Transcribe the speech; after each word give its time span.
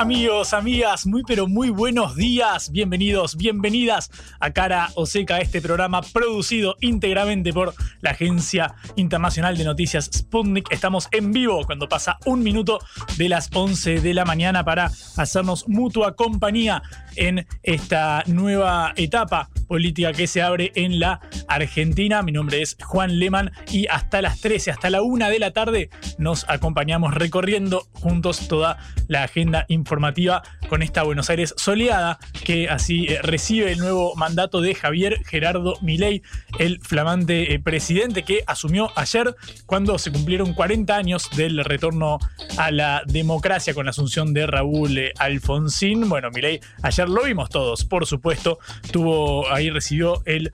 Amigos, 0.00 0.54
amigas, 0.54 1.04
muy 1.04 1.22
pero 1.24 1.46
muy 1.46 1.68
buenos 1.68 2.16
días. 2.16 2.72
Bienvenidos, 2.72 3.36
bienvenidas 3.36 4.10
a 4.40 4.50
Cara 4.50 4.88
Oseca, 4.94 5.40
este 5.40 5.60
programa 5.60 6.00
producido 6.00 6.74
íntegramente 6.80 7.52
por 7.52 7.74
la 8.00 8.12
Agencia 8.12 8.76
Internacional 8.96 9.58
de 9.58 9.64
Noticias 9.64 10.08
Sputnik. 10.10 10.72
Estamos 10.72 11.06
en 11.12 11.32
vivo 11.32 11.66
cuando 11.66 11.86
pasa 11.86 12.16
un 12.24 12.42
minuto 12.42 12.78
de 13.18 13.28
las 13.28 13.50
11 13.52 14.00
de 14.00 14.14
la 14.14 14.24
mañana 14.24 14.64
para 14.64 14.86
hacernos 15.18 15.68
mutua 15.68 16.16
compañía 16.16 16.82
en 17.16 17.46
esta 17.62 18.22
nueva 18.26 18.92
etapa 18.96 19.50
política 19.68 20.12
que 20.12 20.26
se 20.26 20.42
abre 20.42 20.72
en 20.74 21.00
la 21.00 21.20
Argentina. 21.48 22.22
Mi 22.22 22.32
nombre 22.32 22.62
es 22.62 22.76
Juan 22.82 23.18
Leman 23.18 23.52
y 23.70 23.86
hasta 23.86 24.22
las 24.22 24.40
13, 24.40 24.72
hasta 24.72 24.90
la 24.90 25.02
1 25.02 25.28
de 25.28 25.38
la 25.38 25.52
tarde 25.52 25.90
nos 26.18 26.48
acompañamos 26.48 27.14
recorriendo 27.14 27.86
juntos 27.92 28.48
toda 28.48 28.78
la 29.08 29.24
agenda 29.24 29.66
informativa 29.68 30.42
con 30.68 30.82
esta 30.82 31.02
Buenos 31.02 31.30
Aires 31.30 31.54
soleada 31.56 32.18
que 32.44 32.68
así 32.68 33.06
eh, 33.08 33.20
recibe 33.22 33.72
el 33.72 33.78
nuevo 33.78 34.14
mandato 34.16 34.60
de 34.60 34.74
Javier 34.74 35.24
Gerardo 35.24 35.76
Milei, 35.82 36.22
el 36.58 36.80
flamante 36.80 37.54
eh, 37.54 37.60
presidente 37.60 38.22
que 38.22 38.42
asumió 38.46 38.90
ayer 38.96 39.34
cuando 39.66 39.98
se 39.98 40.12
cumplieron 40.12 40.54
40 40.54 40.96
años 40.96 41.28
del 41.36 41.64
retorno 41.64 42.18
a 42.56 42.70
la 42.70 43.02
democracia 43.06 43.74
con 43.74 43.86
la 43.86 43.90
asunción 43.90 44.32
de 44.34 44.46
Raúl 44.46 44.98
eh, 44.98 45.12
Alfonsín. 45.18 46.08
Bueno, 46.08 46.30
Milei 46.30 46.60
ayer 46.82 46.99
lo 47.08 47.24
vimos 47.24 47.48
todos, 47.48 47.84
por 47.84 48.06
supuesto, 48.06 48.58
tuvo 48.92 49.50
ahí 49.52 49.70
recibió 49.70 50.22
el, 50.26 50.52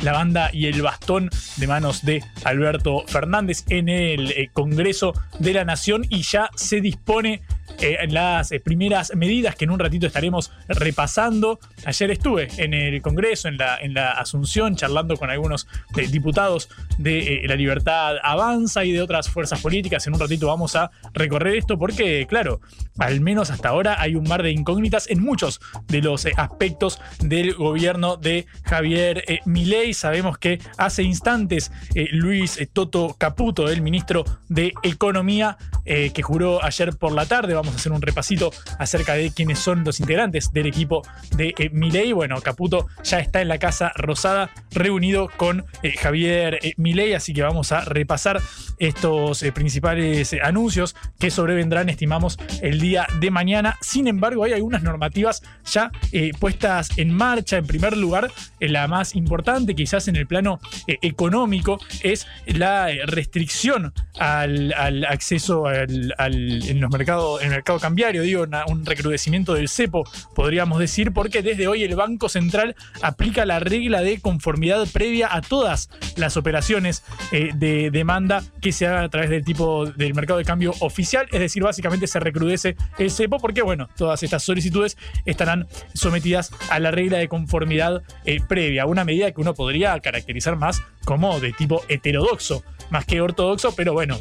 la 0.00 0.12
banda 0.12 0.50
y 0.52 0.66
el 0.66 0.82
bastón 0.82 1.30
de 1.56 1.66
manos 1.66 2.02
de 2.02 2.22
Alberto 2.44 3.04
Fernández 3.06 3.64
en 3.68 3.88
el 3.88 4.50
Congreso 4.52 5.12
de 5.38 5.54
la 5.54 5.64
Nación 5.64 6.04
y 6.08 6.22
ya 6.22 6.50
se 6.56 6.80
dispone 6.80 7.42
en 7.80 8.14
las 8.14 8.52
primeras 8.64 9.14
medidas 9.14 9.56
que 9.56 9.64
en 9.64 9.70
un 9.70 9.78
ratito 9.78 10.06
estaremos 10.06 10.52
repasando. 10.68 11.58
Ayer 11.84 12.10
estuve 12.10 12.48
en 12.56 12.74
el 12.74 13.02
Congreso, 13.02 13.48
en 13.48 13.56
la, 13.56 13.76
en 13.78 13.94
la 13.94 14.12
Asunción, 14.12 14.76
charlando 14.76 15.16
con 15.16 15.30
algunos 15.30 15.66
diputados 16.10 16.68
de 16.98 17.42
La 17.46 17.56
Libertad 17.56 18.16
Avanza 18.22 18.84
y 18.84 18.92
de 18.92 19.02
otras 19.02 19.28
fuerzas 19.28 19.60
políticas. 19.60 20.06
En 20.06 20.14
un 20.14 20.20
ratito 20.20 20.46
vamos 20.46 20.76
a 20.76 20.90
recorrer 21.12 21.56
esto 21.56 21.78
porque, 21.78 22.26
claro, 22.28 22.60
al 22.98 23.20
menos 23.20 23.50
hasta 23.50 23.70
ahora 23.70 24.00
hay 24.00 24.14
un 24.14 24.28
mar 24.28 24.42
de 24.42 24.50
incógnitas 24.50 25.08
en 25.10 25.20
muchos 25.20 25.60
de 25.88 26.02
los 26.02 26.26
aspectos 26.36 27.00
del 27.20 27.54
gobierno 27.54 28.16
de 28.16 28.46
Javier 28.64 29.24
Milei. 29.44 29.94
Sabemos 29.94 30.38
que 30.38 30.60
hace 30.76 31.02
instantes 31.02 31.72
Luis 32.12 32.58
Toto 32.72 33.16
Caputo, 33.18 33.68
el 33.68 33.82
ministro 33.82 34.24
de 34.48 34.72
Economía, 34.82 35.56
que 35.84 36.22
juró 36.22 36.62
ayer 36.62 36.96
por 36.96 37.12
la 37.12 37.26
tarde, 37.26 37.51
vamos 37.54 37.72
a 37.74 37.76
hacer 37.76 37.92
un 37.92 38.02
repasito 38.02 38.50
acerca 38.78 39.14
de 39.14 39.30
quiénes 39.30 39.58
son 39.58 39.84
los 39.84 40.00
integrantes 40.00 40.52
del 40.52 40.66
equipo 40.66 41.02
de 41.36 41.54
eh, 41.58 41.70
Milei. 41.72 42.12
Bueno, 42.12 42.40
Caputo 42.40 42.86
ya 43.04 43.20
está 43.20 43.40
en 43.40 43.48
la 43.48 43.58
Casa 43.58 43.92
Rosada 43.94 44.50
reunido 44.70 45.28
con 45.36 45.64
eh, 45.82 45.92
Javier 45.96 46.58
eh, 46.62 46.74
Milei, 46.76 47.14
así 47.14 47.32
que 47.32 47.42
vamos 47.42 47.72
a 47.72 47.84
repasar 47.84 48.40
estos 48.78 49.44
principales 49.54 50.34
anuncios 50.42 50.96
que 51.18 51.30
sobrevendrán, 51.30 51.88
estimamos, 51.88 52.38
el 52.62 52.80
día 52.80 53.06
de 53.20 53.30
mañana. 53.30 53.78
Sin 53.80 54.08
embargo, 54.08 54.44
hay 54.44 54.52
algunas 54.52 54.82
normativas 54.82 55.42
ya 55.64 55.92
puestas 56.40 56.98
en 56.98 57.14
marcha. 57.14 57.58
En 57.58 57.66
primer 57.66 57.96
lugar, 57.96 58.30
la 58.58 58.88
más 58.88 59.14
importante, 59.14 59.76
quizás 59.76 60.08
en 60.08 60.16
el 60.16 60.26
plano 60.26 60.58
económico, 60.86 61.78
es 62.02 62.26
la 62.46 62.88
restricción 63.06 63.92
al, 64.18 64.72
acceso 65.04 65.66
al, 65.66 66.14
en 66.18 66.80
los 66.80 66.90
mercados, 66.90 67.41
el 67.42 67.50
mercado 67.50 67.78
cambiario, 67.78 68.22
digo, 68.22 68.46
un 68.68 68.86
recrudecimiento 68.86 69.54
del 69.54 69.68
cepo, 69.68 70.04
podríamos 70.34 70.78
decir, 70.78 71.12
porque 71.12 71.42
desde 71.42 71.68
hoy 71.68 71.82
el 71.84 71.96
Banco 71.96 72.28
Central 72.28 72.76
aplica 73.02 73.44
la 73.46 73.58
regla 73.58 74.02
de 74.02 74.20
conformidad 74.20 74.86
previa 74.92 75.34
a 75.34 75.40
todas 75.40 75.90
las 76.16 76.36
operaciones 76.36 77.02
eh, 77.30 77.50
de 77.54 77.90
demanda 77.90 78.42
que 78.60 78.72
se 78.72 78.86
hagan 78.86 79.04
a 79.04 79.08
través 79.08 79.30
del 79.30 79.44
tipo 79.44 79.86
del 79.86 80.14
mercado 80.14 80.38
de 80.38 80.44
cambio 80.44 80.74
oficial, 80.80 81.26
es 81.32 81.40
decir, 81.40 81.62
básicamente 81.62 82.06
se 82.06 82.20
recrudece 82.20 82.76
el 82.98 83.10
cepo 83.10 83.38
porque, 83.38 83.62
bueno, 83.62 83.88
todas 83.96 84.22
estas 84.22 84.42
solicitudes 84.42 84.96
estarán 85.24 85.66
sometidas 85.94 86.50
a 86.70 86.78
la 86.78 86.90
regla 86.90 87.18
de 87.18 87.28
conformidad 87.28 88.02
eh, 88.24 88.40
previa, 88.46 88.86
una 88.86 89.04
medida 89.04 89.30
que 89.32 89.40
uno 89.40 89.54
podría 89.54 89.98
caracterizar 90.00 90.56
más 90.56 90.82
como 91.04 91.40
de 91.40 91.52
tipo 91.52 91.82
heterodoxo, 91.88 92.62
más 92.90 93.04
que 93.04 93.20
ortodoxo, 93.20 93.74
pero 93.74 93.92
bueno, 93.92 94.20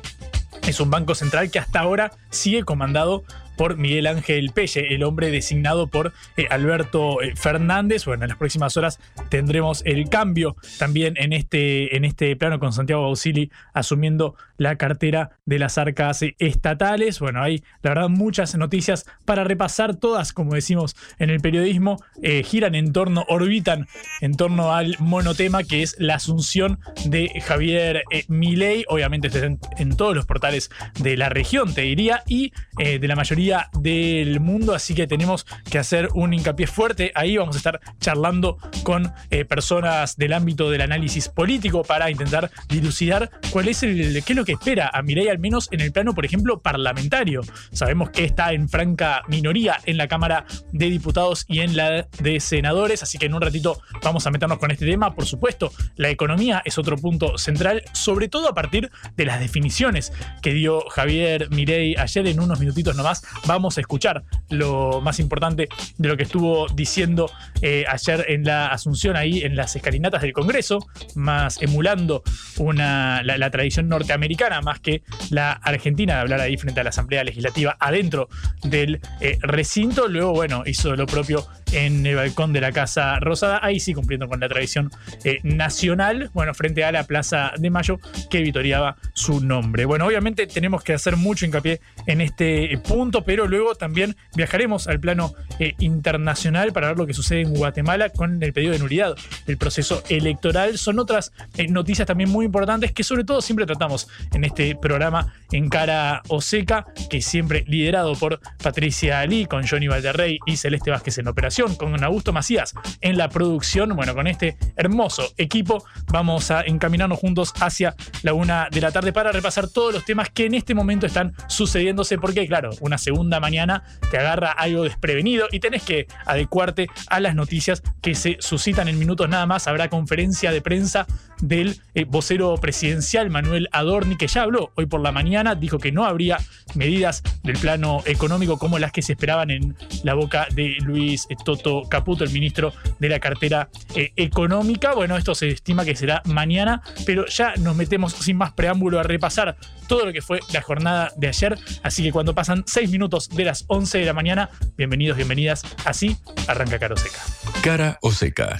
es 0.69 0.79
un 0.79 0.89
banco 0.89 1.16
central 1.16 1.49
que 1.49 1.59
hasta 1.59 1.79
ahora 1.79 2.11
sigue 2.29 2.63
comandado 2.63 3.23
por 3.61 3.77
Miguel 3.77 4.07
Ángel 4.07 4.49
Pelle, 4.55 4.95
el 4.95 5.03
hombre 5.03 5.29
designado 5.29 5.85
por 5.85 6.13
eh, 6.35 6.47
Alberto 6.49 7.22
eh, 7.22 7.35
Fernández. 7.35 8.05
Bueno, 8.05 8.23
en 8.23 8.29
las 8.29 8.39
próximas 8.39 8.75
horas 8.75 8.99
tendremos 9.29 9.83
el 9.85 10.09
cambio 10.09 10.55
también 10.79 11.13
en 11.17 11.31
este, 11.31 11.95
en 11.95 12.03
este 12.03 12.35
plano 12.35 12.57
con 12.57 12.73
Santiago 12.73 13.03
Bausili 13.03 13.51
asumiendo 13.75 14.33
la 14.57 14.77
cartera 14.77 15.38
de 15.45 15.59
las 15.59 15.77
arcas 15.77 16.22
estatales. 16.39 17.19
Bueno, 17.19 17.44
hay 17.44 17.63
la 17.83 17.91
verdad 17.91 18.09
muchas 18.09 18.55
noticias 18.55 19.05
para 19.25 19.44
repasar, 19.44 19.95
todas, 19.95 20.33
como 20.33 20.55
decimos 20.55 20.95
en 21.19 21.29
el 21.29 21.39
periodismo, 21.39 22.03
eh, 22.23 22.41
giran 22.43 22.73
en 22.73 22.91
torno, 22.91 23.25
orbitan 23.29 23.88
en 24.22 24.38
torno 24.38 24.73
al 24.73 24.95
monotema 24.97 25.63
que 25.63 25.83
es 25.83 25.95
la 25.99 26.16
asunción 26.16 26.79
de 27.05 27.29
Javier 27.45 28.05
Milei. 28.28 28.85
Obviamente 28.88 29.28
en, 29.38 29.59
en, 29.78 29.95
todos 29.95 30.16
los 30.16 30.25
portales 30.25 30.72
de 30.99 31.16
la 31.16 31.29
región, 31.29 31.75
te 31.75 31.81
diría, 31.81 32.23
y 32.28 32.53
de 32.78 33.07
la 33.07 33.16
mayoría 33.16 33.50
del 33.73 34.39
mundo, 34.39 34.73
así 34.73 34.94
que 34.94 35.07
tenemos 35.07 35.45
que 35.69 35.79
hacer 35.79 36.09
un 36.13 36.34
hincapié 36.34 36.67
fuerte. 36.67 37.12
Ahí 37.16 37.38
vamos 37.38 37.56
a 37.56 37.57
estar 37.57 37.79
charlando 38.00 38.57
con 38.84 39.12
eh, 39.29 39.45
personas 39.45 40.16
del 40.17 40.34
ámbito 40.34 40.69
del 40.69 40.81
análisis 40.81 41.29
político 41.29 41.84
para 41.84 42.09
intentar 42.09 42.51
dilucidar 42.69 43.29
cuál 43.51 43.67
es 43.67 43.84
el, 43.84 44.23
qué 44.23 44.34
es 44.34 44.38
lo 44.38 44.45
que 44.45 44.53
espera 44.53 44.90
a 44.94 45.01
Mireia, 45.01 45.31
al 45.31 45.40
menos 45.40 45.67
en 45.72 45.81
el 45.81 45.91
plano, 45.91 46.13
por 46.13 46.25
ejemplo, 46.25 46.61
parlamentario. 46.61 47.41
Sabemos 47.72 48.09
que 48.09 48.23
está 48.23 48.53
en 48.53 48.69
franca 48.69 49.23
minoría 49.28 49.78
en 49.85 49.97
la 49.97 50.07
Cámara 50.07 50.45
de 50.72 50.90
Diputados 50.90 51.45
y 51.47 51.59
en 51.59 51.75
la 51.75 52.08
de 52.20 52.40
Senadores, 52.40 53.03
así 53.03 53.17
que 53.17 53.26
en 53.26 53.34
un 53.34 53.41
ratito 53.41 53.81
vamos 54.03 54.26
a 54.28 54.31
meternos 54.31 54.59
con 54.59 54.72
este 54.72 54.85
tema. 54.85 55.14
Por 55.14 55.26
supuesto, 55.26 55.72
la 55.96 56.09
economía 56.09 56.61
es 56.66 56.78
otro 56.78 56.97
punto 56.97 57.37
central, 57.37 57.84
sobre 57.93 58.28
todo 58.28 58.49
a 58.49 58.53
partir 58.53 58.91
de 59.16 59.26
las 59.26 59.40
definiciones 59.40 60.11
que 60.41 60.53
dio 60.53 60.81
Javier 60.90 61.49
Mirey 61.49 61.96
ayer 61.96 62.28
en 62.28 62.40
unos 62.40 62.59
minutitos 62.59 62.96
nomás 62.96 63.23
vamos 63.45 63.78
a 63.78 63.81
escuchar 63.81 64.23
lo 64.49 65.01
más 65.01 65.19
importante 65.19 65.69
de 65.97 66.09
lo 66.09 66.17
que 66.17 66.23
estuvo 66.23 66.67
diciendo 66.69 67.31
eh, 67.61 67.85
ayer 67.87 68.25
en 68.29 68.43
la 68.43 68.67
Asunción, 68.67 69.16
ahí 69.16 69.41
en 69.41 69.55
las 69.55 69.75
escalinatas 69.75 70.22
del 70.22 70.33
Congreso, 70.33 70.79
más 71.16 71.61
emulando 71.61 72.23
una, 72.57 73.23
la, 73.23 73.49
tradición 73.51 73.89
norteamericana 73.89 74.61
más 74.61 74.79
que 74.79 75.03
la 75.29 75.51
argentina, 75.51 76.16
de 76.16 76.22
hablar 76.22 76.39
ahí 76.41 76.57
frente 76.57 76.79
a 76.79 76.83
la 76.83 76.89
Asamblea 76.89 77.23
Legislativa 77.23 77.75
adentro 77.79 78.29
del 78.63 79.01
eh, 79.19 79.37
recinto. 79.41 80.07
Luego, 80.07 80.33
bueno, 80.33 80.63
hizo 80.66 80.95
lo 80.95 81.05
propio 81.05 81.45
en 81.72 82.05
el 82.05 82.16
balcón 82.16 82.53
de 82.53 82.61
la 82.61 82.72
Casa 82.72 83.19
Rosada, 83.19 83.59
ahí 83.63 83.79
sí 83.79 83.93
cumpliendo 83.93 84.28
con 84.28 84.39
la 84.39 84.49
tradición 84.49 84.91
eh, 85.23 85.39
nacional, 85.43 86.29
bueno, 86.33 86.53
frente 86.53 86.83
a 86.83 86.91
la 86.91 87.03
Plaza 87.05 87.53
de 87.57 87.69
Mayo 87.69 87.99
que 88.29 88.41
vitoriaba 88.41 88.97
su 89.13 89.41
nombre. 89.41 89.85
Bueno, 89.85 90.05
obviamente 90.05 90.47
tenemos 90.47 90.83
que 90.83 90.93
hacer 90.93 91.17
mucho 91.17 91.45
hincapié 91.45 91.79
en 92.07 92.22
este 92.22 92.78
punto 92.79 93.21
pero 93.23 93.47
luego 93.47 93.76
también 93.76 94.16
viajaremos 94.35 94.88
al 94.88 95.00
plano 95.00 95.34
eh, 95.59 95.76
internacional 95.79 96.73
para 96.73 96.88
ver 96.88 96.97
lo 96.97 97.08
que 97.08 97.14
sucede 97.14 97.41
en 97.41 97.53
Guatemala 97.53 98.09
con 98.09 98.41
el 98.41 98.53
pedido 98.53 98.73
de 98.73 98.79
nulidad 98.79 99.16
del 99.46 99.58
proceso 99.58 100.03
electoral. 100.09 100.78
Son 100.78 101.00
otras 101.00 101.32
eh, 101.58 101.68
noticias 101.68 102.08
también 102.08 102.29
muy 102.29 102.46
importantes 102.46 102.91
que 102.91 103.03
sobre 103.03 103.23
todo 103.23 103.41
siempre 103.41 103.66
tratamos 103.66 104.08
en 104.34 104.44
este 104.44 104.76
programa 104.76 105.34
en 105.52 105.70
cara 105.70 106.22
o 106.28 106.41
seca, 106.41 106.85
que 107.09 107.22
siempre 107.22 107.64
liderado 107.68 108.16
por 108.16 108.40
Patricia 108.62 109.20
Ali, 109.20 109.46
con 109.46 109.67
Johnny 109.67 109.88
Valderrey 109.88 110.40
y 110.46 110.58
Celeste 110.58 110.91
Vázquez 110.91 111.17
en 111.17 111.28
operación, 111.28 111.76
con 111.76 112.03
Augusto 112.03 112.34
Macías 112.34 112.74
en 113.02 113.17
la 113.17 113.29
producción. 113.29 113.96
Bueno, 113.96 114.16
con 114.16 114.28
este 114.28 114.58
hermoso 114.76 115.32
equipo 115.38 115.84
vamos 116.08 116.52
a 116.52 116.62
encaminarnos 116.62 117.20
juntos 117.20 117.53
hacia 117.59 117.96
la 118.24 118.34
una 118.34 118.67
de 118.72 118.82
la 118.82 118.91
tarde 118.91 119.14
para 119.14 119.32
repasar 119.32 119.67
todos 119.67 119.94
los 119.94 120.06
temas 120.06 120.29
que 120.29 120.46
en 120.46 120.53
este 120.53 120.74
momento 120.74 121.06
están 121.06 121.34
sucediéndose, 121.47 122.17
porque 122.17 122.47
claro, 122.47 122.72
una 122.79 122.97
segunda 122.97 123.10
mañana 123.40 123.84
te 124.09 124.17
agarra 124.17 124.52
algo 124.52 124.84
desprevenido 124.84 125.47
y 125.52 125.59
tenés 125.59 125.84
que 125.84 126.08
adecuarte 126.25 126.87
a 127.08 127.19
las 127.19 127.35
noticias 127.35 127.84
que 128.02 128.16
se 128.16 128.37
suscitan 128.40 128.87
en 128.87 128.99
minutos 128.99 129.29
nada 129.29 129.46
más. 129.46 129.67
Habrá 129.67 129.90
conferencia 129.90 130.52
de 130.52 130.61
prensa 130.61 131.08
del 131.41 131.79
eh, 131.96 132.05
vocero 132.05 132.55
presidencial 132.55 133.29
Manuel 133.29 133.67
Adorni, 133.72 134.16
que 134.16 134.28
ya 134.28 134.43
habló 134.43 134.72
hoy 134.75 134.85
por 134.85 135.02
la 135.02 135.11
mañana, 135.11 135.55
dijo 135.55 135.79
que 135.79 135.91
no 135.91 136.05
habría 136.05 136.37
medidas 136.75 137.23
del 137.43 137.58
plano 137.58 138.02
económico 138.05 138.58
como 138.58 138.79
las 138.79 138.91
que 138.91 139.02
se 139.02 139.14
esperaban 139.14 139.49
en 139.49 139.75
la 140.03 140.14
boca 140.14 140.47
de 140.53 140.78
Luis 140.81 141.28
Toto 141.43 141.84
Caputo, 141.90 142.23
el 142.23 142.31
ministro 142.31 142.73
de 142.99 143.09
la 143.09 143.19
cartera 143.19 143.69
eh, 143.96 144.11
económica. 144.16 144.93
Bueno, 144.93 145.17
esto 145.17 145.35
se 145.35 145.49
estima 145.49 145.84
que 145.84 145.96
será 145.96 146.22
mañana, 146.25 146.81
pero 147.05 147.25
ya 147.25 147.55
nos 147.57 147.75
metemos 147.75 148.14
sin 148.14 148.37
más 148.37 148.53
preámbulo 148.53 148.99
a 148.99 149.03
repasar 149.03 149.57
todo 149.87 150.05
lo 150.05 150.14
que 150.14 150.22
fue 150.22 150.40
la 150.53 150.61
jornada 150.61 151.11
de 151.17 151.28
ayer. 151.28 151.57
Así 151.84 152.03
que 152.03 152.11
cuando 152.11 152.35
pasan 152.35 152.64
6 152.66 152.90
minutos 152.90 153.01
de 153.09 153.46
las 153.46 153.66
11 153.68 154.00
de 154.00 154.06
la 154.06 154.14
mañana, 154.14 154.50
bienvenidos, 154.78 155.18
bienvenidas. 155.18 155.64
Así 155.86 156.18
arranca 156.48 156.80
Caro 156.80 156.98
Seca. 156.98 157.20
Cara 157.62 157.98
o 158.02 158.12
seca. 158.12 158.59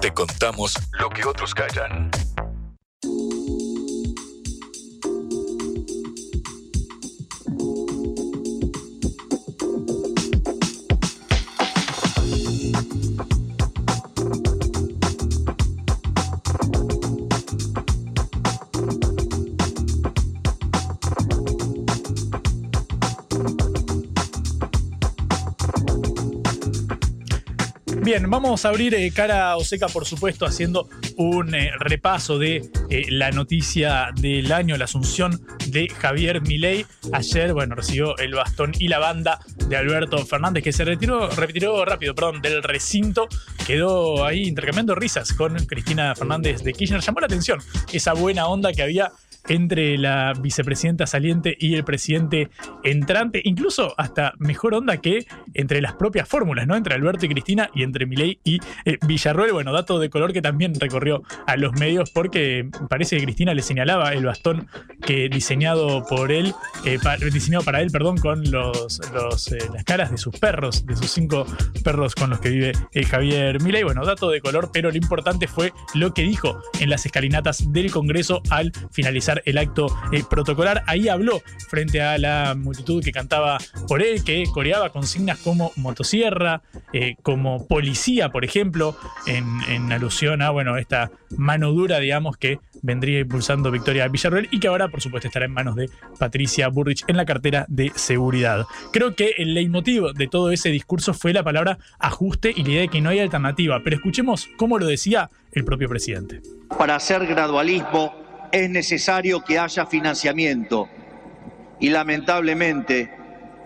Te 0.00 0.12
contamos 0.12 0.74
lo 0.92 1.10
que 1.10 1.24
otros 1.24 1.54
callan. 1.54 2.10
Bien, 28.10 28.28
vamos 28.28 28.64
a 28.64 28.70
abrir 28.70 28.92
eh, 28.96 29.12
cara 29.12 29.56
o 29.56 29.62
seca, 29.62 29.86
por 29.86 30.04
supuesto, 30.04 30.44
haciendo 30.44 30.88
un 31.16 31.54
eh, 31.54 31.70
repaso 31.78 32.40
de 32.40 32.68
eh, 32.88 33.04
la 33.08 33.30
noticia 33.30 34.08
del 34.16 34.50
año, 34.50 34.76
la 34.76 34.86
asunción 34.86 35.40
de 35.68 35.88
Javier 35.88 36.40
Milei. 36.40 36.84
Ayer, 37.12 37.52
bueno, 37.52 37.76
recibió 37.76 38.18
el 38.18 38.34
bastón 38.34 38.72
y 38.76 38.88
la 38.88 38.98
banda 38.98 39.38
de 39.68 39.76
Alberto 39.76 40.18
Fernández, 40.26 40.64
que 40.64 40.72
se 40.72 40.84
retiró, 40.84 41.30
retiró 41.30 41.84
rápido, 41.84 42.12
perdón, 42.12 42.42
del 42.42 42.64
recinto. 42.64 43.28
Quedó 43.64 44.24
ahí 44.24 44.48
intercambiando 44.48 44.96
risas 44.96 45.32
con 45.32 45.54
Cristina 45.66 46.12
Fernández 46.16 46.64
de 46.64 46.72
Kirchner. 46.72 47.02
Llamó 47.02 47.20
la 47.20 47.26
atención 47.26 47.60
esa 47.92 48.12
buena 48.14 48.48
onda 48.48 48.72
que 48.72 48.82
había 48.82 49.12
entre 49.48 49.98
la 49.98 50.32
vicepresidenta 50.40 51.06
saliente 51.06 51.56
y 51.58 51.74
el 51.74 51.84
presidente 51.84 52.50
entrante, 52.84 53.40
incluso 53.44 53.94
hasta 53.98 54.34
mejor 54.38 54.74
onda 54.74 54.98
que 54.98 55.26
entre 55.54 55.80
las 55.80 55.94
propias 55.94 56.28
fórmulas, 56.28 56.66
¿no? 56.66 56.76
Entre 56.76 56.94
Alberto 56.94 57.26
y 57.26 57.28
Cristina 57.28 57.70
y 57.74 57.82
entre 57.82 58.06
Milei 58.06 58.38
y 58.44 58.60
eh, 58.84 58.98
Villarroel. 59.06 59.52
Bueno, 59.52 59.72
dato 59.72 59.98
de 59.98 60.10
color 60.10 60.32
que 60.32 60.42
también 60.42 60.74
recorrió 60.78 61.22
a 61.46 61.56
los 61.56 61.72
medios 61.74 62.10
porque 62.10 62.68
parece 62.88 63.16
que 63.16 63.24
Cristina 63.24 63.54
le 63.54 63.62
señalaba 63.62 64.12
el 64.12 64.24
bastón 64.24 64.68
que 65.04 65.28
diseñado 65.28 66.04
por 66.06 66.32
él, 66.32 66.54
eh, 66.84 66.98
diseñado 67.32 67.64
para 67.64 67.80
él, 67.80 67.90
perdón, 67.90 68.18
con 68.18 68.50
los, 68.50 69.00
eh, 69.52 69.58
las 69.72 69.84
caras 69.84 70.10
de 70.10 70.18
sus 70.18 70.38
perros, 70.38 70.86
de 70.86 70.96
sus 70.96 71.10
cinco 71.10 71.46
perros 71.84 72.14
con 72.14 72.30
los 72.30 72.40
que 72.40 72.50
vive 72.50 72.72
Javier 73.08 73.62
Milei. 73.62 73.82
Bueno, 73.82 74.04
dato 74.04 74.30
de 74.30 74.40
color, 74.40 74.70
pero 74.72 74.90
lo 74.90 74.96
importante 74.96 75.46
fue 75.46 75.72
lo 75.94 76.12
que 76.14 76.22
dijo 76.22 76.60
en 76.80 76.90
las 76.90 77.06
escalinatas 77.06 77.72
del 77.72 77.90
Congreso 77.90 78.42
al 78.50 78.72
finalizar 78.90 79.29
el 79.44 79.58
acto 79.58 79.86
eh, 80.12 80.22
protocolar. 80.28 80.82
Ahí 80.86 81.08
habló 81.08 81.42
frente 81.68 82.02
a 82.02 82.18
la 82.18 82.54
multitud 82.56 83.02
que 83.02 83.12
cantaba 83.12 83.58
por 83.88 84.02
él, 84.02 84.24
que 84.24 84.44
coreaba 84.52 84.90
consignas 84.90 85.38
como 85.38 85.72
motosierra, 85.76 86.62
eh, 86.92 87.16
como 87.22 87.66
policía, 87.66 88.30
por 88.30 88.44
ejemplo, 88.44 88.96
en, 89.26 89.90
alusión 89.92 90.42
a 90.42 90.50
bueno, 90.50 90.76
esta 90.76 91.10
mano 91.36 91.72
dura, 91.72 91.98
digamos, 91.98 92.36
que 92.36 92.58
vendría 92.82 93.20
impulsando 93.20 93.70
Victoria 93.70 94.08
Villarreal 94.08 94.48
y 94.50 94.60
que 94.60 94.68
ahora, 94.68 94.88
por 94.88 95.00
supuesto, 95.00 95.28
estará 95.28 95.46
en 95.46 95.52
manos 95.52 95.76
de 95.76 95.90
Patricia 96.18 96.68
Burrich 96.68 97.04
en 97.08 97.16
la 97.16 97.24
cartera 97.24 97.66
de 97.68 97.92
seguridad. 97.94 98.66
Creo 98.92 99.14
que 99.14 99.34
el 99.36 99.54
leitmotiv 99.54 100.12
de 100.14 100.28
todo 100.28 100.50
ese 100.50 100.70
discurso 100.70 101.14
fue 101.14 101.32
la 101.32 101.42
palabra 101.42 101.78
ajuste 101.98 102.52
y 102.54 102.62
la 102.62 102.70
idea 102.70 102.80
de 102.82 102.88
que 102.88 103.00
no 103.00 103.10
hay 103.10 103.18
alternativa. 103.18 103.80
Pero 103.82 103.96
escuchemos 103.96 104.48
cómo 104.56 104.78
lo 104.78 104.86
decía 104.86 105.30
el 105.52 105.64
propio 105.64 105.88
presidente. 105.88 106.40
Para 106.78 106.96
hacer 106.96 107.26
gradualismo 107.26 108.14
es 108.52 108.70
necesario 108.70 109.42
que 109.44 109.58
haya 109.58 109.86
financiamiento 109.86 110.88
y 111.78 111.90
lamentablemente 111.90 113.10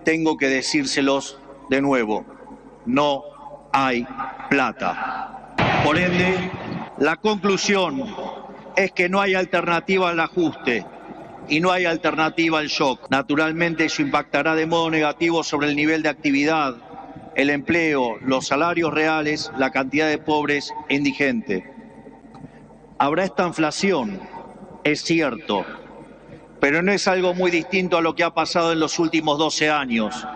tengo 0.05 0.37
que 0.37 0.49
decírselos 0.49 1.39
de 1.71 1.81
nuevo, 1.81 2.25
no 2.87 3.23
hay 3.73 4.07
plata. 4.51 5.55
Por 5.85 5.99
ende, 5.99 6.51
la 6.99 7.17
conclusión 7.17 8.05
es 8.77 8.93
que 8.93 9.09
no 9.09 9.21
hay 9.21 9.35
alternativa 9.35 10.11
al 10.11 10.21
ajuste 10.21 10.85
y 11.49 11.61
no 11.61 11.71
hay 11.73 11.87
alternativa 11.87 12.59
al 12.59 12.69
shock. 12.69 13.11
Naturalmente 13.11 13.87
eso 13.87 14.03
impactará 14.03 14.55
de 14.55 14.67
modo 14.67 14.91
negativo 14.91 15.43
sobre 15.43 15.69
el 15.69 15.77
nivel 15.77 16.03
de 16.03 16.09
actividad, 16.11 16.77
el 17.35 17.51
empleo, 17.51 18.17
los 18.21 18.47
salarios 18.47 18.93
reales, 18.93 19.51
la 19.59 19.71
cantidad 19.71 20.09
de 20.09 20.19
pobres 20.19 20.73
e 20.89 20.95
indigentes. 20.95 21.65
Habrá 22.99 23.25
esta 23.25 23.47
inflación 23.47 24.21
es 24.85 25.03
cierto, 25.03 25.65
pero 26.61 26.83
no 26.83 26.93
es 26.93 27.09
algo 27.09 27.35
muy 27.35 27.51
distinto 27.51 27.97
a 27.97 28.03
lo 28.03 28.15
que 28.15 28.23
ha 28.23 28.35
pasado 28.35 28.73
en 28.73 28.81
los 28.81 28.99
últimos 28.99 29.39
12 29.39 29.71
años. 29.71 30.27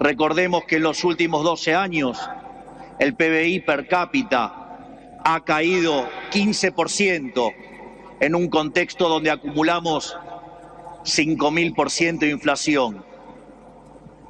Recordemos 0.00 0.64
que 0.64 0.76
en 0.76 0.82
los 0.82 1.04
últimos 1.04 1.44
12 1.44 1.74
años 1.74 2.18
el 2.98 3.14
PBI 3.14 3.60
per 3.60 3.86
cápita 3.86 5.20
ha 5.24 5.44
caído 5.44 6.08
15% 6.32 7.54
en 8.20 8.34
un 8.34 8.48
contexto 8.48 9.08
donde 9.08 9.30
acumulamos 9.30 10.16
5.000% 11.04 12.18
de 12.18 12.30
inflación. 12.30 13.04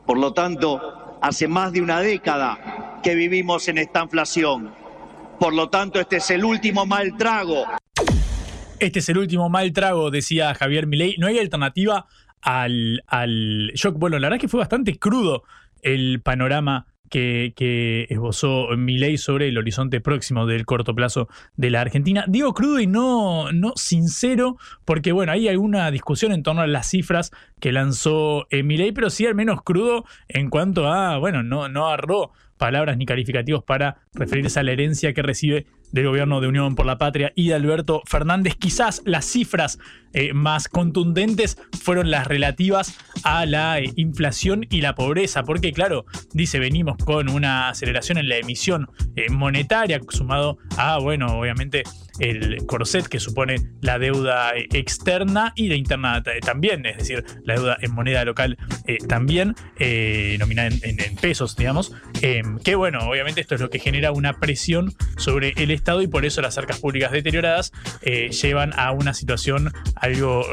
Por 0.06 0.18
lo 0.18 0.34
tanto, 0.34 1.18
hace 1.22 1.48
más 1.48 1.72
de 1.72 1.80
una 1.80 2.00
década 2.00 3.00
que 3.02 3.14
vivimos 3.14 3.68
en 3.68 3.78
esta 3.78 4.02
inflación. 4.02 4.74
Por 5.38 5.54
lo 5.54 5.70
tanto, 5.70 6.00
este 6.00 6.16
es 6.16 6.30
el 6.30 6.44
último 6.44 6.84
mal 6.84 7.16
trago 7.16 7.64
este 8.82 8.98
es 8.98 9.08
el 9.08 9.18
último 9.18 9.48
mal 9.48 9.72
trago, 9.72 10.10
decía 10.10 10.54
Javier 10.54 10.86
Milei. 10.86 11.16
No 11.18 11.26
hay 11.26 11.38
alternativa 11.38 12.06
al, 12.40 13.02
al 13.06 13.72
shock. 13.74 13.96
Bueno, 13.98 14.18
la 14.18 14.26
verdad 14.26 14.36
es 14.36 14.40
que 14.42 14.48
fue 14.48 14.60
bastante 14.60 14.98
crudo 14.98 15.44
el 15.82 16.20
panorama 16.20 16.86
que, 17.12 18.06
esbozó 18.08 18.68
Milei 18.76 19.18
sobre 19.18 19.48
el 19.48 19.58
horizonte 19.58 20.00
próximo 20.00 20.46
del 20.46 20.64
corto 20.64 20.94
plazo 20.94 21.28
de 21.56 21.70
la 21.70 21.82
Argentina. 21.82 22.24
Digo 22.26 22.54
crudo 22.54 22.80
y 22.80 22.86
no, 22.86 23.52
no 23.52 23.72
sincero, 23.76 24.56
porque 24.84 25.12
bueno, 25.12 25.32
hay 25.32 25.48
alguna 25.48 25.90
discusión 25.90 26.32
en 26.32 26.42
torno 26.42 26.62
a 26.62 26.66
las 26.66 26.88
cifras 26.88 27.30
que 27.60 27.70
lanzó 27.70 28.46
eh, 28.50 28.62
Milei, 28.62 28.92
pero 28.92 29.10
sí 29.10 29.26
al 29.26 29.34
menos 29.34 29.62
crudo 29.62 30.06
en 30.28 30.48
cuanto 30.48 30.88
a, 30.88 31.18
bueno, 31.18 31.42
no, 31.42 31.68
no 31.68 31.88
agarró 31.88 32.32
palabras 32.56 32.96
ni 32.96 33.04
calificativos 33.04 33.62
para 33.62 33.98
referirse 34.14 34.60
a 34.60 34.62
la 34.62 34.72
herencia 34.72 35.12
que 35.12 35.22
recibe 35.22 35.66
del 35.92 36.06
gobierno 36.06 36.40
de 36.40 36.48
Unión 36.48 36.74
por 36.74 36.86
la 36.86 36.98
Patria 36.98 37.32
y 37.36 37.48
de 37.48 37.54
Alberto 37.54 38.02
Fernández. 38.06 38.56
Quizás 38.56 39.02
las 39.04 39.24
cifras 39.24 39.78
eh, 40.12 40.32
más 40.34 40.68
contundentes 40.68 41.58
fueron 41.82 42.10
las 42.10 42.26
relativas 42.26 42.98
a 43.22 43.46
la 43.46 43.78
eh, 43.78 43.92
inflación 43.96 44.66
y 44.70 44.80
la 44.80 44.94
pobreza, 44.94 45.44
porque 45.44 45.72
claro, 45.72 46.04
dice, 46.32 46.58
venimos 46.58 46.96
con 46.96 47.28
una 47.28 47.68
aceleración 47.68 48.18
en 48.18 48.28
la 48.28 48.36
emisión 48.36 48.88
eh, 49.16 49.30
monetaria, 49.30 50.00
sumado 50.08 50.58
a, 50.76 50.98
bueno, 50.98 51.38
obviamente 51.38 51.84
el 52.18 52.64
corset 52.66 53.06
que 53.06 53.20
supone 53.20 53.56
la 53.80 53.98
deuda 53.98 54.52
externa 54.56 55.52
y 55.56 55.68
la 55.68 55.76
interna 55.76 56.22
también, 56.44 56.84
es 56.86 56.98
decir, 56.98 57.24
la 57.44 57.54
deuda 57.54 57.78
en 57.80 57.92
moneda 57.92 58.24
local 58.24 58.58
también, 59.08 59.54
nominada 60.38 60.68
en, 60.82 61.16
pesos, 61.16 61.56
digamos, 61.56 61.92
que 62.64 62.74
bueno, 62.74 63.00
obviamente 63.08 63.40
esto 63.40 63.54
es 63.54 63.60
lo 63.60 63.70
que 63.70 63.78
genera 63.78 64.12
una 64.12 64.34
presión 64.34 64.92
sobre 65.16 65.52
el 65.56 65.70
Estado 65.70 66.02
y 66.02 66.06
por 66.06 66.24
eso 66.24 66.42
las 66.42 66.58
arcas 66.58 66.80
públicas 66.80 67.12
deterioradas 67.12 67.72
llevan 68.02 68.72
a 68.78 68.90
una 68.92 69.14
situación 69.14 69.72
algo, 69.96 70.44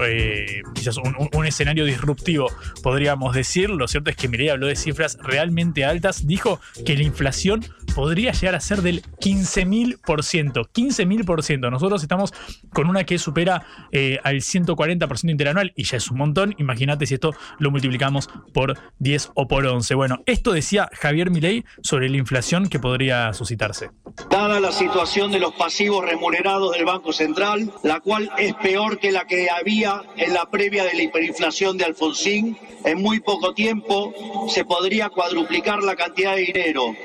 quizás 0.76 0.98
un, 0.98 1.46
escenario 1.46 1.86
disruptivo, 1.86 2.48
podríamos 2.84 3.36
decir. 3.36 3.70
Lo 3.70 3.88
cierto 3.88 4.10
es 4.10 4.16
que 4.16 4.28
Mireia 4.28 4.54
habló 4.54 4.68
de 4.68 4.76
cifras 4.76 5.18
realmente 5.22 5.86
altas, 5.86 6.28
dijo 6.28 6.60
que 6.86 6.96
la 6.96 7.04
inflación 7.04 7.66
podría 7.96 8.32
llegar 8.32 8.56
a 8.56 8.60
ser 8.60 8.82
del 8.82 9.02
15.000%. 9.02 10.00
15.000%. 10.00 11.59
Nosotros 11.60 12.02
estamos 12.02 12.34
con 12.72 12.88
una 12.88 13.04
que 13.04 13.18
supera 13.18 13.66
eh, 13.92 14.20
al 14.24 14.38
140% 14.38 15.30
interanual 15.30 15.74
y 15.76 15.84
ya 15.84 15.98
es 15.98 16.12
un 16.12 16.18
montón. 16.18 16.56
Imagínate 16.58 17.06
si 17.06 17.16
esto 17.16 17.34
lo 17.58 17.72
multiplicamos 17.72 18.30
por 18.54 18.78
10 19.00 19.32
o 19.34 19.48
por 19.48 19.66
11. 19.66 19.96
Bueno, 19.96 20.20
esto 20.26 20.52
decía 20.52 20.90
Javier 20.94 21.32
Milei 21.32 21.66
sobre 21.82 22.10
la 22.10 22.18
inflación 22.18 22.70
que 22.70 22.80
podría 22.80 23.34
suscitarse. 23.34 23.90
Dada 24.30 24.60
la 24.60 24.72
situación 24.72 25.32
de 25.32 25.40
los 25.40 25.54
pasivos 25.54 26.06
remunerados 26.06 26.74
del 26.74 26.86
Banco 26.86 27.14
Central, 27.14 27.72
la 27.84 28.00
cual 28.00 28.30
es 28.38 28.54
peor 28.56 29.00
que 29.00 29.12
la 29.12 29.26
que 29.26 29.50
había 29.50 30.04
en 30.18 30.34
la 30.34 30.50
previa 30.50 30.84
de 30.84 30.94
la 30.94 31.04
hiperinflación 31.04 31.78
de 31.78 31.86
Alfonsín, 31.86 32.58
en 32.86 33.02
muy 33.02 33.20
poco 33.20 33.54
tiempo 33.54 34.14
se 34.50 34.66
podría 34.66 35.10
cuadruplicar 35.10 35.84
la 35.84 35.96
cantidad 35.96 36.36
de 36.36 36.42
dinero 36.42 36.96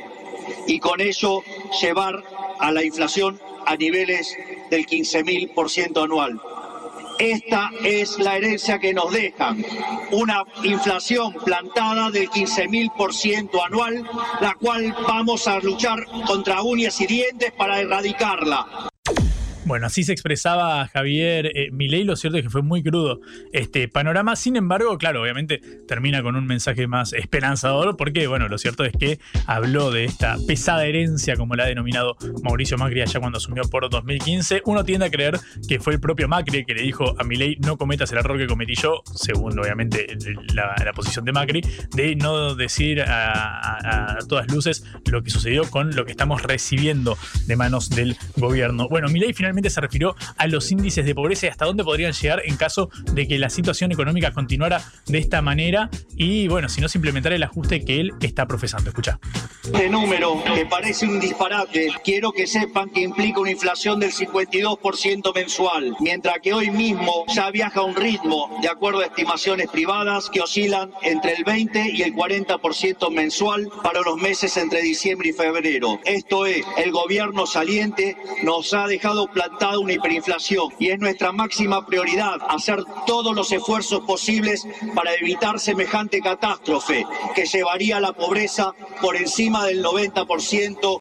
y 0.66 0.78
con 0.78 1.00
ello 1.00 1.42
llevar 1.80 2.22
a 2.58 2.70
la 2.70 2.84
inflación 2.84 3.40
a 3.66 3.76
niveles 3.76 4.36
del 4.70 4.86
15.000% 4.86 6.04
anual. 6.04 6.40
Esta 7.18 7.70
es 7.84 8.18
la 8.18 8.36
herencia 8.36 8.78
que 8.78 8.92
nos 8.92 9.12
dejan, 9.12 9.64
una 10.10 10.42
inflación 10.64 11.32
plantada 11.44 12.10
del 12.10 12.28
15.000% 12.28 13.50
anual, 13.66 14.04
la 14.40 14.54
cual 14.54 14.94
vamos 15.06 15.46
a 15.46 15.60
luchar 15.60 16.04
contra 16.26 16.62
uñas 16.62 17.00
y 17.00 17.06
dientes 17.06 17.52
para 17.52 17.80
erradicarla. 17.80 18.90
Bueno, 19.66 19.86
así 19.86 20.04
se 20.04 20.12
expresaba 20.12 20.86
Javier 20.88 21.50
eh, 21.54 21.70
Milei, 21.72 22.04
lo 22.04 22.16
cierto 22.16 22.36
es 22.36 22.44
que 22.44 22.50
fue 22.50 22.60
muy 22.60 22.82
crudo 22.82 23.20
este 23.52 23.88
panorama. 23.88 24.36
Sin 24.36 24.56
embargo, 24.56 24.98
claro, 24.98 25.22
obviamente 25.22 25.58
termina 25.88 26.22
con 26.22 26.36
un 26.36 26.46
mensaje 26.46 26.86
más 26.86 27.14
esperanzador, 27.14 27.96
porque, 27.96 28.26
bueno, 28.26 28.48
lo 28.48 28.58
cierto 28.58 28.84
es 28.84 28.92
que 28.92 29.18
habló 29.46 29.90
de 29.90 30.04
esta 30.04 30.36
pesada 30.46 30.84
herencia, 30.84 31.36
como 31.36 31.54
la 31.54 31.64
ha 31.64 31.66
denominado 31.66 32.16
Mauricio 32.42 32.76
Macri 32.76 33.00
allá 33.00 33.20
cuando 33.20 33.38
asumió 33.38 33.62
por 33.64 33.88
2015. 33.88 34.62
Uno 34.66 34.84
tiende 34.84 35.06
a 35.06 35.10
creer 35.10 35.40
que 35.66 35.80
fue 35.80 35.94
el 35.94 36.00
propio 36.00 36.28
Macri 36.28 36.66
que 36.66 36.74
le 36.74 36.82
dijo 36.82 37.14
a 37.18 37.24
Milei, 37.24 37.56
no 37.56 37.78
cometas 37.78 38.12
el 38.12 38.18
error 38.18 38.36
que 38.36 38.46
cometí 38.46 38.74
yo, 38.74 39.02
según 39.14 39.58
obviamente 39.58 40.06
la, 40.52 40.74
posición 40.94 41.24
de 41.24 41.32
Macri, 41.32 41.62
de 41.96 42.14
no 42.16 42.54
decir 42.54 43.02
a, 43.02 44.18
todas 44.28 44.50
luces 44.52 44.84
lo 45.10 45.22
que 45.22 45.30
sucedió 45.30 45.68
con 45.70 45.96
lo 45.96 46.04
que 46.04 46.12
estamos 46.12 46.42
recibiendo 46.42 47.16
de 47.46 47.56
manos 47.56 47.88
del 47.88 48.16
gobierno. 48.36 48.88
Bueno, 48.88 49.08
Milei 49.08 49.32
finalmente 49.32 49.53
se 49.70 49.80
refirió 49.80 50.16
a 50.36 50.46
los 50.46 50.70
índices 50.70 51.04
de 51.04 51.14
pobreza 51.14 51.46
y 51.46 51.48
hasta 51.48 51.64
dónde 51.64 51.84
podrían 51.84 52.12
llegar 52.12 52.42
en 52.44 52.56
caso 52.56 52.90
de 53.12 53.26
que 53.28 53.38
la 53.38 53.50
situación 53.50 53.92
económica 53.92 54.32
continuara 54.32 54.82
de 55.06 55.18
esta 55.18 55.42
manera 55.42 55.90
y, 56.16 56.48
bueno, 56.48 56.68
si 56.68 56.80
no 56.80 56.88
se 56.88 56.98
implementara 56.98 57.34
el 57.34 57.42
ajuste 57.42 57.84
que 57.84 58.00
él 58.00 58.12
está 58.20 58.46
profesando. 58.46 58.90
Escucha. 58.90 59.18
Este 59.64 59.88
número, 59.88 60.42
que 60.54 60.66
parece 60.66 61.06
un 61.06 61.18
disparate, 61.20 61.88
quiero 62.04 62.32
que 62.32 62.46
sepan 62.46 62.90
que 62.90 63.00
implica 63.00 63.40
una 63.40 63.50
inflación 63.50 63.98
del 63.98 64.12
52% 64.12 65.34
mensual, 65.34 65.96
mientras 66.00 66.38
que 66.40 66.52
hoy 66.52 66.70
mismo 66.70 67.24
ya 67.34 67.50
viaja 67.50 67.80
a 67.80 67.84
un 67.84 67.96
ritmo, 67.96 68.58
de 68.60 68.68
acuerdo 68.68 69.00
a 69.00 69.06
estimaciones 69.06 69.68
privadas, 69.68 70.28
que 70.30 70.40
oscilan 70.40 70.92
entre 71.02 71.32
el 71.32 71.44
20 71.44 71.92
y 71.92 72.02
el 72.02 72.14
40% 72.14 73.10
mensual 73.10 73.70
para 73.82 74.00
los 74.02 74.16
meses 74.16 74.56
entre 74.56 74.82
diciembre 74.82 75.30
y 75.30 75.32
febrero. 75.32 75.98
Esto 76.04 76.46
es, 76.46 76.64
el 76.76 76.92
gobierno 76.92 77.46
saliente 77.46 78.16
nos 78.42 78.74
ha 78.74 78.86
dejado 78.86 79.28
una 79.80 79.92
hiperinflación 79.92 80.68
y 80.78 80.88
es 80.88 80.98
nuestra 80.98 81.32
máxima 81.32 81.86
prioridad 81.86 82.38
hacer 82.48 82.78
todos 83.06 83.34
los 83.34 83.50
esfuerzos 83.52 84.00
posibles 84.00 84.66
para 84.94 85.14
evitar 85.14 85.58
semejante 85.58 86.20
catástrofe 86.20 87.04
que 87.34 87.46
llevaría 87.46 87.96
a 87.96 88.00
la 88.00 88.12
pobreza 88.12 88.72
por 89.00 89.16
encima 89.16 89.66
del 89.66 89.82
90% 89.82 91.00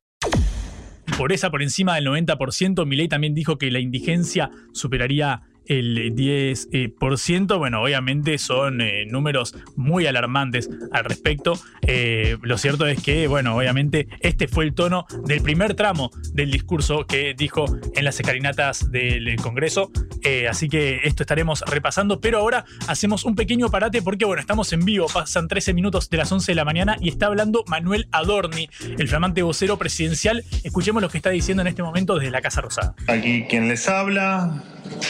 pobreza 1.17 1.51
por 1.51 1.61
encima 1.61 1.95
del 1.95 2.07
90%. 2.07 2.85
Milei 2.85 3.07
también 3.07 3.35
dijo 3.35 3.57
que 3.57 3.69
la 3.69 3.79
indigencia 3.79 4.49
superaría 4.73 5.43
el 5.67 6.15
10%. 6.15 7.57
Bueno, 7.57 7.81
obviamente 7.81 8.37
son 8.37 8.81
eh, 8.81 9.05
números 9.05 9.55
muy 9.75 10.07
alarmantes 10.07 10.69
al 10.91 11.05
respecto. 11.05 11.59
Eh, 11.81 12.37
lo 12.41 12.57
cierto 12.57 12.87
es 12.87 13.01
que, 13.01 13.27
bueno, 13.27 13.55
obviamente 13.55 14.07
este 14.19 14.47
fue 14.47 14.65
el 14.65 14.73
tono 14.73 15.05
del 15.25 15.41
primer 15.41 15.73
tramo 15.75 16.11
del 16.33 16.51
discurso 16.51 17.05
que 17.05 17.33
dijo 17.33 17.65
en 17.95 18.05
las 18.05 18.19
escalinatas 18.19 18.91
del 18.91 19.35
Congreso. 19.37 19.91
Eh, 20.23 20.47
así 20.47 20.69
que 20.69 21.01
esto 21.03 21.23
estaremos 21.23 21.63
repasando, 21.67 22.21
pero 22.21 22.39
ahora 22.39 22.65
hacemos 22.87 23.25
un 23.25 23.35
pequeño 23.35 23.69
parate 23.69 24.01
porque, 24.01 24.25
bueno, 24.25 24.41
estamos 24.41 24.71
en 24.73 24.85
vivo, 24.85 25.07
pasan 25.13 25.47
13 25.47 25.73
minutos 25.73 26.09
de 26.09 26.17
las 26.17 26.31
11 26.31 26.51
de 26.51 26.55
la 26.55 26.65
mañana 26.65 26.97
y 27.01 27.09
está 27.09 27.27
hablando 27.27 27.63
Manuel 27.67 28.07
Adorni, 28.11 28.69
el 28.97 29.07
flamante 29.07 29.41
vocero 29.41 29.77
presidencial. 29.77 30.43
Escuchemos 30.63 31.01
lo 31.01 31.09
que 31.09 31.17
está 31.17 31.29
diciendo 31.29 31.61
en 31.61 31.67
este 31.67 31.83
momento 31.83 32.15
desde 32.15 32.31
la 32.31 32.41
Casa 32.41 32.61
Rosada. 32.61 32.95
Aquí 33.07 33.45
quien 33.49 33.67
les 33.67 33.87
habla, 33.87 34.63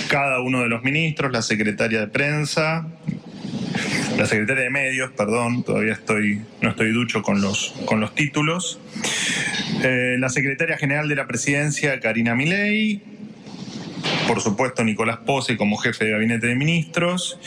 cada 0.09 0.41
uno 0.41 0.61
de 0.61 0.69
los 0.69 0.83
ministros, 0.83 1.31
la 1.31 1.41
secretaria 1.41 1.99
de 1.99 2.07
prensa, 2.07 2.87
la 4.17 4.25
secretaria 4.25 4.63
de 4.63 4.69
medios, 4.69 5.11
perdón, 5.11 5.63
todavía 5.63 5.93
estoy, 5.93 6.41
no 6.61 6.69
estoy 6.69 6.91
ducho 6.91 7.21
con 7.21 7.41
los, 7.41 7.73
con 7.85 7.99
los 7.99 8.13
títulos, 8.13 8.79
eh, 9.83 10.17
la 10.19 10.29
secretaria 10.29 10.77
general 10.77 11.09
de 11.09 11.15
la 11.15 11.27
presidencia, 11.27 11.99
Karina 11.99 12.35
Milei, 12.35 13.01
por 14.27 14.41
supuesto 14.41 14.83
Nicolás 14.83 15.17
Pose 15.17 15.57
como 15.57 15.77
jefe 15.77 16.05
de 16.05 16.11
gabinete 16.11 16.47
de 16.47 16.55
ministros, 16.55 17.39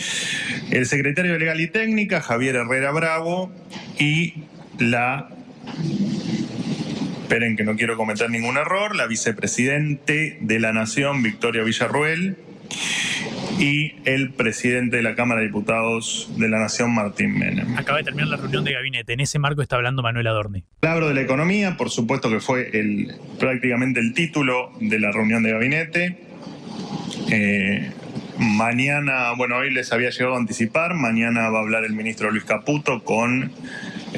el 0.71 0.87
secretario 0.87 1.33
de 1.33 1.39
Legal 1.39 1.61
y 1.61 1.69
Técnica, 1.69 2.21
Javier 2.21 2.57
Herrera 2.57 2.91
Bravo, 2.93 3.53
y 3.99 4.35
la 4.79 5.29
esperen 7.27 7.57
que 7.57 7.65
no 7.65 7.75
quiero 7.75 7.97
cometer 7.97 8.31
ningún 8.31 8.57
error, 8.57 8.95
la 8.95 9.09
vicepresidente 9.09 10.39
de 10.41 10.61
la 10.61 10.73
Nación, 10.73 11.25
Victoria 11.25 11.65
Villarruel, 11.65 12.37
y 13.59 13.97
el 14.05 14.33
presidente 14.33 14.99
de 14.99 15.03
la 15.03 15.17
Cámara 15.17 15.41
de 15.41 15.49
Diputados 15.49 16.31
de 16.37 16.49
la 16.49 16.61
Nación, 16.61 16.95
Martín 16.95 17.37
Menem. 17.37 17.77
Acaba 17.77 17.99
de 17.99 18.05
terminar 18.05 18.29
la 18.29 18.37
reunión 18.37 18.63
de 18.63 18.75
gabinete. 18.75 19.13
En 19.13 19.19
ese 19.19 19.41
marco 19.41 19.61
está 19.61 19.75
hablando 19.75 20.03
Manuel 20.03 20.29
Adorni. 20.29 20.63
Hablo 20.83 21.09
de 21.09 21.15
la 21.15 21.23
economía, 21.23 21.77
por 21.77 21.91
supuesto 21.91 22.31
que 22.31 22.39
fue 22.39 22.71
el, 22.79 23.13
prácticamente 23.41 23.99
el 23.99 24.15
título 24.15 24.71
de 24.81 25.01
la 25.01 25.11
reunión 25.11 25.43
de 25.43 25.51
gabinete. 25.51 26.19
Eh, 27.33 27.91
mañana, 28.39 29.33
bueno, 29.37 29.57
hoy 29.57 29.73
les 29.73 29.93
había 29.93 30.11
llegado 30.11 30.37
a 30.37 30.39
anticipar, 30.39 30.95
mañana 30.95 31.51
va 31.51 31.59
a 31.59 31.63
hablar 31.63 31.85
el 31.85 31.93
ministro 31.93 32.31
Luis 32.31 32.45
Caputo 32.45 33.03
con 33.03 33.51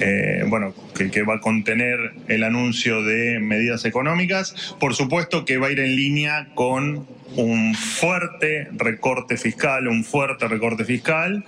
eh, 0.00 0.44
bueno, 0.46 0.74
que, 0.94 1.22
va 1.22 1.36
a 1.36 1.40
contener 1.40 2.12
el 2.28 2.44
anuncio 2.44 3.02
de 3.02 3.40
medidas 3.40 3.84
económicas. 3.84 4.76
Por 4.78 4.94
supuesto 4.94 5.44
que 5.44 5.58
va 5.58 5.68
a 5.68 5.70
ir 5.70 5.80
en 5.80 5.96
línea 5.96 6.48
con 6.54 7.06
un 7.36 7.74
fuerte 7.74 8.68
recorte 8.72 9.36
fiscal, 9.36 9.88
un 9.88 10.04
fuerte 10.04 10.48
recorte 10.48 10.84
fiscal 10.84 11.44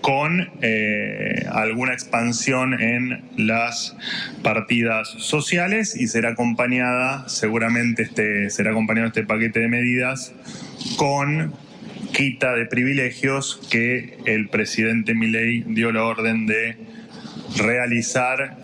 con 0.00 0.48
eh, 0.62 1.44
alguna 1.50 1.92
expansión 1.92 2.80
en 2.80 3.24
las 3.36 3.96
partidas 4.42 5.08
sociales 5.18 5.96
y 5.96 6.06
será 6.06 6.30
acompañada, 6.30 7.28
seguramente 7.28 8.04
este, 8.04 8.50
será 8.50 8.70
acompañado 8.70 9.08
este 9.08 9.24
paquete 9.24 9.60
de 9.60 9.68
medidas 9.68 10.32
con 10.96 11.52
quita 12.12 12.54
de 12.54 12.66
privilegios 12.66 13.60
que 13.70 14.18
el 14.24 14.48
presidente 14.48 15.14
Milei 15.14 15.64
dio 15.66 15.92
la 15.92 16.04
orden 16.04 16.46
de 16.46 16.76
realizar 17.56 18.58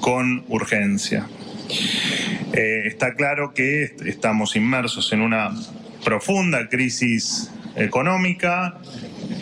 con 0.00 0.44
urgencia. 0.48 1.26
Eh, 2.52 2.82
está 2.86 3.14
claro 3.14 3.52
que 3.54 3.94
estamos 4.04 4.56
inmersos 4.56 5.12
en 5.12 5.20
una 5.20 5.50
profunda 6.04 6.68
crisis 6.68 7.50
económica, 7.74 8.78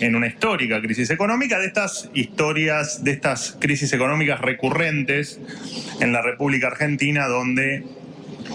en 0.01 0.17
una 0.17 0.27
histórica 0.27 0.81
crisis 0.81 1.11
económica, 1.11 1.59
de 1.59 1.67
estas 1.67 2.11
historias, 2.15 3.05
de 3.05 3.13
estas 3.13 3.57
crisis 3.61 3.93
económicas 3.93 4.41
recurrentes 4.41 5.41
en 6.01 6.13
la 6.13 6.23
República 6.23 6.69
Argentina, 6.69 7.27
donde 7.27 7.85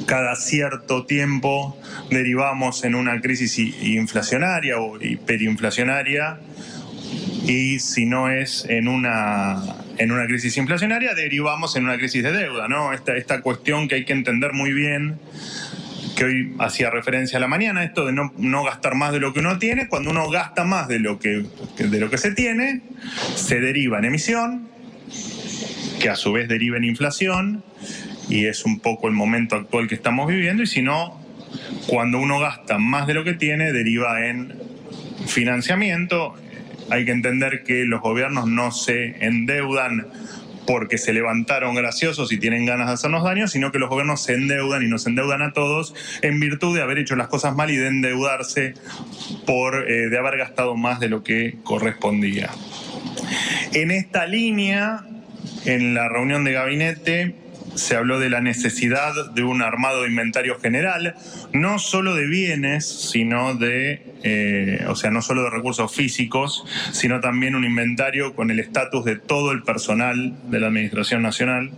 cada 0.06 0.36
cierto 0.36 1.06
tiempo 1.06 1.78
derivamos 2.10 2.84
en 2.84 2.96
una 2.96 3.22
crisis 3.22 3.58
inflacionaria 3.58 4.80
o 4.80 5.02
hiperinflacionaria 5.02 6.40
y 7.46 7.80
si 7.80 8.06
no 8.06 8.30
es 8.30 8.66
en 8.70 8.88
una, 8.88 9.62
en 10.00 10.12
una 10.12 10.26
crisis 10.26 10.56
inflacionaria, 10.56 11.14
derivamos 11.14 11.76
en 11.76 11.84
una 11.84 11.98
crisis 11.98 12.24
de 12.24 12.32
deuda, 12.32 12.70
¿no? 12.70 12.94
Esta, 12.94 13.42
cuestión 13.42 13.90
que 13.90 13.96
hay 13.96 14.06
que 14.06 14.14
entender 14.14 14.54
muy 14.54 14.72
bien, 14.72 15.20
que 16.16 16.24
hoy 16.24 16.56
hacía 16.58 16.90
referencia 16.90 17.38
a 17.38 17.42
la 17.42 17.48
mañana, 17.48 17.84
esto 17.84 18.06
de 18.06 18.14
no, 18.14 18.34
no, 18.38 18.64
gastar 18.64 18.96
más 18.96 19.12
de 19.12 19.20
lo 19.20 19.34
que 19.34 19.42
uno 19.42 19.60
tiene, 19.60 19.90
cuando 19.90 20.12
uno 20.12 20.30
gasta 20.30 20.64
más 20.64 20.88
de 20.88 21.00
lo 21.00 21.20
que, 21.20 21.46
de 21.78 22.00
lo 22.00 22.10
que 22.10 22.18
se 22.18 22.32
tiene, 22.32 22.82
se 23.36 23.60
deriva 23.60 24.00
en 24.00 24.06
emisión, 24.06 24.70
que 26.00 26.08
a 26.10 26.16
su 26.16 26.32
vez 26.32 26.48
deriva 26.48 26.78
en 26.78 26.86
inflación, 26.86 27.64
y 28.30 28.46
es 28.46 28.64
un 28.64 28.80
poco 28.80 29.10
el 29.10 29.14
momento 29.14 29.58
actual 29.58 29.90
que 29.90 29.96
estamos 29.96 30.30
viviendo, 30.30 30.64
y 30.64 30.68
si 30.68 30.82
no, 30.82 31.20
cuando 31.88 32.20
uno 32.20 32.40
gasta 32.40 32.78
más 32.78 33.06
de 33.06 33.16
lo 33.16 33.26
que 33.26 33.34
tiene, 33.34 33.74
deriva 33.74 34.26
en 34.26 34.54
financiamiento. 35.28 36.36
Hay 36.92 37.06
que 37.06 37.12
entender 37.12 37.64
que 37.64 37.86
los 37.86 38.02
gobiernos 38.02 38.48
no 38.48 38.72
se 38.72 39.16
endeudan 39.26 40.08
porque 40.70 41.00
se 41.00 41.14
levantaron 41.14 41.74
graciosos 41.74 42.32
y 42.32 42.38
tienen 42.38 42.64
ganas 42.64 42.88
de 42.88 42.94
hacernos 42.94 43.24
daño, 43.24 43.48
sino 43.48 43.72
que 43.72 43.80
los 43.80 43.90
gobiernos 43.90 44.22
se 44.22 44.36
endeudan 44.36 44.84
y 44.84 44.88
nos 44.88 45.08
endeudan 45.08 45.42
a 45.42 45.52
todos 45.52 45.96
en 46.22 46.40
virtud 46.40 46.76
de 46.76 46.84
haber 46.84 47.00
hecho 47.00 47.16
las 47.16 47.28
cosas 47.28 47.56
mal 47.56 47.72
y 47.72 47.76
de 47.76 47.88
endeudarse 47.88 48.76
por 49.48 49.90
eh, 49.90 50.10
de 50.10 50.18
haber 50.20 50.38
gastado 50.38 50.76
más 50.76 51.00
de 51.00 51.10
lo 51.10 51.24
que 51.24 51.56
correspondía. 51.64 52.52
En 53.74 53.90
esta 53.90 54.28
línea, 54.28 55.06
en 55.66 55.96
la 55.96 56.08
reunión 56.08 56.44
de 56.44 56.54
gabinete, 56.54 57.36
se 57.80 57.96
habló 57.96 58.20
de 58.20 58.30
la 58.30 58.42
necesidad 58.42 59.32
de 59.32 59.44
un 59.44 59.62
armado 59.62 60.04
de 60.04 60.10
inventario 60.10 60.60
general, 60.60 61.16
no 61.54 61.80
solo 61.80 62.14
de 62.14 62.28
bienes, 62.28 62.86
sino 62.86 63.56
de, 63.56 64.04
eh, 64.24 64.86
o 64.88 64.96
sea, 64.96 65.12
no 65.12 65.22
solo 65.22 65.44
de 65.44 65.50
recursos 65.50 65.94
físicos, 65.94 66.66
sino 66.92 67.20
también 67.20 67.56
un 67.56 67.64
inventario 67.64 68.36
con 68.36 68.52
el 68.52 68.60
estatus 68.60 69.06
de 69.06 69.16
todo 69.16 69.52
el 69.52 69.64
personal 69.64 70.36
de 70.50 70.60
la 70.60 70.68
Administración 70.68 71.22
Nacional. 71.22 71.72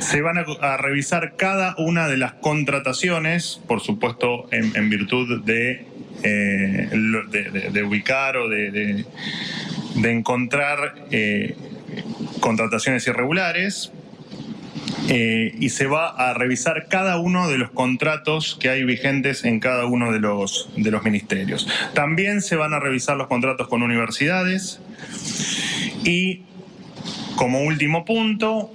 Se 0.00 0.20
van 0.20 0.38
a, 0.38 0.76
revisar 0.76 1.36
cada 1.36 1.74
una 1.78 2.08
de 2.08 2.16
las 2.16 2.34
contrataciones, 2.34 3.60
por 3.66 3.80
supuesto, 3.80 4.48
en, 4.50 4.90
virtud 4.90 5.42
de, 5.44 5.86
eh, 6.22 7.70
de, 7.72 7.82
ubicar 7.82 8.36
o 8.36 8.48
de, 8.48 9.04
encontrar 10.02 11.06
eh, 11.10 11.56
contrataciones 12.40 13.06
irregulares, 13.06 13.92
eh, 15.08 15.54
y 15.58 15.68
se 15.70 15.86
va 15.86 16.08
a 16.08 16.34
revisar 16.34 16.88
cada 16.88 17.18
uno 17.18 17.48
de 17.48 17.58
los 17.58 17.70
contratos 17.70 18.56
que 18.60 18.68
hay 18.68 18.84
vigentes 18.84 19.44
en 19.44 19.60
cada 19.60 19.86
uno 19.86 20.12
de 20.12 20.20
los, 20.20 20.70
de 20.76 20.90
los 20.90 21.04
ministerios. 21.04 21.68
También 21.94 22.42
se 22.42 22.56
van 22.56 22.74
a 22.74 22.80
revisar 22.80 23.16
los 23.16 23.28
contratos 23.28 23.68
con 23.68 23.82
universidades 23.82 24.80
y 26.04 26.42
como 27.36 27.60
último 27.62 28.04
punto, 28.04 28.72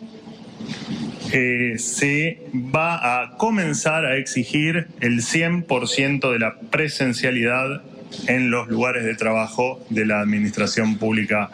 eh, 1.33 1.75
se 1.77 2.43
va 2.53 3.23
a 3.23 3.37
comenzar 3.37 4.05
a 4.05 4.17
exigir 4.17 4.87
el 4.99 5.21
100% 5.21 6.31
de 6.31 6.39
la 6.39 6.59
presencialidad 6.59 7.81
en 8.27 8.51
los 8.51 8.67
lugares 8.67 9.03
de 9.03 9.15
trabajo 9.15 9.83
de 9.89 10.05
la 10.05 10.19
Administración 10.19 10.97
Pública 10.97 11.49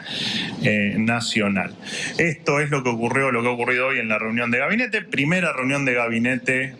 eh, 0.62 0.94
Nacional. 0.98 1.74
Esto 2.18 2.60
es 2.60 2.70
lo 2.70 2.82
que 2.82 2.90
ocurrió, 2.90 3.30
lo 3.30 3.42
que 3.42 3.48
ha 3.48 3.52
ocurrido 3.52 3.88
hoy 3.88 3.98
en 3.98 4.08
la 4.08 4.18
reunión 4.18 4.50
de 4.50 4.58
gabinete, 4.58 5.02
primera 5.02 5.52
reunión 5.52 5.84
de 5.84 5.94
gabinete 5.94 6.74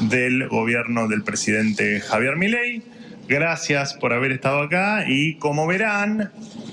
del 0.00 0.48
gobierno 0.48 1.08
del 1.08 1.22
presidente 1.22 2.00
Javier 2.00 2.36
Milei. 2.36 2.82
Gracias 3.28 3.94
por 3.94 4.12
haber 4.12 4.32
estado 4.32 4.60
acá 4.60 5.04
y 5.08 5.36
como 5.36 5.66
verán, 5.66 6.32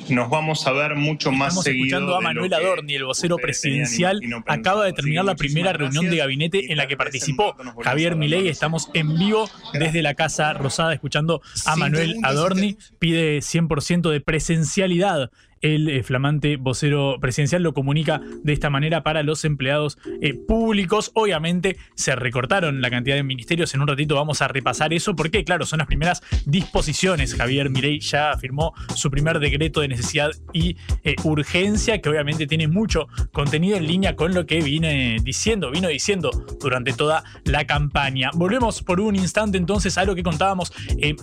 nos 0.09 0.29
vamos 0.29 0.65
a 0.67 0.71
ver 0.71 0.95
mucho 0.95 1.31
más 1.31 1.49
Estamos 1.49 1.63
seguido. 1.63 1.85
escuchando 1.85 2.15
a 2.15 2.21
Manuel 2.21 2.53
Adorni, 2.53 2.95
el 2.95 3.05
vocero 3.05 3.37
presidencial. 3.37 4.19
Acaba 4.45 4.85
de 4.85 4.93
terminar 4.93 5.25
la 5.25 5.35
primera 5.35 5.73
reunión 5.73 6.09
de 6.09 6.17
gabinete 6.17 6.71
en 6.71 6.77
la 6.77 6.87
que 6.87 6.97
participó 6.97 7.55
Javier 7.83 8.15
Milei. 8.15 8.47
Estamos 8.47 8.89
en 8.93 9.17
vivo 9.17 9.49
desde 9.73 10.01
la 10.01 10.13
Casa 10.13 10.53
Rosada 10.53 10.93
escuchando 10.93 11.41
a 11.65 11.75
Manuel 11.75 12.17
Adorni. 12.23 12.77
Pide 12.99 13.39
100% 13.39 14.11
de 14.11 14.21
presencialidad 14.21 15.31
el 15.63 15.89
eh, 15.89 16.03
flamante 16.03 16.57
vocero 16.57 17.17
presidencial 17.19 17.63
lo 17.63 17.73
comunica 17.73 18.21
de 18.43 18.53
esta 18.53 18.69
manera 18.69 19.01
para 19.01 19.23
los 19.23 19.45
empleados 19.45 19.97
eh, 20.21 20.33
públicos. 20.33 21.11
Obviamente 21.15 21.77
se 21.95 22.15
recortaron 22.15 22.81
la 22.81 22.91
cantidad 22.91 23.15
de 23.15 23.23
ministerios. 23.23 23.73
En 23.73 23.81
un 23.81 23.87
ratito 23.87 24.15
vamos 24.15 24.41
a 24.41 24.49
repasar 24.49 24.93
eso 24.93 25.15
porque, 25.15 25.43
claro, 25.43 25.65
son 25.65 25.79
las 25.79 25.87
primeras 25.87 26.21
disposiciones. 26.45 27.33
Javier 27.33 27.69
Mirey 27.69 28.01
ya 28.01 28.37
firmó 28.37 28.73
su 28.93 29.09
primer 29.09 29.39
decreto 29.39 29.79
de 29.79 29.87
necesidad 29.87 30.31
y 30.51 30.75
eh, 31.03 31.15
urgencia, 31.23 32.01
que 32.01 32.09
obviamente 32.09 32.45
tiene 32.45 32.67
mucho 32.67 33.07
contenido 33.31 33.77
en 33.77 33.87
línea 33.87 34.17
con 34.17 34.33
lo 34.33 34.45
que 34.45 34.61
viene 34.61 35.17
diciendo, 35.23 35.71
vino 35.71 35.87
diciendo 35.87 36.29
durante 36.59 36.91
toda 36.91 37.23
la 37.45 37.65
campaña. 37.65 38.31
Volvemos 38.33 38.83
por 38.83 38.99
un 38.99 39.15
instante 39.15 39.57
entonces 39.57 39.97
a 39.97 40.03
lo 40.03 40.13
que 40.13 40.23
contábamos 40.23 40.73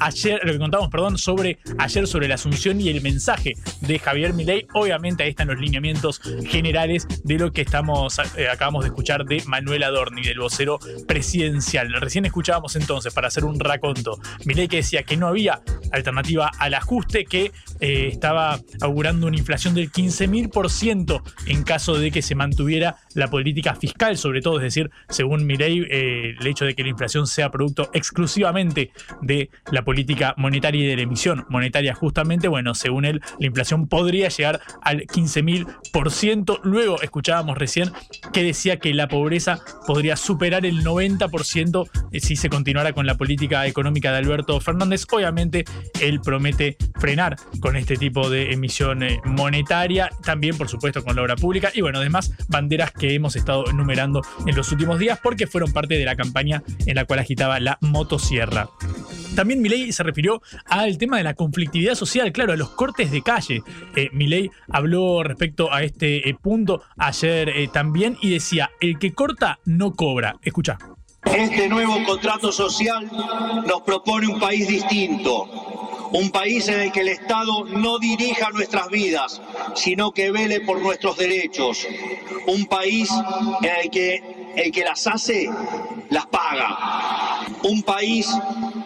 ayer, 0.00 0.40
lo 0.44 0.52
que 0.52 0.58
contábamos, 0.58 0.90
perdón, 0.90 1.18
sobre 1.18 1.58
ayer 1.78 2.06
sobre 2.06 2.26
la 2.26 2.36
asunción 2.36 2.80
y 2.80 2.88
el 2.88 3.02
mensaje 3.02 3.54
de 3.82 3.98
Javier 3.98 4.29
Milei. 4.32 4.66
Obviamente 4.74 5.22
ahí 5.22 5.30
están 5.30 5.48
los 5.48 5.58
lineamientos 5.58 6.20
generales 6.46 7.06
de 7.24 7.38
lo 7.38 7.52
que 7.52 7.62
estamos 7.62 8.20
eh, 8.36 8.48
acabamos 8.48 8.84
de 8.84 8.88
escuchar 8.88 9.24
de 9.24 9.42
Manuel 9.46 9.82
Adorni, 9.82 10.22
del 10.22 10.38
vocero 10.38 10.78
presidencial. 11.06 11.92
Recién 12.00 12.24
escuchábamos 12.24 12.76
entonces, 12.76 13.12
para 13.12 13.28
hacer 13.28 13.44
un 13.44 13.58
raconto, 13.58 14.18
Milei 14.44 14.68
que 14.68 14.76
decía 14.76 15.02
que 15.02 15.16
no 15.16 15.28
había 15.28 15.60
alternativa 15.92 16.50
al 16.58 16.74
ajuste, 16.74 17.24
que 17.24 17.52
eh, 17.80 18.08
estaba 18.12 18.60
augurando 18.80 19.26
una 19.26 19.36
inflación 19.36 19.74
del 19.74 19.90
15.000% 19.90 21.22
en 21.46 21.62
caso 21.62 21.98
de 21.98 22.10
que 22.10 22.22
se 22.22 22.34
mantuviera 22.34 22.96
la 23.14 23.28
política 23.28 23.74
fiscal, 23.74 24.16
sobre 24.16 24.40
todo, 24.40 24.58
es 24.58 24.62
decir, 24.62 24.90
según 25.08 25.46
Milei, 25.46 25.86
eh, 25.90 26.34
el 26.38 26.46
hecho 26.46 26.64
de 26.64 26.74
que 26.74 26.82
la 26.82 26.90
inflación 26.90 27.26
sea 27.26 27.50
producto 27.50 27.90
exclusivamente 27.92 28.92
de 29.22 29.50
la 29.70 29.82
política 29.82 30.34
monetaria 30.36 30.84
y 30.84 30.86
de 30.86 30.96
la 30.96 31.02
emisión 31.02 31.46
monetaria, 31.48 31.94
justamente, 31.94 32.48
bueno, 32.48 32.74
según 32.74 33.04
él, 33.04 33.20
la 33.38 33.46
inflación 33.46 33.88
podría 33.88 34.19
llegar 34.28 34.60
al 34.82 35.02
15.000%. 35.02 36.60
Luego 36.62 37.00
escuchábamos 37.02 37.58
recién 37.58 37.92
que 38.32 38.42
decía 38.42 38.78
que 38.78 38.94
la 38.94 39.08
pobreza 39.08 39.60
podría 39.86 40.16
superar 40.16 40.66
el 40.66 40.84
90% 40.84 41.88
si 42.20 42.36
se 42.36 42.48
continuara 42.48 42.92
con 42.92 43.06
la 43.06 43.16
política 43.16 43.66
económica 43.66 44.12
de 44.12 44.18
Alberto 44.18 44.60
Fernández. 44.60 45.06
Obviamente, 45.10 45.64
él 46.00 46.20
promete 46.20 46.76
frenar 46.98 47.36
con 47.60 47.76
este 47.76 47.96
tipo 47.96 48.30
de 48.30 48.52
emisión 48.52 49.02
eh, 49.02 49.20
monetaria, 49.24 50.10
también 50.24 50.56
por 50.56 50.68
supuesto 50.68 51.02
con 51.02 51.16
la 51.16 51.22
obra 51.22 51.36
pública 51.36 51.70
y 51.74 51.80
bueno, 51.80 51.98
además 51.98 52.32
banderas 52.48 52.92
que 52.92 53.14
hemos 53.14 53.36
estado 53.36 53.68
enumerando 53.68 54.22
en 54.46 54.56
los 54.56 54.70
últimos 54.72 54.98
días 54.98 55.18
porque 55.22 55.46
fueron 55.46 55.72
parte 55.72 55.94
de 55.94 56.04
la 56.04 56.16
campaña 56.16 56.62
en 56.86 56.94
la 56.94 57.04
cual 57.04 57.20
agitaba 57.20 57.60
la 57.60 57.78
motosierra. 57.80 58.68
También 59.34 59.62
Milei 59.62 59.92
se 59.92 60.02
refirió 60.02 60.42
al 60.66 60.98
tema 60.98 61.16
de 61.16 61.22
la 61.22 61.34
conflictividad 61.34 61.94
social, 61.94 62.32
claro, 62.32 62.52
a 62.52 62.56
los 62.56 62.70
cortes 62.70 63.10
de 63.10 63.22
calle. 63.22 63.62
Eh, 63.94 64.09
Milei 64.12 64.50
habló 64.68 65.22
respecto 65.22 65.72
a 65.72 65.82
este 65.82 66.28
eh, 66.28 66.34
punto 66.34 66.82
ayer 66.96 67.48
eh, 67.48 67.68
también 67.68 68.16
y 68.20 68.30
decía, 68.30 68.70
el 68.80 68.98
que 68.98 69.12
corta 69.12 69.58
no 69.64 69.94
cobra. 69.94 70.36
Escucha. 70.42 70.78
Este 71.24 71.68
nuevo 71.68 72.02
contrato 72.04 72.50
social 72.50 73.10
nos 73.66 73.82
propone 73.82 74.26
un 74.26 74.40
país 74.40 74.66
distinto, 74.66 75.44
un 76.12 76.30
país 76.30 76.66
en 76.68 76.80
el 76.80 76.92
que 76.92 77.00
el 77.00 77.08
Estado 77.08 77.64
no 77.66 77.98
dirija 77.98 78.50
nuestras 78.50 78.88
vidas, 78.88 79.40
sino 79.74 80.12
que 80.12 80.30
vele 80.30 80.60
por 80.60 80.80
nuestros 80.80 81.18
derechos, 81.18 81.86
un 82.46 82.64
país 82.66 83.10
en 83.62 83.84
el 83.84 83.90
que 83.90 84.40
el 84.56 84.72
que 84.72 84.84
las 84.84 85.06
hace 85.06 85.48
las 86.08 86.26
paga, 86.26 87.46
un 87.62 87.82
país 87.82 88.28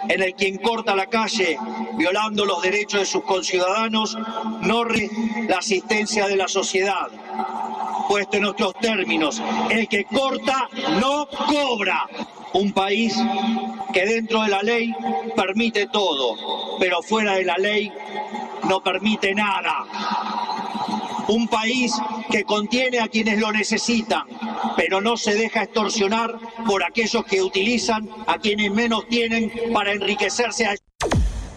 en 0.08 0.22
el 0.22 0.34
quien 0.34 0.58
corta 0.58 0.94
la 0.94 1.06
calle 1.06 1.58
violando 1.96 2.44
los 2.44 2.62
derechos 2.62 3.00
de 3.00 3.06
sus 3.06 3.24
conciudadanos 3.24 4.16
no 4.62 4.84
la 4.84 5.58
asistencia 5.58 6.26
de 6.26 6.36
la 6.36 6.48
sociedad. 6.48 7.08
Puesto 8.08 8.36
en 8.36 8.44
otros 8.44 8.74
términos, 8.80 9.42
el 9.70 9.88
que 9.88 10.04
corta 10.04 10.68
no 11.00 11.26
cobra. 11.26 12.06
Un 12.52 12.72
país 12.72 13.16
que 13.92 14.06
dentro 14.06 14.42
de 14.42 14.48
la 14.48 14.62
ley 14.62 14.94
permite 15.34 15.88
todo, 15.88 16.78
pero 16.78 17.02
fuera 17.02 17.34
de 17.34 17.44
la 17.44 17.56
ley 17.56 17.92
no 18.68 18.80
permite 18.80 19.34
nada 19.34 19.84
un 21.28 21.48
país 21.48 21.92
que 22.30 22.44
contiene 22.44 23.00
a 23.00 23.08
quienes 23.08 23.38
lo 23.38 23.52
necesitan, 23.52 24.24
pero 24.76 25.00
no 25.00 25.16
se 25.16 25.34
deja 25.34 25.62
extorsionar 25.62 26.38
por 26.66 26.84
aquellos 26.84 27.24
que 27.24 27.42
utilizan 27.42 28.08
a 28.26 28.38
quienes 28.38 28.70
menos 28.72 29.08
tienen 29.08 29.52
para 29.72 29.92
enriquecerse. 29.92 30.66
A... 30.66 30.74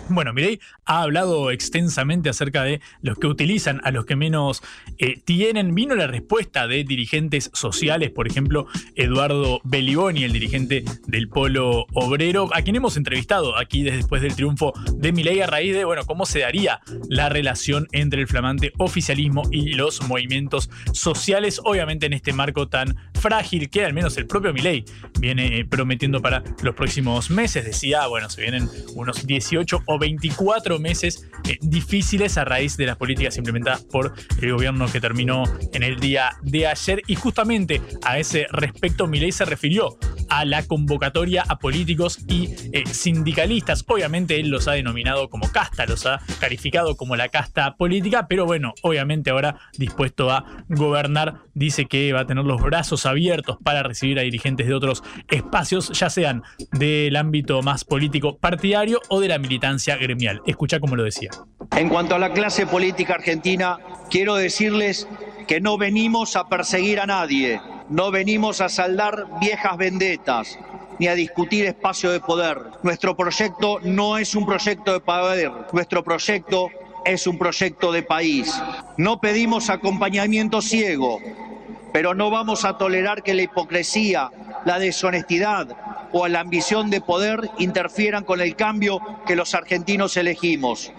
Bueno, 0.10 0.34
Mirei 0.34 0.60
ha 0.86 1.02
hablado 1.02 1.52
extensamente 1.52 2.30
acerca 2.30 2.64
de 2.64 2.82
los 3.02 3.18
que 3.18 3.28
utilizan 3.28 3.82
a 3.84 3.92
los 3.92 4.06
que 4.06 4.16
menos 4.16 4.64
eh, 4.98 5.20
tienen. 5.24 5.76
Vino 5.76 5.96
la 5.96 6.08
respuesta 6.08 6.68
de 6.68 6.84
dirigentes 6.84 7.52
sociales, 7.54 8.12
por 8.12 8.28
ejemplo, 8.28 8.68
Eduardo 8.96 9.60
Beliboni, 9.64 10.24
el 10.24 10.32
dirigente 10.32 10.86
del 11.08 11.28
Polo 11.28 11.86
Obrero, 11.94 12.50
a 12.54 12.62
quien 12.62 12.78
hemos 12.78 12.96
entrevistado 12.96 13.58
aquí 13.58 13.84
después 13.84 14.22
del 14.22 14.36
triunfo 14.36 14.74
de 14.94 15.12
Milei 15.12 15.42
a 15.42 15.48
raíz 15.48 15.74
de, 15.74 15.84
bueno, 15.84 16.06
cómo 16.06 16.26
se 16.26 16.40
daría 16.40 16.80
la 17.10 17.30
relación 17.30 17.88
entre 17.92 18.22
el 18.22 18.28
flamante 18.28 18.72
oficialismo 18.78 19.44
y 19.52 19.74
los 19.74 20.02
movimientos 20.08 20.70
sociales, 20.94 21.60
obviamente 21.64 22.06
en 22.06 22.14
este 22.14 22.34
marco 22.34 22.70
tan 22.70 22.96
frágil 23.14 23.70
que 23.70 23.84
al 23.84 23.94
menos 23.94 24.18
el 24.18 24.28
propio 24.28 24.54
Milei 24.54 24.86
viene 25.20 25.60
eh, 25.60 25.66
prometiendo 25.66 26.22
para 26.22 26.44
los 26.62 26.76
próximos 26.76 27.30
meses. 27.30 27.66
Decía, 27.66 28.08
bueno, 28.08 28.30
se 28.30 28.42
vienen 28.42 28.70
unos 28.96 29.26
18 29.26 29.84
o 29.86 29.97
24 30.00 30.80
meses 30.80 31.28
eh, 31.46 31.58
difíciles 31.62 32.38
a 32.38 32.46
raíz 32.46 32.78
de 32.78 32.86
las 32.86 32.98
políticas 32.98 33.38
implementadas 33.38 33.84
por 33.84 34.14
el 34.42 34.52
gobierno 34.54 34.88
que 34.92 35.00
terminó 35.00 35.44
en 35.74 35.84
el 35.84 36.00
día 36.00 36.32
de 36.42 36.68
ayer. 36.68 37.02
Y 37.08 37.16
justamente 37.16 37.82
a 38.04 38.20
ese 38.20 38.48
respecto, 38.52 39.08
Milei 39.08 39.32
se 39.32 39.46
refirió 39.46 39.98
a 40.30 40.46
la 40.46 40.64
convocatoria 40.64 41.44
a 41.48 41.60
políticos 41.60 42.20
y 42.28 42.50
eh, 42.74 42.84
sindicalistas. 42.86 43.84
Obviamente 43.88 44.40
él 44.40 44.50
los 44.50 44.68
ha 44.68 44.74
denominado 44.74 45.30
como 45.30 45.52
casta, 45.52 45.86
los 45.86 46.06
ha 46.06 46.22
calificado 46.40 46.96
como 46.96 47.16
la 47.16 47.30
casta 47.30 47.76
política, 47.76 48.28
pero 48.28 48.46
bueno, 48.46 48.74
obviamente 48.82 49.30
ahora 49.30 49.60
dispuesto 49.78 50.32
a 50.32 50.46
gobernar, 50.68 51.36
dice 51.54 51.86
que 51.86 52.14
va 52.14 52.22
a 52.22 52.28
tener 52.28 52.44
los 52.44 52.62
brazos 52.62 53.06
abiertos 53.06 53.58
para 53.64 53.84
recibir 53.84 54.20
a 54.20 54.24
dirigentes 54.24 54.68
de 54.68 54.74
otros 54.74 55.04
espacios, 55.30 55.90
ya 55.98 56.10
sean 56.10 56.44
del 56.72 57.16
ámbito 57.16 57.62
más 57.62 57.84
político 57.84 58.38
partidario 58.38 59.02
o 59.10 59.20
de 59.20 59.30
la 59.30 59.40
militancia 59.40 59.87
gremial. 59.96 60.42
Escucha 60.46 60.80
cómo 60.80 60.96
lo 60.96 61.04
decía. 61.04 61.30
En 61.76 61.90
cuanto 61.90 62.16
a 62.16 62.20
la 62.20 62.34
clase 62.34 62.66
política 62.66 63.16
argentina, 63.16 63.78
quiero 64.10 64.36
decirles 64.36 65.08
que 65.48 65.62
no 65.62 65.78
venimos 65.78 66.36
a 66.36 66.50
perseguir 66.50 67.00
a 67.00 67.06
nadie, 67.06 67.62
no 67.90 68.12
venimos 68.12 68.62
a 68.62 68.70
saldar 68.70 69.28
viejas 69.40 69.78
vendetas 69.78 70.60
ni 71.00 71.08
a 71.08 71.16
discutir 71.16 71.66
espacio 71.66 72.12
de 72.12 72.20
poder. 72.20 72.58
Nuestro 72.84 73.16
proyecto 73.16 73.80
no 73.84 74.18
es 74.18 74.36
un 74.36 74.46
proyecto 74.46 74.94
de 74.94 75.00
poder, 75.00 75.52
nuestro 75.72 76.04
proyecto 76.04 76.70
es 77.06 77.28
un 77.28 77.38
proyecto 77.38 77.92
de 77.92 78.04
país. 78.04 78.54
No 78.98 79.22
pedimos 79.22 79.70
acompañamiento 79.70 80.62
ciego, 80.62 81.20
pero 81.92 82.14
no 82.14 82.30
vamos 82.30 82.66
a 82.66 82.78
tolerar 82.78 83.24
que 83.24 83.34
la 83.34 83.44
hipocresía, 83.44 84.32
la 84.66 84.80
deshonestidad 84.80 85.68
o 86.12 86.28
la 86.28 86.40
ambición 86.40 86.90
de 86.90 87.02
poder 87.02 87.50
interfieran 87.58 88.24
con 88.24 88.42
el 88.42 88.56
cambio 88.56 89.02
que 89.26 89.36
los 89.36 89.54
argentinos 89.54 90.18
elegimos. 90.18 90.92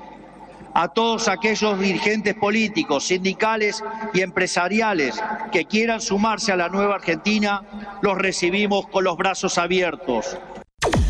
A 0.74 0.88
todos 0.88 1.28
aquellos 1.28 1.80
dirigentes 1.80 2.34
políticos, 2.34 3.04
sindicales 3.04 3.82
y 4.12 4.20
empresariales 4.20 5.20
que 5.50 5.64
quieran 5.64 6.00
sumarse 6.00 6.52
a 6.52 6.56
la 6.56 6.68
nueva 6.68 6.96
Argentina, 6.96 7.62
los 8.02 8.16
recibimos 8.16 8.86
con 8.88 9.04
los 9.04 9.16
brazos 9.16 9.58
abiertos 9.58 10.38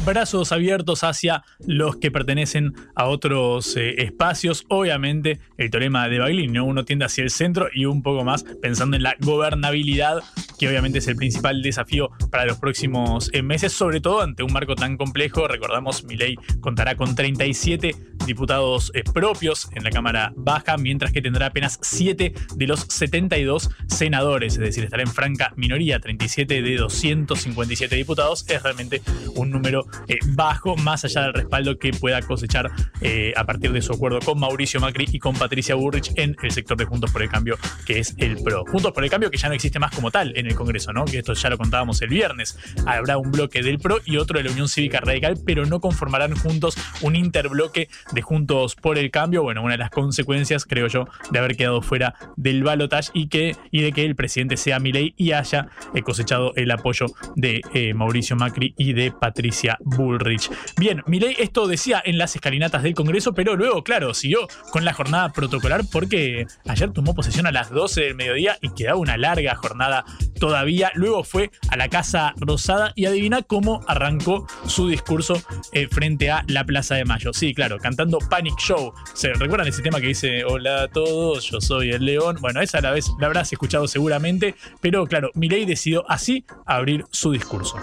brazos 0.08 0.52
abiertos 0.52 1.04
hacia 1.04 1.44
los 1.66 1.96
que 1.96 2.10
pertenecen 2.10 2.74
a 2.94 3.08
otros 3.08 3.76
eh, 3.76 4.02
espacios. 4.02 4.64
Obviamente, 4.68 5.38
el 5.58 5.70
teorema 5.70 6.08
de 6.08 6.18
Bagley, 6.18 6.48
¿no? 6.48 6.64
uno 6.64 6.86
tiende 6.86 7.04
hacia 7.04 7.22
el 7.22 7.30
centro 7.30 7.68
y 7.74 7.84
un 7.84 8.02
poco 8.02 8.24
más 8.24 8.42
pensando 8.62 8.96
en 8.96 9.02
la 9.02 9.16
gobernabilidad, 9.20 10.22
que 10.58 10.66
obviamente 10.66 10.98
es 10.98 11.08
el 11.08 11.16
principal 11.16 11.60
desafío 11.60 12.10
para 12.30 12.46
los 12.46 12.58
próximos 12.58 13.28
eh, 13.34 13.42
meses, 13.42 13.74
sobre 13.74 14.00
todo 14.00 14.22
ante 14.22 14.42
un 14.42 14.52
marco 14.52 14.74
tan 14.74 14.96
complejo. 14.96 15.46
Recordamos, 15.46 16.04
ley 16.04 16.36
contará 16.60 16.96
con 16.96 17.14
37 17.14 17.94
diputados 18.26 18.90
eh, 18.94 19.02
propios 19.12 19.68
en 19.74 19.84
la 19.84 19.90
Cámara 19.90 20.32
Baja, 20.36 20.78
mientras 20.78 21.12
que 21.12 21.20
tendrá 21.20 21.46
apenas 21.46 21.78
7 21.82 22.32
de 22.56 22.66
los 22.66 22.80
72 22.80 23.70
senadores, 23.88 24.54
es 24.54 24.60
decir, 24.60 24.84
estará 24.84 25.02
en 25.02 25.12
franca 25.12 25.52
minoría, 25.56 26.00
37 26.00 26.62
de 26.62 26.76
257 26.76 27.94
diputados, 27.94 28.48
es 28.48 28.62
realmente 28.62 29.02
un 29.34 29.50
número 29.50 29.86
eh, 30.06 30.18
bajo, 30.28 30.76
más 30.76 31.04
allá 31.04 31.22
del 31.22 31.34
respaldo 31.34 31.78
que 31.78 31.92
pueda 31.92 32.22
cosechar 32.22 32.70
eh, 33.00 33.32
a 33.36 33.44
partir 33.44 33.72
de 33.72 33.82
su 33.82 33.92
acuerdo 33.92 34.20
con 34.20 34.38
Mauricio 34.38 34.80
Macri 34.80 35.06
y 35.10 35.18
con 35.18 35.34
Patricia 35.34 35.74
Burrich 35.74 36.12
en 36.16 36.36
el 36.42 36.50
sector 36.50 36.76
de 36.76 36.84
Juntos 36.84 37.10
por 37.10 37.22
el 37.22 37.28
Cambio, 37.28 37.56
que 37.84 37.98
es 37.98 38.14
el 38.18 38.42
PRO. 38.42 38.64
Juntos 38.66 38.92
por 38.92 39.04
el 39.04 39.10
Cambio 39.10 39.30
que 39.30 39.36
ya 39.36 39.48
no 39.48 39.54
existe 39.54 39.78
más 39.78 39.94
como 39.94 40.10
tal 40.10 40.36
en 40.36 40.46
el 40.46 40.54
Congreso, 40.54 40.92
¿no? 40.92 41.04
Que 41.04 41.18
esto 41.18 41.34
ya 41.34 41.50
lo 41.50 41.58
contábamos 41.58 42.00
el 42.02 42.08
viernes. 42.08 42.58
Habrá 42.86 43.18
un 43.18 43.30
bloque 43.30 43.62
del 43.62 43.78
PRO 43.78 43.98
y 44.04 44.16
otro 44.16 44.38
de 44.38 44.44
la 44.44 44.50
Unión 44.50 44.68
Cívica 44.68 45.00
Radical, 45.00 45.38
pero 45.44 45.66
no 45.66 45.80
conformarán 45.80 46.36
juntos 46.36 46.76
un 47.02 47.16
interbloque 47.16 47.88
de 48.12 48.22
Juntos 48.22 48.74
por 48.74 48.98
el 48.98 49.10
Cambio. 49.10 49.42
Bueno, 49.42 49.62
una 49.62 49.72
de 49.72 49.78
las 49.78 49.90
consecuencias, 49.90 50.64
creo 50.64 50.88
yo, 50.88 51.06
de 51.30 51.38
haber 51.38 51.56
quedado 51.56 51.82
fuera 51.82 52.14
del 52.36 52.62
balotaje 52.62 53.10
y, 53.14 53.28
que, 53.28 53.56
y 53.70 53.82
de 53.82 53.92
que 53.92 54.04
el 54.04 54.16
presidente 54.16 54.56
sea 54.56 54.78
Milei 54.78 55.14
y 55.16 55.32
haya 55.32 55.68
eh, 55.94 56.02
cosechado 56.02 56.52
el 56.56 56.70
apoyo 56.70 57.06
de 57.36 57.62
Mauricio 57.94 58.36
Macri 58.36 58.74
y 58.76 58.92
de 58.92 59.12
Patricia 59.12 59.78
Bullrich. 59.88 60.50
Bien, 60.76 61.02
Milei 61.06 61.36
esto 61.38 61.66
decía 61.66 62.02
en 62.04 62.18
las 62.18 62.34
escalinatas 62.34 62.82
del 62.82 62.94
Congreso, 62.94 63.34
pero 63.34 63.56
luego, 63.56 63.82
claro, 63.82 64.14
siguió 64.14 64.48
con 64.70 64.84
la 64.84 64.92
jornada 64.92 65.32
protocolar 65.32 65.82
porque 65.90 66.46
ayer 66.66 66.92
tomó 66.92 67.14
posesión 67.14 67.46
a 67.46 67.52
las 67.52 67.70
12 67.70 68.00
del 68.02 68.14
mediodía 68.14 68.58
y 68.60 68.70
quedaba 68.70 68.98
una 68.98 69.16
larga 69.16 69.54
jornada 69.54 70.04
todavía. 70.38 70.90
Luego 70.94 71.24
fue 71.24 71.50
a 71.70 71.76
la 71.76 71.88
Casa 71.88 72.34
Rosada 72.38 72.92
y 72.94 73.06
adivina 73.06 73.42
cómo 73.42 73.84
arrancó 73.86 74.46
su 74.66 74.88
discurso 74.88 75.40
eh, 75.72 75.88
frente 75.88 76.30
a 76.30 76.44
la 76.48 76.64
Plaza 76.64 76.94
de 76.94 77.04
Mayo. 77.04 77.32
Sí, 77.32 77.54
claro, 77.54 77.78
cantando 77.78 78.18
Panic 78.18 78.58
Show. 78.58 78.92
¿Se 79.14 79.32
recuerdan 79.32 79.68
ese 79.68 79.82
tema 79.82 80.00
que 80.00 80.08
dice 80.08 80.44
Hola 80.44 80.82
a 80.82 80.88
todos, 80.88 81.50
yo 81.50 81.60
soy 81.60 81.90
el 81.90 82.04
león? 82.04 82.36
Bueno, 82.40 82.60
esa 82.60 82.78
a 82.78 82.80
la 82.80 82.90
vez 82.90 83.10
la 83.18 83.26
habrás 83.26 83.52
escuchado 83.52 83.88
seguramente, 83.88 84.54
pero 84.80 85.06
claro, 85.06 85.30
Milei 85.34 85.64
decidió 85.64 86.08
así 86.10 86.44
abrir 86.66 87.04
su 87.10 87.32
discurso. 87.32 87.76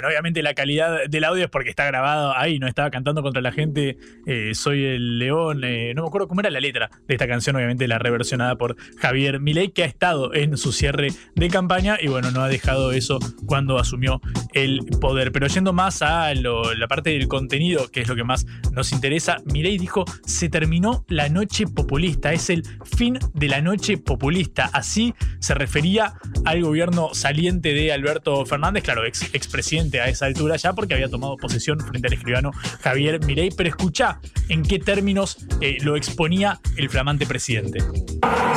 Bueno, 0.00 0.12
obviamente 0.12 0.42
la 0.42 0.54
calidad 0.54 1.10
del 1.10 1.24
audio 1.24 1.44
es 1.44 1.50
porque 1.50 1.68
está 1.68 1.84
grabado 1.84 2.34
ahí, 2.34 2.58
no 2.58 2.66
estaba 2.66 2.90
cantando 2.90 3.20
contra 3.22 3.42
la 3.42 3.52
gente, 3.52 3.98
eh, 4.24 4.52
soy 4.54 4.82
el 4.82 5.18
león, 5.18 5.62
eh, 5.62 5.92
no 5.94 6.00
me 6.00 6.08
acuerdo 6.08 6.26
cómo 6.26 6.40
era 6.40 6.48
la 6.48 6.58
letra 6.58 6.90
de 7.06 7.14
esta 7.16 7.28
canción, 7.28 7.54
obviamente 7.56 7.86
la 7.86 7.98
reversionada 7.98 8.56
por 8.56 8.76
Javier 8.96 9.40
Milei, 9.40 9.72
que 9.72 9.82
ha 9.82 9.86
estado 9.86 10.32
en 10.32 10.56
su 10.56 10.72
cierre 10.72 11.08
de 11.34 11.48
campaña 11.48 11.98
y 12.00 12.08
bueno, 12.08 12.30
no 12.30 12.40
ha 12.40 12.48
dejado 12.48 12.92
eso 12.92 13.18
cuando 13.44 13.78
asumió 13.78 14.22
el 14.54 14.86
poder. 15.02 15.32
Pero 15.32 15.48
yendo 15.48 15.74
más 15.74 16.00
a 16.00 16.32
la 16.32 16.88
parte 16.88 17.10
del 17.10 17.28
contenido, 17.28 17.90
que 17.90 18.00
es 18.00 18.08
lo 18.08 18.16
que 18.16 18.24
más 18.24 18.46
nos 18.72 18.92
interesa, 18.92 19.42
Milei 19.52 19.76
dijo, 19.76 20.06
se 20.24 20.48
terminó 20.48 21.04
la 21.08 21.28
noche 21.28 21.66
populista, 21.66 22.32
es 22.32 22.48
el 22.48 22.62
fin 22.96 23.18
de 23.34 23.48
la 23.48 23.60
noche 23.60 23.98
populista. 23.98 24.70
Así 24.72 25.12
se 25.40 25.52
refería 25.52 26.14
al 26.46 26.62
gobierno 26.62 27.10
saliente 27.12 27.74
de 27.74 27.92
Alberto 27.92 28.46
Fernández, 28.46 28.82
claro, 28.82 29.04
ex 29.04 29.34
expresidente 29.34 29.89
a 29.98 30.08
esa 30.08 30.26
altura 30.26 30.56
ya 30.56 30.74
porque 30.74 30.92
había 30.92 31.08
tomado 31.08 31.38
posesión 31.38 31.80
frente 31.80 32.08
al 32.08 32.12
escribano 32.12 32.50
Javier 32.82 33.24
Mirey. 33.24 33.50
Pero 33.56 33.70
escucha 33.70 34.20
en 34.50 34.62
qué 34.62 34.78
términos 34.78 35.38
eh, 35.62 35.78
lo 35.80 35.96
exponía 35.96 36.60
el 36.76 36.90
flamante 36.90 37.24
presidente. 37.24 37.80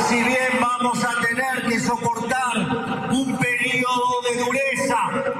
Si 0.06 0.16
bien 0.16 0.60
vamos 0.60 1.02
a 1.02 1.14
tener 1.22 1.66
que 1.66 1.80
soportar 1.80 3.08
un 3.10 3.38
periodo 3.38 4.22
de 4.28 4.44
dureza, 4.44 5.33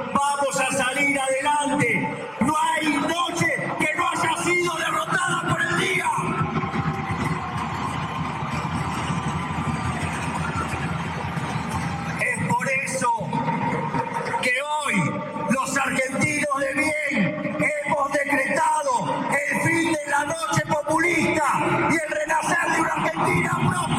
populista 21.35 21.89
y 21.89 21.95
el 21.95 22.09
renacer 22.09 22.71
de 22.73 22.81
una 22.81 22.93
Argentina. 22.93 23.94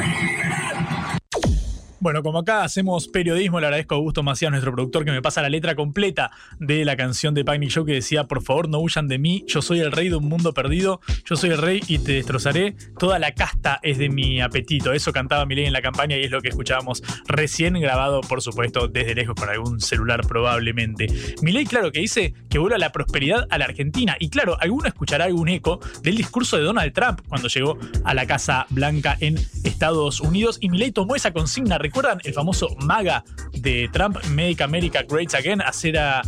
Bueno, 1.99 2.23
como 2.23 2.41
acá 2.41 2.63
hacemos 2.63 3.09
periodismo, 3.09 3.59
le 3.59 3.67
agradezco 3.67 3.95
a 3.95 3.97
Augusto 3.97 4.23
Macías, 4.23 4.51
nuestro 4.51 4.71
productor, 4.71 5.07
que 5.07 5.13
me 5.13 5.23
pasa 5.23 5.41
la 5.41 5.49
letra 5.49 5.75
completa 5.75 6.31
de 6.59 6.85
la 6.85 6.95
canción 6.95 7.33
de 7.33 7.43
Panic 7.43 7.71
Show 7.71 7.87
que 7.87 7.95
decía, 7.95 8.25
por 8.25 8.43
favor 8.43 8.69
no 8.69 8.81
huyan 8.81 9.09
de 9.09 9.19
mí, 9.19 9.45
yo 9.47 9.63
soy 9.63 9.81
el 9.81 9.91
rey 9.91 10.11
de 10.11 10.17
un 10.17 10.29
mundo 10.29 10.53
perdido, 10.53 11.01
yo 11.25 11.37
soy 11.37 11.51
el 11.51 11.59
rey 11.59 11.81
y 11.89 11.99
te 11.99 12.13
destrozaré, 12.13 12.77
toda 12.99 13.19
la 13.19 13.33
casta 13.33 13.81
es 13.83 13.97
de 13.97 14.11
mi 14.11 14.43
apetito. 14.43 14.93
Eso 14.93 15.11
cantaba 15.11 15.47
Milei 15.47 15.65
en 15.65 15.73
la 15.73 15.81
campaña 15.81 16.19
y 16.19 16.25
es 16.25 16.31
lo 16.31 16.43
que 16.43 16.49
escuchábamos 16.49 17.03
recién 17.29 17.73
grabado, 17.81 18.21
por 18.21 18.43
supuesto, 18.43 18.89
desde 18.89 19.15
lejos 19.15 19.35
con 19.35 19.49
algún 19.49 19.81
celular 19.81 20.21
probablemente. 20.27 21.07
Milei, 21.41 21.65
claro, 21.65 21.93
que 21.93 22.01
dice 22.01 22.35
que 22.51 22.59
vuelva 22.59 22.77
la 22.77 22.93
prosperidad 22.93 23.47
a 23.49 23.57
la 23.57 23.65
Argentina. 23.65 24.17
Y 24.21 24.29
claro, 24.29 24.59
alguno 24.61 24.87
escuchará 24.87 25.25
algún 25.25 25.49
eco 25.49 25.81
del 26.03 26.17
discurso 26.17 26.59
de 26.59 26.65
Donald 26.65 26.93
Trump 26.93 27.23
cuando 27.27 27.49
llegó 27.49 27.79
a 28.05 28.13
la 28.13 28.27
Casa 28.27 28.67
Blanca 28.69 29.17
en 29.21 29.37
Estados 29.65 30.21
Unidos 30.21 30.59
y 30.61 30.69
Milei 30.69 30.93
tomó 30.93 31.17
esa 31.17 31.33
consigna, 31.33 31.79
¿Recuerdan 31.87 32.19
el 32.25 32.35
famoso 32.35 32.75
MAGA 32.81 33.23
de 33.53 33.89
Trump, 33.93 34.19
Make 34.31 34.61
America 34.61 35.05
Great 35.09 35.33
Again, 35.37 35.63
hacer 35.63 35.97
a, 35.97 36.21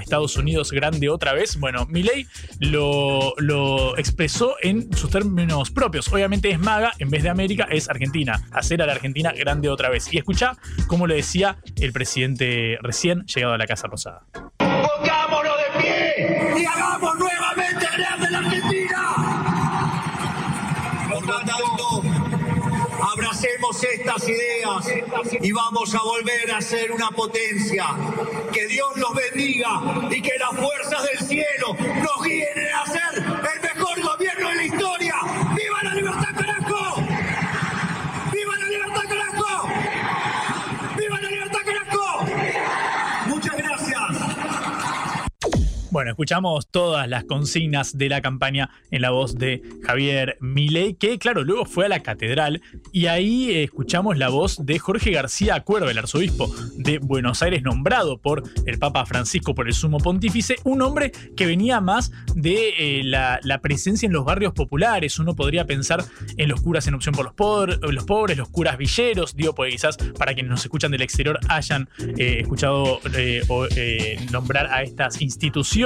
Estados 0.00 0.38
Unidos 0.38 0.70
grande 0.70 1.10
otra 1.10 1.34
vez? 1.34 1.60
Bueno, 1.60 1.84
Milley 1.84 2.26
lo, 2.60 3.98
expresó 3.98 4.56
en 4.62 4.90
sus 4.96 5.10
términos 5.10 5.70
propios. 5.70 6.10
Obviamente 6.10 6.48
es 6.48 6.58
MAGA, 6.58 6.92
en 6.98 7.10
vez 7.10 7.24
de 7.24 7.28
América 7.28 7.68
es 7.70 7.90
Argentina, 7.90 8.42
hacer 8.52 8.80
a 8.80 8.86
la 8.86 8.92
Argentina 8.94 9.32
grande 9.32 9.68
otra 9.68 9.90
vez. 9.90 10.10
Y 10.14 10.16
escucha 10.16 10.56
cómo 10.86 11.06
le 11.06 11.16
decía 11.16 11.58
el 11.76 11.92
presidente 11.92 12.78
recién 12.80 13.26
llegado 13.26 13.52
a 13.52 13.58
la 13.58 13.66
Casa 13.66 13.88
Rosada. 13.88 14.22
Pongámonos 14.56 15.52
de 15.58 15.82
pie 15.82 16.58
y 16.58 16.64
hagamos 16.64 17.18
nuevamente 17.18 17.86
grande 17.98 18.30
la 18.30 18.38
Argentina. 18.38 18.71
Abracemos 23.42 23.84
estas 23.84 24.28
ideas 24.28 24.86
y 25.40 25.52
vamos 25.52 25.94
a 25.94 26.02
volver 26.02 26.52
a 26.52 26.60
ser 26.60 26.92
una 26.92 27.10
potencia. 27.10 27.86
Que 28.52 28.66
Dios 28.66 28.96
los 28.96 29.14
bendiga 29.14 29.80
y 30.10 30.22
que 30.22 30.32
las 30.38 30.50
fuerzas 30.50 31.02
del 31.04 31.28
cielo 31.28 31.76
nos 32.02 32.24
guíen 32.24 32.74
a 32.74 32.86
ser 32.86 33.01
Bueno, 45.92 46.12
escuchamos 46.12 46.68
todas 46.68 47.06
las 47.06 47.24
consignas 47.24 47.98
de 47.98 48.08
la 48.08 48.22
campaña 48.22 48.70
en 48.90 49.02
la 49.02 49.10
voz 49.10 49.36
de 49.36 49.60
Javier 49.82 50.38
Milei, 50.40 50.94
que 50.94 51.18
claro, 51.18 51.44
luego 51.44 51.66
fue 51.66 51.84
a 51.84 51.90
la 51.90 52.00
catedral 52.00 52.62
y 52.92 53.08
ahí 53.08 53.50
escuchamos 53.50 54.16
la 54.16 54.30
voz 54.30 54.64
de 54.64 54.78
Jorge 54.78 55.10
García 55.10 55.60
Cuerva, 55.60 55.90
el 55.90 55.98
arzobispo 55.98 56.50
de 56.78 56.96
Buenos 56.96 57.42
Aires, 57.42 57.62
nombrado 57.62 58.16
por 58.16 58.42
el 58.64 58.78
Papa 58.78 59.04
Francisco 59.04 59.54
por 59.54 59.68
el 59.68 59.74
sumo 59.74 59.98
pontífice, 59.98 60.56
un 60.64 60.80
hombre 60.80 61.12
que 61.36 61.44
venía 61.44 61.82
más 61.82 62.10
de 62.34 62.70
eh, 62.78 63.02
la, 63.04 63.40
presencia 63.60 64.06
en 64.06 64.14
los 64.14 64.24
barrios 64.24 64.54
populares. 64.54 65.18
Uno 65.18 65.36
podría 65.36 65.66
pensar 65.66 66.02
en 66.38 66.48
los 66.48 66.62
curas 66.62 66.86
en 66.86 66.94
opción 66.94 67.14
por 67.14 67.26
los, 67.26 67.34
pobres, 67.34 67.78
los 67.82 68.04
pobres, 68.04 68.38
los 68.38 68.48
curas 68.48 68.78
villeros, 68.78 69.36
digo, 69.36 69.54
porque 69.54 69.72
quizás 69.72 69.98
para 70.18 70.32
quienes 70.32 70.48
nos 70.48 70.62
escuchan 70.62 70.90
del 70.90 71.02
exterior 71.02 71.38
hayan 71.50 71.86
eh, 72.16 72.38
escuchado 72.40 72.98
eh, 73.14 73.42
o, 73.48 73.66
nombrar 74.30 74.68
a 74.72 74.82
estas 74.82 75.20
instituciones 75.20 75.81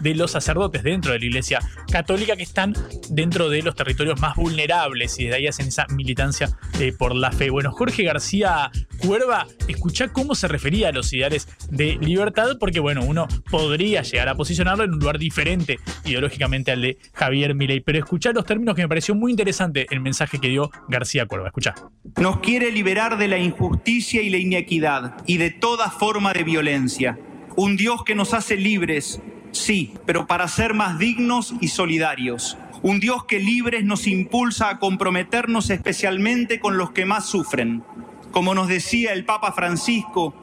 de 0.00 0.14
los 0.14 0.30
sacerdotes 0.30 0.82
dentro 0.82 1.12
de 1.12 1.18
la 1.18 1.24
Iglesia 1.24 1.60
Católica 1.90 2.36
que 2.36 2.42
están 2.42 2.74
dentro 3.10 3.48
de 3.48 3.62
los 3.62 3.74
territorios 3.74 4.20
más 4.20 4.36
vulnerables 4.36 5.18
y 5.18 5.26
de 5.26 5.34
ahí 5.34 5.46
hacen 5.46 5.68
esa 5.68 5.86
militancia 5.88 6.50
eh, 6.78 6.92
por 6.96 7.14
la 7.14 7.32
fe. 7.32 7.50
Bueno, 7.50 7.72
Jorge 7.72 8.04
García 8.04 8.70
Cuerva, 8.98 9.46
escucha 9.68 10.08
cómo 10.08 10.34
se 10.34 10.48
refería 10.48 10.88
a 10.88 10.92
los 10.92 11.12
ideales 11.12 11.48
de 11.70 11.98
libertad, 12.00 12.56
porque 12.58 12.80
bueno, 12.80 13.02
uno 13.04 13.26
podría 13.50 14.02
llegar 14.02 14.28
a 14.28 14.34
posicionarlo 14.34 14.84
en 14.84 14.92
un 14.92 15.00
lugar 15.00 15.18
diferente 15.18 15.78
ideológicamente 16.04 16.70
al 16.70 16.82
de 16.82 16.98
Javier 17.12 17.54
Milei, 17.54 17.80
pero 17.80 17.98
escuchá 17.98 18.32
los 18.32 18.44
términos 18.44 18.76
que 18.76 18.82
me 18.82 18.88
pareció 18.88 19.14
muy 19.14 19.32
interesante 19.32 19.86
el 19.90 20.00
mensaje 20.00 20.38
que 20.38 20.48
dio 20.48 20.70
García 20.88 21.26
Cuerva. 21.26 21.48
Escucha. 21.48 21.74
Nos 22.20 22.38
quiere 22.40 22.70
liberar 22.70 23.18
de 23.18 23.28
la 23.28 23.38
injusticia 23.38 24.22
y 24.22 24.30
la 24.30 24.38
inequidad 24.38 25.16
y 25.26 25.38
de 25.38 25.50
toda 25.50 25.90
forma 25.90 26.32
de 26.32 26.44
violencia. 26.44 27.18
Un 27.56 27.76
Dios 27.76 28.04
que 28.04 28.14
nos 28.14 28.32
hace 28.34 28.56
libres, 28.56 29.20
sí, 29.52 29.94
pero 30.04 30.26
para 30.26 30.48
ser 30.48 30.74
más 30.74 30.98
dignos 30.98 31.54
y 31.60 31.68
solidarios. 31.68 32.58
Un 32.82 32.98
Dios 32.98 33.24
que 33.26 33.38
libres 33.38 33.84
nos 33.84 34.08
impulsa 34.08 34.68
a 34.68 34.78
comprometernos 34.80 35.70
especialmente 35.70 36.58
con 36.58 36.76
los 36.76 36.90
que 36.90 37.04
más 37.04 37.26
sufren. 37.26 37.84
Como 38.32 38.54
nos 38.54 38.66
decía 38.66 39.12
el 39.12 39.24
Papa 39.24 39.52
Francisco, 39.52 40.34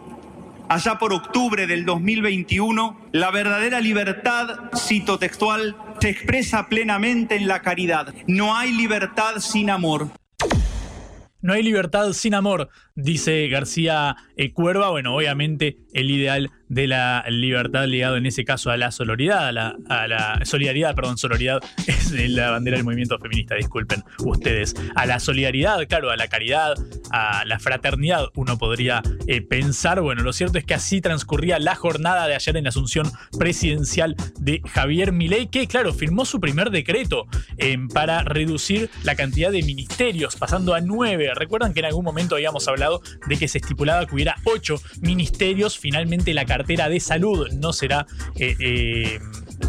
allá 0.69 0.97
por 0.99 1.11
octubre 1.11 1.67
del 1.67 1.83
2021, 1.83 3.09
la 3.11 3.31
verdadera 3.31 3.81
libertad, 3.81 4.69
cito 4.77 5.19
textual, 5.19 5.75
se 5.99 6.09
expresa 6.09 6.69
plenamente 6.69 7.35
en 7.35 7.47
la 7.47 7.61
caridad. 7.61 8.13
No 8.27 8.55
hay 8.55 8.71
libertad 8.71 9.39
sin 9.39 9.69
amor. 9.69 10.09
No 11.41 11.53
hay 11.53 11.63
libertad 11.63 12.11
sin 12.13 12.35
amor, 12.35 12.69
dice 13.01 13.47
García 13.47 14.15
eh, 14.35 14.51
Cuerva. 14.51 14.89
Bueno, 14.89 15.15
obviamente 15.15 15.77
el 15.93 16.11
ideal 16.11 16.51
de 16.69 16.87
la 16.87 17.25
libertad 17.29 17.85
ligado 17.85 18.15
en 18.15 18.27
ese 18.27 18.45
caso 18.45 18.69
a 18.69 18.77
la 18.77 18.91
solidaridad, 18.91 19.47
a 19.47 20.07
la, 20.07 20.39
solidaridad, 20.45 20.95
perdón, 20.95 21.17
solidaridad 21.17 21.61
es 21.87 22.11
la 22.11 22.51
bandera 22.51 22.77
del 22.77 22.85
movimiento 22.85 23.17
feminista, 23.17 23.55
disculpen 23.55 24.03
ustedes. 24.19 24.75
A 24.95 25.05
la 25.05 25.19
solidaridad, 25.19 25.85
claro, 25.87 26.11
a 26.11 26.15
la 26.15 26.27
caridad, 26.27 26.75
a 27.11 27.43
la 27.45 27.59
fraternidad, 27.59 28.27
uno 28.35 28.57
podría 28.57 29.01
eh, 29.27 29.41
pensar. 29.41 30.01
Bueno, 30.01 30.21
lo 30.21 30.31
cierto 30.31 30.59
es 30.59 30.63
que 30.63 30.75
así 30.75 31.01
transcurría 31.01 31.59
la 31.59 31.75
jornada 31.75 32.27
de 32.27 32.35
ayer 32.35 32.55
en 32.55 32.63
la 32.63 32.69
asunción 32.69 33.11
presidencial 33.37 34.15
de 34.39 34.61
Javier 34.71 35.11
Milei, 35.11 35.47
que, 35.47 35.67
claro, 35.67 35.93
firmó 35.93 36.25
su 36.25 36.39
primer 36.39 36.69
decreto 36.69 37.27
eh, 37.57 37.77
para 37.93 38.23
reducir 38.23 38.89
la 39.03 39.15
cantidad 39.15 39.51
de 39.51 39.63
ministerios, 39.63 40.35
pasando 40.35 40.75
a 40.75 40.81
nueve. 40.81 41.31
Recuerdan 41.33 41.73
que 41.73 41.79
en 41.79 41.87
algún 41.87 42.05
momento 42.05 42.35
habíamos 42.35 42.67
hablado 42.67 42.88
de 43.27 43.37
que 43.37 43.47
se 43.47 43.59
estipulaba 43.59 44.05
que 44.05 44.15
hubiera 44.15 44.35
ocho 44.45 44.81
ministerios. 45.01 45.77
Finalmente 45.77 46.33
la 46.33 46.45
cartera 46.45 46.89
de 46.89 46.99
salud 46.99 47.49
no 47.53 47.73
será 47.73 48.05
eh, 48.35 48.55
eh, 48.59 49.19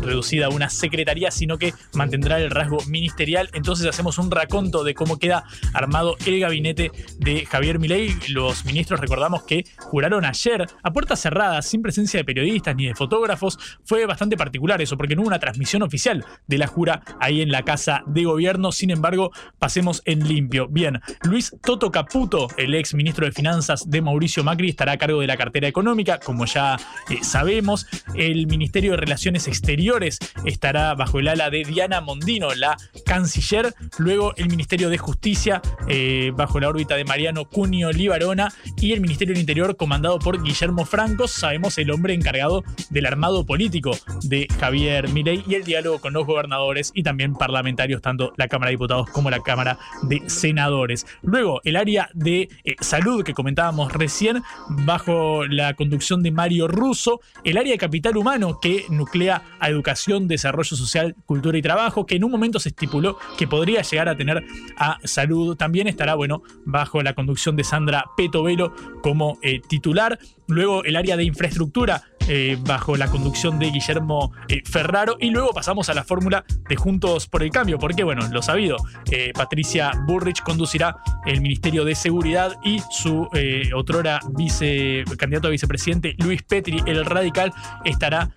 reducida 0.03 0.47
a 0.47 0.49
una 0.51 0.71
secretaría, 0.71 1.31
sino 1.31 1.59
que 1.59 1.75
mantendrá 1.95 2.39
el 2.39 2.51
rasgo 2.51 2.79
ministerial. 2.87 3.51
Entonces 3.53 3.87
hacemos 3.87 4.19
un 4.19 4.31
raconto 4.31 4.85
de 4.85 4.95
cómo 4.95 5.19
queda 5.19 5.45
armado 5.75 6.17
el 6.27 6.41
gabinete 6.41 6.93
de 7.19 7.47
Javier 7.47 7.79
Milei. 7.79 8.15
Los 8.29 8.65
ministros 8.65 9.01
recordamos 9.01 9.43
que 9.45 9.65
juraron 9.79 10.25
ayer 10.25 10.67
a 10.83 10.93
puertas 10.93 11.21
cerradas, 11.21 11.67
sin 11.67 11.83
presencia 11.83 12.19
de 12.19 12.25
periodistas 12.25 12.77
ni 12.77 12.87
de 12.87 12.95
fotógrafos. 12.95 13.59
Fue 13.85 14.07
bastante 14.07 14.37
particular 14.37 14.81
eso, 14.81 14.97
porque 14.97 15.17
no 15.17 15.23
hubo 15.23 15.29
una 15.29 15.39
transmisión 15.39 15.83
oficial 15.83 16.25
de 16.47 16.59
la 16.59 16.67
jura 16.67 17.03
ahí 17.21 17.43
en 17.43 17.51
la 17.51 17.63
casa 17.63 18.03
de 18.07 18.25
gobierno. 18.25 18.73
Sin 18.73 18.91
embargo, 18.91 19.33
pasemos 19.59 20.03
en 20.05 20.27
limpio. 20.27 20.69
Bien, 20.69 21.01
Luis 21.23 21.55
Toto 21.63 21.91
Caputo, 21.91 22.49
el 22.57 22.75
ex 22.75 22.95
ministro 22.95 23.27
de 23.27 23.33
Finanzas 23.33 23.89
de 23.89 24.01
Mauricio 24.01 24.45
Macri, 24.45 24.71
estará 24.71 24.93
a 24.93 24.99
cargo 24.99 25.21
de 25.21 25.27
la 25.27 25.37
cartera 25.37 25.69
económica, 25.69 26.19
como 26.19 26.47
ya 26.47 26.77
eh, 27.09 27.19
sabemos. 27.23 27.87
El 28.15 28.47
Ministerio 28.47 28.93
de 28.93 28.97
Relaciones 28.99 29.49
Exteriores 29.49 29.80
estará 30.45 30.95
bajo 30.95 31.19
el 31.21 31.29
ala 31.29 31.51
de 31.51 31.65
Diana 31.65 32.01
Mondino, 32.01 32.55
la 32.55 32.77
canciller. 33.07 33.75
Luego 33.99 34.35
el 34.37 34.49
Ministerio 34.49 34.91
de 34.91 34.99
Justicia, 34.99 35.63
eh, 35.89 36.33
bajo 36.35 36.61
la 36.61 36.69
órbita 36.69 36.97
de 36.97 37.05
Mariano 37.05 37.47
Cunio 37.47 37.91
Libarona. 37.91 38.53
Y 38.77 38.93
el 38.93 39.01
Ministerio 39.01 39.33
del 39.33 39.41
Interior, 39.41 39.77
comandado 39.77 40.19
por 40.19 40.43
Guillermo 40.43 40.85
Franco, 40.85 41.29
sabemos 41.29 41.79
el 41.79 41.91
hombre 41.91 42.15
encargado 42.15 42.63
del 42.91 43.07
armado 43.07 43.45
político 43.47 43.93
de 44.23 44.47
Javier 44.59 45.09
Milei 45.09 45.43
y 45.47 45.55
el 45.55 45.65
diálogo 45.65 45.99
con 45.99 46.13
los 46.13 46.27
gobernadores 46.27 46.93
y 46.95 47.03
también 47.03 47.35
parlamentarios, 47.35 48.03
tanto 48.03 48.33
la 48.37 48.49
Cámara 48.49 48.69
de 48.69 48.75
Diputados 48.75 49.09
como 49.11 49.31
la 49.31 49.41
Cámara 49.41 49.79
de 50.03 50.23
Senadores. 50.29 51.07
Luego, 51.23 51.61
el 51.65 51.77
área 51.77 52.11
de 52.13 52.49
eh, 52.65 52.77
salud 52.81 53.25
que 53.25 53.35
comentábamos 53.35 53.93
recién, 53.93 54.43
bajo 54.69 55.47
la 55.47 55.75
conducción 55.75 56.23
de 56.23 56.31
Mario 56.31 56.69
Russo, 56.69 57.21
el 57.45 57.57
área 57.57 57.73
de 57.73 57.79
capital 57.79 58.17
humano 58.17 58.59
que 58.61 58.85
nuclea 58.91 59.43
a 59.59 59.70
educación, 59.71 60.29
desarrollo 60.29 60.77
social, 60.77 61.17
cultura 61.27 61.57
y 61.57 61.63
trabajo, 61.63 62.07
que 62.07 62.17
en 62.17 62.25
un 62.25 62.31
momento 62.31 62.59
se 62.59 62.71
estipuló 62.71 63.19
que 63.39 63.47
podría 63.47 63.83
llegar 63.83 64.09
a 64.09 64.17
tener 64.17 64.45
a 64.77 64.99
salud, 65.05 65.57
también 65.57 65.87
estará, 65.87 66.15
bueno, 66.15 66.43
bajo 66.65 67.03
la 67.03 67.15
conducción 67.15 67.57
de 67.57 67.65
Sandra 67.65 68.05
Petovelo 68.17 68.75
como 69.03 69.39
eh, 69.43 69.61
titular. 69.67 70.19
Luego 70.47 70.85
el 70.85 70.97
área 70.97 71.17
de 71.17 71.25
infraestructura 71.25 72.03
eh, 72.29 72.57
bajo 72.61 72.97
la 72.97 73.09
conducción 73.09 73.59
de 73.59 73.71
Guillermo 73.71 74.33
eh, 74.49 74.63
Ferraro. 74.65 75.17
Y 75.19 75.31
luego 75.31 75.51
pasamos 75.53 75.89
a 75.89 75.95
la 75.95 76.05
fórmula 76.05 76.45
de 76.69 76.77
Juntos 76.77 77.27
por 77.27 77.43
el 77.43 77.51
Cambio, 77.51 77.79
porque 77.79 78.05
bueno, 78.05 78.29
lo 78.31 78.43
sabido, 78.43 78.77
eh, 79.11 79.33
Patricia 79.35 79.91
Burrich 80.07 80.43
conducirá 80.43 80.97
el 81.27 81.41
Ministerio 81.41 81.85
de 81.85 81.95
Seguridad 81.95 82.57
y 82.65 82.81
su 82.91 83.29
otrora 83.75 84.21
vice, 84.31 85.05
candidato 85.19 85.49
a 85.49 85.51
vicepresidente 85.51 86.15
Luis 86.19 86.43
Petri, 86.43 86.83
el 86.87 87.05
radical, 87.05 87.53
estará 87.85 88.31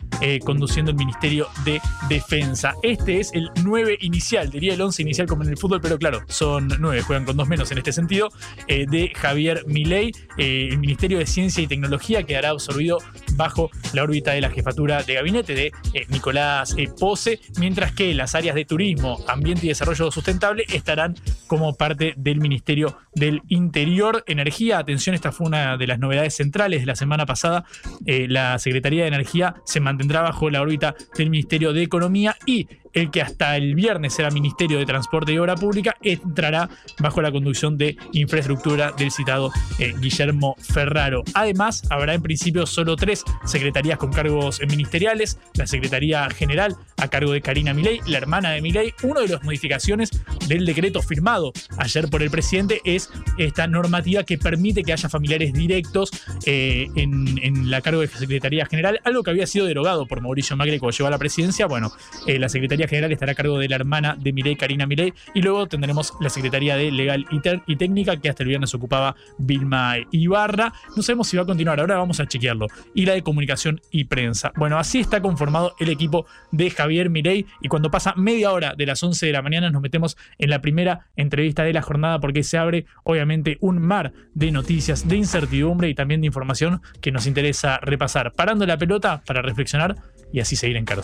conduciendo 0.45 0.91
el 0.91 0.97
Ministerio 0.97 1.47
de 1.65 1.81
Defensa. 2.07 2.75
Este 2.81 3.19
es 3.19 3.33
el 3.33 3.49
9 3.61 3.97
inicial, 4.01 4.49
diría 4.49 4.73
el 4.73 4.81
11 4.81 5.01
inicial 5.01 5.27
como 5.27 5.43
en 5.43 5.49
el 5.49 5.57
fútbol, 5.57 5.81
pero 5.81 5.97
claro, 5.97 6.21
son 6.27 6.69
9, 6.79 7.01
juegan 7.01 7.25
con 7.25 7.35
dos 7.35 7.47
menos 7.47 7.71
en 7.71 7.79
este 7.79 7.91
sentido, 7.91 8.29
de 8.67 9.11
Javier 9.15 9.65
Milei. 9.67 10.13
El 10.37 10.77
Ministerio 10.77 11.19
de 11.19 11.25
Ciencia 11.25 11.61
y 11.61 11.67
Tecnología 11.67 12.23
quedará 12.23 12.51
absorbido 12.51 12.99
bajo 13.35 13.69
la 13.93 14.03
órbita 14.03 14.31
de 14.31 14.41
la 14.41 14.49
jefatura 14.49 15.03
de 15.03 15.13
gabinete 15.15 15.53
de 15.53 15.71
eh, 15.93 16.05
Nicolás 16.09 16.75
eh, 16.77 16.89
Pose, 16.99 17.39
mientras 17.59 17.91
que 17.91 18.13
las 18.13 18.35
áreas 18.35 18.55
de 18.55 18.65
turismo, 18.65 19.23
ambiente 19.27 19.65
y 19.65 19.69
desarrollo 19.69 20.11
sustentable 20.11 20.65
estarán 20.73 21.15
como 21.47 21.75
parte 21.75 22.13
del 22.17 22.39
Ministerio 22.39 22.97
del 23.13 23.41
Interior. 23.47 24.23
Energía, 24.27 24.79
atención, 24.79 25.15
esta 25.15 25.31
fue 25.31 25.47
una 25.47 25.77
de 25.77 25.87
las 25.87 25.99
novedades 25.99 26.35
centrales 26.35 26.81
de 26.81 26.85
la 26.85 26.95
semana 26.95 27.25
pasada. 27.25 27.65
Eh, 28.05 28.27
la 28.29 28.57
Secretaría 28.59 29.03
de 29.03 29.09
Energía 29.09 29.55
se 29.65 29.79
mantendrá 29.79 30.21
bajo 30.21 30.49
la 30.49 30.61
órbita 30.61 30.95
del 31.17 31.29
Ministerio 31.29 31.73
de 31.73 31.83
Economía 31.83 32.35
y 32.45 32.67
el 32.93 33.11
que 33.11 33.21
hasta 33.21 33.57
el 33.57 33.75
viernes 33.75 34.17
era 34.19 34.29
Ministerio 34.31 34.77
de 34.77 34.85
Transporte 34.85 35.33
y 35.33 35.37
Obra 35.37 35.55
Pública, 35.55 35.95
entrará 36.01 36.69
bajo 36.99 37.21
la 37.21 37.31
conducción 37.31 37.77
de 37.77 37.97
infraestructura 38.11 38.91
del 38.91 39.11
citado 39.11 39.51
eh, 39.79 39.93
Guillermo 39.99 40.55
Ferraro. 40.59 41.23
Además, 41.33 41.83
habrá 41.89 42.13
en 42.13 42.21
principio 42.21 42.65
solo 42.65 42.95
tres 42.95 43.23
secretarías 43.45 43.97
con 43.97 44.11
cargos 44.11 44.61
ministeriales, 44.67 45.39
la 45.55 45.67
Secretaría 45.67 46.29
General 46.29 46.75
a 46.97 47.07
cargo 47.09 47.33
de 47.33 47.41
Karina 47.41 47.73
Milei, 47.73 47.99
la 48.07 48.17
hermana 48.17 48.51
de 48.51 48.61
Milei. 48.61 48.93
Una 49.03 49.21
de 49.21 49.27
las 49.27 49.43
modificaciones 49.43 50.11
del 50.47 50.65
decreto 50.65 51.01
firmado 51.01 51.51
ayer 51.77 52.09
por 52.09 52.23
el 52.23 52.29
presidente 52.29 52.81
es 52.85 53.09
esta 53.37 53.67
normativa 53.67 54.23
que 54.23 54.37
permite 54.37 54.83
que 54.83 54.93
haya 54.93 55.09
familiares 55.09 55.53
directos 55.53 56.11
eh, 56.45 56.87
en, 56.95 57.69
la 57.69 57.81
cargo 57.81 58.01
de 58.01 58.07
Secretaría 58.07 58.65
General, 58.65 58.99
algo 59.03 59.23
que 59.23 59.31
había 59.31 59.47
sido 59.47 59.65
derogado 59.65 60.05
por 60.05 60.21
Mauricio 60.21 60.55
Macri 60.55 60.79
cuando 60.79 60.95
llegó 60.95 61.07
a 61.07 61.11
la 61.11 61.17
presidencia. 61.17 61.65
Bueno, 61.65 61.91
eh, 62.27 62.39
la 62.39 62.49
Secretaría 62.49 62.82
General 62.87 63.11
estará 63.11 63.31
a 63.33 63.35
cargo 63.35 63.59
de 63.59 63.69
la 63.69 63.75
hermana 63.75 64.15
de 64.19 64.33
Milei, 64.33 64.55
Karina 64.55 64.85
Milei, 64.85 65.13
y 65.33 65.41
luego 65.41 65.67
tendremos 65.67 66.13
la 66.19 66.29
Secretaría 66.29 66.75
de 66.75 66.91
Legal 66.91 67.25
y, 67.31 67.75
Técnica, 67.75 68.17
que 68.17 68.29
hasta 68.29 68.43
el 68.43 68.49
viernes 68.49 68.73
ocupaba 68.73 69.15
Vilma 69.37 69.95
Ibarra. 70.11 70.73
No 70.95 71.03
sabemos 71.03 71.27
si 71.27 71.37
va 71.37 71.43
a 71.43 71.45
continuar, 71.45 71.79
ahora 71.79 71.97
vamos 71.97 72.19
a 72.19 72.27
chequearlo. 72.27 72.67
Y 72.93 73.05
la 73.05 73.13
de 73.13 73.21
Comunicación 73.21 73.81
y 73.91 74.05
Prensa. 74.05 74.51
Bueno, 74.55 74.77
así 74.77 74.99
está 74.99 75.21
conformado 75.21 75.75
el 75.79 75.89
equipo 75.89 76.25
de 76.51 76.69
Javier 76.69 77.09
Milei, 77.09 77.45
y 77.61 77.67
cuando 77.67 77.91
pasa 77.91 78.13
media 78.15 78.51
hora 78.51 78.73
de 78.75 78.85
las 78.85 79.01
11 79.01 79.25
de 79.25 79.31
la 79.31 79.41
mañana 79.41 79.69
nos 79.69 79.81
metemos 79.81 80.17
en 80.37 80.49
la 80.49 80.61
primera 80.61 81.07
entrevista 81.15 81.63
de 81.63 81.73
la 81.73 81.81
jornada 81.81 82.19
porque 82.19 82.43
se 82.43 82.57
abre 82.57 82.85
obviamente 83.03 83.57
un 83.61 83.81
mar 83.81 84.13
de 84.33 84.51
noticias, 84.51 85.07
de 85.07 85.17
incertidumbre 85.17 85.89
y 85.89 85.95
también 85.95 86.21
de 86.21 86.27
información 86.27 86.81
que 87.01 87.11
nos 87.11 87.27
interesa 87.27 87.79
repasar. 87.81 88.33
Parando 88.33 88.65
la 88.65 88.77
pelota 88.77 89.23
para 89.25 89.41
reflexionar 89.41 89.95
y 90.31 90.39
así 90.39 90.55
seguir 90.55 90.77
en 90.77 90.85
Caro 90.85 91.03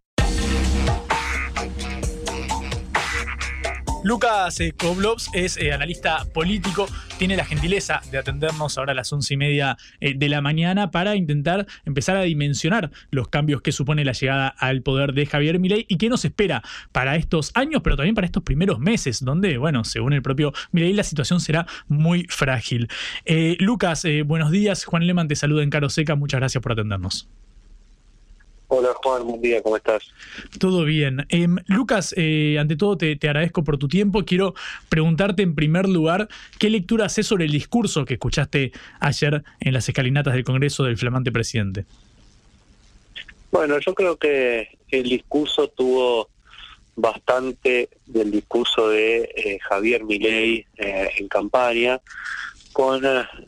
Lucas 4.03 4.59
eh, 4.59 4.73
es 5.33 5.57
eh, 5.57 5.73
analista 5.73 6.25
político, 6.33 6.87
tiene 7.19 7.35
la 7.35 7.45
gentileza 7.45 8.01
de 8.09 8.17
atendernos 8.17 8.77
ahora 8.79 8.93
a 8.93 8.95
las 8.95 9.13
once 9.13 9.35
y 9.35 9.37
media 9.37 9.77
eh, 9.99 10.15
de 10.15 10.27
la 10.27 10.41
mañana 10.41 10.89
para 10.89 11.15
intentar 11.15 11.67
empezar 11.85 12.17
a 12.17 12.21
dimensionar 12.21 12.89
los 13.11 13.27
cambios 13.27 13.61
que 13.61 13.71
supone 13.71 14.03
la 14.03 14.13
llegada 14.13 14.47
al 14.47 14.81
poder 14.81 15.13
de 15.13 15.27
Javier 15.27 15.59
Milei 15.59 15.85
y 15.87 15.97
qué 15.97 16.09
nos 16.09 16.25
espera 16.25 16.63
para 16.91 17.15
estos 17.15 17.51
años, 17.53 17.81
pero 17.83 17.95
también 17.95 18.15
para 18.15 18.25
estos 18.25 18.41
primeros 18.41 18.79
meses, 18.79 19.23
donde, 19.23 19.57
bueno, 19.59 19.83
según 19.83 20.13
el 20.13 20.23
propio 20.23 20.51
Milei, 20.71 20.93
la 20.93 21.03
situación 21.03 21.39
será 21.39 21.67
muy 21.87 22.25
frágil. 22.27 22.87
Lucas, 23.59 24.05
buenos 24.25 24.51
días. 24.51 24.83
Juan 24.85 25.05
Leman 25.05 25.27
te 25.27 25.35
saluda 25.35 25.61
en 25.61 25.69
Caro 25.69 25.89
Seca. 25.89 26.15
Muchas 26.15 26.39
gracias 26.39 26.61
por 26.61 26.71
atendernos. 26.71 27.29
Hola 28.73 28.93
Juan, 29.03 29.27
buen 29.27 29.41
día, 29.41 29.61
¿cómo 29.61 29.75
estás? 29.75 30.13
Todo 30.57 30.85
bien. 30.85 31.25
Em, 31.27 31.57
Lucas, 31.67 32.15
eh, 32.15 32.55
ante 32.57 32.77
todo 32.77 32.97
te, 32.97 33.17
agradezco 33.21 33.65
por 33.65 33.77
tu 33.77 33.89
tiempo. 33.89 34.23
Quiero 34.23 34.55
preguntarte 34.87 35.43
en 35.43 35.55
primer 35.55 35.89
lugar, 35.89 36.29
¿qué 36.57 36.69
lectura 36.69 37.07
haces 37.07 37.27
sobre 37.27 37.43
el 37.43 37.51
discurso 37.51 38.05
que 38.05 38.13
escuchaste 38.13 38.71
ayer 39.01 39.43
en 39.59 39.73
las 39.73 39.89
escalinatas 39.89 40.35
del 40.35 40.45
Congreso 40.45 40.85
del 40.85 40.97
flamante 40.97 41.33
presidente? 41.33 41.83
Bueno, 43.51 43.77
yo 43.79 43.93
creo 43.93 44.15
que 44.15 44.77
el 44.89 45.03
discurso 45.03 45.67
tuvo 45.67 46.29
bastante 46.95 47.89
del 48.05 48.31
discurso 48.31 48.87
de 48.87 49.33
eh, 49.35 49.59
Javier 49.63 50.05
Milei 50.05 50.65
eh, 50.77 51.09
en 51.17 51.27
campaña, 51.27 51.99
con, 52.71 53.01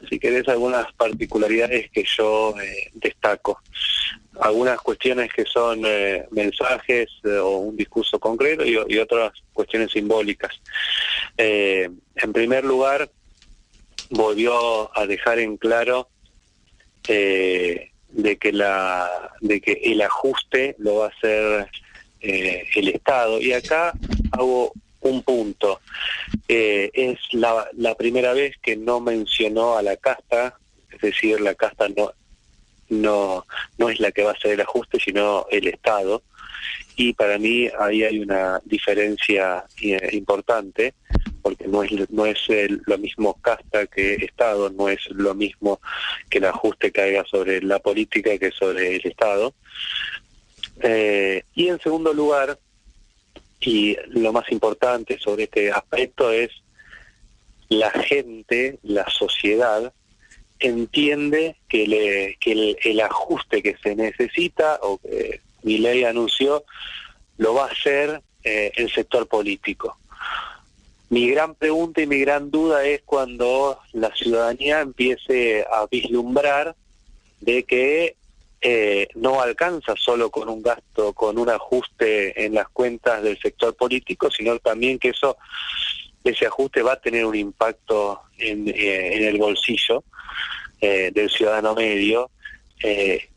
si 0.10 0.20
querés, 0.20 0.48
algunas 0.48 0.92
particularidades 0.94 1.90
que 1.92 2.06
yo 2.18 2.54
destaco 2.94 3.60
algunas 4.40 4.80
cuestiones 4.80 5.32
que 5.32 5.46
son 5.46 5.82
eh, 5.86 6.26
mensajes 6.32 7.08
eh, 7.24 7.38
o 7.38 7.58
un 7.58 7.78
discurso 7.78 8.20
concreto 8.20 8.66
y, 8.66 8.98
otras 8.98 9.34
cuestiones 9.54 9.92
simbólicas. 9.92 10.60
Eh, 11.38 11.90
en 12.16 12.34
primer 12.34 12.64
lugar, 12.64 13.10
volvió 14.10 14.98
a 14.98 15.06
dejar 15.06 15.40
en 15.40 15.58
claro 15.58 16.10
de 17.08 17.92
que 18.40 18.52
la 18.54 19.32
de 19.42 19.60
que 19.60 19.74
el 19.84 20.02
ajuste 20.02 20.76
lo 20.78 20.98
va 20.98 21.06
a 21.08 21.10
hacer 21.10 21.68
el 22.22 22.88
Estado 22.88 23.42
y 23.42 23.52
acá 23.52 23.92
hago 24.32 24.72
un 25.10 25.24
punto 25.24 25.82
es 26.48 27.20
la, 27.32 27.68
la 27.74 27.96
primera 27.96 28.34
vez 28.34 28.56
que 28.62 28.76
no 28.76 29.00
mencionó 29.00 29.78
a 29.78 29.82
la 29.82 29.98
casta 29.98 30.58
es 30.92 31.02
decir 31.02 31.42
la 31.42 31.56
casta 31.56 31.88
no 31.90 32.14
no, 32.90 33.46
no 33.78 33.90
es 33.90 34.00
la 34.00 34.12
que 34.12 34.24
va 34.24 34.32
a 34.32 34.34
hacer 34.34 34.52
el 34.52 34.62
ajuste, 34.62 35.00
sino 35.00 35.46
el 35.50 35.68
Estado. 35.68 36.24
Y 36.96 37.14
para 37.14 37.38
mí 37.40 37.70
ahí 37.80 38.04
hay 38.04 38.20
una 38.20 38.62
diferencia 38.66 39.66
eh, 39.82 40.10
importante, 40.14 40.94
porque 41.42 41.68
no 41.68 41.84
es, 41.84 41.92
no 42.10 42.26
es 42.26 42.40
lo 42.86 42.98
mismo 42.98 43.34
casta 43.42 43.88
que 43.88 44.14
Estado, 44.16 44.70
no 44.70 44.90
es 44.90 45.10
lo 45.10 45.34
mismo 45.34 45.82
que 46.30 46.38
el 46.38 46.46
ajuste 46.46 46.92
caiga 46.92 47.26
sobre 47.26 47.62
la 47.62 47.80
política 47.80 48.38
que 48.38 48.52
sobre 48.52 48.96
el 48.96 49.08
Estado. 49.08 49.54
Eh, 50.82 51.44
y 51.56 51.68
en 51.68 51.80
segundo 51.80 52.14
lugar, 52.14 52.58
y 53.66 53.98
lo 54.08 54.34
más 54.34 54.52
importante 54.52 55.18
sobre 55.20 55.44
este 55.44 55.72
aspecto 55.72 56.32
es 56.32 56.52
la 57.70 57.90
gente, 57.92 58.80
la 58.84 59.10
sociedad, 59.10 59.94
entiende 60.60 61.56
que, 61.68 61.88
le, 61.88 62.38
que 62.40 62.78
el, 62.84 63.02
ajuste 63.02 63.62
que 63.62 63.76
se 63.82 63.96
necesita 63.96 64.80
o 64.82 64.98
que 64.98 65.42
mi 65.64 65.78
ley 65.78 66.04
anunció 66.04 66.64
lo 67.38 67.56
va 67.56 67.66
a 67.66 67.72
hacer 67.72 68.22
eh, 68.44 68.72
el 68.76 68.92
sector 68.92 69.28
político. 69.28 69.98
Mi 71.10 71.30
gran 71.30 71.56
pregunta 71.56 72.02
y 72.02 72.08
mi 72.08 72.20
gran 72.20 72.50
duda 72.50 72.86
es 72.86 73.02
cuando 73.04 73.80
la 73.92 74.14
ciudadanía 74.16 74.82
empiece 74.82 75.66
a 75.72 75.86
vislumbrar 75.90 76.76
de 77.42 77.64
que 77.64 78.16
eh, 78.66 79.10
no 79.16 79.42
alcanza 79.42 79.94
solo 79.98 80.30
con 80.30 80.48
un 80.48 80.64
gasto, 80.64 81.12
con 81.12 81.38
un 81.38 81.50
ajuste 81.50 82.46
en 82.46 82.54
las 82.54 82.70
cuentas 82.70 83.22
del 83.22 83.38
sector 83.38 83.76
político, 83.76 84.32
sino 84.32 84.58
también 84.60 84.98
que 85.00 85.10
eso 85.10 85.36
ese 86.24 86.46
ajuste 86.46 86.82
va 86.82 86.94
a 86.94 87.02
tener 87.02 87.26
un 87.26 87.36
impacto 87.36 88.22
en, 88.38 88.70
eh, 88.70 89.28
el 89.28 89.38
bolsillo 89.38 90.06
eh, 90.80 91.12
del 91.14 91.30
ciudadano 91.30 91.76
medio 91.76 92.32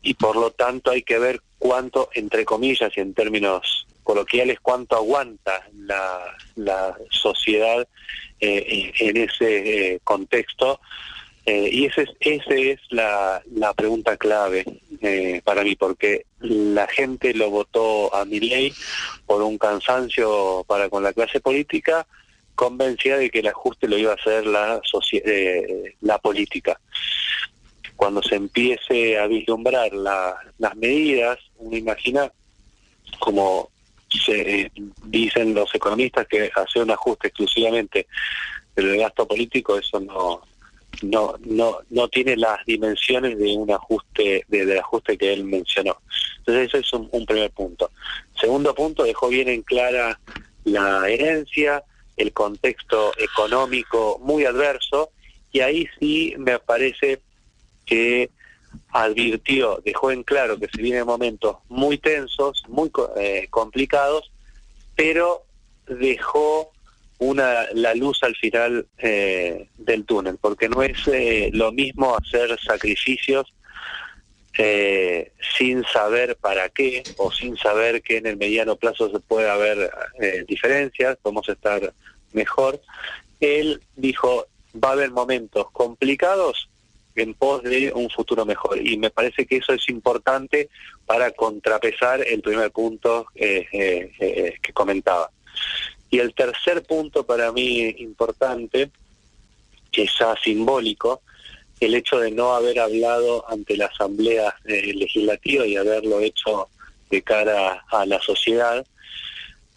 y 0.01 0.13
por 0.15 0.35
lo 0.35 0.51
tanto 0.51 0.91
hay 0.91 1.03
que 1.03 1.19
ver 1.19 1.41
cuánto, 1.57 2.09
entre 2.13 2.43
comillas 2.43 2.91
y 2.97 2.99
en 2.99 3.13
términos 3.13 3.87
coloquiales, 4.03 4.59
cuánto 4.61 4.97
aguanta 4.97 5.65
la, 5.73 6.97
sociedad 7.09 7.87
en 8.39 9.17
ese 9.17 10.01
contexto. 10.03 10.81
y 11.45 11.85
ese 11.85 12.07
es, 12.19 12.79
la 12.89 13.73
pregunta 13.77 14.17
clave 14.17 14.65
para 15.43 15.63
mí, 15.63 15.75
porque 15.75 16.25
la 16.39 16.87
gente 16.87 17.33
lo 17.33 17.49
votó 17.49 18.13
a 18.13 18.25
mi 18.25 18.39
ley 18.39 18.73
por 19.25 19.41
un 19.41 19.57
cansancio 19.57 20.63
para 20.67 20.89
con 20.89 21.03
la 21.03 21.13
clase 21.13 21.39
política, 21.39 22.05
convencida 22.55 23.17
de 23.17 23.29
que 23.29 23.39
el 23.39 23.47
ajuste 23.47 23.87
lo 23.87 23.97
iba 23.97 24.11
a 24.11 24.15
hacer 24.15 24.45
la, 24.45 24.81
eh, 25.11 25.95
la 26.01 26.17
política. 26.17 26.79
Cuando 27.95 28.21
se 28.21 28.35
empiece 28.35 29.17
a 29.17 29.27
vislumbrar 29.27 29.91
las 29.93 30.75
medidas, 30.75 31.39
uno 31.57 31.77
imagina, 31.77 32.31
como 33.19 33.69
se 34.09 34.71
dicen 35.05 35.53
los 35.53 35.73
economistas, 35.73 36.27
que 36.27 36.51
hacer 36.55 36.83
un 36.83 36.91
ajuste 36.91 37.27
exclusivamente 37.27 38.07
del 38.75 38.97
gasto 38.97 39.27
político, 39.27 39.77
eso 39.77 39.99
no, 39.99 40.41
no, 41.01 41.35
no, 41.45 41.79
no 41.89 42.07
tiene 42.07 42.35
las 42.35 42.65
dimensiones 42.65 43.37
de 43.37 43.55
un 43.55 43.71
ajuste, 43.71 44.45
de, 44.47 44.79
ajuste 44.79 45.17
que 45.17 45.33
él 45.33 45.43
mencionó. 45.43 45.97
Entonces 46.39 46.67
eso 46.67 46.77
es 46.77 46.93
un 46.93 47.25
primer 47.25 47.51
punto. 47.51 47.91
Segundo 48.39 48.73
punto, 48.73 49.03
dejó 49.03 49.29
bien 49.29 49.49
en 49.49 49.61
clara 49.63 50.19
la 50.63 51.07
herencia, 51.09 51.83
el 52.17 52.33
contexto 52.33 53.13
económico 53.17 54.19
muy 54.21 54.45
adverso 54.45 55.11
y 55.51 55.61
ahí 55.61 55.87
sí 55.99 56.33
me 56.37 56.59
parece 56.59 57.21
que 57.85 58.29
advirtió, 58.89 59.81
dejó 59.85 60.11
en 60.11 60.23
claro 60.23 60.59
que 60.59 60.67
se 60.67 60.81
vienen 60.81 61.05
momentos 61.05 61.57
muy 61.69 61.97
tensos, 61.97 62.63
muy 62.67 62.91
eh, 63.17 63.47
complicados, 63.49 64.31
pero 64.95 65.43
dejó 65.87 66.71
una 67.19 67.65
la 67.73 67.95
luz 67.95 68.19
al 68.21 68.35
final 68.35 68.87
eh, 68.97 69.67
del 69.77 70.05
túnel, 70.05 70.37
porque 70.39 70.69
no 70.69 70.83
es 70.83 71.07
eh, 71.07 71.49
lo 71.53 71.71
mismo 71.71 72.15
hacer 72.15 72.57
sacrificios 72.59 73.53
sin 75.55 75.83
saber 75.83 76.35
para 76.35 76.69
qué 76.69 77.03
o 77.17 77.31
sin 77.31 77.55
saber 77.57 78.01
que 78.01 78.17
en 78.17 78.25
el 78.25 78.37
mediano 78.37 78.75
plazo 78.75 79.11
se 79.11 79.19
puede 79.19 79.47
haber 79.47 79.91
diferencias, 80.47 81.15
podemos 81.21 81.47
estar 81.47 81.93
mejor, 82.33 82.81
él 83.39 83.79
dijo, 83.95 84.47
va 84.83 84.89
a 84.89 84.91
haber 84.93 85.11
momentos 85.11 85.69
complicados, 85.71 86.69
en 87.17 87.33
pos 87.33 87.63
de 87.63 87.91
un 87.93 88.09
futuro 88.09 88.45
mejor. 88.45 88.79
Y 88.79 88.97
me 88.97 89.09
parece 89.09 89.45
que 89.45 89.57
eso 89.57 89.73
es 89.73 89.89
importante 89.89 90.69
para 91.05 91.31
contrapesar 91.31 92.21
el 92.21 92.41
primer 92.41 92.71
punto 92.71 93.27
eh, 93.35 93.67
eh, 93.71 94.11
eh, 94.19 94.57
que 94.61 94.73
comentaba. 94.73 95.29
Y 96.09 96.19
el 96.19 96.33
tercer 96.33 96.83
punto 96.83 97.25
para 97.25 97.51
mí 97.51 97.95
importante, 97.99 98.89
ya 99.91 100.35
simbólico, 100.43 101.21
el 101.79 101.95
hecho 101.95 102.19
de 102.19 102.31
no 102.31 102.53
haber 102.53 102.79
hablado 102.79 103.49
ante 103.49 103.77
la 103.77 103.85
Asamblea 103.85 104.55
Legislativa 104.65 105.65
y 105.65 105.75
haberlo 105.75 106.19
hecho 106.21 106.69
de 107.09 107.21
cara 107.21 107.83
a 107.89 108.05
la 108.05 108.19
sociedad, 108.21 108.85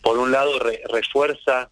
por 0.03 0.19
un 0.19 0.33
lado 0.33 0.59
refuerza 0.89 1.71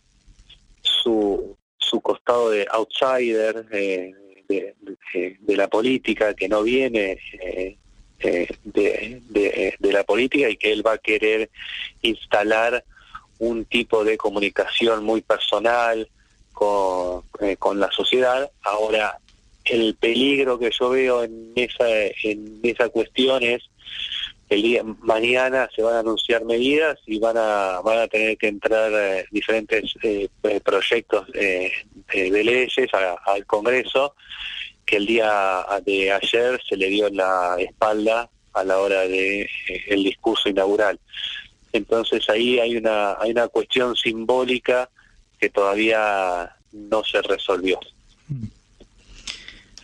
su, 0.82 1.56
su 1.78 2.00
costado 2.00 2.50
de 2.50 2.66
outsider 2.70 3.66
eh, 3.72 4.14
de, 4.48 5.56
la 5.56 5.68
política, 5.68 6.34
que 6.34 6.48
no 6.48 6.62
viene 6.62 7.18
eh, 7.40 7.76
eh, 8.20 8.48
de, 8.74 9.92
la 9.92 10.04
política 10.04 10.48
y 10.48 10.56
que 10.56 10.72
él 10.72 10.86
va 10.86 10.92
a 10.92 10.98
querer 10.98 11.50
instalar 12.02 12.84
un 13.39 13.64
tipo 13.64 14.05
de 14.05 14.16
comunicación 14.16 15.05
muy 15.05 15.20
personal 15.20 16.09
con, 16.53 17.22
con 17.59 17.80
la 17.80 17.91
sociedad. 17.93 18.51
Ahora, 18.62 19.18
el 19.64 19.95
peligro 19.95 20.59
que 20.59 20.70
yo 20.70 20.91
veo 20.91 21.24
en 21.24 21.53
esa, 21.55 21.89
en 22.22 22.61
esa 22.62 22.89
cuestión 22.89 23.43
es 23.43 23.62
el 24.49 24.62
día 24.62 24.82
mañana 24.82 25.68
se 25.74 25.82
van 25.82 25.97
a 25.97 25.99
anunciar 26.01 26.45
medidas 26.45 26.99
y 27.07 27.18
van 27.18 27.36
a 27.36 27.80
van 27.84 27.99
a 27.99 28.09
tener 28.09 28.36
que 28.39 28.49
entrar 28.49 28.91
eh, 28.93 29.26
diferentes 29.30 29.95
eh, 30.03 30.28
eh, 30.43 30.61
proyectos 30.61 31.30
de 31.32 31.70
leyes 32.45 32.89
al 33.26 33.45
Congreso 33.45 34.14
que 34.86 34.97
el 34.97 35.07
día 35.07 35.66
de 35.84 36.12
ayer 36.12 36.59
se 36.66 36.76
le 36.76 36.89
dio 36.89 37.11
la 37.11 37.57
espalda 37.59 38.30
a 38.55 38.64
la 38.64 38.78
hora 38.78 39.01
de 39.03 39.49
el 39.89 40.03
discurso 40.03 40.49
inaugural 40.49 40.99
entonces 41.72 42.28
ahí 42.28 42.58
hay 42.58 42.76
una 42.76 43.14
hay 43.20 43.30
una 43.32 43.48
cuestión 43.48 43.96
simbólica 43.96 44.88
que 45.38 45.50
todavía 45.50 46.56
no 46.72 47.04
se 47.04 47.22
resolvió 47.22 47.78
mm. 48.28 48.57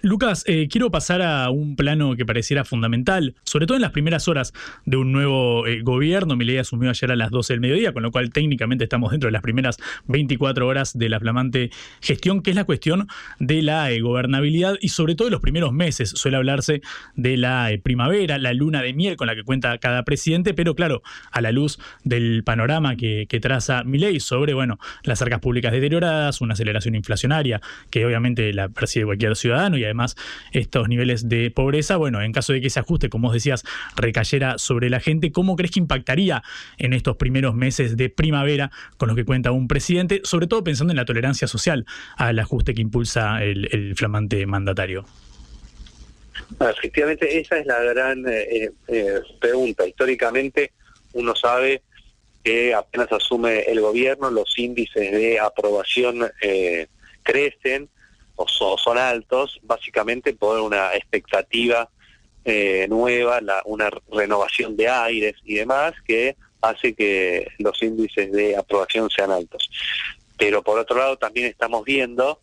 Lucas, 0.05 0.45
eh, 0.47 0.69
quiero 0.71 0.91
pasar 0.91 1.23
a 1.23 1.49
un 1.49 1.77
plano 1.77 2.15
que 2.15 2.27
pareciera 2.27 2.67
fundamental, 2.67 3.35
sobre 3.43 3.65
todo 3.65 3.77
en 3.77 3.81
las 3.81 3.93
primeras 3.93 4.29
horas 4.29 4.53
de 4.85 4.99
un 4.99 5.13
nuevo 5.13 5.67
eh, 5.67 5.81
gobierno. 5.81 6.37
Mi 6.37 6.45
ley 6.45 6.59
asumió 6.59 6.91
ayer 6.91 7.11
a 7.11 7.17
las 7.17 7.31
12 7.31 7.55
del 7.55 7.61
mediodía, 7.61 7.95
con 7.95 8.03
lo 8.03 8.11
cual 8.11 8.29
técnicamente 8.29 8.85
estamos 8.85 9.13
dentro 9.13 9.29
de 9.29 9.33
las 9.33 9.41
primeras 9.41 9.79
24 10.09 10.67
horas 10.67 10.99
de 10.99 11.09
la 11.09 11.19
flamante 11.21 11.71
gestión, 12.03 12.43
que 12.43 12.51
es 12.51 12.57
la 12.57 12.65
cuestión 12.65 13.09
de 13.39 13.63
la 13.63 13.91
eh, 13.93 14.03
gobernabilidad 14.03 14.75
y 14.79 14.89
sobre 14.89 15.15
todo 15.15 15.29
de 15.29 15.33
los 15.33 15.41
primeros 15.41 15.73
meses. 15.73 16.11
Suele 16.11 16.37
hablarse 16.37 16.83
de 17.17 17.39
la 17.39 17.71
primavera, 17.83 18.37
la 18.37 18.53
luna 18.53 18.83
de 18.83 18.93
miel 18.93 19.17
con 19.17 19.27
la 19.27 19.35
que 19.35 19.43
cuenta 19.43 19.79
cada 19.79 20.03
presidente, 20.03 20.53
pero 20.53 20.75
claro, 20.75 21.03
a 21.33 21.41
la 21.41 21.51
luz 21.51 21.79
del 22.03 22.45
panorama 22.45 22.97
que, 22.97 23.25
que 23.27 23.41
traza 23.41 23.85
mi 23.85 23.97
ley 23.97 24.21
sobre 24.21 24.53
bueno, 24.53 24.79
las 25.03 25.23
arcas 25.23 25.41
públicas 25.41 25.73
deterioradas, 25.73 26.43
una 26.43 26.53
aceleración 26.53 26.95
inflacionaria 26.95 27.63
que 27.89 28.05
obviamente 28.05 28.53
la 28.53 28.69
percibe 28.69 29.07
cualquier 29.07 29.35
ciudadano 29.35 29.79
y 29.79 29.85
además 29.85 29.93
estos 30.53 30.88
niveles 30.88 31.28
de 31.28 31.51
pobreza, 31.51 31.97
bueno, 31.97 32.22
en 32.22 32.32
caso 32.32 32.53
de 32.53 32.61
que 32.61 32.68
ese 32.68 32.80
ajuste, 32.80 33.09
como 33.09 33.28
vos 33.28 33.34
decías, 33.34 33.64
recayera 33.97 34.59
sobre 34.59 34.90
la 34.90 35.01
gente, 35.01 35.32
¿cómo 35.32 35.57
crees 35.57 35.72
que 35.72 35.80
impactaría 35.80 36.42
en 36.78 36.92
estos 36.92 37.16
primeros 37.16 37.55
meses 37.55 37.97
de 37.97 38.09
primavera 38.11 38.70
con 38.97 39.09
los 39.09 39.16
que 39.16 39.24
cuenta 39.24 39.53
un 39.53 39.68
presidente, 39.68 40.20
sobre 40.24 40.47
todo 40.47 40.64
pensando 40.64 40.92
en 40.92 40.97
la 40.97 41.05
tolerancia 41.05 41.49
social 41.49 41.86
al 42.16 42.38
ajuste 42.38 42.74
que 42.74 42.82
impulsa 42.82 43.42
el, 43.42 43.95
flamante 43.97 44.47
mandatario? 44.47 45.05
Ah, 46.59 46.70
efectivamente, 46.76 47.38
esa 47.38 47.59
es 47.59 47.66
la 47.66 47.80
gran 47.80 48.24
eh, 48.28 48.70
eh, 48.88 49.20
pregunta. 49.40 49.86
Históricamente, 49.86 50.72
uno 51.12 51.34
sabe 51.34 51.82
que 52.45 52.74
apenas 52.74 53.11
asume 53.11 53.61
el 53.61 53.80
gobierno, 53.80 54.30
los 54.30 54.59
índices 54.59 55.11
de 55.11 55.40
aprobación 55.40 56.30
eh, 56.42 56.88
crecen 57.22 57.88
o 58.37 58.78
son 58.78 58.99
altos, 58.99 59.61
básicamente 59.62 60.32
por 60.32 60.61
una 60.61 60.95
expectativa 60.95 61.89
eh, 62.45 62.87
nueva, 62.91 63.41
una 63.64 63.91
renovación 64.12 64.76
de 64.76 64.87
aires 64.89 65.35
y 65.45 65.55
demás 65.55 65.95
que 66.07 66.37
hace 66.61 66.95
que 66.95 67.49
los 67.59 67.82
índices 67.82 68.30
de 68.32 68.55
aprobación 68.55 69.09
sean 69.09 69.30
altos. 69.30 69.70
Pero 70.37 70.62
por 70.62 70.78
otro 70.78 70.99
lado 70.99 71.16
también 71.16 71.47
estamos 71.47 71.85
viendo 71.85 72.41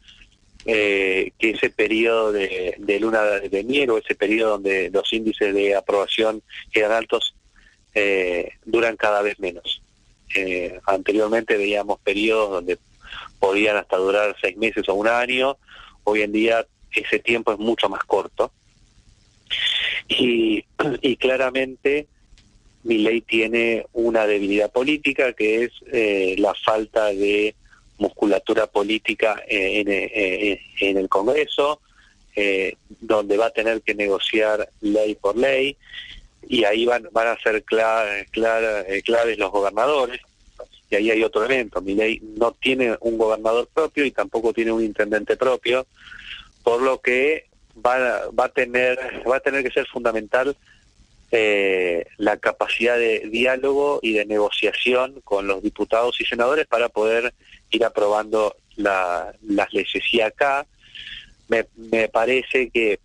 eh, 0.65 1.33
que 1.37 1.51
ese 1.51 1.69
periodo 1.69 2.31
de, 2.31 2.97
luna 2.99 3.21
de 3.23 3.63
miel 3.63 3.91
o 3.91 3.97
ese 3.99 4.15
periodo 4.15 4.51
donde 4.51 4.89
los 4.89 5.11
índices 5.13 5.53
de 5.53 5.75
aprobación 5.75 6.41
quedan 6.71 6.93
altos 6.93 7.35
eh, 7.93 8.53
duran 8.65 8.95
cada 8.97 9.21
vez 9.21 9.39
menos. 9.39 9.83
anteriormente 10.87 11.57
veíamos 11.57 11.99
periodos 11.99 12.51
donde 12.51 12.79
podían 13.41 13.75
hasta 13.75 13.97
durar 13.97 14.35
seis 14.39 14.55
meses 14.55 14.87
o 14.87 14.93
un 14.93 15.07
año, 15.07 15.57
hoy 16.03 16.21
en 16.21 16.31
día 16.31 16.65
ese 16.95 17.17
tiempo 17.17 17.51
es 17.51 17.57
mucho 17.57 17.89
más 17.89 18.03
corto. 18.03 18.51
Y, 20.07 20.63
claramente 21.19 22.07
mi 22.83 22.99
ley 22.99 23.21
tiene 23.21 23.85
una 23.93 24.25
debilidad 24.27 24.71
política 24.71 25.33
que 25.33 25.63
es 25.63 25.71
eh, 25.91 26.35
la 26.37 26.53
falta 26.53 27.07
de 27.07 27.55
musculatura 27.97 28.67
política 28.67 29.43
en, 29.47 29.87
en, 29.89 30.97
el 30.97 31.09
Congreso, 31.09 31.81
eh, 32.35 32.75
donde 32.99 33.37
va 33.37 33.47
a 33.47 33.51
tener 33.51 33.81
que 33.81 33.93
negociar 33.93 34.69
ley 34.81 35.15
por 35.15 35.35
ley, 35.37 35.77
y 36.47 36.63
ahí 36.63 36.85
van, 36.85 37.07
van 37.11 37.27
a 37.27 37.39
ser 37.39 37.63
claves 37.63 38.27
los 39.37 39.51
gobernadores, 39.51 40.21
y 40.91 40.95
ahí 40.95 41.09
hay 41.09 41.23
otro 41.23 41.43
evento. 41.45 41.81
Mi 41.81 41.95
ley 41.95 42.19
no 42.21 42.51
tiene 42.51 42.97
un 42.99 43.17
gobernador 43.17 43.67
propio 43.73 44.05
y 44.05 44.11
tampoco 44.11 44.53
tiene 44.53 44.71
un 44.71 44.83
intendente 44.83 45.37
propio, 45.37 45.87
por 46.63 46.81
lo 46.81 46.99
que 46.99 47.47
va, 47.83 48.29
va 48.37 48.45
a 48.45 48.49
tener 48.49 48.99
va 49.27 49.37
a 49.37 49.39
tener 49.39 49.63
que 49.63 49.71
ser 49.71 49.87
fundamental 49.87 50.55
eh, 51.31 52.05
la 52.17 52.35
capacidad 52.37 52.97
de 52.97 53.29
diálogo 53.31 53.99
y 54.03 54.11
de 54.11 54.25
negociación 54.25 55.21
con 55.23 55.47
los 55.47 55.63
diputados 55.63 56.19
y 56.19 56.25
senadores 56.25 56.67
para 56.67 56.89
poder 56.89 57.33
ir 57.69 57.85
aprobando 57.85 58.57
las 58.75 59.33
leyes. 59.41 60.03
Y 60.11 60.19
acá 60.19 60.67
me, 61.47 61.67
me 61.75 62.09
parece 62.09 62.69
que 62.69 62.99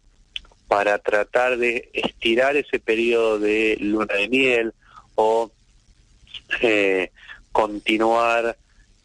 para 0.67 0.99
tratar 0.99 1.57
de 1.57 1.89
estirar 1.93 2.57
ese 2.57 2.81
periodo 2.81 3.39
de 3.39 3.77
luna 3.79 4.13
de 4.15 4.29
miel 4.29 4.75
o 5.15 5.53
eh, 6.61 7.11
continuar 7.57 8.55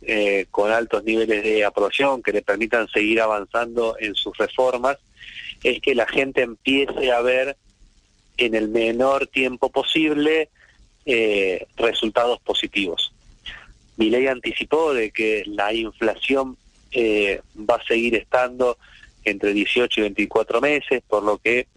eh, 0.01 0.45
con 0.51 0.73
altos 0.73 1.05
niveles 1.05 1.41
de 1.41 1.63
aprobación 1.63 2.21
que 2.21 2.33
le 2.33 2.41
permitan 2.41 2.85
seguir 2.89 3.21
avanzando 3.21 3.95
en 3.97 4.13
sus 4.13 4.37
reformas, 4.37 4.97
es 5.63 5.79
que 5.79 5.95
la 5.95 6.05
gente 6.05 6.41
empiece 6.41 7.13
a 7.13 7.21
ver 7.21 7.55
en 8.35 8.53
el 8.53 8.67
menor 8.67 9.27
tiempo 9.27 9.69
posible 9.69 10.49
eh, 11.05 11.65
resultados 11.77 12.41
positivos. 12.41 13.13
Mi 13.95 14.09
ley 14.09 14.27
anticipó 14.27 14.93
de 14.93 15.11
que 15.11 15.43
la 15.45 15.73
inflación 15.73 16.57
eh, 16.91 17.39
va 17.57 17.75
a 17.75 17.85
seguir 17.85 18.15
estando 18.15 18.77
entre 19.23 19.53
18 19.53 19.97
y 19.97 20.03
24 20.03 20.59
meses, 20.59 21.01
por 21.07 21.23
lo 21.23 21.37
que 21.37 21.67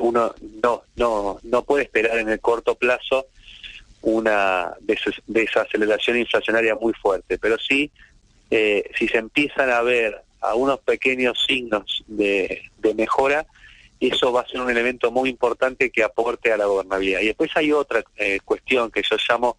uno 0.00 0.34
no, 0.62 0.82
no, 0.96 1.38
no 1.44 1.62
puede 1.62 1.84
esperar 1.84 2.18
en 2.18 2.28
el 2.28 2.40
corto 2.40 2.74
plazo 2.74 3.26
una 4.02 4.74
desaceleración 5.26 6.18
inflacionaria 6.18 6.74
muy 6.74 6.92
fuerte, 6.92 7.38
pero 7.38 7.56
sí, 7.58 7.90
eh, 8.50 8.90
si 8.98 9.08
se 9.08 9.18
empiezan 9.18 9.70
a 9.70 9.80
ver 9.82 10.22
algunos 10.40 10.80
pequeños 10.80 11.42
signos 11.46 12.04
de, 12.06 12.62
mejora, 12.96 13.46
eso 14.00 14.32
va 14.32 14.40
a 14.42 14.48
ser 14.48 14.60
un 14.60 14.70
elemento 14.70 15.12
muy 15.12 15.30
importante 15.30 15.90
que 15.90 16.02
aporte 16.02 16.52
a 16.52 16.56
la 16.56 16.66
gobernabilidad. 16.66 17.20
Y 17.20 17.26
después 17.26 17.50
hay 17.54 17.72
otra 17.72 18.02
eh, 18.16 18.40
cuestión 18.44 18.90
que 18.90 19.02
yo 19.08 19.16
llamo 19.28 19.56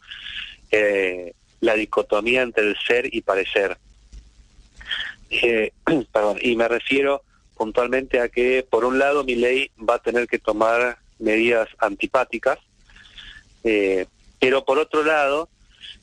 eh, 0.69 1.33
la 1.61 1.75
dicotomía 1.75 2.41
entre 2.41 2.65
el 2.65 2.75
ser 2.85 3.13
y 3.13 3.21
parecer. 3.21 3.77
perdón, 6.11 6.37
y 6.41 6.55
me 6.55 6.67
refiero 6.67 7.23
puntualmente 7.55 8.19
a 8.19 8.29
que, 8.29 8.65
por 8.69 8.83
un 8.83 8.99
lado, 8.99 9.23
mi 9.23 9.35
ley 9.35 9.71
va 9.77 9.95
a 9.95 10.01
tener 10.01 10.27
que 10.27 10.39
tomar 10.39 10.97
medidas 11.19 11.69
antipáticas, 11.79 12.59
eh, 13.63 14.05
pero 14.43 14.65
por 14.65 14.77
otro 14.77 15.03
lado, 15.03 15.47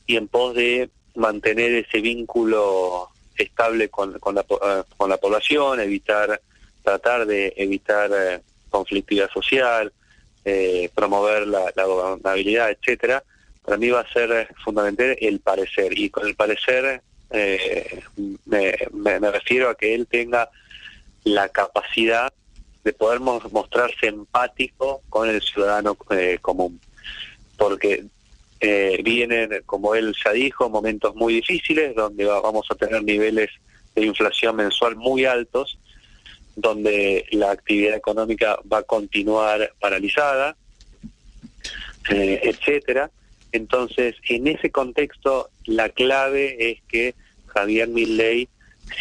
y 0.07 0.15
en 0.15 0.27
pos 0.27 0.55
de 0.55 0.89
mantener 1.13 1.73
ese 1.73 2.01
vínculo 2.01 3.09
estable 3.37 3.89
con, 3.89 4.13
la, 4.33 4.41
eh, 4.41 4.83
con 4.97 5.11
la 5.11 5.17
población, 5.17 5.79
evitar, 5.79 6.41
tratar 6.83 7.27
de 7.27 7.53
evitar 7.55 8.09
eh, 8.11 8.41
conflictividad 8.71 9.29
social, 9.29 9.93
eh, 10.43 10.89
promover 10.95 11.45
la, 11.45 11.71
gobernabilidad, 11.85 12.71
etcétera, 12.71 13.23
para 13.63 13.77
mí 13.77 13.91
va 13.91 13.99
a 13.99 14.11
ser 14.11 14.49
fundamental 14.65 15.15
el 15.21 15.39
parecer. 15.39 15.95
Y 15.95 16.09
con 16.09 16.25
el 16.25 16.33
parecer 16.33 17.03
me, 18.45 18.75
me, 18.91 19.31
refiero 19.31 19.69
a 19.69 19.75
que 19.75 19.93
él 19.93 20.07
tenga 20.07 20.49
la 21.25 21.47
capacidad 21.49 22.33
de 22.83 22.91
poder 22.91 23.19
mostrarse 23.19 24.07
empático 24.07 25.03
con 25.09 25.29
el 25.29 25.43
ciudadano 25.43 25.95
eh, 26.09 26.39
común. 26.41 26.81
Porque 27.55 28.05
eh, 28.61 29.01
vienen, 29.03 29.63
como 29.65 29.95
él 29.95 30.13
ya 30.23 30.31
dijo, 30.31 30.69
momentos 30.69 31.15
muy 31.15 31.33
difíciles, 31.35 31.95
donde 31.95 32.25
vamos 32.25 32.67
a 32.69 32.75
tener 32.75 33.03
niveles 33.03 33.49
de 33.95 34.05
inflación 34.05 34.55
mensual 34.55 34.95
muy 34.95 35.25
altos, 35.25 35.79
donde 36.55 37.25
la 37.31 37.51
actividad 37.51 37.95
económica 37.95 38.59
va 38.71 38.79
a 38.79 38.83
continuar 38.83 39.73
paralizada, 39.79 40.55
eh, 42.11 42.39
etcétera. 42.43 43.09
Entonces, 43.51 44.15
en 44.29 44.47
ese 44.47 44.69
contexto, 44.69 45.49
la 45.65 45.89
clave 45.89 46.71
es 46.71 46.81
que 46.87 47.15
Javier 47.47 47.87
Milley 47.87 48.47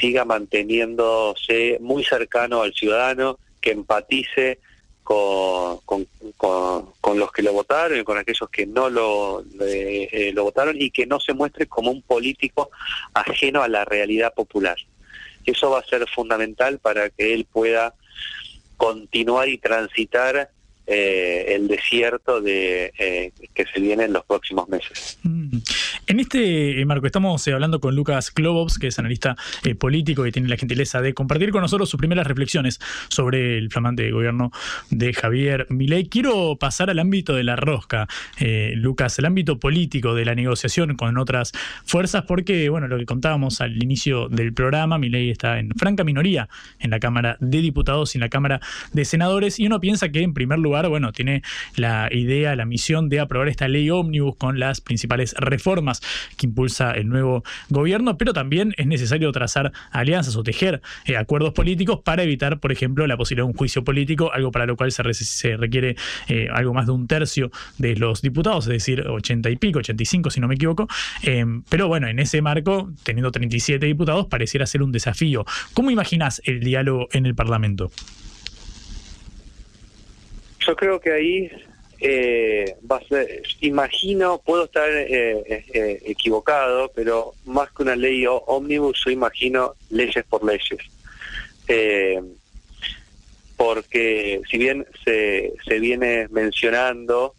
siga 0.01 0.25
manteniéndose 0.25 1.77
muy 1.81 2.03
cercano 2.03 2.63
al 2.63 2.73
ciudadano, 2.73 3.39
que 3.61 3.73
empatice 3.73 4.59
con, 5.11 6.07
con, 6.37 7.19
los 7.19 7.33
que 7.33 7.43
lo 7.43 7.53
votaron 7.53 7.99
y 7.99 8.05
con 8.05 8.17
aquellos 8.17 8.49
que 8.49 8.65
no 8.65 8.89
lo, 8.89 9.45
eh, 9.61 10.31
lo 10.33 10.45
votaron 10.45 10.81
y 10.81 10.93
que 10.93 11.05
no 11.05 11.19
se 11.19 11.35
muestre 11.35 11.67
como 11.67 11.91
un 11.91 12.01
político 12.03 12.71
ajeno 13.13 13.63
a 13.63 13.69
la 13.69 13.85
realidad 13.85 14.33
popular. 14.33 14.77
Eso 15.45 15.71
va 15.71 15.81
a 15.81 15.85
ser 15.85 16.09
fundamental 16.09 16.79
para 16.79 17.11
que 17.11 17.35
él 17.35 17.45
pueda 17.51 17.95
continuar 18.77 19.49
y 19.49 19.59
transitar 19.59 20.51
eh, 20.93 21.55
el 21.55 21.69
desierto 21.69 22.41
de 22.41 22.93
eh, 22.99 23.31
que 23.55 23.65
se 23.73 23.79
viene 23.79 24.07
en 24.07 24.13
los 24.13 24.25
próximos 24.25 24.69
meses. 24.69 25.21
Mm. 25.23 25.59
En 26.09 26.19
este 26.19 26.81
eh, 26.81 26.85
marco 26.85 27.07
estamos 27.07 27.47
hablando 27.47 27.79
con 27.81 27.95
Lucas 27.95 28.33
Klobovs, 28.33 28.77
que 28.77 28.89
es 28.89 28.99
analista 28.99 29.37
político 29.79 30.27
y 30.27 30.33
tiene 30.33 30.49
la 30.49 30.57
gentileza 30.57 31.01
de 31.01 31.15
compartir 31.15 31.53
con 31.53 31.61
nosotros 31.61 31.89
sus 31.89 31.99
primeras 31.99 32.27
reflexiones 32.27 32.81
sobre 33.09 33.57
el 33.57 33.71
flamante 33.71 34.11
gobierno 34.11 34.51
de 34.91 35.13
Javier 35.13 35.69
Milei. 35.71 36.09
Quiero 36.09 36.57
pasar 36.57 36.91
al 36.91 36.99
ámbito 36.99 37.37
de 37.37 37.45
la 37.45 37.55
rosca, 37.55 38.09
Lucas, 38.75 39.17
el 39.21 39.27
ámbito 39.27 39.61
político 39.61 40.17
de 40.17 40.25
la 40.25 40.35
negociación 40.35 40.97
con 40.97 41.19
otras 41.19 41.53
fuerzas, 41.85 42.25
porque 42.27 42.69
bueno, 42.69 42.89
lo 42.89 42.99
que 42.99 43.07
contábamos 43.07 43.61
al 43.61 43.81
inicio 43.81 44.29
del 44.29 44.53
programa, 44.53 44.99
Milei 44.99 45.31
está 45.31 45.61
en 45.61 45.71
franca 45.77 46.03
minoría 46.03 46.49
en 46.81 46.91
la 46.91 46.99
Cámara 46.99 47.37
de 47.39 47.61
Diputados 47.61 48.15
y 48.15 48.19
en 48.19 48.23
la 48.23 48.29
Cámara 48.29 48.61
de 48.93 49.05
Senadores, 49.05 49.61
y 49.61 49.67
uno 49.67 49.81
piensa 49.81 50.09
que 50.09 50.23
en 50.23 50.35
primer 50.35 50.59
lugar 50.59 50.80
bueno, 50.89 51.13
tiene 51.13 51.43
la 51.77 52.09
idea, 52.11 52.57
la 52.57 52.65
misión 52.65 53.09
de 53.09 53.21
aprobar 53.21 53.49
esta 53.49 53.69
ley 53.69 53.91
ómnibus 53.91 54.37
con 54.37 54.59
las 54.59 54.81
principales 54.81 55.35
reformas 55.39 56.01
que 56.37 56.47
impulsa 56.47 56.93
el 56.93 57.09
nuevo 57.09 57.45
gobierno, 57.69 58.17
pero 58.17 58.33
también 58.33 58.75
es 58.77 58.87
necesario 58.87 59.31
trazar 59.33 59.73
alianzas 59.91 60.37
o 60.37 60.43
tejer 60.43 60.81
eh, 61.05 61.17
acuerdos 61.17 61.53
políticos 61.53 62.01
para 62.05 62.23
evitar, 62.23 62.61
por 62.61 62.73
ejemplo, 62.73 63.07
la 63.07 63.17
posibilidad 63.17 63.47
de 63.47 63.53
un 63.53 63.57
juicio 63.57 63.85
político, 63.85 64.33
algo 64.33 64.51
para 64.51 64.67
lo 64.67 64.77
cual 64.77 64.93
se, 64.93 65.57
requiere 65.57 65.97
eh, 66.29 66.49
algo 66.53 66.75
más 66.75 66.87
de 66.87 66.93
un 66.93 67.07
tercio 67.07 67.51
de 67.79 67.97
los 67.97 68.23
diputados, 68.23 68.67
es 68.67 68.73
decir, 68.73 69.07
80 69.07 69.51
y 69.51 69.57
pico, 69.57 69.79
85 69.81 70.31
si 70.31 70.41
no 70.41 70.49
me 70.49 70.55
equivoco. 70.55 70.89
Eh, 71.23 71.45
pero 71.69 71.89
bueno, 71.89 72.09
en 72.09 72.19
ese 72.19 72.43
marco, 72.43 72.91
teniendo 73.03 73.31
37 73.31 73.85
diputados, 73.87 74.27
pareciera 74.27 74.67
ser 74.67 74.83
un 74.83 74.93
desafío. 74.93 75.45
¿Cómo 75.75 75.91
imaginas 75.91 76.41
el 76.45 76.61
diálogo 76.61 77.09
en 77.13 77.27
el 77.27 77.35
Parlamento? 77.35 77.91
Yo 80.71 80.77
creo 80.77 81.01
que 81.01 81.13
ahí 81.13 81.51
eh, 81.99 82.77
va 82.89 82.99
a 82.99 83.05
ser, 83.05 83.43
imagino, 83.61 84.39
puedo 84.39 84.67
estar 84.67 84.89
eh, 84.89 85.43
eh, 85.49 86.03
equivocado, 86.05 86.93
pero 86.95 87.35
más 87.45 87.73
que 87.73 87.83
una 87.83 87.97
ley 87.97 88.25
ómnibus, 88.29 89.03
yo 89.05 89.11
imagino 89.11 89.75
leyes 89.89 90.25
por 90.27 90.45
leyes. 90.45 90.79
porque 93.57 94.41
si 94.49 94.59
bien 94.59 94.87
se, 95.05 95.55
se 95.67 95.81
viene 95.81 96.29
mencionando 96.31 97.35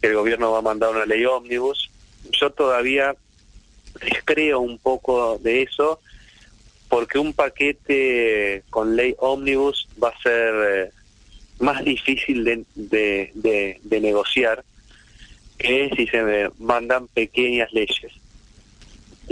que 0.00 0.06
el 0.06 0.14
gobierno 0.14 0.52
va 0.52 0.58
a 0.60 0.62
mandar 0.70 0.90
una 0.90 1.04
ley 1.04 1.24
ómnibus, 1.24 1.90
yo 2.30 2.50
todavía 2.50 3.16
descreo 4.00 4.60
un 4.60 4.78
poco 4.78 5.38
de 5.38 5.62
eso, 5.62 5.98
porque 6.88 7.18
un 7.18 7.32
paquete 7.32 8.62
con 8.70 8.94
ley 8.94 9.16
ómnibus 9.18 9.88
va 10.00 10.10
a 10.10 10.22
ser 10.22 10.92
más 11.58 11.84
difícil 11.84 12.44
de, 12.44 13.30
de, 13.34 14.00
negociar 14.00 14.64
que 15.58 15.90
si 15.96 16.06
se 16.06 16.50
mandan 16.58 17.08
pequeñas 17.08 17.72
leyes 17.72 18.12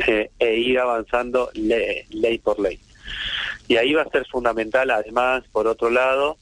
eh, 0.06 0.30
e 0.38 0.54
ir 0.56 0.78
avanzando 0.78 1.50
ley 1.54 2.38
por 2.38 2.58
ley. 2.58 2.80
Y 3.68 3.76
ahí 3.76 3.92
va 3.94 4.02
a 4.02 4.10
ser 4.10 4.26
fundamental, 4.26 4.90
además, 4.90 5.44
por 5.52 5.66
otro 5.66 5.90
lado, 5.90 6.36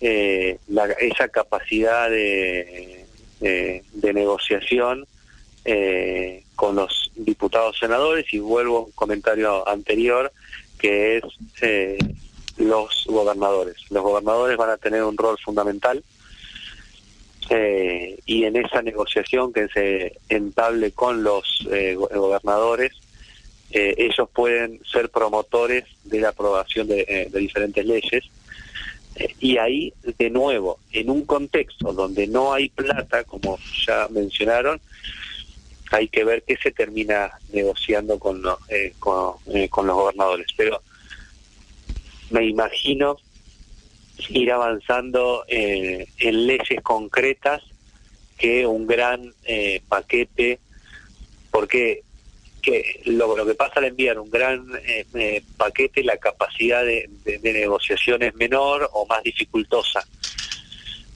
eh, 0.00 0.58
esa 1.00 1.28
capacidad 1.28 2.10
de, 2.10 3.06
de, 3.40 4.12
negociación 4.12 5.06
eh, 5.64 6.44
con 6.56 6.76
los 6.76 7.10
diputados 7.14 7.78
senadores, 7.78 8.32
y 8.32 8.38
vuelvo 8.38 8.78
a 8.78 8.82
un 8.82 8.92
comentario 8.92 9.68
anterior, 9.68 10.32
que 10.78 11.18
es 11.18 11.24
los 12.56 13.04
gobernadores. 13.08 13.76
Los 13.90 14.02
gobernadores 14.02 14.56
van 14.56 14.70
a 14.70 14.76
tener 14.76 15.02
un 15.02 15.16
rol 15.16 15.38
fundamental 15.38 16.02
eh, 17.50 18.18
y 18.24 18.44
en 18.44 18.56
esa 18.56 18.82
negociación 18.82 19.52
que 19.52 19.68
se 19.68 20.18
entable 20.28 20.92
con 20.92 21.22
los 21.22 21.66
eh, 21.70 21.94
gobernadores, 21.94 22.92
eh, 23.70 23.94
ellos 23.98 24.28
pueden 24.32 24.80
ser 24.84 25.10
promotores 25.10 25.84
de 26.04 26.20
la 26.20 26.30
aprobación 26.30 26.86
de, 26.86 27.28
diferentes 27.34 27.84
leyes. 27.84 28.24
y 29.40 29.58
ahí, 29.58 29.92
de 30.18 30.30
nuevo, 30.30 30.78
en 30.92 31.10
un 31.10 31.26
contexto 31.26 31.92
donde 31.92 32.26
no 32.26 32.52
hay 32.52 32.68
plata, 32.70 33.24
como 33.24 33.58
ya 33.86 34.08
mencionaron, 34.08 34.80
hay 35.90 36.08
que 36.08 36.24
ver 36.24 36.42
qué 36.44 36.56
se 36.56 36.70
termina 36.70 37.32
negociando 37.52 38.18
con, 38.18 38.42
con, 38.98 39.34
con 39.68 39.86
los 39.86 39.96
gobernadores. 39.96 40.46
Pero 40.56 40.80
me 42.32 42.46
imagino 42.46 43.16
ir 44.30 44.52
avanzando 44.52 45.44
eh, 45.48 46.06
en 46.18 46.46
leyes 46.46 46.80
concretas 46.82 47.62
que 48.36 48.66
un 48.66 48.86
gran 48.86 49.32
eh, 49.44 49.82
paquete, 49.88 50.58
porque 51.50 52.02
que 52.60 53.02
lo, 53.06 53.34
que 53.44 53.54
pasa 53.54 53.74
al 53.76 53.86
enviar 53.86 54.20
un 54.20 54.30
gran 54.30 54.64
eh, 54.84 55.42
paquete, 55.56 56.04
la 56.04 56.16
capacidad 56.16 56.84
de, 56.84 57.08
negociación 57.42 58.22
es 58.22 58.34
menor 58.36 58.88
o 58.92 59.04
más 59.06 59.22
dificultosa. 59.22 60.04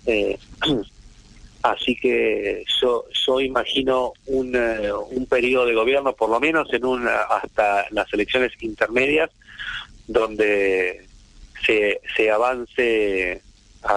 así 1.63 1.97
que 1.97 2.65
yo, 2.81 3.07
yo 3.27 3.41
imagino 3.41 4.13
un, 4.27 4.57
un 4.57 5.27
periodo 5.27 5.67
de 5.67 5.75
gobierno, 5.75 6.15
por 6.15 6.31
lo 6.31 6.41
menos 6.41 6.73
en 6.73 6.85
una, 6.85 7.23
hasta 7.23 7.87
las 7.91 8.13
elecciones 8.13 8.53
intermedias, 8.61 9.31
donde 10.09 11.06
se, 11.67 12.01
se 12.17 12.31
avance 12.31 13.43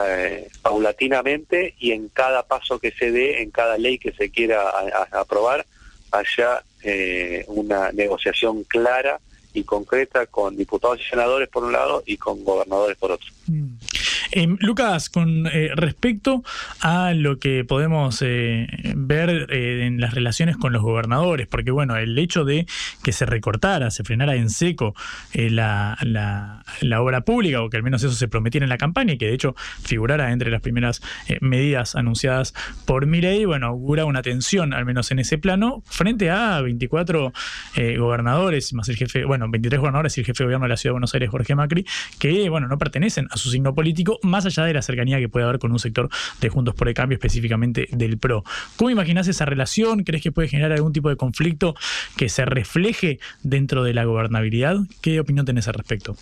eh, 0.06 0.48
paulatinamente 0.62 1.76
y 1.80 1.92
en 1.92 2.10
cada 2.10 2.44
paso 2.44 2.80
que 2.80 2.92
se 2.92 3.12
dé, 3.12 3.42
en 3.42 3.52
cada 3.52 3.78
ley 3.78 3.98
que 3.98 4.12
se 4.12 4.30
quiera 4.30 4.70
aprobar, 5.12 5.66
haya 6.12 6.64
eh, 6.84 7.44
una 7.48 7.92
negociación 7.92 8.64
clara 8.64 9.20
y 9.54 9.64
concreta 9.64 10.26
con 10.28 10.56
diputados 10.56 11.00
y 11.02 11.10
senadores 11.10 11.50
por 11.50 11.64
un 11.64 11.72
lado 11.72 12.04
y 12.06 12.18
con 12.18 12.44
gobernadores 12.44 12.98
por 12.98 13.12
otro. 13.12 13.28
Mm. 13.48 13.74
Em, 14.32 14.58
Lucas, 14.60 15.10
con 15.10 15.48
eh, 15.48 15.72
respecto 15.76 16.44
a 16.82 17.14
lo 17.14 17.40
que 17.40 17.64
podemos 17.64 18.22
eh, 18.22 18.68
ver 18.96 19.48
eh, 19.50 19.86
en 19.88 20.00
las 20.00 20.14
relaciones 20.14 20.56
con 20.56 20.72
los 20.72 20.84
gobernadores, 20.84 21.48
porque 21.48 21.72
bueno, 21.72 21.96
el 21.96 22.18
hecho 22.18 22.46
de 22.46 22.68
que 23.04 23.12
se 23.12 23.26
recortara, 23.26 23.90
se 23.90 24.04
frenara 24.04 24.36
en 24.36 24.50
seco 24.50 24.94
la, 25.34 25.98
obra 27.00 27.22
pública, 27.22 27.62
o 27.62 27.70
que 27.70 27.78
al 27.78 27.84
menos 27.84 28.04
eso 28.04 28.14
se 28.14 28.28
prometiera 28.28 28.66
en 28.66 28.70
la 28.70 28.78
campaña 28.78 29.14
y 29.14 29.18
que 29.18 29.26
de 29.26 29.34
hecho 29.34 29.56
figurara 29.84 30.32
entre 30.32 30.52
las 30.52 30.62
primeras 30.62 31.02
medidas 31.42 31.96
anunciadas 31.96 32.54
por 32.86 33.06
Mirey, 33.06 33.46
bueno, 33.46 33.68
augura 33.68 34.06
una 34.06 34.22
tensión, 34.22 34.74
al 34.74 34.86
menos 34.86 35.12
en 35.12 35.20
ese 35.20 35.38
plano, 35.38 35.82
frente 35.86 36.30
a 36.30 36.62
24 36.62 37.34
gobernadores, 37.98 38.74
más 38.74 38.90
el 38.90 38.98
jefe, 38.98 39.26
bueno, 39.26 39.50
23 39.50 39.80
gobernadores 39.80 40.18
y 40.18 40.22
el 40.22 40.26
jefe 40.26 40.44
de 40.44 40.46
gobierno 40.46 40.66
de 40.66 40.70
la 40.70 40.78
Ciudad 40.78 40.92
de 40.92 40.94
Buenos 40.94 41.14
Aires, 41.14 41.30
Jorge 41.30 41.56
Macri, 41.56 41.86
que 42.20 42.50
bueno, 42.50 42.68
no 42.68 42.78
pertenecen 42.78 43.28
a 43.32 43.38
su 43.38 43.50
signo 43.50 43.74
político 43.74 44.19
más 44.24 44.46
allá 44.46 44.66
de 44.66 44.74
la 44.74 44.82
cercanía 44.82 45.20
que 45.20 45.30
puede 45.30 45.46
haber 45.46 45.60
con 45.60 45.72
un 45.72 45.80
sector 45.80 46.10
de 46.42 46.50
Juntos 46.50 46.76
por 46.76 46.88
el 46.88 46.94
Cambio, 46.94 47.16
específicamente 47.16 47.88
del 47.92 48.18
PRO. 48.18 48.44
¿Cómo 48.76 48.90
imaginas 48.90 49.28
esa 49.28 49.46
relación? 49.46 50.04
¿Crees 50.04 50.24
que 50.24 50.32
puede 50.32 50.48
generar 50.48 50.72
algún 50.72 50.94
tipo 50.94 51.10
de 51.10 51.16
conflicto 51.16 51.76
que 52.18 52.30
se 52.30 52.46
refleje 52.46 53.20
dentro 53.44 53.84
de 53.84 53.94
la 53.94 54.06
gobernabilidad? 54.06 54.78
¿Qué 55.02 55.20
opinión 55.20 55.46
tenés 55.46 55.68
al 55.68 55.74
respecto? 55.76 56.16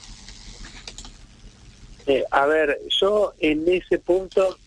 Eh, 2.06 2.24
a 2.32 2.46
ver, 2.46 2.80
yo 3.00 3.34
en 3.40 3.68
ese 3.68 4.00
punto 4.00 4.58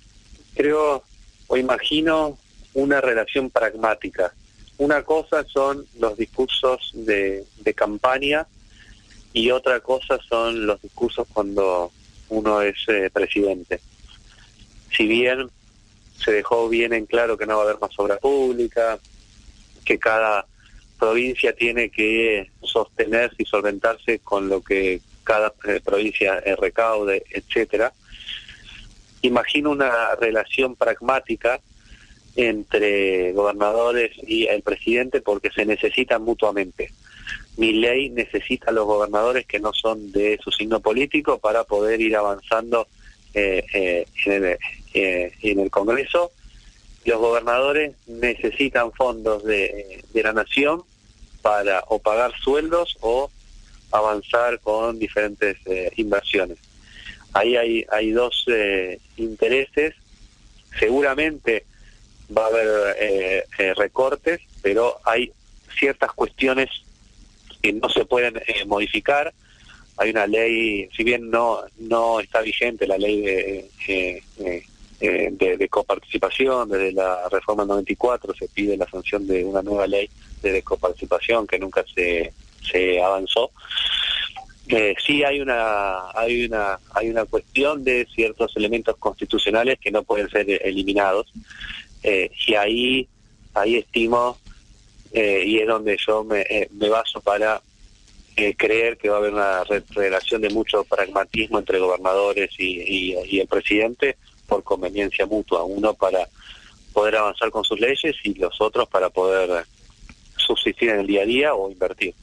creo 0.55 1.05
o 1.47 1.57
imagino 1.57 2.39
una 2.75 3.01
relación 3.01 3.51
pragmática. 3.51 4.33
Una 4.79 5.03
cosa 5.03 5.45
son 5.45 5.85
los 5.99 6.17
discursos 6.17 6.93
de 6.95 7.75
campaña 7.75 8.47
y 9.33 9.51
otra 9.51 9.81
cosa 9.81 10.19
son 10.29 10.67
los 10.67 10.81
discursos 10.83 11.27
cuando 11.33 11.93
uno 12.31 12.63
es 12.63 12.77
eh, 12.89 13.11
presidente. 13.13 13.81
Si 14.97 15.07
bien 15.07 15.51
se 16.17 16.33
dejó 16.33 16.69
bien 16.69 16.93
en 16.93 17.07
claro 17.07 17.37
que 17.37 17.47
no 17.47 17.57
va 17.57 17.63
a 17.63 17.65
haber 17.67 17.81
más 17.81 17.97
obra 17.99 18.19
pública, 18.19 18.99
que 19.85 19.99
cada 19.99 20.47
provincia 20.99 21.55
tiene 21.55 21.91
que 21.91 22.51
sostenerse 22.63 23.37
y 23.39 23.45
solventarse 23.47 24.19
con 24.19 24.49
lo 24.49 24.63
que 24.63 25.01
cada 25.25 25.53
eh, 25.67 25.81
provincia 25.85 26.41
recaude, 26.59 27.25
etcétera. 27.31 27.93
Imagino 29.23 29.71
una 29.71 30.15
relación 30.17 30.77
pragmática 30.77 31.61
entre 32.37 33.33
gobernadores 33.33 34.13
y 34.27 34.47
el 34.47 34.63
presidente 34.63 35.21
porque 35.21 35.51
se 35.51 35.67
necesitan 35.67 36.23
mutuamente. 36.23 36.91
Mi 37.61 37.75
ley 37.75 38.09
necesita 38.09 38.71
a 38.71 38.73
los 38.73 38.87
gobernadores 38.87 39.45
que 39.45 39.61
no 39.61 39.75
son 39.75 40.11
de 40.13 40.39
su 40.43 40.51
signo 40.51 40.81
político 40.81 41.39
para 41.39 41.65
poder 41.65 42.01
ir 42.01 42.17
avanzando 42.17 42.87
eh, 43.35 43.63
eh, 43.75 44.07
en, 44.25 44.33
el, 44.33 44.59
eh, 44.95 45.33
en, 45.43 45.61
el, 45.61 45.71
Congreso. 45.71 46.33
Los 47.05 47.19
gobernadores 47.19 47.93
necesitan 48.07 48.93
fondos 48.93 49.45
de, 49.45 50.03
de 50.11 50.23
la 50.23 50.33
nación 50.33 50.83
para 51.43 51.85
o 51.89 51.99
pagar 51.99 52.33
sueldos 52.43 52.97
o 53.01 53.31
avanzar 53.93 54.61
con 54.61 54.99
diferentes 54.99 55.59
inversiones. 55.97 56.57
Ahí 57.35 57.57
hay, 57.57 57.85
hay 57.91 58.11
dos 58.13 58.47
intereses. 59.17 59.95
Seguramente 60.79 61.65
va 62.35 62.45
a 62.45 62.49
haber 62.49 62.97
eh, 62.99 63.45
eh, 63.59 63.75
recortes, 63.75 64.41
pero 64.63 64.99
hay 65.05 65.33
ciertas 65.79 66.13
cuestiones 66.13 66.71
que 67.63 67.73
no 67.73 67.89
se 67.89 68.05
pueden 68.05 68.37
eh, 68.37 68.65
modificar. 68.67 69.33
Hay 69.97 70.11
una 70.11 70.27
ley, 70.27 70.89
si 70.97 71.05
bien 71.05 71.31
no 71.31 71.61
no 71.79 72.21
está 72.21 72.41
vigente 72.41 72.87
la 72.87 72.97
ley 72.97 73.21
de, 73.21 73.71
de, 75.01 75.69
coparticipación, 75.69 76.69
desde 76.69 76.93
la 76.93 77.29
reforma 77.29 77.65
94 77.65 78.35
se 78.35 78.49
pide 78.49 78.77
la 78.77 78.89
sanción 78.89 79.27
de 79.27 79.45
una 79.45 79.63
nueva 79.63 79.87
ley 79.87 80.09
de 80.43 80.63
coparticipación 80.63 81.47
que 81.47 81.59
nunca 81.59 81.85
se, 81.95 82.33
se 82.71 83.03
avanzó. 83.03 83.51
Eh, 84.69 84.95
sí 85.05 85.25
hay 85.25 85.41
una 85.41 86.11
hay 86.15 86.45
una 86.45 86.79
hay 86.95 87.11
una 87.11 87.25
cuestión 87.25 87.83
de 87.83 88.07
ciertos 88.15 88.57
elementos 88.57 88.97
constitucionales 88.99 89.81
que 89.81 89.91
no 89.91 90.05
pueden 90.05 90.31
ser 90.31 90.47
eliminados 90.65 91.27
eh, 92.03 92.31
y 92.47 92.55
ahí, 92.55 93.09
ahí 93.55 93.77
estimo, 93.77 94.39
eh, 95.13 95.43
y 95.45 95.59
es 95.59 95.67
donde 95.67 95.97
yo 96.07 96.25
me, 96.25 96.41
eh, 96.43 96.69
me 96.73 96.89
baso 96.89 97.21
para 97.21 97.61
creer 98.57 98.97
que 98.97 99.11
va 99.11 99.17
a 99.17 99.19
haber 99.19 99.35
una 99.35 99.65
relación 99.91 100.41
de 100.41 100.49
mucho 100.49 100.83
pragmatismo 100.85 101.59
entre 101.59 101.79
gobernadores 101.79 102.49
y, 102.59 103.13
y, 103.27 103.39
el 103.39 103.47
presidente 103.47 104.17
por 104.47 104.63
conveniencia 104.63 105.27
mutua, 105.27 105.63
uno 105.65 105.93
para 105.93 106.27
poder 106.95 107.17
avanzar 107.17 107.51
con 107.51 107.65
sus 107.65 107.79
leyes 107.79 108.17
y 108.25 108.33
los 108.35 108.59
otros 108.63 108.89
para 108.89 109.11
poder 109.11 109.67
subsistir 110.39 110.89
en 110.89 111.01
el 111.01 111.07
día 111.07 111.23
a 111.23 111.27
día 111.27 111.55
o 111.55 111.71
invertir. 111.71 112.15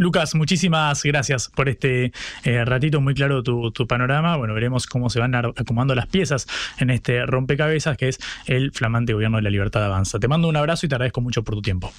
Lucas, 0.00 0.34
muchísimas 0.34 1.02
gracias 1.02 1.50
por 1.54 1.68
este 1.68 2.12
eh, 2.44 2.64
ratito, 2.64 3.02
muy 3.02 3.12
claro 3.12 3.42
tu, 3.42 3.86
panorama. 3.86 4.34
Bueno, 4.38 4.54
veremos 4.54 4.86
cómo 4.86 5.10
se 5.10 5.20
van 5.20 5.34
acomodando 5.34 5.94
las 5.94 6.06
piezas 6.06 6.46
en 6.78 6.88
este 6.88 7.26
rompecabezas 7.26 7.98
que 7.98 8.08
es 8.08 8.18
el 8.46 8.72
flamante 8.72 9.12
gobierno 9.12 9.36
de 9.36 9.42
la 9.42 9.50
libertad 9.50 9.84
avanza. 9.84 10.18
Te 10.18 10.26
mando 10.26 10.48
un 10.48 10.56
abrazo 10.56 10.86
y 10.86 10.88
te 10.88 10.94
agradezco 10.94 11.20
mucho 11.20 11.42
por 11.42 11.54
tu 11.54 11.60
tiempo. 11.60 11.92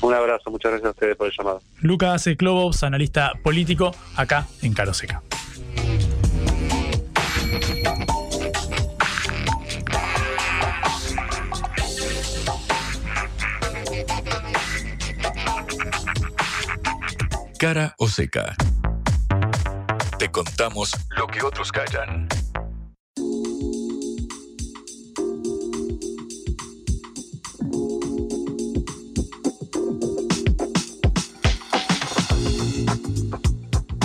Un 0.00 0.14
abrazo, 0.14 0.50
muchas 0.50 0.72
gracias 0.72 0.88
a 0.88 0.90
ustedes 0.90 1.16
por 1.16 1.26
el 1.26 1.32
llamado. 1.36 1.62
Lucas 1.80 2.28
Klobos, 2.38 2.82
analista 2.82 3.32
político, 3.42 3.94
acá 4.16 4.46
en 4.62 4.74
Caro 4.74 4.94
Seca. 4.94 5.22
Cara 17.58 17.94
o 17.96 18.06
seca. 18.06 18.54
Te 20.18 20.30
contamos 20.30 20.92
lo 21.08 21.26
que 21.26 21.42
otros 21.42 21.72
callan. 21.72 22.28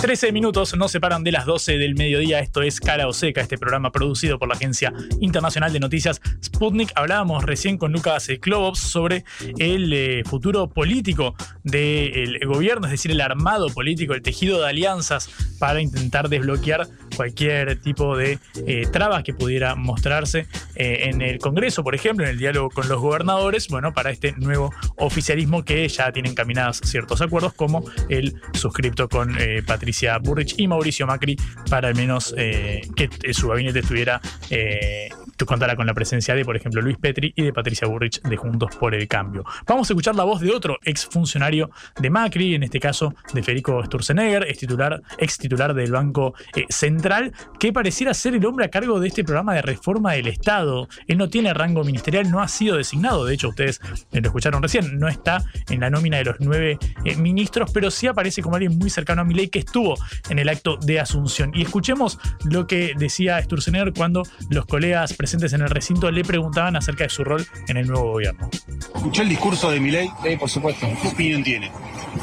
13 0.02 0.32
minutos 0.32 0.76
nos 0.76 0.91
separan 0.91 1.24
de 1.24 1.32
las 1.32 1.45
12 1.45 1.78
del 1.78 1.93
mediodía. 1.93 2.39
Esto 2.39 2.64
es 2.64 2.80
Cara 2.80 3.08
o 3.08 3.14
Seca, 3.14 3.39
este 3.39 3.60
programa 3.60 3.91
producido 3.91 4.39
por 4.39 4.47
la 4.47 4.56
Agencia 4.56 4.91
Internacional 5.20 5.72
de 5.72 5.80
Noticias 5.80 6.20
Sputnik. 6.43 6.91
Hablábamos 6.95 7.43
recién 7.43 7.78
con 7.78 7.91
Lucas 7.91 8.28
Klobos 8.41 8.80
sobre 8.80 9.26
el 9.60 9.93
eh, 9.93 10.24
futuro 10.26 10.68
político 10.68 11.36
del 11.64 12.39
gobierno, 12.47 12.88
es 12.88 12.93
decir, 12.93 13.12
el 13.12 13.22
armado 13.22 13.70
político, 13.70 14.16
el 14.16 14.24
tejido 14.24 14.60
de 14.62 14.70
alianzas 14.70 15.30
para 15.60 15.82
intentar 15.82 16.30
desbloquear 16.30 16.88
cualquier 17.16 17.80
tipo 17.80 18.18
de 18.18 18.39
eh, 18.66 18.88
trabas 18.91 19.22
que 19.22 19.36
pudiera 19.36 19.76
mostrarse 19.76 20.47
eh, 20.74 21.10
en 21.12 21.22
el 21.22 21.38
Congreso, 21.38 21.84
por 21.84 21.93
ejemplo, 21.93 22.26
en 22.26 22.32
el 22.32 22.39
diálogo 22.39 22.72
con 22.72 22.89
los 22.89 22.99
gobernadores, 22.99 23.68
bueno, 23.68 23.93
para 23.93 24.10
este 24.10 24.32
nuevo 24.38 24.74
oficialismo 24.95 25.64
que 25.64 25.88
ya 25.88 26.12
tiene 26.12 26.30
encaminados 26.30 26.82
ciertos 26.84 27.22
acuerdos, 27.22 27.54
como 27.54 27.84
el 28.10 28.41
suscripto 28.54 29.08
con 29.08 29.38
Patricia 29.68 29.90
Patricia 29.91 30.17
Burrich 30.19 30.55
y 30.57 30.69
Mauricio 30.69 31.05
Macri 31.05 31.35
para 31.69 31.89
al 31.89 31.95
menos 31.95 32.33
eh, 32.37 32.79
que 32.95 33.09
su 33.33 33.49
gabinete 33.49 33.79
estuviera 33.79 34.21
eh, 34.49 35.09
contara 35.45 35.75
con 35.75 35.85
la 35.85 35.93
presencia 35.93 36.35
de, 36.35 36.45
por 36.45 36.55
ejemplo, 36.55 36.81
Luis 36.81 36.97
Petri 36.97 37.33
y 37.35 37.43
de 37.43 37.53
Patricia 37.53 37.87
Burrich 37.87 38.21
de 38.21 38.37
Juntos 38.37 38.75
por 38.75 38.93
el 38.95 39.07
Cambio. 39.07 39.43
Vamos 39.67 39.89
a 39.89 39.93
escuchar 39.93 40.15
la 40.15 40.23
voz 40.23 40.41
de 40.41 40.51
otro 40.51 40.77
ex 40.83 41.05
funcionario 41.05 41.69
de 41.99 42.09
Macri, 42.09 42.55
en 42.55 42.63
este 42.63 42.79
caso 42.79 43.13
de 43.33 43.43
Federico 43.43 43.83
Sturzenegger, 43.83 44.45
ex 44.47 44.59
titular, 44.59 45.01
ex 45.17 45.37
titular 45.37 45.73
del 45.73 45.91
Banco 45.91 46.33
eh, 46.55 46.65
Central, 46.69 47.33
que 47.59 47.73
pareciera 47.73 48.13
ser 48.13 48.35
el 48.35 48.45
hombre 48.45 48.65
a 48.65 48.69
cargo 48.69 48.99
de 48.99 49.07
este 49.07 49.23
programa 49.23 49.53
de 49.55 49.61
reforma 49.61 50.13
del 50.13 50.27
Estado. 50.27 50.87
Él 51.07 51.17
no 51.17 51.29
tiene 51.29 51.53
rango 51.53 51.83
ministerial, 51.83 52.29
no 52.29 52.41
ha 52.41 52.47
sido 52.47 52.77
designado, 52.77 53.25
de 53.25 53.33
hecho 53.33 53.49
ustedes 53.49 53.81
lo 54.11 54.21
escucharon 54.21 54.61
recién, 54.61 54.99
no 54.99 55.07
está 55.07 55.43
en 55.69 55.79
la 55.79 55.89
nómina 55.89 56.17
de 56.17 56.25
los 56.25 56.35
nueve 56.39 56.77
ministros, 57.17 57.71
pero 57.73 57.91
sí 57.91 58.07
aparece 58.07 58.41
como 58.41 58.55
alguien 58.55 58.77
muy 58.77 58.89
cercano 58.89 59.21
a 59.21 59.25
mi 59.25 59.33
ley 59.33 59.47
que 59.47 59.59
estuvo 59.59 59.80
en 60.29 60.39
el 60.39 60.49
acto 60.49 60.77
de 60.77 60.99
Asunción. 60.99 61.51
Y 61.53 61.63
escuchemos 61.63 62.19
lo 62.43 62.67
que 62.67 62.93
decía 62.97 63.41
Sturzenegger 63.41 63.93
cuando 63.93 64.23
los 64.49 64.65
colegas 64.65 65.13
presentes 65.13 65.53
en 65.53 65.61
el 65.61 65.69
recinto 65.69 66.11
le 66.11 66.23
preguntaban 66.23 66.75
acerca 66.75 67.03
de 67.05 67.09
su 67.09 67.23
rol 67.23 67.45
en 67.67 67.77
el 67.77 67.88
nuevo 67.88 68.11
gobierno. 68.11 68.49
¿Escuchó 68.95 69.21
el 69.21 69.29
discurso 69.29 69.71
de 69.71 69.79
Milei? 69.79 70.09
Sí, 70.23 70.38
por 70.38 70.49
supuesto. 70.49 70.88
¿Qué 71.01 71.07
opinión 71.07 71.43
tiene? 71.43 71.71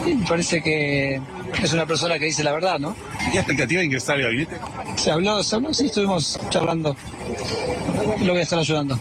me 0.06 0.26
parece 0.26 0.62
que 0.62 1.20
es 1.62 1.72
una 1.72 1.86
persona 1.86 2.18
que 2.18 2.26
dice 2.26 2.44
la 2.44 2.52
verdad, 2.52 2.78
¿no? 2.78 2.94
¿Qué 3.32 3.38
expectativa 3.38 3.80
de 3.80 3.86
ingresar 3.86 4.16
al 4.16 4.22
gabinete? 4.22 4.56
Se 4.96 5.10
habló, 5.10 5.42
se 5.42 5.56
habló, 5.56 5.72
sí, 5.72 5.86
estuvimos 5.86 6.38
charlando. 6.50 6.96
Lo 8.20 8.32
voy 8.32 8.40
a 8.40 8.42
estar 8.42 8.58
ayudando 8.58 8.98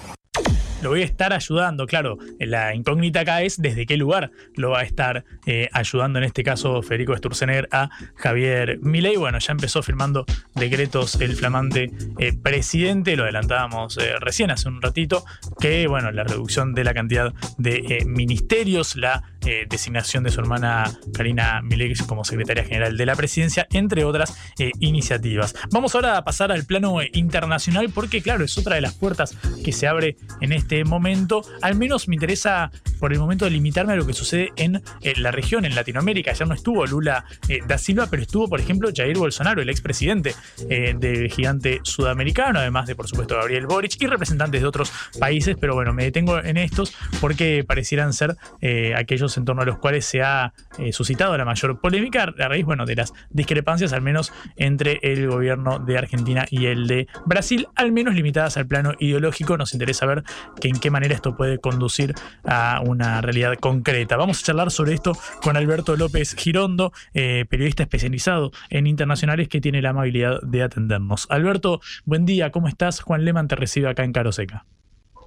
lo 0.82 0.90
voy 0.90 1.02
a 1.02 1.06
estar 1.06 1.34
ayudando. 1.34 1.88
Claro, 1.88 2.18
la 2.40 2.74
incógnita 2.76 3.22
acá 3.22 3.42
es 3.42 3.62
desde 3.62 3.86
qué 3.86 3.98
lugar 3.98 4.32
lo 4.56 4.72
va 4.72 4.80
a 4.80 4.84
estar 4.84 5.26
eh, 5.46 5.70
ayudando, 5.74 6.20
en 6.20 6.26
este 6.26 6.44
caso 6.44 6.82
Federico 6.82 7.16
Sturzenegger, 7.16 7.68
a 7.72 7.90
Javier 8.16 8.80
Milei. 8.82 9.18
Bueno, 9.18 9.40
ya 9.40 9.52
empezó 9.52 9.82
firmando 9.82 10.26
decretos 10.56 11.20
el 11.22 11.36
flamante 11.36 11.92
eh, 12.20 12.34
presidente, 12.34 13.16
lo 13.16 13.24
adelantábamos 13.24 13.98
eh, 13.98 14.14
recién 14.20 14.52
hace 14.52 14.68
un 14.70 14.82
ratito, 14.82 15.26
que 15.60 15.88
bueno, 15.88 16.12
la 16.12 16.24
reducción 16.24 16.74
de 16.74 16.84
la 16.84 16.94
cantidad 16.94 17.34
de 17.58 18.04
ministerios, 18.06 18.96
la 18.96 19.24
designación 19.70 20.24
de 20.24 20.32
su 20.32 20.39
hermana 20.39 20.91
Karina 21.14 21.62
Milei 21.62 21.93
como 22.06 22.24
secretaria 22.26 22.64
general 22.64 22.98
de 22.98 23.06
la 23.06 23.16
presidencia, 23.16 23.68
entre 23.72 24.04
otras 24.04 24.36
iniciativas. 24.80 25.56
Vamos 25.72 25.95
ahora 25.95 26.18
a 26.18 26.24
pasar 26.24 26.52
al 26.52 26.66
plano 26.66 26.98
internacional 27.14 27.89
porque 27.93 28.22
claro, 28.22 28.43
es 28.43 28.58
otra 28.58 28.76
de 28.76 28.82
las 28.82 28.93
puertas 28.93 29.36
que 29.64 29.72
se 29.72 29.88
abre 29.88 30.18
en 30.41 30.52
este 30.52 30.84
momento. 30.84 31.41
Al 31.62 31.76
menos 31.76 32.08
me 32.08 32.16
interesa 32.16 32.72
por 33.00 33.14
el 33.14 33.20
momento 33.20 33.50
limitarme 33.50 33.93
a 33.93 33.95
lo 33.95 34.06
que 34.06 34.14
sucede 34.14 34.52
en, 34.56 34.82
la 35.18 35.32
región, 35.32 35.66
en 35.66 35.76
Latinoamérica. 35.76 36.34
Ya 36.34 36.45
no 36.45 36.54
estuvo 36.54 36.86
Lula 36.86 37.26
eh, 37.48 37.60
da 37.68 37.78
Silva, 37.78 38.08
pero 38.10 38.24
estuvo, 38.24 38.48
por 38.48 38.60
ejemplo, 38.60 38.89
Jair 38.93 39.18
Bolsonaro, 39.18 39.62
el 39.62 39.70
expresidente 39.70 40.36
eh, 40.70 40.95
del 40.98 41.30
gigante 41.32 41.80
sudamericano, 41.84 42.60
además 42.60 42.88
de, 42.88 42.95
por 42.95 43.08
supuesto, 43.08 43.36
Gabriel 43.36 43.68
Boric 43.68 44.02
y 44.02 44.08
representantes 44.08 44.62
de 44.62 44.68
otros 44.68 44.91
países. 45.20 45.56
Pero 45.60 45.76
bueno, 45.76 45.93
me 45.93 46.04
detengo 46.04 46.39
en 46.39 46.58
estos 46.58 46.93
porque 47.22 47.64
parecieran 47.66 48.14
ser 48.14 48.36
eh, 48.62 48.93
aquellos 48.95 49.37
en 49.38 49.46
torno 49.46 49.62
a 49.62 49.66
los 49.66 49.78
cuales 49.78 50.06
se 50.06 50.22
ha 50.22 50.54
suscitado 50.92 51.38
la 51.38 51.46
mayor 51.46 51.80
polémica 51.80 52.24
a 52.24 52.48
raíz, 52.48 52.66
bueno, 52.66 52.86
de 52.86 52.96
las 52.96 53.14
discrepancias, 53.30 53.94
al 53.94 54.02
menos 54.02 54.34
entre 54.56 55.00
el 55.02 55.28
gobierno 55.28 55.80
de 55.80 55.98
Argentina 55.98 56.46
y 56.50 56.66
el 56.68 56.88
de 56.88 57.08
Brasil, 57.26 57.68
al 57.76 57.92
menos 57.92 58.16
limitadas 58.16 58.58
al 58.58 58.68
plano 58.68 58.94
ideológico. 59.00 59.58
Nos 59.58 59.74
interesa 59.74 60.06
ver 60.06 60.24
que 60.60 60.68
en 60.68 60.80
qué 60.80 60.92
manera 60.92 61.14
esto 61.14 61.36
puede 61.36 61.60
conducir 61.60 62.14
a 62.46 62.82
una 62.86 63.22
realidad 63.22 63.56
concreta. 63.60 64.18
Vamos 64.18 64.42
a 64.42 64.46
charlar 64.46 64.72
sobre 64.72 64.94
esto 64.94 65.14
con 65.42 65.58
Alberto 65.58 65.96
López 65.96 66.36
Girondo, 66.36 66.92
eh, 67.14 67.46
periodista 67.50 67.84
especializado 67.84 68.52
en 68.70 68.88
internacionales 68.88 69.48
que 69.48 69.62
tiene 69.62 69.82
la 69.82 69.90
amabilidad 69.90 70.42
de 70.42 70.64
atendernos. 70.64 71.28
Alberto, 71.30 71.82
buen 72.06 72.26
día, 72.26 72.52
¿cómo 72.52 72.68
estás? 72.68 73.02
Juan 73.02 73.26
Leman 73.26 73.48
te 73.48 73.56
recibe 73.56 73.90
acá 73.90 74.04
en 74.04 74.14
Caroseca. 74.14 74.66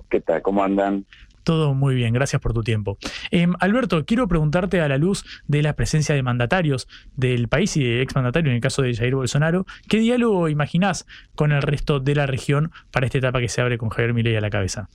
¿Qué 0.09 0.21
tal? 0.21 0.43
¿Cómo 0.43 0.65
andan? 0.65 1.07
Todo 1.45 1.75
muy 1.75 1.95
bien, 1.95 2.13
gracias 2.13 2.41
por 2.41 2.53
tu 2.53 2.63
tiempo. 2.63 2.99
Em, 3.31 3.55
Alberto, 3.61 4.05
quiero 4.05 4.29
preguntarte 4.29 4.81
a 4.81 4.89
la 4.89 4.99
luz 4.99 5.25
de 5.47 5.63
la 5.63 5.75
presencia 5.75 6.15
de 6.15 6.23
mandatarios 6.23 6.89
del 7.17 7.49
país 7.49 7.77
y 7.77 7.85
de 7.85 8.03
exmandatarios, 8.03 8.51
en 8.51 8.57
el 8.57 8.61
caso 8.61 8.83
de 8.83 8.95
Jair 8.95 9.15
Bolsonaro, 9.15 9.67
¿qué 9.89 9.99
diálogo 9.99 10.49
imaginás 10.49 11.07
con 11.35 11.53
el 11.53 11.63
resto 11.63 12.01
de 12.01 12.15
la 12.15 12.27
región 12.27 12.71
para 12.91 13.07
esta 13.07 13.19
etapa 13.19 13.41
que 13.41 13.49
se 13.49 13.61
abre 13.61 13.79
con 13.79 13.89
Javier 13.89 14.15
Milei 14.15 14.37
a 14.37 14.41
la 14.41 14.51
cabeza? 14.51 14.89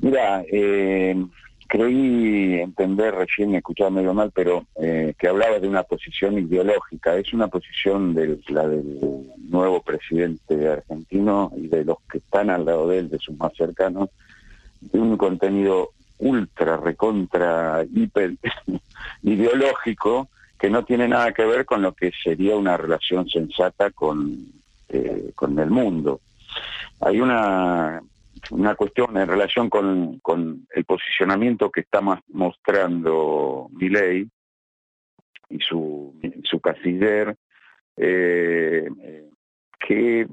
Mira, 0.00 0.42
eh, 0.50 1.16
creí 1.68 2.60
entender, 2.60 3.14
recién 3.14 3.50
me 3.50 3.58
escuchaba 3.58 3.90
medio 3.90 4.14
mal, 4.14 4.32
pero 4.34 4.66
eh, 4.80 5.14
que 5.18 5.28
hablaba 5.28 5.58
de 5.58 5.68
una 5.68 5.82
posición 5.82 6.38
ideológica. 6.38 7.16
Es 7.16 7.32
una 7.32 7.48
posición 7.48 8.14
de 8.14 8.38
la 8.48 8.66
del 8.66 8.98
nuevo 9.48 9.82
presidente 9.82 10.68
argentino 10.68 11.52
y 11.56 11.68
de 11.68 11.84
los 11.84 11.98
que 12.10 12.18
están 12.18 12.50
al 12.50 12.64
lado 12.64 12.88
de 12.88 12.98
él, 12.98 13.10
de 13.10 13.18
sus 13.18 13.36
más 13.36 13.52
cercanos, 13.56 14.08
un 14.92 15.16
contenido 15.16 15.90
ultra, 16.18 16.76
recontra, 16.76 17.84
hiper 17.92 18.34
ideológico 19.22 20.28
que 20.58 20.70
no 20.70 20.84
tiene 20.84 21.06
nada 21.06 21.32
que 21.32 21.44
ver 21.44 21.64
con 21.64 21.82
lo 21.82 21.92
que 21.92 22.10
sería 22.22 22.56
una 22.56 22.76
relación 22.76 23.28
sensata 23.28 23.90
con, 23.90 24.36
eh, 24.88 25.32
con 25.34 25.58
el 25.58 25.70
mundo. 25.70 26.20
Hay 27.00 27.20
una, 27.20 28.02
una 28.50 28.74
cuestión 28.74 29.16
en 29.16 29.28
relación 29.28 29.70
con, 29.70 30.18
con 30.18 30.66
el 30.74 30.84
posicionamiento 30.84 31.70
que 31.70 31.82
está 31.82 32.00
mostrando 32.28 33.68
Milei 33.70 34.28
y 35.50 35.58
su, 35.60 36.14
su 36.42 36.60
casiller, 36.60 37.36
eh, 37.96 38.88
que 39.78 40.26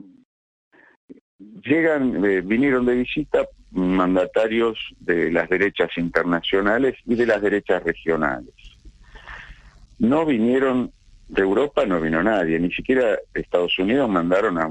llegan, 1.64 2.26
eh, 2.26 2.42
vinieron 2.42 2.86
de 2.86 2.96
visita 2.96 3.48
mandatarios 3.76 4.78
de 5.00 5.32
las 5.32 5.50
derechas 5.50 5.90
internacionales 5.98 6.96
y 7.06 7.16
de 7.16 7.26
las 7.26 7.42
derechas 7.42 7.84
regionales. 7.84 8.54
No 10.00 10.26
vinieron 10.26 10.92
de 11.28 11.42
Europa, 11.42 11.86
no 11.86 12.00
vino 12.00 12.24
nadie, 12.24 12.60
ni 12.60 12.72
siquiera 12.72 13.18
Estados 13.34 13.78
Unidos 13.80 14.10
mandaron 14.10 14.58
a, 14.58 14.68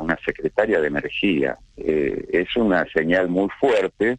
una 0.00 0.18
secretaria 0.24 0.80
de 0.80 0.86
energía. 0.86 1.58
Eh, 1.76 2.26
es 2.32 2.56
una 2.56 2.86
señal 2.86 3.28
muy 3.28 3.48
fuerte. 3.60 4.18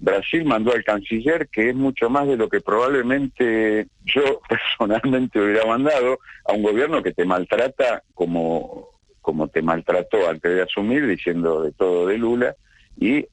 Brasil 0.00 0.44
mandó 0.44 0.72
al 0.72 0.84
canciller, 0.84 1.48
que 1.48 1.70
es 1.70 1.74
mucho 1.74 2.08
más 2.08 2.28
de 2.28 2.36
lo 2.36 2.48
que 2.48 2.60
probablemente 2.60 3.88
yo 4.04 4.40
personalmente 4.48 5.40
hubiera 5.40 5.66
mandado 5.66 6.20
a 6.44 6.52
un 6.52 6.62
gobierno 6.62 7.02
que 7.02 7.12
te 7.12 7.24
maltrata 7.24 8.04
como, 8.14 8.90
como 9.20 9.48
te 9.48 9.62
maltrató 9.62 10.28
antes 10.28 10.54
de 10.54 10.62
asumir, 10.62 11.04
diciendo 11.08 11.62
de 11.62 11.72
todo 11.72 12.06
de 12.06 12.18
Lula, 12.18 12.54
y 13.00 13.26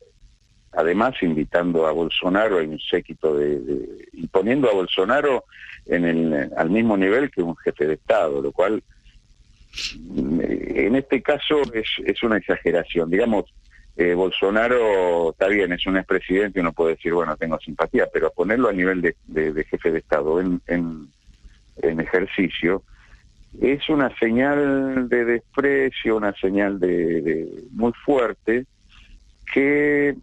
además 0.76 1.16
invitando 1.22 1.88
a 1.88 1.92
Bolsonaro 1.92 2.60
en 2.60 2.72
un 2.72 2.80
séquito 2.80 3.36
de, 3.36 4.08
y 4.14 4.28
poniendo 4.28 4.70
a 4.70 4.74
Bolsonaro 4.74 5.46
en 5.86 6.06
el, 6.06 6.52
al 6.58 6.70
mismo 6.70 6.98
nivel 6.98 7.32
que 7.32 7.42
un 7.42 7.56
jefe 7.58 7.88
de 7.88 7.94
Estado, 7.94 8.42
lo 8.42 8.52
cual 8.52 8.84
en 10.18 10.96
este 10.96 11.22
caso 11.22 11.62
es, 11.74 11.88
es 12.06 12.24
una 12.24 12.38
exageración. 12.38 13.10
Digamos, 13.10 13.54
eh, 13.98 14.14
Bolsonaro 14.14 15.32
está 15.32 15.48
bien, 15.48 15.72
es 15.72 15.86
un 15.86 15.98
expresidente 15.98 16.60
uno 16.60 16.74
puede 16.74 16.96
decir, 16.96 17.14
bueno, 17.14 17.38
tengo 17.38 17.58
simpatía, 17.60 18.08
pero 18.12 18.32
ponerlo 18.32 18.70
a 18.70 18.74
nivel 18.74 19.02
de, 19.02 19.66
jefe 19.70 19.92
de 19.92 20.00
Estado 20.00 20.42
en, 20.42 20.62
en, 20.68 22.00
ejercicio 22.00 22.84
es 23.62 23.88
una 23.88 24.14
señal 24.18 25.08
de 25.08 25.24
desprecio, 25.24 26.18
una 26.18 26.34
señal 26.34 26.78
de 26.80 27.48
muy 27.72 27.94
fuerte 28.06 28.66
que 29.54 30.16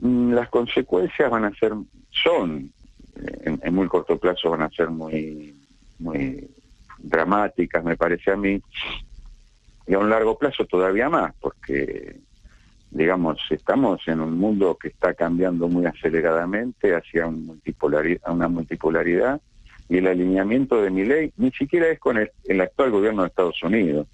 las 0.00 0.48
consecuencias 0.48 1.30
van 1.30 1.44
a 1.44 1.54
ser, 1.54 1.72
son, 2.10 2.72
en, 3.16 3.74
muy 3.74 3.88
corto 3.88 4.18
plazo 4.18 4.50
van 4.50 4.62
a 4.62 4.70
ser 4.70 4.90
muy, 4.90 5.54
muy 5.98 6.48
dramáticas, 6.98 7.84
me 7.84 7.96
parece 7.96 8.30
a 8.30 8.36
mí, 8.36 8.60
y 9.86 9.94
a 9.94 9.98
un 9.98 10.10
largo 10.10 10.38
plazo 10.38 10.66
todavía 10.66 11.08
más, 11.08 11.34
porque, 11.40 12.20
digamos, 12.90 13.38
estamos 13.50 14.06
en 14.06 14.20
un 14.20 14.38
mundo 14.38 14.76
que 14.80 14.88
está 14.88 15.14
cambiando 15.14 15.68
muy 15.68 15.86
aceleradamente 15.86 16.94
hacia 16.94 17.26
un 17.26 17.60
una 18.26 18.48
multipolaridad, 18.48 19.40
y 19.88 19.96
el 19.96 20.06
alineamiento 20.06 20.82
de 20.82 20.90
mi 20.90 21.04
ley 21.04 21.32
ni 21.38 21.50
siquiera 21.52 21.88
es 21.88 21.98
con 21.98 22.18
el, 22.18 22.30
el 22.44 22.60
actual 22.60 22.90
gobierno 22.90 23.22
de 23.22 23.28
Estados 23.28 23.62
Unidos 23.62 24.06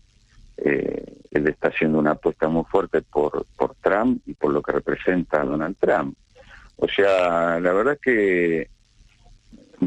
eh, 0.57 1.05
él 1.31 1.49
está 1.49 1.69
haciendo 1.69 1.99
una 1.99 2.13
apuesta 2.13 2.49
muy 2.49 2.65
fuerte 2.65 3.03
por, 3.03 3.47
por 3.57 3.75
Trump 3.77 4.23
y 4.27 4.35
por 4.35 4.53
lo 4.53 4.63
que 4.63 4.73
representa 4.73 5.45
Donald 5.45 5.77
Trump. 5.79 6.17
O 6.77 6.89
sea, 6.89 7.59
la 7.61 7.73
verdad 7.73 7.99
que 8.01 8.69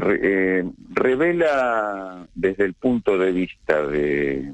eh, 0.00 0.64
revela 0.90 2.26
desde 2.34 2.64
el 2.64 2.74
punto 2.74 3.18
de 3.18 3.32
vista 3.32 3.86
de 3.86 4.52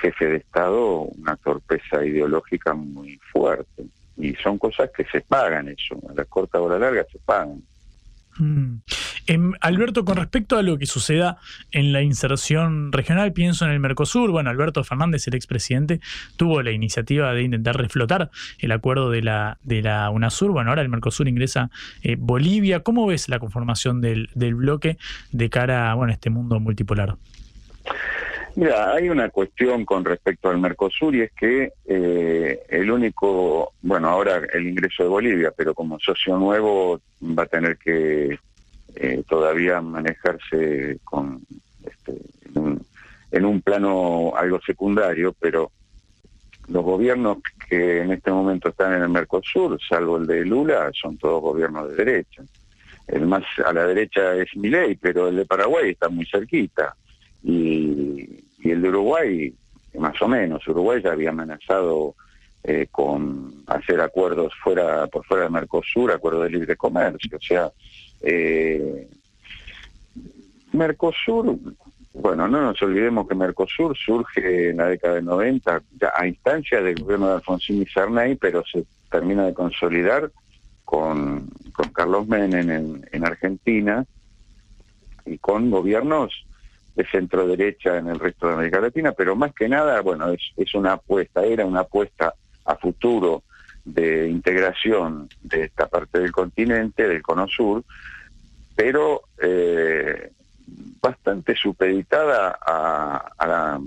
jefe 0.00 0.26
de 0.26 0.36
Estado 0.36 1.02
una 1.02 1.36
torpeza 1.36 2.04
ideológica 2.04 2.74
muy 2.74 3.18
fuerte. 3.32 3.86
Y 4.16 4.34
son 4.34 4.58
cosas 4.58 4.90
que 4.94 5.04
se 5.06 5.22
pagan 5.22 5.68
eso, 5.68 5.98
a 6.08 6.14
la 6.14 6.24
corta 6.26 6.60
o 6.60 6.66
a 6.68 6.72
la 6.72 6.78
larga 6.78 7.06
se 7.10 7.18
pagan. 7.20 7.62
Mm. 8.38 8.76
Em, 9.26 9.52
Alberto, 9.60 10.04
con 10.04 10.16
respecto 10.16 10.58
a 10.58 10.62
lo 10.62 10.78
que 10.78 10.86
suceda 10.86 11.38
en 11.70 11.92
la 11.92 12.02
inserción 12.02 12.92
regional, 12.92 13.32
pienso 13.32 13.64
en 13.64 13.70
el 13.70 13.80
Mercosur. 13.80 14.30
Bueno, 14.30 14.50
Alberto 14.50 14.82
Fernández, 14.84 15.26
el 15.28 15.34
expresidente, 15.34 16.00
tuvo 16.36 16.62
la 16.62 16.72
iniciativa 16.72 17.32
de 17.32 17.42
intentar 17.42 17.76
reflotar 17.76 18.30
el 18.58 18.72
acuerdo 18.72 19.10
de 19.10 19.22
la, 19.22 19.58
de 19.62 19.82
la 19.82 20.10
UNASUR. 20.10 20.50
Bueno, 20.50 20.70
ahora 20.70 20.82
el 20.82 20.88
Mercosur 20.88 21.28
ingresa 21.28 21.70
eh, 22.02 22.16
Bolivia. 22.18 22.80
¿Cómo 22.80 23.06
ves 23.06 23.28
la 23.28 23.38
conformación 23.38 24.00
del, 24.00 24.28
del 24.34 24.54
bloque 24.54 24.96
de 25.30 25.50
cara 25.50 25.90
a 25.90 25.94
bueno, 25.94 26.12
este 26.12 26.30
mundo 26.30 26.58
multipolar? 26.58 27.16
Mira, 28.54 28.92
hay 28.92 29.08
una 29.08 29.30
cuestión 29.30 29.84
con 29.86 30.04
respecto 30.04 30.50
al 30.50 30.58
Mercosur 30.58 31.14
y 31.14 31.22
es 31.22 31.32
que 31.32 31.72
eh, 31.86 32.60
el 32.68 32.90
único, 32.90 33.72
bueno, 33.80 34.08
ahora 34.08 34.42
el 34.52 34.68
ingreso 34.68 35.04
de 35.04 35.08
Bolivia, 35.08 35.52
pero 35.56 35.74
como 35.74 35.98
socio 35.98 36.36
nuevo 36.36 37.00
va 37.22 37.44
a 37.44 37.46
tener 37.46 37.78
que 37.78 38.38
eh, 38.94 39.22
todavía 39.28 39.80
manejarse 39.80 40.98
con 41.04 41.40
este, 41.84 42.20
en, 43.30 43.44
un, 43.44 43.62
plano 43.62 44.34
algo 44.36 44.60
secundario, 44.60 45.34
pero 45.38 45.70
los 46.68 46.84
gobiernos 46.84 47.38
que 47.68 48.02
en 48.02 48.12
este 48.12 48.30
momento 48.30 48.68
están 48.68 48.92
en 48.94 49.02
el 49.02 49.08
Mercosur, 49.08 49.78
salvo 49.88 50.18
el 50.18 50.26
de 50.26 50.44
Lula, 50.44 50.90
son 50.92 51.16
todos 51.16 51.42
gobiernos 51.42 51.88
de 51.90 51.96
derecha. 51.96 52.42
El 53.06 53.26
más 53.26 53.44
a 53.64 53.72
la 53.72 53.86
derecha 53.86 54.34
es 54.34 54.54
Milei, 54.56 54.94
pero 54.96 55.28
el 55.28 55.36
de 55.36 55.44
Paraguay 55.44 55.90
está 55.90 56.08
muy 56.08 56.24
cerquita 56.26 56.94
y, 57.42 58.44
el 58.62 58.80
de 58.80 58.88
Uruguay 58.88 59.54
más 59.98 60.20
o 60.22 60.28
menos. 60.28 60.66
Uruguay 60.68 61.02
ya 61.02 61.12
había 61.12 61.30
amenazado 61.30 62.14
eh, 62.62 62.86
con 62.90 63.64
hacer 63.66 64.00
acuerdos 64.00 64.52
fuera 64.62 65.06
por 65.08 65.24
fuera 65.24 65.44
del 65.44 65.52
Mercosur, 65.52 66.12
acuerdos 66.12 66.44
de 66.44 66.50
libre 66.50 66.76
comercio. 66.76 67.36
O 67.36 67.42
sea, 67.42 67.72
eh, 68.22 69.08
Mercosur, 70.72 71.58
bueno, 72.14 72.48
no 72.48 72.60
nos 72.60 72.80
olvidemos 72.82 73.28
que 73.28 73.34
Mercosur 73.34 73.96
surge 73.96 74.70
en 74.70 74.78
la 74.78 74.88
década 74.88 75.14
de 75.14 75.22
90 75.22 75.82
a 76.14 76.26
instancia 76.26 76.82
del 76.82 76.96
gobierno 76.96 77.28
de 77.28 77.34
Alfonsín 77.34 77.82
y 77.82 77.86
Sarney, 77.86 78.36
pero 78.36 78.64
se 78.64 78.84
termina 79.10 79.46
de 79.46 79.54
consolidar 79.54 80.30
con, 80.84 81.48
con 81.72 81.90
Carlos 81.90 82.26
Menem 82.26 82.70
en, 82.70 83.08
en 83.12 83.26
Argentina 83.26 84.04
y 85.24 85.38
con 85.38 85.70
gobiernos 85.70 86.32
de 86.94 87.06
centro 87.06 87.46
derecha 87.46 87.96
en 87.96 88.08
el 88.08 88.18
resto 88.18 88.46
de 88.46 88.54
América 88.54 88.80
Latina, 88.80 89.12
pero 89.12 89.34
más 89.34 89.54
que 89.54 89.68
nada, 89.68 90.00
bueno, 90.02 90.30
es, 90.30 90.40
es 90.56 90.74
una 90.74 90.92
apuesta, 90.92 91.44
era 91.44 91.64
una 91.64 91.80
apuesta 91.80 92.34
a 92.64 92.76
futuro 92.76 93.42
de 93.84 94.28
integración 94.28 95.28
de 95.42 95.64
esta 95.64 95.88
parte 95.88 96.20
del 96.20 96.32
continente, 96.32 97.08
del 97.08 97.22
cono 97.22 97.46
sur, 97.48 97.84
pero 98.74 99.22
eh, 99.40 100.30
bastante 101.00 101.56
supeditada 101.56 102.58
a, 102.64 103.78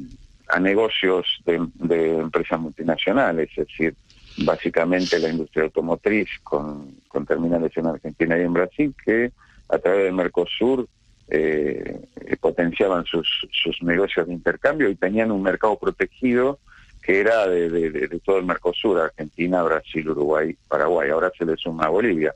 negocios 0.59 1.25
de, 1.45 1.67
de, 1.75 2.17
empresas 2.17 2.59
multinacionales, 2.59 3.49
es 3.51 3.67
decir, 3.67 3.93
básicamente 4.37 5.19
la 5.19 5.29
industria 5.29 5.65
automotriz 5.65 6.27
con, 6.43 6.95
con 7.07 7.25
terminales 7.25 7.75
en 7.75 7.87
Argentina 7.87 8.37
y 8.37 8.41
en 8.41 8.53
Brasil, 8.53 8.95
que 9.03 9.31
a 9.69 9.77
través 9.77 10.05
del 10.05 10.13
Mercosur 10.13 10.87
eh, 11.27 12.07
potenciaban 12.39 13.05
sus, 13.05 13.27
sus 13.51 13.81
negocios 13.81 14.27
de 14.27 14.33
intercambio 14.33 14.89
y 14.89 14.95
tenían 14.95 15.31
un 15.31 15.41
mercado 15.41 15.77
protegido 15.77 16.59
que 17.05 17.19
era 17.19 17.47
de, 17.47 18.19
todo 18.25 18.39
el 18.39 18.45
Mercosur, 18.45 18.99
Argentina, 18.99 19.61
Brasil, 19.61 20.09
Uruguay, 20.09 20.57
Paraguay. 20.67 21.11
Ahora 21.11 21.31
se 21.37 21.45
le 21.45 21.55
suma 21.55 21.85
a 21.85 21.89
Bolivia. 21.89 22.33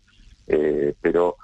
Eh, 0.48 0.94
pero, 1.02 1.38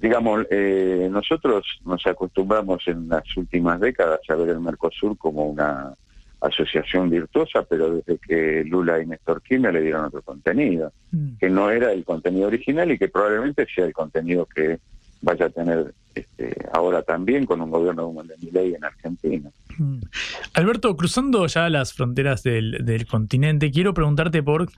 digamos, 0.00 0.44
eh, 0.50 1.06
nosotros 1.08 1.64
nos 1.84 2.04
acostumbramos 2.08 2.82
en 2.88 3.08
las 3.08 3.24
últimas 3.36 3.78
décadas 3.78 4.18
a 4.28 4.34
ver 4.34 4.48
el 4.48 4.58
Mercosur 4.58 5.16
como 5.16 5.46
una 5.46 5.94
asociación 6.40 7.08
virtuosa, 7.08 7.62
pero 7.62 7.94
desde 7.94 8.18
que 8.18 8.64
Lula 8.64 9.00
y 9.00 9.06
Néstor 9.06 9.40
Kirchner 9.40 9.74
le 9.74 9.82
dieron 9.82 10.06
otro 10.06 10.22
contenido, 10.22 10.92
que 11.38 11.48
no 11.48 11.70
era 11.70 11.92
el 11.92 12.04
contenido 12.04 12.48
original 12.48 12.90
y 12.90 12.98
que 12.98 13.08
probablemente 13.08 13.64
sea 13.72 13.84
el 13.84 13.92
contenido 13.92 14.44
que 14.46 14.78
vaya 15.20 15.46
a 15.46 15.50
tener 15.50 15.94
este, 16.18 16.54
ahora 16.72 17.02
también 17.02 17.46
con 17.46 17.60
un 17.60 17.70
gobierno 17.70 18.04
como 18.04 18.22
el 18.22 18.28
de 18.28 18.36
Milei 18.38 18.74
en 18.74 18.84
Argentina. 18.84 19.50
Mm. 19.78 20.00
Alberto, 20.54 20.96
cruzando 20.96 21.46
ya 21.46 21.68
las 21.68 21.94
fronteras 21.94 22.42
del, 22.42 23.06
continente, 23.08 23.70
quiero 23.70 23.94
preguntarte 23.94 24.42
por 24.42 24.68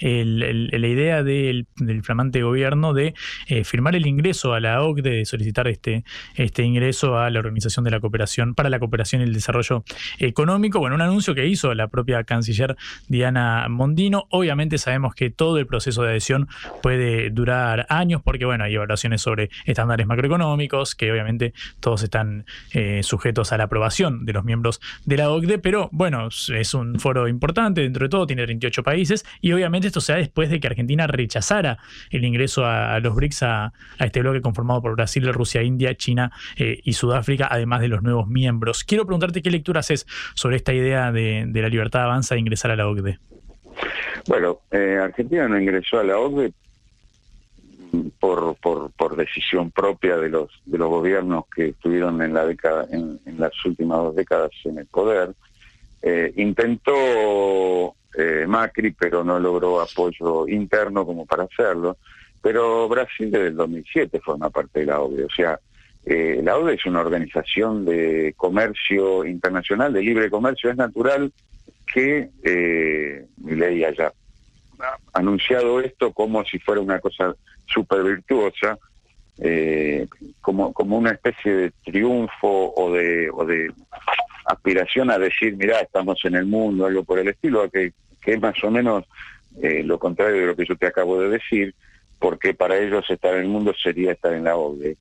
la 0.00 0.86
idea 0.86 1.22
del, 1.22 1.66
del 1.76 2.02
flamante 2.02 2.42
gobierno 2.42 2.94
de 2.94 3.14
eh, 3.48 3.64
firmar 3.64 3.96
el 3.96 4.06
ingreso 4.06 4.54
a 4.54 4.60
la 4.60 4.82
OCDE, 4.82 5.04
de 5.04 5.24
solicitar 5.24 5.68
este, 5.68 6.04
este 6.34 6.62
ingreso 6.62 7.18
a 7.18 7.30
la 7.30 7.38
Organización 7.38 7.84
de 7.84 7.90
la 7.90 8.00
Cooperación 8.00 8.54
para 8.54 8.70
la 8.70 8.78
Cooperación 8.78 9.20
y 9.20 9.24
el 9.24 9.34
Desarrollo 9.34 9.84
Económico. 10.18 10.78
Bueno, 10.78 10.96
un 10.96 11.02
anuncio 11.02 11.34
que 11.34 11.46
hizo 11.46 11.74
la 11.74 11.88
propia 11.88 12.24
canciller 12.24 12.76
Diana 13.08 13.66
Mondino. 13.68 14.26
Obviamente 14.30 14.78
sabemos 14.78 15.14
que 15.14 15.30
todo 15.30 15.58
el 15.58 15.66
proceso 15.66 16.02
de 16.02 16.10
adhesión 16.10 16.48
puede 16.82 17.30
durar 17.30 17.86
años 17.88 18.22
porque, 18.22 18.44
bueno, 18.44 18.64
hay 18.64 18.74
evaluaciones 18.74 19.20
sobre 19.20 19.50
estándares 19.66 20.06
macroeconómicos 20.06 20.83
que 20.92 21.12
obviamente 21.12 21.54
todos 21.78 22.02
están 22.02 22.46
eh, 22.72 23.04
sujetos 23.04 23.52
a 23.52 23.58
la 23.58 23.64
aprobación 23.64 24.26
de 24.26 24.32
los 24.32 24.44
miembros 24.44 24.80
de 25.04 25.16
la 25.16 25.30
OCDE, 25.30 25.58
pero 25.58 25.88
bueno, 25.92 26.28
es 26.28 26.74
un 26.74 26.98
foro 26.98 27.28
importante 27.28 27.82
dentro 27.82 28.06
de 28.06 28.08
todo, 28.08 28.26
tiene 28.26 28.44
38 28.44 28.82
países 28.82 29.24
y 29.40 29.52
obviamente 29.52 29.86
esto 29.86 30.00
se 30.00 30.12
da 30.12 30.18
después 30.18 30.50
de 30.50 30.58
que 30.58 30.66
Argentina 30.66 31.06
rechazara 31.06 31.78
el 32.10 32.24
ingreso 32.24 32.66
a, 32.66 32.98
los 32.98 33.14
BRICS, 33.14 33.42
a, 33.44 33.72
este 34.00 34.20
bloque 34.20 34.40
conformado 34.40 34.82
por 34.82 34.96
Brasil, 34.96 35.32
Rusia, 35.32 35.62
India, 35.62 35.94
China 35.94 36.32
eh, 36.56 36.80
y 36.82 36.94
Sudáfrica, 36.94 37.46
además 37.50 37.80
de 37.80 37.88
los 37.88 38.02
nuevos 38.02 38.26
miembros. 38.26 38.82
Quiero 38.82 39.04
preguntarte 39.04 39.42
qué 39.42 39.50
lectura 39.50 39.80
haces 39.80 40.06
sobre 40.34 40.56
esta 40.56 40.72
idea 40.72 41.12
de, 41.12 41.44
de 41.46 41.62
la 41.62 41.68
libertad 41.68 42.02
avanza 42.02 42.34
de 42.34 42.40
ingresar 42.40 42.70
a 42.70 42.76
la 42.76 42.88
OCDE. 42.88 43.18
Bueno, 44.28 44.60
eh, 44.70 44.98
Argentina 45.02 45.48
no 45.48 45.60
ingresó 45.60 45.98
a 45.98 46.04
la 46.04 46.18
OCDE 46.18 46.52
por, 48.96 49.16
decisión 49.16 49.70
propia 49.70 50.16
de 50.16 50.28
los 50.28 50.50
de 50.64 50.78
los 50.78 50.88
gobiernos 50.88 51.44
que 51.54 51.68
estuvieron 51.68 52.20
en 52.22 52.34
la 52.34 52.44
década 52.44 52.86
en, 52.90 53.20
las 53.38 53.52
últimas 53.64 53.98
dos 53.98 54.16
décadas 54.16 54.50
en 54.64 54.78
el 54.78 54.86
poder. 54.86 55.34
Eh, 56.02 56.32
intentó 56.36 57.94
eh, 58.16 58.44
Macri, 58.46 58.92
pero 58.92 59.24
no 59.24 59.38
logró 59.38 59.80
apoyo 59.80 60.46
interno 60.48 61.04
como 61.04 61.26
para 61.26 61.44
hacerlo. 61.44 61.96
Pero 62.40 62.88
Brasil 62.88 63.30
desde 63.30 63.48
el 63.48 63.56
2007 63.56 64.20
forma 64.20 64.50
parte 64.50 64.80
de 64.80 64.86
la 64.86 65.00
OCDE. 65.00 65.24
O 65.24 65.30
sea, 65.30 65.58
eh, 66.04 66.40
la 66.42 66.58
OCDE 66.58 66.74
es 66.74 66.86
una 66.86 67.00
organización 67.00 67.84
de 67.84 68.34
comercio 68.36 69.24
internacional, 69.24 69.92
de 69.92 70.02
libre 70.02 70.30
comercio. 70.30 70.70
Es 70.70 70.76
natural 70.76 71.32
que 71.92 72.28
eh, 72.42 73.26
Milei 73.38 73.84
haya 73.84 74.12
anunciado 75.12 75.80
esto 75.80 76.12
como 76.12 76.44
si 76.44 76.58
fuera 76.58 76.80
una 76.80 76.98
cosa 77.00 77.34
súper 77.66 78.02
virtuosa, 78.02 78.78
eh, 79.38 80.06
como, 80.40 80.72
como 80.72 80.96
una 80.96 81.10
especie 81.10 81.52
de 81.52 81.72
triunfo 81.84 82.72
o 82.76 82.92
de, 82.92 83.30
o 83.30 83.44
de 83.44 83.72
aspiración 84.46 85.10
a 85.10 85.18
decir, 85.18 85.56
mira, 85.56 85.80
estamos 85.80 86.18
en 86.24 86.36
el 86.36 86.46
mundo, 86.46 86.86
algo 86.86 87.04
por 87.04 87.18
el 87.18 87.28
estilo, 87.28 87.68
que, 87.70 87.92
que 88.20 88.34
es 88.34 88.40
más 88.40 88.62
o 88.62 88.70
menos 88.70 89.04
eh, 89.62 89.82
lo 89.82 89.98
contrario 89.98 90.40
de 90.40 90.46
lo 90.46 90.56
que 90.56 90.66
yo 90.66 90.76
te 90.76 90.86
acabo 90.86 91.20
de 91.20 91.30
decir, 91.30 91.74
porque 92.18 92.54
para 92.54 92.78
ellos 92.78 93.08
estar 93.08 93.34
en 93.34 93.42
el 93.42 93.48
mundo 93.48 93.74
sería 93.74 94.12
estar 94.12 94.32
en 94.32 94.44
la 94.44 94.56
OCDE. 94.56 94.96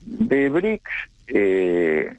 De 0.00 0.48
BRICS 0.48 0.90
eh, 1.28 2.16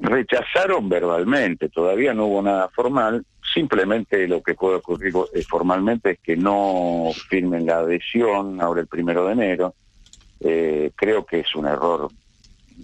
rechazaron 0.00 0.88
verbalmente, 0.88 1.68
todavía 1.68 2.14
no 2.14 2.26
hubo 2.26 2.42
nada 2.42 2.68
formal, 2.68 3.24
simplemente 3.52 4.26
lo 4.26 4.42
que 4.42 4.54
puede 4.54 4.76
ocurrir 4.76 5.14
eh, 5.32 5.44
formalmente 5.48 6.12
es 6.12 6.18
que 6.20 6.36
no 6.36 7.10
firmen 7.28 7.66
la 7.66 7.78
adhesión 7.78 8.60
ahora 8.60 8.80
el 8.80 8.86
primero 8.86 9.26
de 9.26 9.32
enero. 9.32 9.74
Eh, 10.40 10.90
creo 10.96 11.24
que 11.24 11.40
es 11.40 11.54
un 11.54 11.66
error 11.66 12.10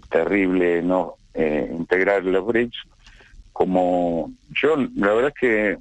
terrible 0.09 0.83
no 0.83 1.15
eh, 1.35 1.69
integrar 1.71 2.25
los 2.25 2.47
BRICS. 2.47 2.79
Como 3.53 4.33
yo, 4.51 4.77
la 4.77 5.13
verdad 5.13 5.33
es 5.35 5.41
que 5.41 5.79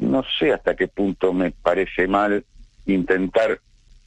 no 0.00 0.24
sé 0.38 0.52
hasta 0.52 0.74
qué 0.74 0.88
punto 0.88 1.32
me 1.32 1.52
parece 1.52 2.08
mal 2.08 2.44
intentar 2.86 3.60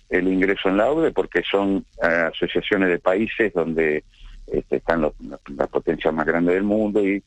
el 0.09 0.27
ingreso 0.27 0.69
en 0.69 0.77
la 0.77 0.91
OCDE 0.91 1.11
porque 1.11 1.43
son 1.49 1.85
asociaciones 1.99 2.89
de 2.89 2.99
países 2.99 3.53
donde 3.53 4.03
este, 4.47 4.77
están 4.77 5.01
los- 5.01 5.13
las 5.55 5.67
potencias 5.69 6.13
más 6.13 6.25
grandes 6.25 6.55
del 6.55 6.63
mundo 6.63 7.05
y 7.05 7.21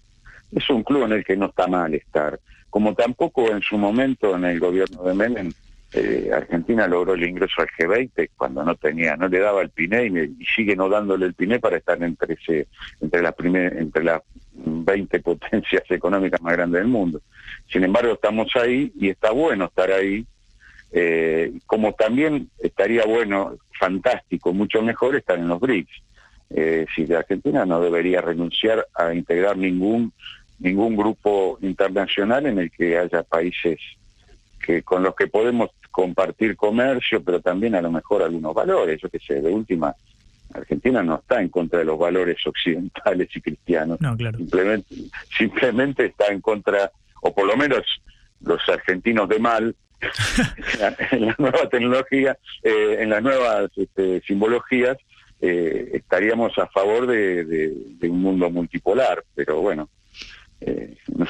es 0.52 0.70
un 0.70 0.82
club 0.82 1.04
en 1.04 1.12
el 1.12 1.24
que 1.24 1.36
no 1.36 1.46
está 1.46 1.66
mal 1.66 1.94
estar. 1.94 2.38
Como 2.68 2.94
tampoco 2.94 3.50
en 3.50 3.62
su 3.62 3.76
momento 3.78 4.36
en 4.36 4.44
el 4.44 4.60
gobierno 4.60 5.02
de 5.02 5.14
Menem, 5.14 5.52
eh, 5.92 6.30
Argentina 6.32 6.86
logró 6.86 7.14
el 7.14 7.24
ingreso 7.28 7.60
al 7.62 7.68
G20 7.68 8.30
cuando 8.36 8.62
no 8.62 8.76
tenía, 8.76 9.16
no 9.16 9.26
le 9.26 9.40
daba 9.40 9.60
el 9.62 9.70
PINE 9.70 10.06
y, 10.06 10.44
sigue 10.54 10.76
no 10.76 10.88
dándole 10.88 11.26
el 11.26 11.34
PINE 11.34 11.58
para 11.58 11.78
estar 11.78 12.00
entre 12.02 12.34
ese, 12.34 12.68
entre 13.00 13.20
las 13.22 13.34
primer- 13.34 13.76
entre 13.76 14.04
las 14.04 14.22
20 14.52 15.18
potencias 15.20 15.82
económicas 15.90 16.40
más 16.42 16.52
grandes 16.52 16.80
del 16.80 16.88
mundo. 16.88 17.20
Sin 17.68 17.82
embargo, 17.82 18.12
estamos 18.12 18.48
ahí 18.54 18.92
y 19.00 19.08
está 19.08 19.32
bueno 19.32 19.64
estar 19.64 19.90
ahí, 19.90 20.24
eh, 20.92 21.52
como 21.66 21.92
también 21.94 22.48
estaría 22.60 23.04
bueno, 23.04 23.56
fantástico, 23.78 24.52
mucho 24.52 24.82
mejor 24.82 25.16
estar 25.16 25.38
en 25.38 25.48
los 25.48 25.58
BRICS. 25.60 26.02
Eh, 26.50 26.86
si 26.94 27.06
la 27.06 27.20
Argentina 27.20 27.64
no 27.64 27.80
debería 27.80 28.20
renunciar 28.20 28.86
a 28.94 29.14
integrar 29.14 29.56
ningún 29.56 30.12
ningún 30.60 30.94
grupo 30.94 31.58
internacional 31.62 32.46
en 32.46 32.58
el 32.58 32.70
que 32.70 32.98
haya 32.98 33.22
países 33.22 33.78
que 34.60 34.82
con 34.82 35.02
los 35.02 35.14
que 35.14 35.26
podemos 35.26 35.70
compartir 35.90 36.54
comercio, 36.56 37.22
pero 37.22 37.40
también 37.40 37.74
a 37.74 37.82
lo 37.82 37.90
mejor 37.90 38.22
algunos 38.22 38.54
valores. 38.54 39.00
Yo 39.00 39.08
qué 39.08 39.18
sé, 39.18 39.40
de 39.40 39.50
última, 39.50 39.94
Argentina 40.54 41.02
no 41.02 41.16
está 41.16 41.40
en 41.40 41.48
contra 41.48 41.78
de 41.78 41.84
los 41.84 41.98
valores 41.98 42.36
occidentales 42.46 43.28
y 43.34 43.40
cristianos. 43.40 44.00
No, 44.00 44.16
claro. 44.16 44.38
Simplemente, 44.38 44.94
simplemente 45.36 46.06
está 46.06 46.26
en 46.26 46.40
contra, 46.40 46.92
o 47.22 47.34
por 47.34 47.46
lo 47.46 47.56
menos 47.56 47.82
los 48.42 48.60
argentinos 48.68 49.28
de 49.28 49.38
mal, 49.38 49.74
en 51.10 51.26
la 51.26 51.34
nueva 51.38 51.68
tecnología, 51.68 52.38
eh, 52.62 52.98
en 53.00 53.10
las 53.10 53.22
nuevas 53.22 53.70
este, 53.76 54.20
simbologías, 54.22 54.96
eh, 55.40 55.90
estaríamos 55.94 56.56
a 56.58 56.66
favor 56.68 57.06
de, 57.06 57.72
un 58.02 58.20
mundo 58.20 58.50
multipolar, 58.50 59.24
pero 59.34 59.60
bueno, 59.60 59.88
eh, 60.62 60.94
no, 61.16 61.24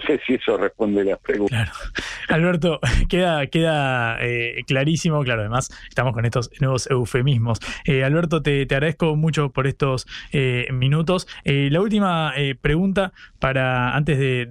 sé 0.06 0.20
si 0.26 0.34
eso 0.34 0.56
responde 0.56 1.00
a 1.00 1.04
las 1.04 1.18
preguntas. 1.18 1.70
Alberto, 2.28 2.78
queda, 3.08 3.46
queda 3.48 4.18
eh, 4.20 4.62
clarísimo, 4.66 5.22
claro, 5.24 5.40
además 5.40 5.70
estamos 5.88 6.12
con 6.12 6.24
estos 6.24 6.50
nuevos 6.60 6.88
eufemismos. 6.90 7.58
Eh, 7.84 8.04
Alberto, 8.04 8.42
te, 8.42 8.64
te 8.66 8.74
agradezco 8.76 9.16
mucho 9.16 9.50
por 9.50 9.66
estos 9.66 10.06
eh, 10.32 10.68
minutos. 10.72 11.26
La 11.44 11.80
última 11.80 12.32
pregunta 12.60 13.12
para 13.38 13.96
antes 13.96 14.18
de, 14.18 14.46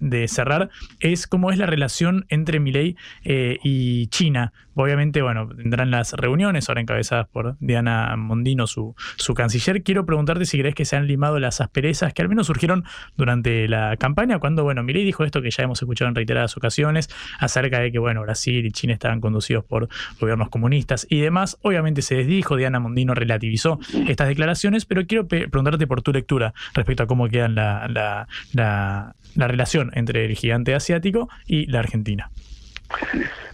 de- 0.00 0.28
cerrar 0.28 0.70
es 1.00 1.26
cómo 1.26 1.50
es 1.50 1.58
la 1.58 1.66
relación 1.66 2.26
entre 2.28 2.60
Milei 2.60 2.96
y 3.24 4.06
China. 4.08 4.52
Obviamente, 4.80 5.22
bueno, 5.22 5.48
tendrán 5.48 5.90
las 5.90 6.12
reuniones 6.12 6.68
ahora 6.68 6.80
encabezadas 6.80 7.26
por 7.26 7.56
Diana 7.58 8.14
Mondino, 8.16 8.68
su, 8.68 8.94
su 9.16 9.34
canciller. 9.34 9.82
Quiero 9.82 10.06
preguntarte 10.06 10.44
si 10.44 10.56
crees 10.56 10.76
que 10.76 10.84
se 10.84 10.94
han 10.94 11.08
limado 11.08 11.40
las 11.40 11.60
asperezas 11.60 12.14
que 12.14 12.22
al 12.22 12.28
menos 12.28 12.46
surgieron 12.46 12.84
durante 13.16 13.66
la 13.66 13.96
campaña, 13.96 14.38
cuando, 14.38 14.62
bueno, 14.62 14.84
Milei 14.84 15.04
dijo 15.04 15.24
esto 15.24 15.42
que 15.42 15.50
ya 15.50 15.64
hemos 15.64 15.82
escuchado 15.82 16.08
en 16.08 16.14
reiteradas 16.14 16.56
ocasiones, 16.56 17.10
acerca 17.40 17.80
de 17.80 17.90
que, 17.90 17.98
bueno, 17.98 18.22
Brasil 18.22 18.64
y 18.64 18.70
China 18.70 18.92
estaban 18.92 19.20
conducidos 19.20 19.64
por 19.64 19.88
gobiernos 20.20 20.48
comunistas 20.48 21.06
y 21.10 21.20
demás. 21.20 21.58
Obviamente 21.62 22.00
se 22.02 22.14
desdijo, 22.14 22.56
Diana 22.56 22.78
Mondino 22.78 23.14
relativizó 23.14 23.80
estas 24.06 24.28
declaraciones, 24.28 24.84
pero 24.86 25.04
quiero 25.06 25.26
preguntarte 25.26 25.88
por 25.88 26.02
tu 26.02 26.12
lectura 26.12 26.54
respecto 26.74 27.02
a 27.02 27.06
cómo 27.08 27.28
queda 27.28 27.48
la, 27.48 27.88
la, 27.88 28.28
la- 28.52 29.14
la 29.34 29.48
relación 29.48 29.90
entre 29.94 30.24
el 30.24 30.34
gigante 30.36 30.74
asiático 30.74 31.28
y 31.46 31.66
la 31.66 31.80
Argentina. 31.80 32.30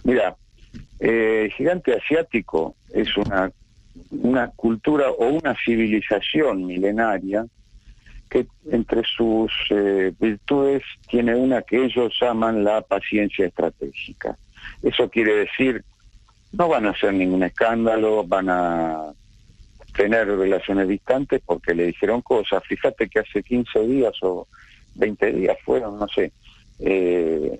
Mira, 0.03 0.35
eh, 0.99 1.49
gigante 1.55 1.93
asiático 1.93 2.75
es 2.93 3.15
una, 3.17 3.51
una 4.11 4.47
cultura 4.51 5.09
o 5.11 5.27
una 5.27 5.55
civilización 5.63 6.65
milenaria 6.65 7.45
que 8.29 8.47
entre 8.71 9.03
sus 9.03 9.51
eh, 9.69 10.13
virtudes 10.19 10.83
tiene 11.09 11.35
una 11.35 11.61
que 11.61 11.85
ellos 11.85 12.13
llaman 12.19 12.63
la 12.63 12.81
paciencia 12.81 13.45
estratégica. 13.45 14.37
Eso 14.81 15.09
quiere 15.09 15.35
decir, 15.35 15.83
no 16.51 16.67
van 16.67 16.87
a 16.87 16.91
hacer 16.91 17.13
ningún 17.13 17.43
escándalo, 17.43 18.23
van 18.25 18.49
a 18.49 19.13
tener 19.95 20.27
relaciones 20.27 20.87
distantes 20.87 21.41
porque 21.45 21.73
le 21.73 21.87
dijeron 21.87 22.21
cosas. 22.21 22.63
Fíjate 22.67 23.07
que 23.07 23.19
hace 23.19 23.43
15 23.43 23.79
días 23.87 24.13
o 24.21 24.47
20 24.95 25.33
días 25.33 25.57
fueron, 25.63 25.99
no 25.99 26.07
sé, 26.07 26.31
eh, 26.79 27.59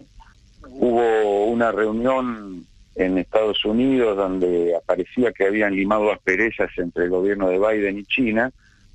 hubo 0.69 1.45
una 1.45 1.71
reunión 1.71 2.65
en 2.95 3.17
Estados 3.17 3.63
Unidos, 3.65 4.15
donde 4.17 4.75
aparecía 4.75 5.31
que 5.31 5.45
habían 5.45 5.75
limado 5.75 6.11
asperezas 6.11 6.69
entre 6.77 7.05
el 7.05 7.09
gobierno 7.09 7.49
de 7.49 7.59
Biden 7.59 7.99
y 7.99 8.03
China, 8.05 8.51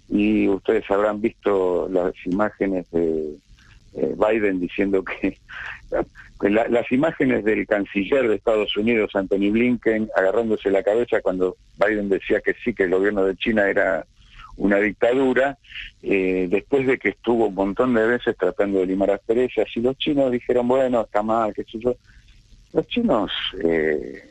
y 0.08 0.48
ustedes 0.48 0.90
habrán 0.90 1.20
visto 1.20 1.88
las 1.90 2.12
imágenes 2.26 2.90
de 2.90 3.34
eh, 3.94 4.14
Biden 4.16 4.60
diciendo 4.60 5.04
que 5.04 5.36
la- 6.48 6.68
las 6.68 6.90
imágenes 6.92 7.44
del 7.44 7.66
canciller 7.66 8.28
de 8.28 8.36
Estados 8.36 8.76
Unidos, 8.76 9.10
Anthony 9.14 9.50
Blinken, 9.50 10.08
agarrándose 10.16 10.70
la 10.70 10.82
cabeza 10.82 11.20
cuando 11.20 11.56
Biden 11.78 12.08
decía 12.08 12.40
que 12.40 12.54
sí, 12.64 12.72
que 12.74 12.84
el 12.84 12.90
gobierno 12.90 13.24
de 13.24 13.36
China 13.36 13.68
era 13.68 14.04
una 14.56 14.78
dictadura, 14.78 15.58
eh, 16.02 16.46
después 16.50 16.86
de 16.86 16.98
que 16.98 17.10
estuvo 17.10 17.46
un 17.46 17.54
montón 17.54 17.94
de 17.94 18.06
veces 18.06 18.36
tratando 18.36 18.80
de 18.80 18.86
limar 18.86 19.10
asperezas, 19.10 19.66
y 19.74 19.80
los 19.80 19.96
chinos 19.96 20.30
dijeron, 20.32 20.68
bueno, 20.68 21.02
está 21.02 21.22
mal, 21.22 21.52
qué 21.54 21.64
sé 21.64 21.78
yo. 21.78 21.94
Los 22.72 22.86
chinos, 22.88 23.30
eh, 23.64 24.22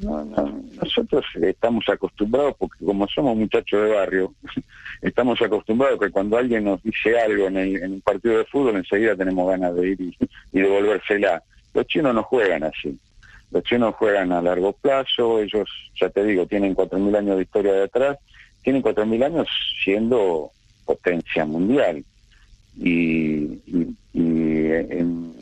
no, 0.00 0.24
no, 0.24 0.62
nosotros 0.82 1.24
estamos 1.40 1.84
acostumbrados, 1.88 2.54
porque 2.58 2.84
como 2.84 3.06
somos 3.08 3.36
muchachos 3.36 3.82
de 3.84 3.94
barrio, 3.94 4.34
estamos 5.02 5.40
acostumbrados 5.40 6.00
que 6.00 6.10
cuando 6.10 6.36
alguien 6.36 6.64
nos 6.64 6.82
dice 6.82 7.18
algo 7.20 7.46
en, 7.46 7.56
el- 7.58 7.76
en 7.82 7.92
un 7.92 8.00
partido 8.00 8.38
de 8.38 8.44
fútbol, 8.46 8.76
enseguida 8.76 9.14
tenemos 9.16 9.48
ganas 9.48 9.74
de 9.76 9.88
ir 9.90 10.00
y, 10.00 10.16
devolvérsela. 10.60 11.42
Los 11.72 11.86
chinos 11.86 12.14
no 12.14 12.22
juegan 12.24 12.64
así. 12.64 12.98
Los 13.50 13.62
chinos 13.64 13.94
juegan 13.96 14.32
a 14.32 14.42
largo 14.42 14.72
plazo, 14.72 15.38
ellos, 15.40 15.68
ya 16.00 16.08
te 16.08 16.24
digo, 16.24 16.46
tienen 16.46 16.74
4.000 16.74 17.16
años 17.16 17.36
de 17.36 17.42
historia 17.42 17.72
detrás, 17.74 18.18
tienen 18.62 18.82
4.000 18.82 19.22
años 19.24 19.46
siendo 19.84 20.50
potencia 20.84 21.44
mundial. 21.44 22.02
Y 22.76 23.60
en- 24.14 25.34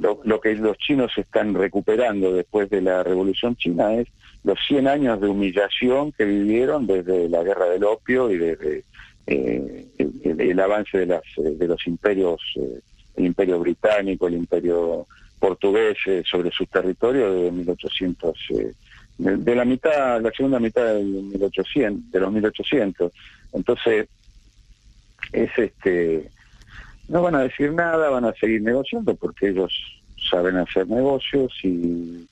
lo, 0.00 0.20
lo 0.24 0.40
que 0.40 0.54
los 0.54 0.76
chinos 0.78 1.12
están 1.16 1.54
recuperando 1.54 2.32
después 2.32 2.70
de 2.70 2.80
la 2.80 3.02
revolución 3.02 3.56
china 3.56 3.94
es 3.94 4.08
los 4.44 4.58
100 4.66 4.88
años 4.88 5.20
de 5.20 5.28
humillación 5.28 6.12
que 6.12 6.24
vivieron 6.24 6.86
desde 6.86 7.28
la 7.28 7.42
guerra 7.42 7.66
del 7.66 7.84
opio 7.84 8.30
y 8.30 8.38
desde 8.38 8.84
eh, 9.26 9.86
el, 9.98 10.60
avance 10.60 10.98
de, 10.98 11.06
las, 11.06 11.22
eh, 11.36 11.54
de 11.56 11.66
los 11.66 11.86
imperios, 11.86 12.40
eh, 12.56 12.80
el 13.16 13.26
imperio 13.26 13.58
británico, 13.58 14.26
el 14.26 14.34
imperio 14.34 15.06
portugués 15.38 15.96
sobre 16.28 16.50
sus 16.50 16.68
territorios 16.68 17.42
de 17.42 17.52
1800, 17.52 18.38
eh, 18.50 18.72
de, 19.18 19.36
de 19.36 19.54
la 19.54 19.64
mitad, 19.64 20.20
la 20.20 20.30
segunda 20.30 20.58
mitad 20.58 20.94
del 20.94 21.06
1800, 21.06 22.10
de 22.10 22.20
los 22.20 22.32
1800. 22.32 23.12
Entonces, 23.52 24.08
es 25.32 25.50
este, 25.58 26.30
no 27.08 27.22
van 27.22 27.34
a 27.34 27.42
decir 27.42 27.72
nada, 27.72 28.10
van 28.10 28.24
a 28.24 28.34
seguir 28.34 28.62
negociando 28.62 29.14
porque 29.14 29.48
ellos 29.48 29.72
saben 30.30 30.56
hacer 30.56 30.86
negocios 30.88 31.52
y 31.62 32.26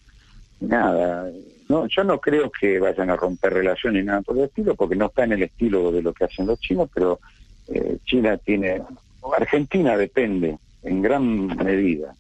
nada. 0.60 1.30
No, 1.68 1.86
yo 1.86 2.04
no 2.04 2.20
creo 2.20 2.50
que 2.50 2.78
vayan 2.78 3.10
a 3.10 3.16
romper 3.16 3.54
relaciones 3.54 4.02
ni 4.02 4.06
nada 4.06 4.22
por 4.22 4.36
el 4.36 4.44
estilo, 4.44 4.74
porque 4.74 4.96
no 4.96 5.06
está 5.06 5.24
en 5.24 5.32
el 5.32 5.42
estilo 5.42 5.90
de 5.90 6.02
lo 6.02 6.12
que 6.12 6.24
hacen 6.24 6.46
los 6.46 6.60
chinos, 6.60 6.88
pero 6.94 7.18
eh, 7.68 7.98
China 8.04 8.36
tiene, 8.36 8.82
Argentina 9.36 9.96
depende 9.96 10.58
en 10.82 11.02
gran 11.02 11.46
medida 11.46 12.14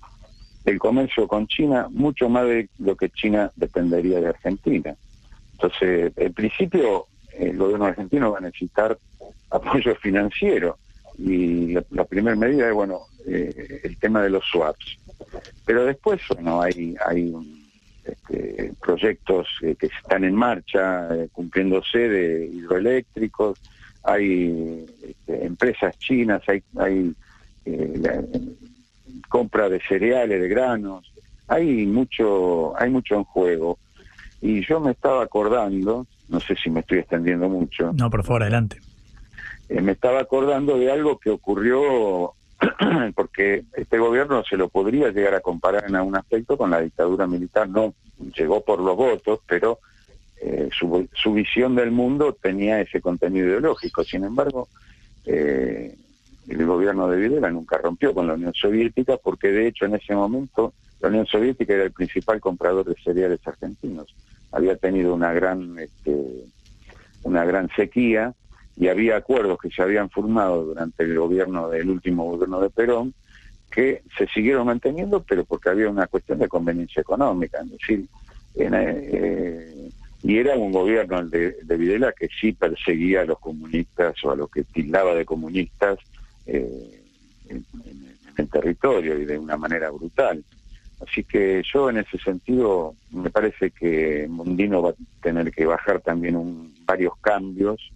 del 0.64 0.78
comercio 0.78 1.28
con 1.28 1.46
China, 1.46 1.86
mucho 1.90 2.28
más 2.28 2.44
de 2.46 2.68
lo 2.78 2.96
que 2.96 3.10
China 3.10 3.52
dependería 3.54 4.20
de 4.20 4.28
Argentina. 4.28 4.96
Entonces, 5.52 6.12
en 6.16 6.32
principio, 6.32 7.06
el 7.38 7.56
gobierno 7.56 7.86
argentino 7.86 8.32
va 8.32 8.38
a 8.38 8.42
necesitar 8.42 8.98
apoyo 9.50 9.94
financiero 9.96 10.76
y 11.18 11.72
la, 11.72 11.84
la 11.90 12.04
primera 12.04 12.36
medida 12.36 12.68
es, 12.68 12.74
bueno, 12.74 13.02
eh, 13.26 13.80
el 13.84 13.96
tema 13.98 14.22
de 14.22 14.30
los 14.30 14.44
swaps. 14.44 14.98
Pero 15.64 15.84
después, 15.84 16.20
bueno, 16.34 16.60
hay, 16.62 16.94
hay 17.04 17.34
este, 18.04 18.72
proyectos 18.80 19.48
eh, 19.62 19.74
que 19.78 19.86
están 19.86 20.24
en 20.24 20.34
marcha, 20.34 21.08
eh, 21.14 21.28
cumpliéndose 21.32 21.98
de 21.98 22.46
hidroeléctricos, 22.46 23.58
hay 24.04 24.86
este, 25.02 25.44
empresas 25.44 25.98
chinas, 25.98 26.42
hay, 26.48 26.62
hay 26.78 27.12
eh, 27.64 27.94
la- 27.96 28.22
compra 29.28 29.68
de 29.68 29.80
cereales, 29.80 30.40
de 30.40 30.48
granos, 30.48 31.10
hay 31.48 31.86
mucho, 31.86 32.78
hay 32.80 32.90
mucho 32.90 33.16
en 33.16 33.24
juego. 33.24 33.78
Y 34.40 34.64
yo 34.64 34.78
me 34.80 34.92
estaba 34.92 35.24
acordando, 35.24 36.06
no 36.28 36.40
sé 36.40 36.54
si 36.54 36.70
me 36.70 36.80
estoy 36.80 36.98
extendiendo 36.98 37.48
mucho, 37.48 37.92
No, 37.94 38.08
por 38.10 38.22
favor, 38.22 38.42
adelante. 38.42 38.78
Eh, 39.68 39.80
me 39.80 39.92
estaba 39.92 40.20
acordando 40.20 40.78
de 40.78 40.90
algo 40.90 41.18
que 41.18 41.30
ocurrió 41.30 42.32
porque 43.14 43.64
este 43.74 43.98
gobierno 43.98 44.42
se 44.44 44.56
lo 44.56 44.68
podría 44.68 45.10
llegar 45.10 45.34
a 45.34 45.40
comparar 45.40 45.84
en 45.88 45.96
algún 45.96 46.16
aspecto 46.16 46.56
con 46.56 46.70
la 46.70 46.80
dictadura 46.80 47.26
militar, 47.26 47.68
no 47.68 47.94
llegó 48.34 48.62
por 48.62 48.80
los 48.80 48.96
votos, 48.96 49.40
pero 49.46 49.78
eh, 50.40 50.68
su, 50.72 51.32
visión 51.32 51.74
del 51.74 51.90
mundo 51.90 52.36
tenía 52.40 52.80
ese 52.80 53.00
contenido 53.00 53.48
ideológico. 53.48 54.04
Sin 54.04 54.24
embargo, 54.24 54.68
eh, 55.24 55.96
el 56.48 56.66
gobierno 56.66 57.08
de 57.08 57.18
Videla 57.18 57.50
nunca 57.50 57.78
rompió 57.78 58.14
con 58.14 58.26
la 58.26 58.34
Unión 58.34 58.54
Soviética 58.54 59.16
porque 59.16 59.48
de 59.48 59.66
hecho 59.66 59.84
en 59.86 59.96
ese 59.96 60.14
momento 60.14 60.72
la 61.00 61.08
Unión 61.08 61.26
Soviética 61.26 61.74
era 61.74 61.84
el 61.84 61.92
principal 61.92 62.40
comprador 62.40 62.86
de 62.86 62.94
cereales 63.02 63.40
argentinos. 63.46 64.14
Había 64.52 64.76
tenido 64.76 65.14
una 65.14 65.32
gran, 65.32 65.78
este, 65.78 66.44
una 67.24 67.44
gran 67.44 67.68
sequía 67.74 68.32
y 68.76 68.88
había 68.88 69.16
acuerdos 69.16 69.58
que 69.58 69.70
se 69.70 69.82
habían 69.82 70.10
formado 70.10 70.64
durante 70.64 71.02
el 71.04 71.18
gobierno 71.18 71.68
del 71.70 71.90
último 71.90 72.24
gobierno 72.30 72.60
de 72.60 72.70
Perón 72.70 73.14
que 73.70 74.02
se 74.16 74.26
siguieron 74.28 74.66
manteniendo, 74.66 75.22
pero 75.24 75.44
porque 75.44 75.70
había 75.70 75.88
una 75.90 76.06
cuestión 76.06 76.38
de 76.38 76.48
conveniencia 76.48 77.00
económica, 77.00 77.60
es 77.62 77.70
decir, 77.70 78.06
en, 78.54 78.72
eh, 78.74 79.90
y 80.22 80.38
era 80.38 80.56
un 80.56 80.72
gobierno 80.72 81.24
de, 81.26 81.56
de 81.62 81.76
Videla 81.76 82.12
que 82.12 82.28
sí 82.40 82.52
perseguía 82.52 83.22
a 83.22 83.24
los 83.24 83.38
comunistas 83.38 84.14
o 84.24 84.30
a 84.30 84.36
los 84.36 84.50
que 84.50 84.64
tildaba 84.64 85.14
de 85.14 85.24
comunistas 85.24 85.98
eh, 86.46 87.02
en, 87.48 87.66
en- 87.84 88.06
en 88.26 88.34
el 88.36 88.48
territorio 88.50 89.18
y 89.18 89.24
de 89.24 89.38
una 89.38 89.56
manera 89.56 89.90
brutal. 89.90 90.44
Así 91.00 91.24
que 91.24 91.62
yo 91.72 91.90
en 91.90 91.98
ese 91.98 92.18
sentido 92.18 92.96
me 93.10 93.30
parece 93.30 93.70
que 93.70 94.26
Mundino 94.28 94.82
va 94.82 94.90
a 94.90 94.94
tener 95.22 95.50
que 95.52 95.64
bajar 95.66 96.00
también 96.00 96.36
un- 96.36 96.74
varios 96.86 97.12
cambios 97.20 97.92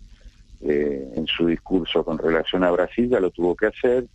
eh, 0.63 1.13
en 1.17 1.27
su 1.27 1.47
discurso 1.47 2.05
con 2.05 2.19
relación 2.19 2.65
a 2.65 2.71
Brasil, 2.71 3.09
ya 3.09 3.21
lo 3.21 3.31
tuvo 3.31 3.55
que 3.55 3.67
hacer, 3.67 4.07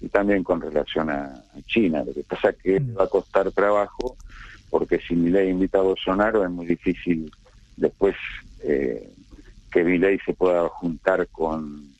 y 0.00 0.08
también 0.08 0.44
con 0.44 0.60
relación 0.60 1.10
a, 1.10 1.42
China. 1.66 2.04
Lo 2.04 2.14
que 2.14 2.22
pasa 2.22 2.50
es 2.50 2.56
que 2.56 2.80
le 2.80 2.92
va 2.92 3.04
a 3.04 3.08
costar 3.08 3.50
trabajo, 3.50 4.16
porque 4.70 5.00
si 5.00 5.14
Milei 5.14 5.50
invita 5.50 5.78
a 5.78 5.82
Bolsonaro 5.82 6.44
es 6.44 6.50
muy 6.50 6.66
difícil 6.66 7.30
después 7.76 8.14
eh, 8.62 9.10
que 9.70 9.84
Milei 9.84 10.18
se 10.24 10.34
pueda 10.34 10.68
juntar 10.68 11.26
con, 11.28 11.92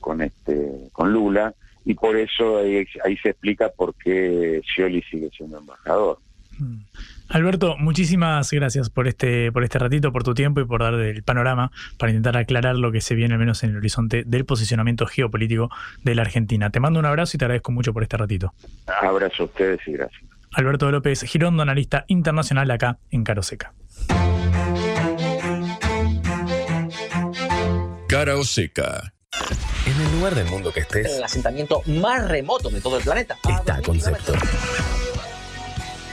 con, 0.00 0.20
este, 0.20 0.88
con 0.92 1.12
Lula, 1.12 1.54
y 1.84 1.94
por 1.94 2.16
eso 2.16 2.58
ahí, 2.58 2.86
ahí 3.04 3.16
se 3.16 3.30
explica 3.30 3.70
por 3.70 3.94
qué 3.94 4.60
Scioli 4.64 5.02
sigue 5.02 5.30
siendo 5.30 5.58
embajador. 5.58 6.18
Alberto, 7.30 7.76
muchísimas 7.78 8.50
gracias 8.50 8.90
por 8.90 9.06
este, 9.06 9.52
por 9.52 9.62
este 9.62 9.78
ratito, 9.78 10.12
por 10.12 10.24
tu 10.24 10.34
tiempo 10.34 10.60
y 10.60 10.64
por 10.64 10.82
dar 10.82 10.94
el 10.94 11.22
panorama 11.22 11.70
para 11.96 12.10
intentar 12.10 12.36
aclarar 12.36 12.74
lo 12.74 12.90
que 12.90 13.00
se 13.00 13.14
viene 13.14 13.34
al 13.34 13.40
menos 13.40 13.62
en 13.62 13.70
el 13.70 13.76
horizonte 13.76 14.24
del 14.26 14.44
posicionamiento 14.44 15.06
geopolítico 15.06 15.70
de 16.02 16.16
la 16.16 16.22
Argentina. 16.22 16.70
Te 16.70 16.80
mando 16.80 16.98
un 16.98 17.06
abrazo 17.06 17.36
y 17.36 17.38
te 17.38 17.44
agradezco 17.44 17.70
mucho 17.70 17.92
por 17.92 18.02
este 18.02 18.16
ratito. 18.16 18.52
Abrazo 19.00 19.44
a 19.44 19.46
ustedes 19.46 19.80
y 19.86 19.92
gracias. 19.92 20.22
Alberto 20.52 20.90
López 20.90 21.22
Girondo, 21.22 21.62
analista 21.62 22.04
internacional 22.08 22.68
acá 22.72 22.98
en 23.12 23.22
Caroseca. 23.22 23.72
Cara 28.08 28.36
o 28.36 28.42
seca. 28.42 29.12
En 29.86 30.00
el 30.00 30.18
lugar 30.18 30.34
del 30.34 30.46
mundo 30.46 30.72
que 30.72 30.80
estés, 30.80 31.16
el 31.16 31.22
asentamiento 31.22 31.82
más 31.86 32.28
remoto 32.28 32.70
de 32.70 32.80
todo 32.80 32.98
el 32.98 33.04
planeta. 33.04 33.36
está 33.48 33.80
Concepto. 33.82 34.32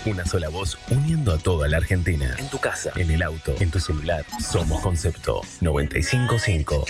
Una 0.07 0.25
sola 0.25 0.47
voz 0.47 0.77
uniendo 0.89 1.33
a 1.33 1.37
toda 1.37 1.67
la 1.67 1.75
Argentina. 1.75 2.33
En 2.39 2.47
tu 2.49 2.59
casa, 2.59 2.93
en 2.95 3.11
el 3.11 3.21
auto, 3.21 3.53
en 3.59 3.69
tu 3.69 3.77
celular. 3.77 4.25
Somos 4.39 4.81
Concepto 4.81 5.41
955. 5.59 6.85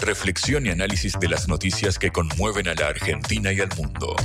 Reflexión 0.00 0.66
y 0.66 0.70
análisis 0.70 1.16
de 1.20 1.28
las 1.28 1.46
noticias 1.46 2.00
que 2.00 2.10
conmueven 2.10 2.66
a 2.66 2.74
la 2.74 2.88
Argentina 2.88 3.52
y 3.52 3.60
al 3.60 3.68
mundo. 3.76 4.16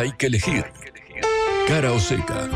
Hay 0.00 0.12
que 0.12 0.26
elegir. 0.26 0.64
Cara 1.68 1.92
o 1.92 2.00
seca. 2.00 2.48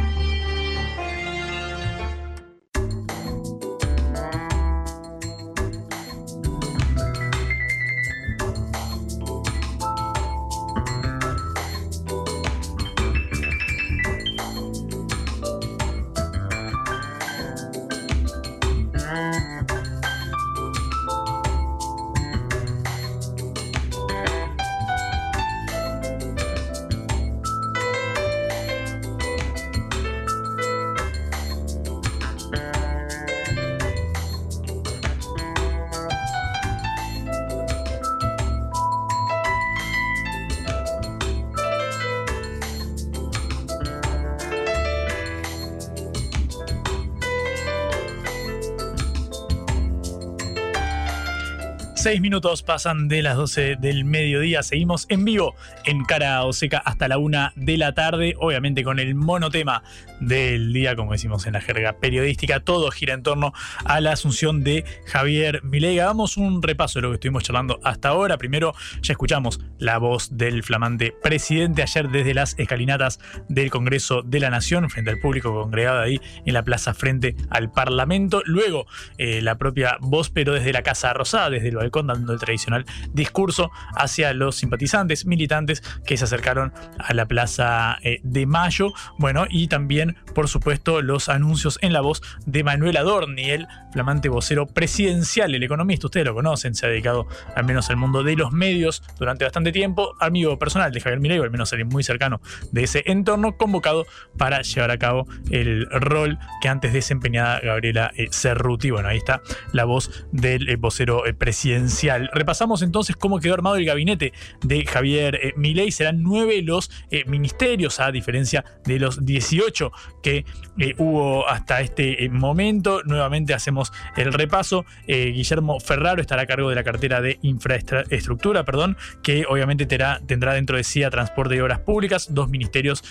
Seis 52.04 52.20
minutos 52.20 52.62
pasan 52.62 53.08
de 53.08 53.22
las 53.22 53.34
12 53.34 53.76
del 53.76 54.04
mediodía. 54.04 54.62
Seguimos 54.62 55.06
en 55.08 55.24
vivo 55.24 55.54
en 55.86 56.04
Cara 56.04 56.44
Oseca 56.44 56.76
hasta 56.76 57.08
la 57.08 57.16
una 57.16 57.54
de 57.56 57.78
la 57.78 57.94
tarde. 57.94 58.34
Obviamente 58.38 58.84
con 58.84 58.98
el 58.98 59.14
monotema 59.14 59.82
del 60.20 60.72
día, 60.72 60.96
como 60.96 61.12
decimos 61.12 61.46
en 61.46 61.54
la 61.54 61.60
jerga 61.60 61.94
periodística. 61.94 62.60
Todo 62.60 62.90
gira 62.90 63.14
en 63.14 63.22
torno 63.22 63.52
a 63.84 64.00
la 64.00 64.12
asunción 64.12 64.64
de 64.64 64.84
Javier 65.06 65.62
Milei. 65.64 65.98
Hagamos 65.98 66.36
un 66.36 66.62
repaso 66.62 66.98
de 66.98 67.02
lo 67.02 67.10
que 67.10 67.14
estuvimos 67.14 67.42
charlando 67.42 67.80
hasta 67.84 68.08
ahora. 68.08 68.38
Primero, 68.38 68.74
ya 69.02 69.12
escuchamos 69.12 69.60
la 69.78 69.98
voz 69.98 70.36
del 70.36 70.62
flamante 70.62 71.14
presidente 71.22 71.82
ayer 71.82 72.08
desde 72.10 72.34
las 72.34 72.58
escalinatas 72.58 73.20
del 73.48 73.70
Congreso 73.70 74.22
de 74.22 74.40
la 74.40 74.50
Nación, 74.50 74.88
frente 74.90 75.10
al 75.10 75.18
público 75.18 75.52
congregado 75.52 76.00
ahí 76.00 76.20
en 76.44 76.54
la 76.54 76.62
plaza 76.62 76.94
frente 76.94 77.36
al 77.50 77.70
Parlamento. 77.70 78.42
Luego, 78.44 78.86
eh, 79.18 79.40
la 79.42 79.56
propia 79.56 79.96
voz, 80.00 80.30
pero 80.30 80.52
desde 80.52 80.72
la 80.72 80.82
Casa 80.82 81.12
Rosada, 81.12 81.50
desde 81.50 81.68
el 81.68 81.76
balcón 81.76 82.06
dando 82.06 82.32
el 82.32 82.38
tradicional 82.38 82.84
discurso 83.12 83.70
hacia 83.94 84.32
los 84.34 84.56
simpatizantes, 84.56 85.26
militantes 85.26 85.82
que 86.04 86.16
se 86.16 86.24
acercaron 86.24 86.72
a 86.98 87.14
la 87.14 87.26
Plaza 87.26 87.98
eh, 88.02 88.20
de 88.22 88.46
Mayo. 88.46 88.92
Bueno, 89.18 89.46
y 89.48 89.68
también, 89.68 90.03
por 90.34 90.48
supuesto, 90.48 91.02
los 91.02 91.28
anuncios 91.28 91.78
en 91.82 91.92
la 91.92 92.00
voz 92.00 92.22
de 92.46 92.64
Manuel 92.64 92.96
Adorni, 92.96 93.50
el 93.50 93.66
flamante 93.92 94.28
vocero 94.28 94.66
presidencial, 94.66 95.54
el 95.54 95.62
economista, 95.62 96.06
ustedes 96.06 96.26
lo 96.26 96.34
conocen, 96.34 96.74
se 96.74 96.86
ha 96.86 96.88
dedicado 96.88 97.26
al 97.54 97.64
menos 97.64 97.90
al 97.90 97.96
mundo 97.96 98.22
de 98.22 98.36
los 98.36 98.52
medios 98.52 99.02
durante 99.18 99.44
bastante 99.44 99.72
tiempo, 99.72 100.14
amigo 100.20 100.58
personal 100.58 100.92
de 100.92 101.00
Javier 101.00 101.20
Milei, 101.20 101.38
o 101.38 101.44
al 101.44 101.50
menos 101.50 101.72
alguien 101.72 101.88
muy 101.88 102.02
cercano 102.02 102.40
de 102.72 102.84
ese 102.84 103.02
entorno, 103.06 103.56
convocado 103.56 104.06
para 104.36 104.62
llevar 104.62 104.90
a 104.90 104.98
cabo 104.98 105.26
el 105.50 105.86
rol 105.90 106.38
que 106.60 106.68
antes 106.68 106.92
desempeñaba 106.92 107.60
Gabriela 107.60 108.12
eh, 108.16 108.28
Cerruti. 108.30 108.90
Bueno, 108.90 109.08
ahí 109.08 109.18
está 109.18 109.42
la 109.72 109.84
voz 109.84 110.26
del 110.32 110.68
eh, 110.68 110.76
vocero 110.76 111.26
eh, 111.26 111.34
presidencial. 111.34 112.30
Repasamos 112.32 112.82
entonces 112.82 113.16
cómo 113.16 113.40
quedó 113.40 113.54
armado 113.54 113.76
el 113.76 113.84
gabinete 113.84 114.32
de 114.62 114.84
Javier 114.86 115.54
Milei. 115.56 115.90
Serán 115.92 116.22
nueve 116.22 116.62
los 116.62 116.90
ministerios, 117.26 118.00
a 118.00 118.10
diferencia 118.10 118.64
de 118.84 118.98
los 118.98 119.24
18 119.24 119.92
que 120.22 120.44
eh, 120.78 120.94
hubo 120.98 121.48
hasta 121.48 121.80
este 121.80 122.28
momento. 122.30 123.02
Nuevamente 123.04 123.54
hacemos 123.54 123.92
el 124.16 124.32
repaso. 124.32 124.84
Guillermo 125.06 125.80
Ferraro 125.80 126.20
estará 126.20 126.42
a 126.42 126.46
cargo 126.46 126.68
de 126.68 126.74
la 126.74 126.84
cartera 126.84 127.20
de 127.20 127.38
infraestructura, 127.42 128.64
perdón, 128.64 128.96
que 129.22 129.44
obviamente 129.48 129.86
tendrá 129.86 130.54
dentro 130.54 130.76
de 130.76 130.84
sí 130.84 131.02
a 131.02 131.10
transporte 131.10 131.56
y 131.56 131.60
obras 131.60 131.80
públicas, 131.80 132.28
dos 132.32 132.48
ministerios 132.48 133.02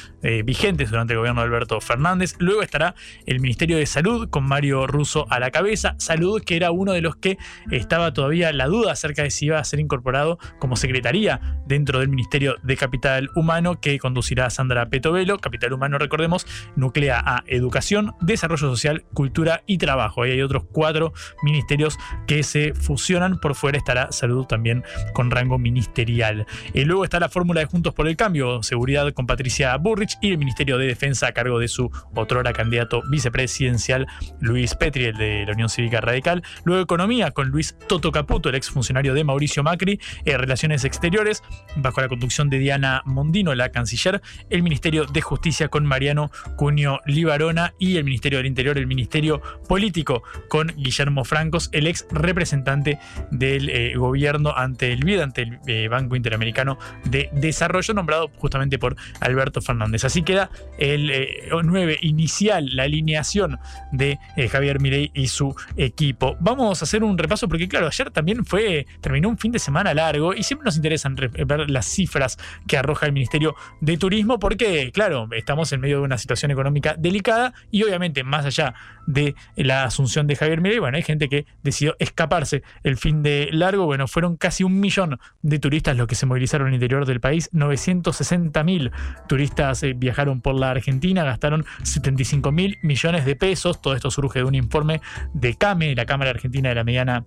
vigentes 0.43 0.89
durante 0.89 1.13
el 1.13 1.19
gobierno 1.19 1.41
de 1.41 1.47
Alberto 1.47 1.79
Fernández. 1.81 2.35
Luego 2.39 2.61
estará 2.61 2.95
el 3.25 3.39
Ministerio 3.39 3.77
de 3.77 3.85
Salud 3.85 4.29
con 4.29 4.43
Mario 4.45 4.87
Russo 4.87 5.25
a 5.29 5.39
la 5.39 5.51
cabeza. 5.51 5.95
Salud 5.97 6.41
que 6.43 6.55
era 6.55 6.71
uno 6.71 6.93
de 6.93 7.01
los 7.01 7.15
que 7.15 7.37
estaba 7.71 8.13
todavía 8.13 8.51
la 8.53 8.67
duda 8.67 8.91
acerca 8.91 9.23
de 9.23 9.31
si 9.31 9.45
iba 9.45 9.59
a 9.59 9.63
ser 9.63 9.79
incorporado 9.79 10.39
como 10.59 10.75
secretaría 10.75 11.39
dentro 11.65 11.99
del 11.99 12.09
Ministerio 12.09 12.55
de 12.63 12.77
Capital 12.77 13.29
Humano 13.35 13.79
que 13.79 13.99
conducirá 13.99 14.49
Sandra 14.49 14.87
Petovelo. 14.87 15.37
Capital 15.37 15.73
Humano, 15.73 15.97
recordemos, 15.97 16.45
nuclea 16.75 17.21
a 17.25 17.43
Educación, 17.47 18.13
Desarrollo 18.21 18.69
Social, 18.69 19.05
Cultura 19.13 19.63
y 19.65 19.77
Trabajo. 19.77 20.23
Ahí 20.23 20.31
hay 20.31 20.41
otros 20.41 20.63
cuatro 20.71 21.13
ministerios 21.41 21.97
que 22.27 22.43
se 22.43 22.73
fusionan. 22.73 23.39
Por 23.39 23.55
fuera 23.55 23.77
estará 23.77 24.11
Salud 24.11 24.45
también 24.45 24.83
con 25.13 25.31
rango 25.31 25.57
ministerial. 25.57 26.45
Eh, 26.73 26.85
luego 26.85 27.03
está 27.03 27.19
la 27.19 27.29
fórmula 27.29 27.61
de 27.61 27.65
Juntos 27.65 27.93
por 27.93 28.07
el 28.07 28.15
Cambio, 28.15 28.63
Seguridad 28.63 29.11
con 29.13 29.27
Patricia 29.27 29.75
Burrich 29.77 30.17
y 30.21 30.31
el 30.31 30.37
Ministerio 30.37 30.77
de 30.77 30.87
Defensa 30.87 31.27
a 31.27 31.31
cargo 31.31 31.59
de 31.59 31.67
su 31.67 31.91
otrora 32.15 32.53
candidato 32.53 33.01
vicepresidencial 33.09 34.07
Luis 34.39 34.75
Petri, 34.75 35.05
el 35.05 35.17
de 35.17 35.45
la 35.45 35.53
Unión 35.53 35.69
Cívica 35.69 36.01
Radical. 36.01 36.43
Luego 36.63 36.81
Economía 36.83 37.31
con 37.31 37.49
Luis 37.49 37.75
Toto 37.87 38.11
Caputo, 38.11 38.49
el 38.49 38.55
exfuncionario 38.55 39.13
de 39.13 39.23
Mauricio 39.23 39.63
Macri, 39.63 39.99
eh, 40.25 40.37
Relaciones 40.37 40.83
Exteriores, 40.85 41.43
bajo 41.75 42.01
la 42.01 42.07
conducción 42.07 42.49
de 42.49 42.59
Diana 42.59 43.01
Mondino, 43.05 43.53
la 43.55 43.69
canciller, 43.69 44.21
el 44.49 44.63
Ministerio 44.63 45.05
de 45.05 45.21
Justicia 45.21 45.67
con 45.67 45.85
Mariano 45.85 46.31
Cunio 46.63 47.01
Libarona 47.05 47.73
y 47.77 47.97
el 47.97 48.05
Ministerio 48.05 48.39
del 48.39 48.45
Interior, 48.45 48.77
el 48.77 48.87
Ministerio 48.87 49.41
Político 49.67 50.23
con 50.47 50.67
Guillermo 50.67 51.25
Francos, 51.25 51.67
el 51.73 51.87
ex 51.87 52.07
representante 52.09 52.99
del 53.31 53.69
eh, 53.69 53.97
gobierno 53.97 54.53
ante 54.55 54.93
el 54.93 55.03
BID, 55.03 55.19
ante 55.19 55.41
el 55.41 55.59
eh, 55.67 55.89
Banco 55.89 56.15
Interamericano 56.15 56.77
de 57.03 57.29
Desarrollo, 57.33 57.93
nombrado 57.93 58.31
justamente 58.37 58.79
por 58.79 58.95
Alberto 59.19 59.61
Fernández. 59.61 60.05
Así 60.05 60.21
queda 60.21 60.51
el 60.79 61.11
9 61.51 61.97
inicial, 61.99 62.73
la 62.73 62.83
alineación 62.83 63.59
de 63.91 64.17
Javier 64.49 64.79
Mirey 64.79 65.11
y 65.13 65.27
su 65.27 65.53
equipo. 65.75 66.37
Vamos 66.39 66.81
a 66.81 66.85
hacer 66.85 67.03
un 67.03 67.17
repaso 67.17 67.49
porque, 67.49 67.67
claro, 67.67 67.87
ayer 67.87 68.09
también 68.09 68.45
fue, 68.45 68.87
terminó 69.01 69.27
un 69.27 69.37
fin 69.37 69.51
de 69.51 69.59
semana 69.59 69.93
largo 69.93 70.33
y 70.33 70.43
siempre 70.43 70.63
nos 70.63 70.77
interesan 70.77 71.15
ver 71.15 71.69
las 71.69 71.87
cifras 71.87 72.37
que 72.67 72.77
arroja 72.77 73.05
el 73.05 73.11
Ministerio 73.11 73.53
de 73.81 73.97
Turismo 73.97 74.39
porque, 74.39 74.91
claro, 74.93 75.27
estamos 75.33 75.73
en 75.73 75.81
medio 75.81 75.97
de 75.97 76.03
una 76.03 76.17
situación 76.17 76.52
económica 76.53 76.95
delicada 76.97 77.53
y 77.71 77.83
obviamente 77.83 78.23
más 78.23 78.45
allá 78.45 78.73
de 79.05 79.35
la 79.55 79.83
asunción 79.83 80.27
de 80.27 80.35
Javier 80.35 80.61
Milei, 80.61 80.79
bueno, 80.79 80.97
hay 80.97 81.03
gente 81.03 81.27
que 81.27 81.45
decidió 81.61 81.95
escaparse 81.99 82.63
el 82.83 82.97
fin 82.97 83.21
de 83.21 83.49
largo, 83.51 83.85
bueno, 83.85 84.07
fueron 84.07 84.37
casi 84.37 84.63
un 84.63 84.79
millón 84.79 85.19
de 85.41 85.59
turistas 85.59 85.97
los 85.97 86.07
que 86.07 86.15
se 86.15 86.25
movilizaron 86.25 86.69
el 86.69 86.75
interior 86.75 87.05
del 87.05 87.19
país, 87.19 87.49
960 87.51 88.63
mil 88.63 88.91
turistas 89.27 89.83
eh, 89.83 89.93
viajaron 89.93 90.41
por 90.41 90.55
la 90.55 90.71
Argentina, 90.71 91.23
gastaron 91.23 91.65
75 91.83 92.51
mil 92.51 92.77
millones 92.81 93.25
de 93.25 93.35
pesos, 93.35 93.81
todo 93.81 93.95
esto 93.95 94.09
surge 94.11 94.39
de 94.39 94.45
un 94.45 94.55
informe 94.55 95.01
de 95.33 95.55
CAME, 95.55 95.95
la 95.95 96.05
Cámara 96.05 96.31
Argentina 96.31 96.69
de 96.69 96.75
la 96.75 96.83
Mediana 96.83 97.23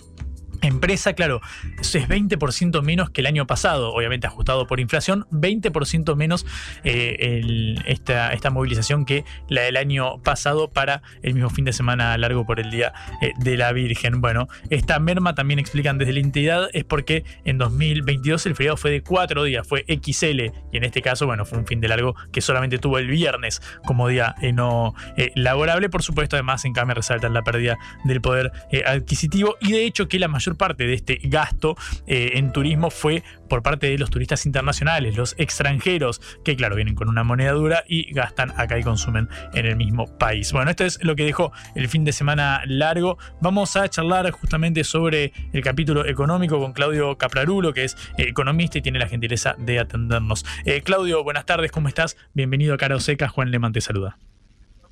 Empresa, 0.62 1.14
claro, 1.14 1.40
es 1.80 1.94
20% 1.94 2.82
menos 2.82 3.10
que 3.10 3.20
el 3.20 3.26
año 3.26 3.46
pasado, 3.46 3.92
obviamente 3.92 4.26
ajustado 4.26 4.66
por 4.66 4.80
inflación, 4.80 5.26
20% 5.30 6.16
menos 6.16 6.46
eh, 6.84 7.76
esta, 7.86 8.32
esta, 8.32 8.50
movilización 8.50 9.04
que 9.04 9.24
la 9.48 9.62
del 9.62 9.76
año 9.76 10.18
pasado 10.22 10.70
para 10.70 11.02
el 11.22 11.34
mismo 11.34 11.50
fin 11.50 11.64
de 11.64 11.72
semana 11.72 12.16
largo 12.16 12.46
por 12.46 12.60
el 12.60 12.70
Día 12.70 12.92
eh, 13.20 13.32
de 13.38 13.56
la 13.56 13.72
Virgen. 13.72 14.20
Bueno, 14.20 14.48
esta 14.70 14.98
merma 14.98 15.34
también 15.34 15.58
explican 15.58 15.98
desde 15.98 16.12
la 16.12 16.20
entidad 16.20 16.68
es 16.72 16.84
porque 16.84 17.24
en 17.44 17.58
2022 17.58 18.46
el 18.46 18.54
feriado 18.54 18.76
fue 18.76 18.90
de 18.90 19.02
cuatro 19.02 19.44
días, 19.44 19.66
fue 19.66 19.84
XL, 19.88 20.40
y 20.72 20.76
en 20.76 20.84
este 20.84 21.02
caso, 21.02 21.26
bueno, 21.26 21.44
fue 21.44 21.58
un 21.58 21.66
fin 21.66 21.80
de 21.80 21.88
largo 21.88 22.14
que 22.32 22.40
solamente 22.40 22.78
tuvo 22.78 22.98
el 22.98 23.08
viernes 23.08 23.60
como 23.84 24.08
día 24.08 24.34
eh, 24.40 24.52
no 24.52 24.94
laborable. 25.34 25.90
Por 25.90 26.02
supuesto, 26.02 26.36
además 26.36 26.64
en 26.64 26.72
CAME 26.72 26.94
resaltan 26.94 27.34
la 27.34 27.42
pérdida 27.42 27.78
del 28.04 28.20
poder 28.20 28.52
adquisitivo 28.86 29.56
y 29.60 29.72
de 29.72 29.84
hecho 29.84 30.08
que 30.08 30.18
la 30.18 30.28
mayor 30.28 30.55
parte 30.56 30.86
de 30.86 30.94
este 30.94 31.20
gasto 31.24 31.76
eh, 32.06 32.32
en 32.34 32.52
turismo 32.52 32.90
fue 32.90 33.22
por 33.48 33.62
parte 33.62 33.88
de 33.88 33.98
los 33.98 34.10
turistas 34.10 34.46
internacionales, 34.46 35.16
los 35.16 35.34
extranjeros, 35.38 36.20
que 36.44 36.56
claro, 36.56 36.76
vienen 36.76 36.94
con 36.94 37.08
una 37.08 37.24
moneda 37.24 37.52
dura 37.52 37.84
y 37.86 38.12
gastan 38.12 38.52
acá 38.56 38.78
y 38.78 38.82
consumen 38.82 39.28
en 39.54 39.66
el 39.66 39.76
mismo 39.76 40.06
país. 40.18 40.52
Bueno, 40.52 40.70
esto 40.70 40.84
es 40.84 41.02
lo 41.02 41.16
que 41.16 41.24
dejó 41.24 41.52
el 41.74 41.88
fin 41.88 42.04
de 42.04 42.12
semana 42.12 42.62
largo. 42.66 43.18
Vamos 43.40 43.76
a 43.76 43.88
charlar 43.88 44.30
justamente 44.30 44.84
sobre 44.84 45.32
el 45.52 45.62
capítulo 45.62 46.06
económico 46.06 46.58
con 46.58 46.72
Claudio 46.72 47.16
Caprarulo, 47.18 47.72
que 47.72 47.84
es 47.84 47.96
economista 48.18 48.78
y 48.78 48.82
tiene 48.82 48.98
la 48.98 49.08
gentileza 49.08 49.54
de 49.58 49.78
atendernos. 49.78 50.44
Eh, 50.64 50.82
Claudio, 50.82 51.22
buenas 51.22 51.46
tardes, 51.46 51.70
¿cómo 51.70 51.88
estás? 51.88 52.16
Bienvenido 52.34 52.74
a 52.74 52.78
Cara 52.78 52.98
Seca, 53.00 53.28
Juan 53.28 53.50
Leman 53.50 53.72
te 53.72 53.80
saluda. 53.80 54.18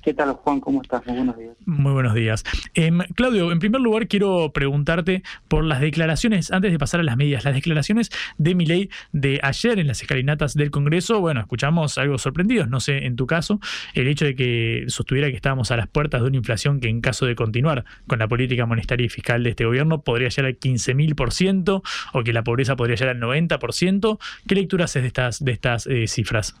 ¿Qué 0.05 0.13
tal, 0.13 0.33
Juan? 0.33 0.59
¿Cómo 0.59 0.83
estás? 0.83 1.03
Muy 1.07 1.15
buenos 1.15 1.35
días. 1.35 1.57
Muy 1.65 1.91
buenos 1.91 2.13
días. 2.13 2.43
Em, 2.75 2.99
Claudio, 3.15 3.51
en 3.51 3.57
primer 3.57 3.81
lugar 3.81 4.07
quiero 4.07 4.51
preguntarte 4.53 5.23
por 5.47 5.63
las 5.63 5.81
declaraciones, 5.81 6.51
antes 6.51 6.71
de 6.71 6.77
pasar 6.77 6.99
a 6.99 7.03
las 7.03 7.17
medidas, 7.17 7.43
las 7.43 7.55
declaraciones 7.55 8.11
de 8.37 8.53
Milei 8.53 8.91
de 9.13 9.39
ayer 9.41 9.79
en 9.79 9.87
las 9.87 10.03
escalinatas 10.03 10.53
del 10.53 10.69
Congreso. 10.69 11.21
Bueno, 11.21 11.39
escuchamos 11.39 11.97
algo 11.97 12.19
sorprendidos, 12.19 12.69
no 12.69 12.81
sé, 12.81 13.07
en 13.07 13.15
tu 13.15 13.25
caso, 13.25 13.59
el 13.95 14.07
hecho 14.07 14.25
de 14.25 14.35
que 14.35 14.83
sostuviera 14.89 15.27
que 15.31 15.37
estábamos 15.37 15.71
a 15.71 15.77
las 15.77 15.87
puertas 15.87 16.21
de 16.21 16.27
una 16.27 16.37
inflación 16.37 16.79
que 16.79 16.87
en 16.87 17.01
caso 17.01 17.25
de 17.25 17.35
continuar 17.35 17.83
con 18.05 18.19
la 18.19 18.27
política 18.27 18.67
monetaria 18.67 19.07
y 19.07 19.09
fiscal 19.09 19.41
de 19.41 19.49
este 19.49 19.65
gobierno 19.65 20.01
podría 20.03 20.29
llegar 20.29 20.45
al 20.45 20.59
15.000% 20.59 21.81
o 22.13 22.23
que 22.23 22.31
la 22.31 22.43
pobreza 22.43 22.75
podría 22.75 22.95
llegar 22.95 23.15
al 23.15 23.21
90%. 23.23 24.19
¿Qué 24.47 24.53
lectura 24.53 24.85
haces 24.85 25.01
de 25.01 25.07
estas, 25.07 25.43
de 25.43 25.51
estas 25.51 25.87
eh, 25.87 26.05
cifras? 26.07 26.53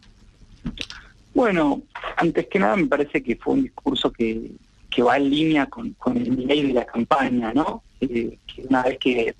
Bueno, 1.35 1.81
antes 2.15 2.47
que 2.47 2.59
nada 2.59 2.77
me 2.77 2.87
parece 2.87 3.21
que 3.21 3.35
fue 3.35 3.55
un 3.55 3.63
discurso 3.63 4.09
que, 4.09 4.51
que 4.89 5.03
va 5.03 5.17
en 5.17 5.29
línea 5.29 5.65
con, 5.65 5.91
con 5.95 6.15
el 6.15 6.33
nivel 6.33 6.69
de 6.69 6.73
la 6.75 6.85
campaña, 6.85 7.53
¿no? 7.53 7.83
Eh, 7.99 8.37
que 8.47 8.61
una 8.61 8.83
vez 8.83 8.97
que 8.99 9.35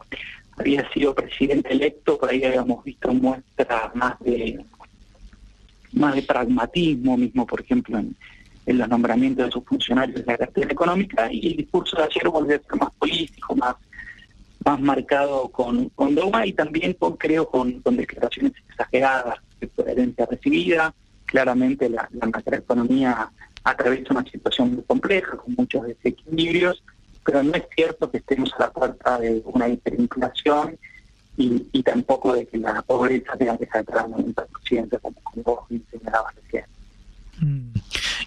había 0.58 0.92
sido 0.92 1.16
presidente 1.16 1.72
electo, 1.72 2.18
por 2.18 2.30
ahí 2.30 2.44
habíamos 2.44 2.84
visto 2.84 3.14
muestras 3.14 3.96
más 3.96 4.20
de 4.20 4.60
más 5.94 6.16
de 6.16 6.24
pragmatismo, 6.24 7.16
mismo 7.16 7.48
por 7.48 7.62
ejemplo 7.62 7.98
en, 7.98 8.14
en 8.66 8.78
los 8.78 8.90
nombramientos 8.90 9.46
de 9.46 9.52
sus 9.54 9.64
funcionarios 9.64 10.20
de 10.20 10.26
la 10.26 10.38
cartera 10.38 10.70
económica, 10.70 11.32
y 11.32 11.48
el 11.48 11.56
discurso 11.56 11.96
de 11.96 12.04
ayer 12.04 12.28
volvió 12.28 12.58
a 12.58 12.60
ser 12.60 12.78
más 12.78 12.94
político, 12.96 13.56
más 13.56 13.76
más 14.66 14.82
marcado 14.82 15.48
con, 15.48 15.88
con 15.90 16.14
dogma 16.14 16.46
y 16.46 16.52
también 16.52 16.92
con, 16.94 17.16
creo 17.16 17.48
con, 17.48 17.80
con 17.82 17.96
declaraciones 17.96 18.52
exageradas 18.68 19.38
de 19.62 19.92
herencia 19.92 20.26
recibida, 20.26 20.94
claramente 21.36 21.90
la, 21.90 22.08
la 22.14 22.28
macroeconomía 22.28 23.30
atraviesa 23.66 24.14
una 24.14 24.24
situación 24.24 24.76
muy 24.76 24.84
compleja, 24.84 25.36
con 25.36 25.54
muchos 25.58 25.86
desequilibrios, 25.86 26.82
pero 27.26 27.44
no 27.44 27.54
es 27.56 27.64
cierto 27.76 28.10
que 28.10 28.20
estemos 28.20 28.54
a 28.54 28.60
la 28.60 28.72
puerta 28.72 29.20
de 29.20 29.42
una 29.44 29.68
hiperinflación 29.68 30.78
y, 31.36 31.68
y 31.74 31.84
tampoco 31.84 32.36
de 32.36 32.46
que 32.46 32.58
la 32.58 32.82
pobreza 32.84 33.36
tenga 33.38 33.58
que 33.58 33.66
saltar 33.66 34.06
al 34.06 34.12
90%, 34.12 35.02
como, 35.02 35.16
como 35.24 35.44
vos 35.44 35.60
señalabas 35.92 36.34
recién. 36.36 36.64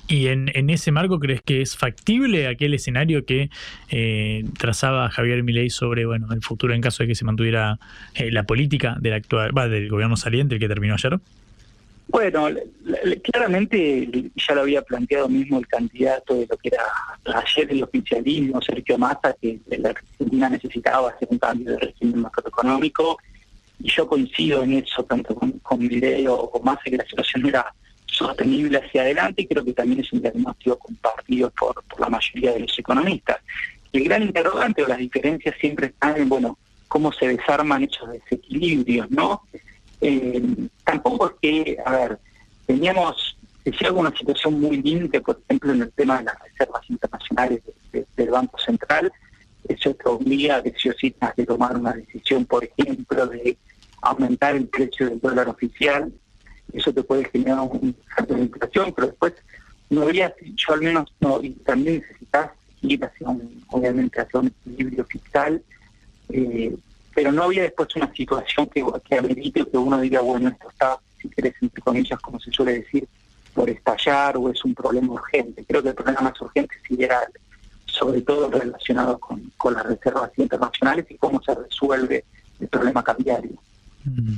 ¿Y 0.07 0.27
en, 0.27 0.51
en, 0.53 0.69
ese 0.69 0.93
marco 0.93 1.19
crees 1.19 1.41
que 1.41 1.63
es 1.63 1.79
factible 1.79 2.47
aquel 2.47 2.75
escenario 2.75 3.25
que 3.25 3.49
eh, 3.89 4.45
trazaba 4.59 5.09
Javier 5.09 5.43
Milei 5.43 5.71
sobre 5.71 6.05
bueno 6.05 6.31
el 6.31 6.43
futuro 6.43 6.75
en 6.75 6.83
caso 6.83 7.03
de 7.03 7.09
que 7.09 7.15
se 7.15 7.25
mantuviera 7.25 7.79
eh, 8.15 8.31
la 8.31 8.43
política 8.43 8.99
del 9.01 9.15
actual 9.15 9.57
va, 9.57 9.67
del 9.67 9.89
gobierno 9.89 10.17
saliente, 10.17 10.57
el 10.57 10.61
que 10.61 10.69
terminó 10.69 10.93
ayer? 10.93 11.19
Bueno, 12.09 12.49
claramente 13.23 14.31
ya 14.35 14.55
lo 14.55 14.63
había 14.63 14.81
planteado 14.81 15.29
mismo 15.29 15.59
el 15.59 15.67
candidato 15.67 16.35
de 16.35 16.47
lo 16.51 16.57
que 16.57 16.71
era 16.71 16.83
ayer 17.39 17.71
el 17.71 17.83
oficialismo, 17.83 18.63
Sergio 18.63 18.97
Massa, 18.97 19.37
que 19.41 19.61
la 19.67 19.91
Argentina 19.91 20.49
necesitaba 20.49 21.11
hacer 21.11 21.29
un 21.31 21.39
cambio 21.39 21.73
de 21.73 21.79
régimen 21.79 22.23
macroeconómico, 22.23 23.19
y 23.81 23.91
yo 23.91 24.09
coincido 24.09 24.63
en 24.63 24.73
eso, 24.75 25.05
tanto 25.05 25.35
con, 25.35 25.53
con 25.61 25.79
Milei 25.81 26.27
o 26.27 26.51
con 26.51 26.65
Massa, 26.65 26.83
que 26.85 26.97
la 26.97 27.05
situación 27.05 27.47
era 27.47 27.73
sostenible 28.07 28.79
hacia 28.79 29.03
adelante 29.03 29.43
y 29.43 29.47
creo 29.47 29.65
que 29.65 29.75
también 29.75 30.01
es 30.01 30.13
un 30.13 30.23
diagnóstico 30.23 30.79
compartido 30.79 31.51
por, 31.51 31.85
por 31.85 32.01
la 32.01 32.09
mayoría 32.09 32.53
de 32.53 32.61
los 32.61 32.79
economistas. 32.79 33.39
El 33.93 34.05
gran 34.05 34.23
interrogante 34.23 34.83
o 34.83 34.89
las 34.89 34.99
diferencias 34.99 35.55
siempre 35.61 35.89
están 35.89 36.17
en, 36.17 36.29
bueno, 36.29 36.59
cómo 36.89 37.13
se 37.13 37.29
desarman 37.29 37.85
esos 37.85 38.11
desequilibrios, 38.11 39.11
¿no? 39.11 39.43
Eh, 40.01 40.69
tampoco 40.85 41.27
es 41.27 41.33
que, 41.41 41.79
a 41.85 41.91
ver, 41.93 42.19
teníamos, 42.66 43.37
decía 43.65 43.93
una 43.93 44.16
situación 44.16 44.61
muy 44.61 44.81
límite, 44.83 45.20
por 45.20 45.41
ejemplo, 45.45 45.73
en 45.73 45.83
el 45.83 45.93
tema 45.93 46.19
de 46.19 46.25
las 46.25 46.39
reservas 46.41 46.89
internacionales 46.89 47.62
de, 47.65 48.01
de, 48.01 48.07
del 48.16 48.31
Banco 48.31 48.59
Central, 48.59 49.12
eso 49.69 49.95
te 49.95 50.09
obliga 50.09 50.57
a 50.57 50.62
que 50.62 50.75
si 50.79 50.91
que 51.37 51.47
tomar 51.47 51.77
una 51.77 51.93
decisión, 51.93 52.45
por 52.47 52.65
ejemplo, 52.65 53.27
de 53.27 53.57
aumentar 54.01 54.57
el 54.57 54.66
precio 54.66 55.09
del 55.09 55.20
dólar 55.20 55.49
oficial, 55.49 56.12
eso 56.73 56.93
te 56.93 57.03
puede 57.03 57.25
generar 57.27 57.61
un 57.61 57.95
salto 58.15 58.35
de 58.35 58.43
inflación, 58.43 58.93
pero 58.95 59.09
después 59.09 59.35
no 59.91 60.03
habría, 60.03 60.35
yo 60.41 60.75
al 60.75 60.83
menos 60.83 61.12
no, 61.20 61.43
y 61.43 61.51
también 61.51 62.01
necesitas 62.01 62.51
ir 62.83 63.05
hacia 63.05 63.29
un, 63.29 63.65
obviamente 63.69 64.20
hacia 64.20 64.41
un 64.41 64.47
equilibrio 64.47 65.05
fiscal, 65.05 65.62
eh, 66.31 66.77
pero 67.19 67.32
no 67.32 67.43
había 67.43 67.62
después 67.62 67.89
una 67.97 68.15
situación 68.15 68.69
que, 68.69 68.86
que 69.05 69.19
amerite 69.19 69.66
que 69.66 69.77
uno 69.77 70.01
diga, 70.01 70.20
bueno, 70.20 70.51
esto 70.51 70.70
está, 70.70 71.01
si 71.20 71.28
querés, 71.28 71.53
entre 71.61 71.82
comillas, 71.82 72.20
como 72.20 72.39
se 72.39 72.53
suele 72.53 72.74
decir, 72.74 73.09
por 73.53 73.69
estallar 73.69 74.36
o 74.36 74.49
es 74.49 74.65
un 74.65 74.73
problema 74.73 75.15
urgente. 75.15 75.65
Creo 75.66 75.82
que 75.82 75.89
el 75.89 75.97
problema 75.97 76.20
más 76.20 76.40
urgente 76.40 76.77
sí 76.86 76.97
era 77.01 77.28
sobre 77.86 78.20
todo 78.20 78.49
relacionado 78.49 79.19
con, 79.19 79.74
las 79.74 79.85
reservas 79.85 80.31
internacionales 80.36 81.07
y 81.09 81.16
cómo 81.16 81.43
se 81.43 81.57
resuelve 81.57 82.24
el 82.61 82.69
problema 82.69 83.03
cambiario. 83.03 83.59
Mm. 84.05 84.36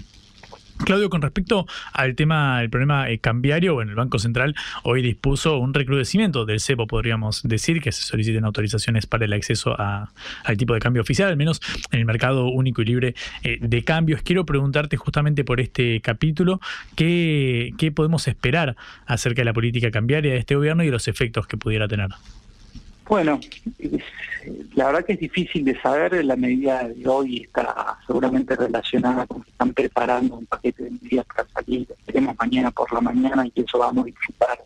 Claudio, 0.84 1.10
con 1.10 1.22
respecto 1.22 1.66
al 1.92 2.14
tema, 2.14 2.62
el 2.62 2.70
problema 2.70 3.10
eh, 3.10 3.18
cambiario, 3.18 3.74
bueno, 3.74 3.90
el 3.90 3.96
Banco 3.96 4.18
Central 4.18 4.54
hoy 4.82 5.02
dispuso 5.02 5.58
un 5.58 5.74
recrudecimiento 5.74 6.44
del 6.46 6.60
cepo, 6.60 6.86
podríamos 6.86 7.42
decir, 7.42 7.80
que 7.80 7.92
se 7.92 8.02
soliciten 8.02 8.44
autorizaciones 8.44 9.06
para 9.06 9.24
el 9.24 9.32
acceso 9.32 9.74
a, 9.78 10.10
al 10.44 10.56
tipo 10.56 10.74
de 10.74 10.80
cambio 10.80 11.02
oficial, 11.02 11.28
al 11.28 11.36
menos 11.36 11.60
en 11.90 12.00
el 12.00 12.06
mercado 12.06 12.46
único 12.46 12.82
y 12.82 12.86
libre 12.86 13.14
eh, 13.42 13.58
de 13.60 13.84
cambios. 13.84 14.22
Quiero 14.22 14.46
preguntarte 14.46 14.96
justamente 14.96 15.44
por 15.44 15.60
este 15.60 16.00
capítulo, 16.00 16.60
¿qué, 16.96 17.72
¿qué 17.78 17.92
podemos 17.92 18.26
esperar 18.26 18.76
acerca 19.06 19.42
de 19.42 19.46
la 19.46 19.52
política 19.52 19.90
cambiaria 19.90 20.32
de 20.32 20.38
este 20.38 20.54
gobierno 20.54 20.82
y 20.82 20.90
los 20.90 21.08
efectos 21.08 21.46
que 21.46 21.56
pudiera 21.56 21.88
tener? 21.88 22.10
Bueno, 23.06 23.40
la 24.74 24.86
verdad 24.86 25.04
que 25.04 25.14
es 25.14 25.20
difícil 25.20 25.64
de 25.64 25.80
saber, 25.80 26.24
la 26.24 26.36
medida 26.36 26.86
de 26.86 27.08
hoy 27.08 27.42
está 27.42 27.98
seguramente 28.06 28.54
relacionada 28.54 29.26
con 29.26 29.42
que 29.42 29.50
están 29.50 29.72
preparando 29.72 30.36
un 30.36 30.46
paquete 30.46 30.84
de 30.84 30.90
medidas 30.90 31.26
para 31.26 31.48
salir, 31.48 31.88
esperemos 31.90 32.36
mañana 32.38 32.70
por 32.70 32.92
la 32.92 33.00
mañana 33.00 33.44
y 33.46 33.52
eso 33.60 33.78
va 33.78 33.88
a 33.88 33.92
modificar 33.92 34.62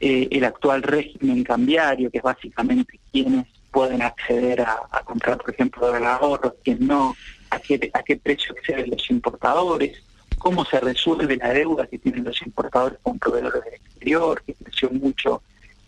eh, 0.00 0.28
el 0.30 0.44
actual 0.44 0.82
régimen 0.82 1.44
cambiario, 1.44 2.10
que 2.10 2.18
es 2.18 2.24
básicamente 2.24 2.98
quienes 3.12 3.46
pueden 3.70 4.02
acceder 4.02 4.62
a, 4.62 4.80
a 4.90 5.02
comprar, 5.04 5.38
por 5.38 5.50
ejemplo, 5.50 5.94
el 5.94 6.04
ahorro, 6.04 6.56
quienes 6.64 6.82
no, 6.82 7.14
a 7.50 7.58
qué, 7.58 7.90
a 7.92 8.02
qué 8.02 8.16
precio 8.16 8.54
acceden 8.54 8.90
los 8.90 9.10
importadores, 9.10 10.02
cómo 10.38 10.64
se 10.64 10.80
resuelve 10.80 11.36
la 11.36 11.52
deuda 11.52 11.86
que 11.86 11.98
tienen 11.98 12.24
los 12.24 12.40
importadores 12.42 12.98
con 13.02 13.18
proveedores 13.18 13.62
del 13.64 13.74
exterior, 13.74 14.42
que 14.44 14.54
creció 14.54 14.90
mucho 14.90 15.42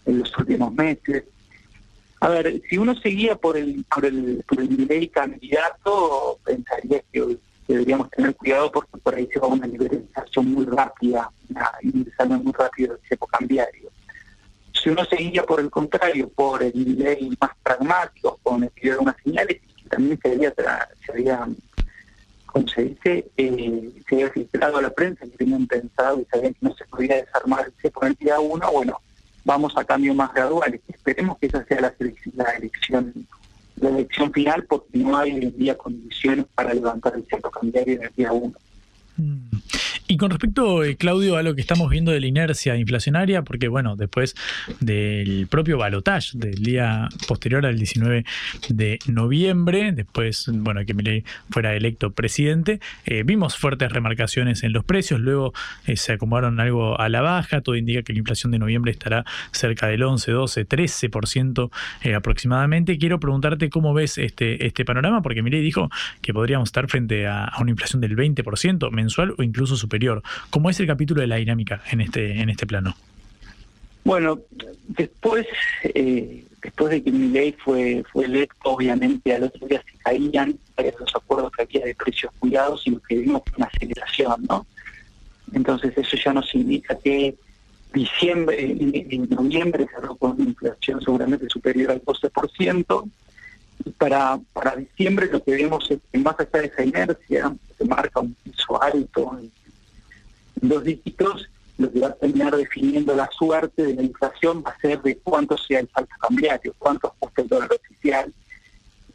en 0.06 0.20
los 0.20 0.36
últimos 0.38 0.72
meses 0.74 1.24
a 2.24 2.28
ver, 2.30 2.62
si 2.70 2.78
uno 2.78 2.94
seguía 2.94 3.36
por 3.36 3.58
el 3.58 3.84
por 3.84 4.06
el, 4.06 4.42
por 4.48 4.58
el 4.58 5.10
candidato, 5.10 6.38
pensaría 6.42 7.02
que 7.12 7.36
deberíamos 7.68 8.10
tener 8.12 8.34
cuidado 8.34 8.72
porque 8.72 8.96
por 8.96 9.14
ahí 9.14 9.28
se 9.30 9.38
va 9.38 9.48
una 9.48 9.66
liberalización 9.66 10.54
muy 10.54 10.64
rápida, 10.64 11.30
ingresando 11.82 12.38
muy 12.38 12.52
rápido 12.54 12.94
el 12.94 13.00
cepo 13.06 13.26
cambiario. 13.26 13.90
Si 14.72 14.88
uno 14.88 15.04
seguía 15.04 15.42
por 15.42 15.60
el 15.60 15.70
contrario, 15.70 16.30
por 16.30 16.62
el 16.62 16.72
nivel 16.74 17.36
más 17.38 17.50
pragmático, 17.62 18.40
con 18.42 18.64
el 18.64 18.70
que 18.70 18.96
unas 18.96 19.16
señales, 19.22 19.60
también 19.90 20.18
se 20.22 20.32
había, 20.32 20.54
se 21.04 21.12
había 21.12 21.46
como 22.46 22.68
se 22.68 22.84
dice, 22.84 23.30
eh, 23.36 23.90
se 24.08 24.14
había 24.14 24.30
filtrado 24.30 24.78
a 24.78 24.82
la 24.82 24.90
prensa 24.90 25.26
que 25.26 25.36
tenían 25.36 25.66
pensado 25.66 26.22
y 26.22 26.24
sabían 26.24 26.54
que 26.54 26.66
no 26.66 26.74
se 26.74 26.86
podía 26.86 27.16
desarmar 27.16 27.66
el 27.66 27.74
cepo 27.82 28.02
en 28.06 28.12
el 28.12 28.14
día 28.14 28.40
uno, 28.40 28.72
bueno, 28.72 28.98
vamos 29.44 29.76
a 29.76 29.84
cambios 29.84 30.16
más 30.16 30.32
graduales. 30.32 30.80
Esperemos 30.88 31.38
que 31.38 31.46
esa 31.46 31.64
sea 31.64 31.80
la, 31.80 31.94
elección 31.98 33.26
la 33.76 33.88
elección 33.88 34.32
final 34.32 34.64
porque 34.64 34.98
no 34.98 35.16
hay 35.16 35.32
hoy 35.32 35.44
en 35.44 35.58
día 35.58 35.76
condiciones 35.76 36.46
para 36.54 36.72
levantar 36.72 37.14
el 37.14 37.26
centro 37.26 37.50
cambiario 37.50 37.94
en 37.94 38.02
el 38.04 38.12
día 38.16 38.32
1. 38.32 38.52
Y 40.06 40.18
con 40.18 40.30
respecto, 40.30 40.84
eh, 40.84 40.96
Claudio, 40.96 41.38
a 41.38 41.42
lo 41.42 41.54
que 41.54 41.62
estamos 41.62 41.88
viendo 41.88 42.12
de 42.12 42.20
la 42.20 42.26
inercia 42.26 42.76
inflacionaria, 42.76 43.40
porque 43.40 43.68
bueno, 43.68 43.96
después 43.96 44.34
del 44.80 45.46
propio 45.48 45.78
balotage 45.78 46.36
del 46.36 46.62
día 46.62 47.08
posterior 47.26 47.64
al 47.64 47.78
19 47.78 48.26
de 48.68 48.98
noviembre, 49.06 49.92
después, 49.92 50.50
bueno, 50.52 50.84
que 50.84 50.92
Milei 50.92 51.24
fuera 51.48 51.74
electo 51.74 52.10
presidente, 52.10 52.80
eh, 53.06 53.22
vimos 53.24 53.56
fuertes 53.56 53.90
remarcaciones 53.92 54.62
en 54.62 54.74
los 54.74 54.84
precios, 54.84 55.20
luego 55.20 55.54
eh, 55.86 55.96
se 55.96 56.12
acomodaron 56.12 56.60
algo 56.60 57.00
a 57.00 57.08
la 57.08 57.22
baja, 57.22 57.62
todo 57.62 57.74
indica 57.74 58.02
que 58.02 58.12
la 58.12 58.18
inflación 58.18 58.52
de 58.52 58.58
noviembre 58.58 58.92
estará 58.92 59.24
cerca 59.52 59.86
del 59.86 60.02
11, 60.02 60.32
12, 60.32 60.68
13% 60.68 61.70
eh, 62.02 62.14
aproximadamente. 62.14 62.98
Quiero 62.98 63.18
preguntarte 63.18 63.70
cómo 63.70 63.94
ves 63.94 64.18
este, 64.18 64.66
este 64.66 64.84
panorama, 64.84 65.22
porque 65.22 65.42
Milei 65.42 65.62
dijo 65.62 65.90
que 66.20 66.34
podríamos 66.34 66.68
estar 66.68 66.88
frente 66.90 67.26
a, 67.26 67.44
a 67.44 67.62
una 67.62 67.70
inflación 67.70 68.02
del 68.02 68.14
20% 68.14 68.90
mensual 68.90 69.34
o 69.38 69.42
incluso 69.42 69.76
superior 69.76 69.93
¿Cómo 70.50 70.70
es 70.70 70.80
el 70.80 70.86
capítulo 70.86 71.20
de 71.20 71.26
la 71.26 71.36
dinámica 71.36 71.82
en 71.90 72.00
este, 72.00 72.40
en 72.40 72.50
este 72.50 72.66
plano? 72.66 72.94
Bueno, 74.04 74.38
después, 74.88 75.46
eh, 75.82 76.44
después 76.62 76.90
de 76.90 77.02
que 77.02 77.10
mi 77.10 77.28
ley 77.28 77.56
fue, 77.64 78.04
fue 78.12 78.26
electo, 78.26 78.70
obviamente 78.70 79.34
al 79.34 79.44
otro 79.44 79.66
día 79.66 79.82
se 79.90 79.98
caían 79.98 80.58
los 80.76 81.14
acuerdos 81.14 81.52
que 81.52 81.62
había 81.62 81.86
de 81.86 81.94
precios 81.94 82.32
cuidados 82.38 82.86
y 82.86 82.90
lo 82.90 83.00
que 83.00 83.16
vimos 83.16 83.42
fue 83.46 83.56
una 83.56 83.66
aceleración, 83.66 84.44
¿no? 84.48 84.66
Entonces 85.54 85.96
eso 85.96 86.16
ya 86.22 86.32
nos 86.32 86.54
indica 86.54 86.98
que 86.98 87.34
diciembre, 87.94 88.60
en 88.60 89.28
noviembre 89.30 89.86
cerró 89.94 90.16
con 90.16 90.32
una 90.32 90.44
inflación 90.44 91.00
seguramente 91.00 91.48
superior 91.48 91.92
al 91.92 92.02
12%. 92.02 93.10
Y 93.86 93.90
para, 93.90 94.38
para 94.52 94.76
diciembre 94.76 95.28
lo 95.30 95.42
que 95.42 95.52
vemos 95.52 95.90
es 95.90 95.98
que 96.12 96.18
más 96.18 96.34
allá 96.38 96.60
de 96.60 96.66
esa 96.66 96.84
inercia, 96.84 97.54
se 97.78 97.84
marca 97.84 98.20
un 98.20 98.34
piso 98.34 98.82
alto 98.82 99.38
dos 100.60 100.84
dígitos, 100.84 101.48
lo 101.78 101.90
que 101.90 102.00
va 102.00 102.08
a 102.08 102.14
terminar 102.14 102.56
definiendo 102.56 103.14
la 103.14 103.28
suerte 103.30 103.82
de 103.82 103.94
la 103.94 104.02
inflación 104.02 104.62
va 104.64 104.70
a 104.70 104.80
ser 104.80 105.02
de 105.02 105.16
cuánto 105.18 105.56
sea 105.58 105.80
el 105.80 105.88
salto 105.88 106.14
cambiario, 106.20 106.74
cuánto 106.78 107.08
ajuste 107.08 107.42
el 107.42 107.48
dólar 107.48 107.70
oficial, 107.72 108.32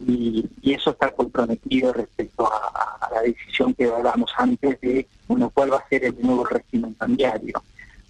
y, 0.05 0.45
eso 0.63 0.91
está 0.91 1.11
comprometido 1.11 1.91
respecto 1.91 2.47
a, 2.51 2.97
a 3.01 3.13
la 3.15 3.21
decisión 3.21 3.73
que 3.73 3.85
hablamos 3.85 4.31
antes 4.37 4.79
de 4.81 5.07
bueno, 5.27 5.49
cuál 5.49 5.73
va 5.73 5.77
a 5.77 5.89
ser 5.89 6.05
el 6.05 6.15
nuevo 6.21 6.45
régimen 6.45 6.93
cambiario. 6.93 7.61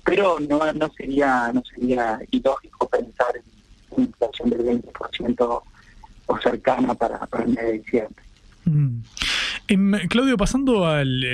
Pero 0.03 0.39
no, 0.39 0.71
no 0.73 0.89
sería 0.93 1.51
no 1.53 1.63
sería 1.63 2.19
ilógico 2.31 2.87
pensar 2.87 3.35
en 3.35 3.43
una 3.91 4.05
inflación 4.05 4.49
del 4.49 4.65
20% 4.83 5.61
o 6.27 6.39
cercana 6.39 6.93
para, 6.93 7.19
para 7.25 7.43
el 7.43 7.49
mes 7.49 7.65
de 7.65 7.71
diciembre. 7.73 8.23
Mm. 8.69 9.01
Em, 9.67 9.91
Claudio, 10.07 10.37
pasando 10.37 10.87
al, 10.87 11.25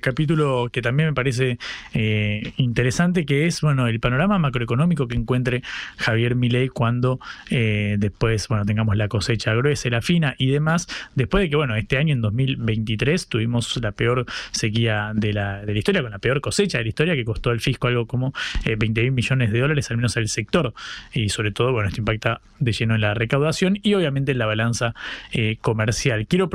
capítulo 0.00 0.68
que 0.72 0.82
también 0.82 1.08
me 1.08 1.14
parece 1.14 1.58
eh, 1.94 2.52
interesante, 2.56 3.24
que 3.26 3.46
es 3.46 3.60
bueno 3.60 3.86
el 3.86 4.00
panorama 4.00 4.38
macroeconómico 4.38 5.08
que 5.08 5.16
encuentre 5.16 5.62
Javier 5.96 6.34
Milei 6.34 6.68
cuando 6.68 7.20
eh, 7.50 7.96
después 7.98 8.48
bueno 8.48 8.64
tengamos 8.64 8.96
la 8.96 9.08
cosecha 9.08 9.54
gruesa, 9.54 9.88
la 9.90 10.02
fina 10.02 10.34
y 10.38 10.50
demás, 10.50 10.86
después 11.14 11.42
de 11.42 11.50
que 11.50 11.56
bueno 11.56 11.74
este 11.76 11.96
año 11.96 12.12
en 12.12 12.20
2023 12.20 13.28
tuvimos 13.28 13.76
la 13.82 13.92
peor 13.92 14.26
sequía 14.52 15.12
de 15.14 15.32
la, 15.32 15.64
de 15.64 15.72
la 15.72 15.78
historia, 15.78 16.02
con 16.02 16.10
la 16.10 16.18
peor 16.18 16.40
cosecha 16.40 16.78
de 16.78 16.84
la 16.84 16.88
historia 16.88 17.14
que 17.14 17.24
costó 17.24 17.50
al 17.50 17.60
fisco 17.60 17.88
algo 17.88 18.06
como 18.06 18.32
eh, 18.64 18.76
20 18.78 19.02
mil 19.02 19.12
millones 19.12 19.52
de 19.52 19.60
dólares, 19.60 19.90
al 19.90 19.96
menos 19.96 20.16
al 20.16 20.28
sector, 20.28 20.74
y 21.12 21.28
sobre 21.28 21.50
todo 21.50 21.72
bueno 21.72 21.88
esto 21.88 22.00
impacta 22.00 22.40
de 22.60 22.72
lleno 22.72 22.94
en 22.94 23.00
la 23.00 23.14
recaudación 23.14 23.78
y 23.82 23.94
obviamente 23.94 24.32
en 24.32 24.38
la 24.38 24.46
balanza 24.46 24.94
eh, 25.32 25.56
comercial. 25.60 26.26
Quiero 26.26 26.48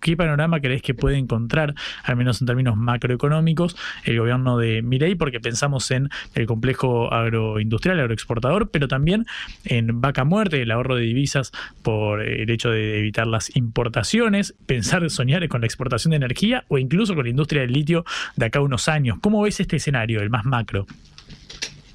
qué 0.00 0.16
panorama 0.16 0.60
crees 0.60 0.82
que 0.82 0.94
puede 0.94 1.16
encontrar, 1.16 1.74
al 2.04 2.16
menos 2.16 2.40
en 2.40 2.46
términos 2.46 2.76
macroeconómicos, 2.76 3.76
el 4.04 4.18
gobierno 4.18 4.58
de 4.58 4.82
Milei, 4.82 5.14
porque 5.14 5.40
pensamos 5.40 5.90
en 5.90 6.08
el 6.34 6.46
complejo 6.46 7.12
agroindustrial, 7.12 8.00
agroexportador, 8.00 8.70
pero 8.70 8.88
también 8.88 9.26
en 9.64 10.00
vaca 10.00 10.24
muerte, 10.24 10.62
el 10.62 10.70
ahorro 10.70 10.96
de 10.96 11.02
divisas 11.02 11.52
por 11.82 12.22
el 12.22 12.50
hecho 12.50 12.70
de 12.70 12.98
evitar 12.98 13.26
las 13.26 13.54
importaciones, 13.56 14.54
pensar, 14.66 15.08
soñar 15.10 15.46
con 15.48 15.60
la 15.60 15.66
exportación 15.66 16.10
de 16.10 16.16
energía 16.16 16.64
o 16.68 16.78
incluso 16.78 17.14
con 17.14 17.24
la 17.24 17.30
industria 17.30 17.62
del 17.62 17.72
litio 17.72 18.04
de 18.36 18.46
acá 18.46 18.58
a 18.58 18.62
unos 18.62 18.88
años. 18.88 19.18
¿Cómo 19.20 19.42
ves 19.42 19.60
este 19.60 19.76
escenario, 19.76 20.20
el 20.20 20.30
más 20.30 20.44
macro? 20.44 20.86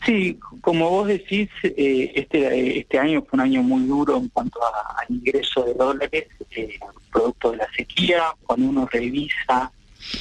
Sí, 0.06 0.38
como 0.64 0.90
vos 0.90 1.10
decís, 1.10 1.50
eh, 1.62 2.14
este, 2.16 2.80
este 2.80 2.98
año 2.98 3.22
fue 3.22 3.36
un 3.36 3.42
año 3.42 3.62
muy 3.62 3.86
duro 3.86 4.16
en 4.16 4.30
cuanto 4.30 4.62
al 4.64 5.06
ingreso 5.14 5.62
de 5.64 5.74
dólares, 5.74 6.28
eh, 6.52 6.80
producto 7.12 7.52
de 7.52 7.58
la 7.58 7.68
sequía. 7.76 8.24
Cuando 8.46 8.70
uno 8.70 8.88
revisa 8.90 9.70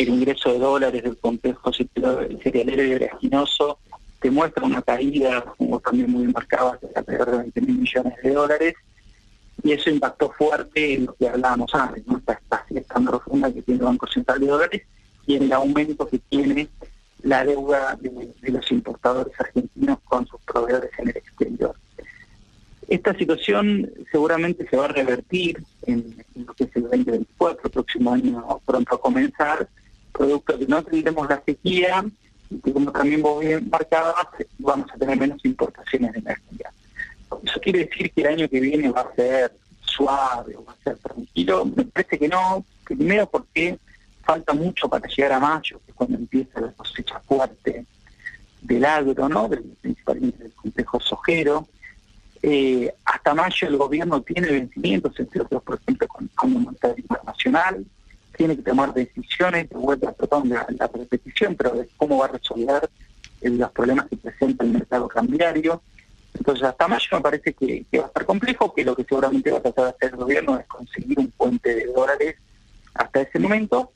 el 0.01 0.09
ingreso 0.09 0.53
de 0.53 0.59
dólares 0.59 1.05
del 1.05 1.17
complejo 1.19 1.71
cerealero 1.73 2.85
y 2.85 2.95
oleaginoso, 2.95 3.79
te 4.21 4.33
muestra 4.33 4.65
una 4.65 4.83
caída, 4.83 5.45
como 5.57 5.79
también 5.79 6.11
muy 6.11 6.27
marcada, 6.27 6.77
de 6.83 6.89
alrededor 6.93 7.31
de 7.31 7.39
20 7.39 7.61
mil 7.61 7.79
millones 7.79 8.15
de 8.21 8.31
dólares. 8.33 8.75
Y 9.63 9.71
eso 9.71 9.91
impactó 9.91 10.33
fuerte 10.33 10.95
en 10.95 11.07
lo 11.07 11.15
que 11.15 11.29
hablábamos 11.29 11.73
antes, 11.73 12.05
¿no? 12.05 12.19
esta 12.19 12.33
estación 12.33 12.83
tan 12.83 13.05
profunda 13.05 13.53
que 13.53 13.63
tiene 13.63 13.79
el 13.79 13.87
Banco 13.87 14.09
Central 14.09 14.41
de 14.41 14.47
Dólares 14.49 14.83
y 15.25 15.37
en 15.37 15.45
el 15.45 15.53
aumento 15.53 16.09
que 16.09 16.19
tiene 16.19 16.69
la 17.23 17.45
deuda 17.45 17.97
de, 18.01 18.35
los 18.51 18.71
importadores 18.71 19.33
argentinos 19.39 19.99
con 20.05 20.27
sus 20.27 20.41
proveedores 20.43 20.91
en 20.99 21.09
el 21.09 21.17
exterior. 21.17 21.75
Esta 22.89 23.15
situación 23.15 23.91
seguramente 24.11 24.69
se 24.69 24.77
va 24.77 24.87
a 24.87 24.89
revertir 24.89 25.63
en, 25.87 26.25
en 26.35 26.47
lo 26.47 26.53
que 26.55 26.65
es 26.65 26.77
el 26.77 26.83
2024, 26.83 27.61
el 27.65 27.71
próximo 27.71 28.13
año 28.13 28.61
pronto 28.67 28.95
a 28.95 29.01
comenzar, 29.01 29.69
producto 30.13 30.53
de 30.55 30.67
que 30.67 30.71
no 30.71 30.83
tendremos 30.83 31.29
la 31.29 31.43
sequía 31.45 32.05
y 32.51 32.59
que 32.59 32.73
como 32.73 32.93
también 32.93 33.23
vos 33.23 33.41
bien 33.41 33.69
marcabas, 33.71 34.27
vamos 34.59 34.91
a 34.93 34.99
tener 34.99 35.17
menos 35.17 35.43
importaciones 35.45 36.13
de 36.13 36.19
energía. 36.19 36.71
Eso 37.43 37.61
quiere 37.61 37.87
decir 37.87 38.11
que 38.13 38.21
el 38.21 38.27
año 38.27 38.49
que 38.49 38.61
viene 38.61 38.91
va 38.91 39.03
a 39.03 39.15
ser 39.15 39.53
suave 39.81 40.57
o 40.57 40.65
va 40.65 40.73
a 40.73 40.85
ser 40.85 40.99
tranquilo. 40.99 41.65
Me 41.65 41.85
parece 41.85 42.19
que 42.19 42.29
no, 42.29 42.65
primero 42.85 43.27
porque 43.29 43.79
falta 44.23 44.53
mucho 44.53 44.89
para 44.89 45.09
llegar 45.09 45.33
a 45.33 45.41
mayo, 45.41 45.81
que 45.85 45.91
es 45.91 45.97
cuando 45.97 46.17
empieza 46.17 46.61
la 46.61 46.73
cosecha 46.73 47.21
fuerte 47.21 47.85
del 48.61 48.85
agro, 48.85 49.29
¿no? 49.29 49.51
Principalmente 49.81 50.45
del 50.45 50.53
complejo 50.53 51.01
sojero. 51.01 51.69
Eh, 52.43 52.93
hasta 53.05 53.35
mayo 53.35 53.69
el 53.69 53.77
gobierno 53.77 54.21
tiene 54.23 54.49
vencimientos, 54.49 55.19
entre 55.19 55.43
otros, 55.43 55.63
por 55.63 55.81
ejemplo, 55.81 56.09
con 56.09 56.25
el 56.25 56.31
Fondo 56.31 56.59
Monetario 56.61 56.97
Internacional, 56.99 57.87
tiene 58.37 58.57
que 58.57 58.63
tomar 58.63 58.93
decisiones, 58.95 59.69
de 59.69 59.77
vuelta, 59.77 60.13
perdón, 60.13 60.49
la, 60.49 60.67
la 60.77 60.87
repetición, 60.89 61.55
pero 61.55 61.71
de 61.71 61.89
cómo 61.97 62.19
va 62.19 62.27
a 62.27 62.29
resolver 62.29 62.89
los 63.43 63.71
problemas 63.73 64.07
que 64.09 64.17
presenta 64.17 64.65
el 64.65 64.71
mercado 64.71 65.09
cambiario. 65.09 65.83
Entonces, 66.35 66.65
hasta 66.65 66.89
mayo 66.89 67.07
me 67.13 67.21
parece 67.21 67.53
que, 67.53 67.85
que 67.91 67.99
va 67.99 68.05
a 68.05 68.09
estar 68.09 68.25
complejo, 68.25 68.73
que 68.73 68.85
lo 68.85 68.97
que 68.97 69.05
seguramente 69.05 69.51
va 69.51 69.59
a 69.59 69.63
tratar 69.63 69.85
de 69.85 69.91
hacer 69.91 70.11
el 70.11 70.17
gobierno 70.17 70.59
es 70.59 70.67
conseguir 70.67 71.19
un 71.19 71.31
puente 71.31 71.75
de 71.75 71.87
dólares 71.87 72.37
hasta 72.95 73.21
ese 73.21 73.39
momento. 73.39 73.93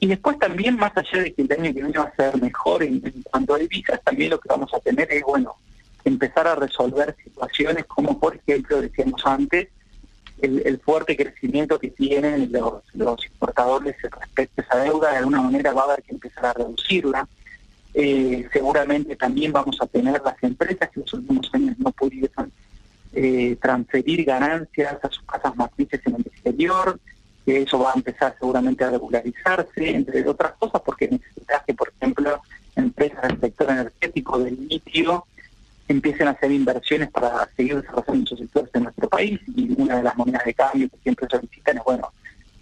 Y 0.00 0.06
después 0.06 0.38
también, 0.38 0.76
más 0.76 0.92
allá 0.96 1.22
de 1.22 1.34
que 1.34 1.42
el 1.42 1.52
año 1.52 1.74
que 1.74 1.82
viene 1.82 1.98
va 1.98 2.04
a 2.04 2.16
ser 2.16 2.40
mejor 2.40 2.82
en, 2.82 3.02
cuanto 3.30 3.54
a 3.54 3.58
divisas, 3.58 4.00
también 4.02 4.30
lo 4.30 4.40
que 4.40 4.48
vamos 4.48 4.72
a 4.72 4.80
tener 4.80 5.12
es, 5.12 5.22
bueno, 5.22 5.56
empezar 6.04 6.48
a 6.48 6.54
resolver 6.54 7.14
situaciones 7.22 7.84
como, 7.84 8.18
por 8.18 8.34
ejemplo, 8.34 8.80
decíamos 8.80 9.20
antes, 9.26 9.68
el, 10.40 10.80
fuerte 10.80 11.14
crecimiento 11.18 11.78
que 11.78 11.90
tienen 11.90 12.50
los, 12.50 12.82
los 12.94 13.26
importadores 13.26 13.94
respecto 14.00 14.62
a 14.62 14.64
esa 14.64 14.76
deuda, 14.84 15.10
de 15.10 15.18
alguna 15.18 15.42
manera 15.42 15.74
va 15.74 15.82
a 15.82 15.84
haber 15.84 16.02
que 16.02 16.14
empezar 16.14 16.46
a 16.46 16.52
reducirla. 16.54 17.28
Eh, 17.92 18.48
seguramente 18.52 19.16
también 19.16 19.52
vamos 19.52 19.76
a 19.82 19.86
tener 19.86 20.22
las 20.24 20.42
empresas 20.42 20.88
que 20.88 21.00
en 21.00 21.02
los 21.02 21.12
últimos 21.12 21.50
años 21.52 21.76
no 21.78 21.90
pudieron 21.90 22.50
eh, 23.12 23.56
transferir 23.60 24.24
ganancias 24.24 24.96
a 25.02 25.10
sus 25.10 25.24
casas 25.24 25.54
matrices 25.56 26.00
en 26.06 26.14
el 26.14 26.20
exterior, 26.22 26.98
eso 27.58 27.78
va 27.78 27.90
a 27.90 27.94
empezar 27.96 28.36
seguramente 28.38 28.84
a 28.84 28.90
regularizarse, 28.90 29.90
entre 29.90 30.26
otras 30.28 30.52
cosas, 30.58 30.82
porque 30.84 31.08
necesitas 31.08 31.62
que, 31.64 31.74
por 31.74 31.92
ejemplo, 31.96 32.40
empresas 32.76 33.22
del 33.22 33.40
sector 33.40 33.70
energético, 33.70 34.38
del 34.38 34.68
litio, 34.68 35.26
empiecen 35.88 36.28
a 36.28 36.32
hacer 36.32 36.52
inversiones 36.52 37.10
para 37.10 37.48
seguir 37.56 37.80
desarrollando 37.80 38.24
esos 38.24 38.38
sectores 38.38 38.70
en 38.74 38.84
nuestro 38.84 39.08
país 39.08 39.40
y 39.56 39.74
una 39.80 39.96
de 39.96 40.02
las 40.04 40.16
monedas 40.16 40.44
de 40.44 40.54
cambio 40.54 40.88
que 40.88 40.98
siempre 40.98 41.26
solicitan 41.28 41.78
es, 41.78 41.84
bueno, 41.84 42.12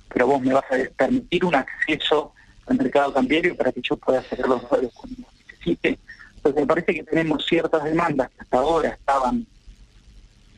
pero 0.09 0.27
vos 0.27 0.41
me 0.41 0.55
vas 0.55 0.65
a 0.71 0.77
permitir 0.97 1.45
un 1.45 1.55
acceso 1.55 2.33
al 2.67 2.79
mercado 2.79 3.13
cambiario 3.13 3.55
para 3.57 3.71
que 3.73 3.83
yo 3.83 3.97
pueda 3.97 4.21
hacer 4.21 4.47
los 4.47 4.63
dólares 4.69 4.91
cuando 4.95 5.29
necesite. 5.47 5.99
Entonces 6.37 6.61
me 6.61 6.67
parece 6.67 6.95
que 6.95 7.03
tenemos 7.03 7.45
ciertas 7.47 7.85
demandas 7.85 8.31
que 8.31 8.41
hasta 8.41 8.59
ahora 8.59 8.89
estaban 8.91 9.47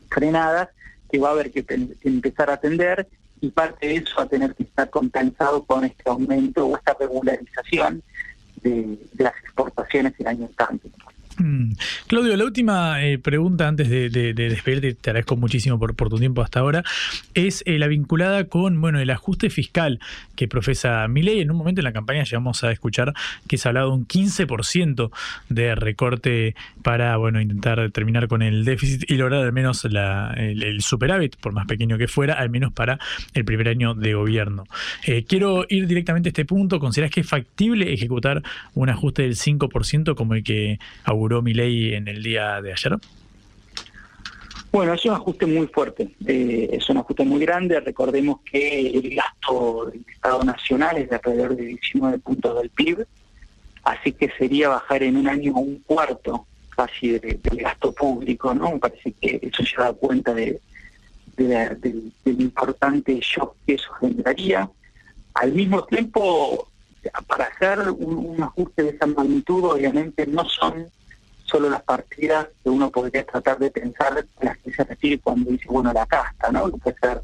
frenadas, 0.09 0.69
que 1.11 1.19
va 1.19 1.31
a 1.31 1.33
haber 1.33 1.51
que 1.51 1.65
empezar 2.05 2.51
a 2.51 2.55
atender 2.55 3.09
y 3.41 3.51
parte 3.51 3.87
de 3.87 3.97
eso 3.97 4.15
va 4.19 4.25
a 4.25 4.29
tener 4.29 4.55
que 4.55 4.65
estar 4.65 4.91
compensado 4.91 5.65
con 5.65 5.85
este 5.85 6.03
aumento 6.07 6.67
o 6.67 6.77
esta 6.77 6.95
regularización 6.99 8.03
de, 8.63 8.99
las 9.19 9.35
exportaciones 9.43 10.15
el 10.19 10.27
año 10.27 10.47
entrante. 10.47 10.91
Mm. 11.39 11.73
Claudio, 12.07 12.37
la 12.37 12.45
última 12.45 13.03
eh, 13.03 13.19
pregunta 13.19 13.69
antes 13.69 13.89
de, 13.89 14.11
de, 14.11 14.35
de, 14.35 14.49
despedirte, 14.49 14.95
te 14.95 15.11
agradezco 15.11 15.37
muchísimo 15.37 15.79
por, 15.79 15.95
tu 15.95 16.19
tiempo 16.19 16.43
hasta 16.43 16.61
ahora, 16.61 16.83
es 17.35 17.63
eh, 17.67 17.79
la 17.79 17.87
vinculada 17.87 18.45
con 18.45 18.81
bueno, 18.81 18.99
el 19.01 19.11
ajuste 19.11 19.49
fiscal 19.49 20.01
que 20.37 20.49
profesa 20.49 21.07
Milei. 21.09 21.41
En 21.41 21.51
un 21.51 21.57
momento 21.57 21.81
en 21.81 21.85
la 21.85 21.93
campaña 21.93 22.25
llegamos 22.25 22.65
a 22.65 22.73
escuchar 22.73 23.15
que 23.49 23.59
se 23.59 23.69
ha 23.69 23.71
hablado 23.71 23.91
de 23.91 23.97
un 23.97 24.07
15% 24.07 25.11
de 25.49 25.75
recorte 25.75 26.55
para 26.83 27.17
bueno, 27.17 27.41
intentar 27.41 27.91
terminar 27.91 28.29
con 28.29 28.43
el 28.43 28.65
déficit 28.65 29.11
y 29.11 29.15
lograr 29.15 29.45
al 29.45 29.53
menos 29.53 29.85
el, 29.85 30.81
superávit, 30.81 31.37
por 31.37 31.53
más 31.53 31.67
pequeño 31.67 31.97
que 31.97 32.09
fuera, 32.09 32.35
al 32.35 32.51
menos 32.51 32.73
para 32.73 32.99
el 33.35 33.45
primer 33.45 33.69
año 33.69 33.95
de 33.95 34.15
gobierno. 34.15 34.65
Eh, 35.07 35.25
quiero 35.27 35.65
ir 35.69 35.87
directamente 35.87 36.29
a 36.29 36.31
este 36.31 36.45
punto. 36.45 36.81
¿Consideras 36.81 37.11
que 37.11 37.21
es 37.21 37.29
factible 37.29 37.93
ejecutar 37.93 38.43
un 38.75 38.89
ajuste 38.89 39.23
del 39.23 39.37
5% 39.37 40.15
como 40.15 40.35
el 40.35 40.43
que 40.43 40.79
auguró 41.05 41.30
mi 41.41 41.55
ley 41.55 41.95
en 41.95 42.09
el 42.09 42.23
día 42.23 42.61
de 42.61 42.73
ayer? 42.73 42.99
Bueno, 44.73 44.95
es 44.95 45.05
un 45.05 45.15
ajuste 45.15 45.47
muy 45.47 45.67
fuerte, 45.67 46.15
eh, 46.27 46.69
es 46.73 46.89
un 46.89 46.99
ajuste 46.99 47.25
muy 47.25 47.41
grande. 47.41 47.81
Recordemos 47.81 48.41
que 48.45 48.87
el 48.89 49.17
gasto 49.17 49.87
del 49.87 50.05
Estado 50.09 50.45
Nacional 50.45 50.97
es 50.99 51.11
de 51.11 51.17
alrededor 51.17 51.57
de 51.57 51.65
19 51.65 52.19
puntos 52.21 52.57
del 52.61 52.71
PIB, 52.71 53.05
así 53.83 54.13
que 54.13 54.31
sería 54.39 54.69
bajar 54.69 55.03
en 55.03 55.17
un 55.17 55.29
año 55.29 55.55
un 55.55 55.81
cuarto 55.81 56.47
casi 56.69 57.19
de, 57.19 57.41
del 57.43 57.63
gasto 57.63 57.93
público, 57.93 58.55
¿no? 58.55 58.71
Me 58.71 58.79
parece 58.79 59.13
que 59.13 59.41
eso 59.43 59.65
ya 59.65 59.87
da 59.87 59.93
cuenta 59.93 60.33
de, 60.35 60.61
de 61.37 61.49
la, 61.49 61.71
del, 61.71 62.13
importante 62.25 63.19
shock 63.21 63.57
que 63.67 63.75
eso 63.75 63.93
generaría. 63.95 64.71
Al 65.35 65.53
mismo 65.53 65.83
tiempo, 65.85 66.69
para 67.27 67.47
hacer 67.47 67.91
un 67.91 68.41
ajuste 68.41 68.85
de 68.85 68.91
esa 68.91 69.07
magnitud, 69.07 69.65
obviamente 69.65 70.29
no 70.29 70.45
son 70.49 70.87
solo 71.51 71.69
las 71.69 71.83
partidas 71.83 72.47
que 72.63 72.71
uno 72.71 72.91
podría 72.91 73.25
tratar 73.27 73.59
de 73.59 73.71
pensar 73.71 74.25
las 74.41 74.59
que 74.59 74.73
se 74.73 74.85
refiere 74.85 75.19
cuando 75.19 75.51
dice, 75.51 75.67
bueno, 75.69 75.93
la 75.93 76.07
casta, 76.07 76.51
¿no? 76.51 76.69
Puede 76.71 76.97
ser 76.99 77.21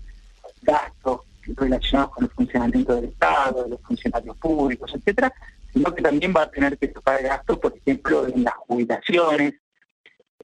gastos 0.63 1.21
relacionados 1.47 2.13
con 2.13 2.25
el 2.25 2.31
funcionamiento 2.31 2.95
del 2.97 3.05
Estado, 3.07 3.65
de 3.65 3.71
los 3.71 3.81
funcionarios 3.83 4.37
públicos, 4.39 4.93
etcétera, 4.95 5.33
sino 5.73 5.95
que 5.95 6.03
también 6.03 6.35
va 6.37 6.43
a 6.43 6.51
tener 6.51 6.77
que 6.77 6.89
tocar 6.89 7.23
gastos, 7.23 7.59
por 7.59 7.77
ejemplo, 7.77 8.27
en 8.27 8.45
las 8.45 8.55
jubilaciones, 8.55 9.55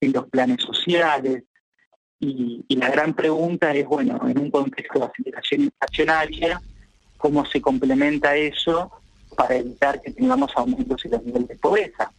en 0.01 0.13
los 0.13 0.29
planes 0.29 0.63
sociales, 0.63 1.45
y, 2.21 2.65
y, 2.69 2.77
la 2.77 2.89
gran 2.89 3.15
pregunta 3.15 3.75
es, 3.75 3.85
bueno, 3.85 4.21
en 4.29 4.39
un 4.39 4.49
contexto 4.49 5.01
de 5.01 5.07
aceleración 5.07 5.63
inflacionaria, 5.63 6.63
¿cómo 7.19 7.45
se 7.45 7.61
complementa 7.61 8.37
eso 8.37 8.93
para 9.37 9.57
evitar 9.57 10.01
que 10.01 10.13
tengamos 10.13 10.53
aumentos 10.55 11.05
en 11.05 11.11
los 11.11 11.25
niveles 11.25 11.49
de 11.49 11.57
pobreza? 11.57 12.13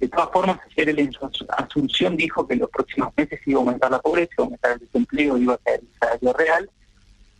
De 0.00 0.08
todas 0.08 0.30
formas, 0.30 0.58
ayer 0.76 1.10
su 1.12 1.46
asunción 1.50 2.16
dijo 2.16 2.46
que 2.46 2.54
en 2.54 2.60
los 2.60 2.70
próximos 2.70 3.12
meses 3.16 3.38
iba 3.44 3.58
a 3.58 3.62
aumentar 3.62 3.90
la 3.90 4.00
pobreza, 4.00 4.32
iba 4.32 4.44
a 4.44 4.46
aumentar 4.46 4.72
el 4.72 4.78
desempleo, 4.80 5.36
iba 5.36 5.54
a 5.54 5.58
caer 5.58 5.80
el 5.80 5.88
salario 6.00 6.32
real. 6.32 6.70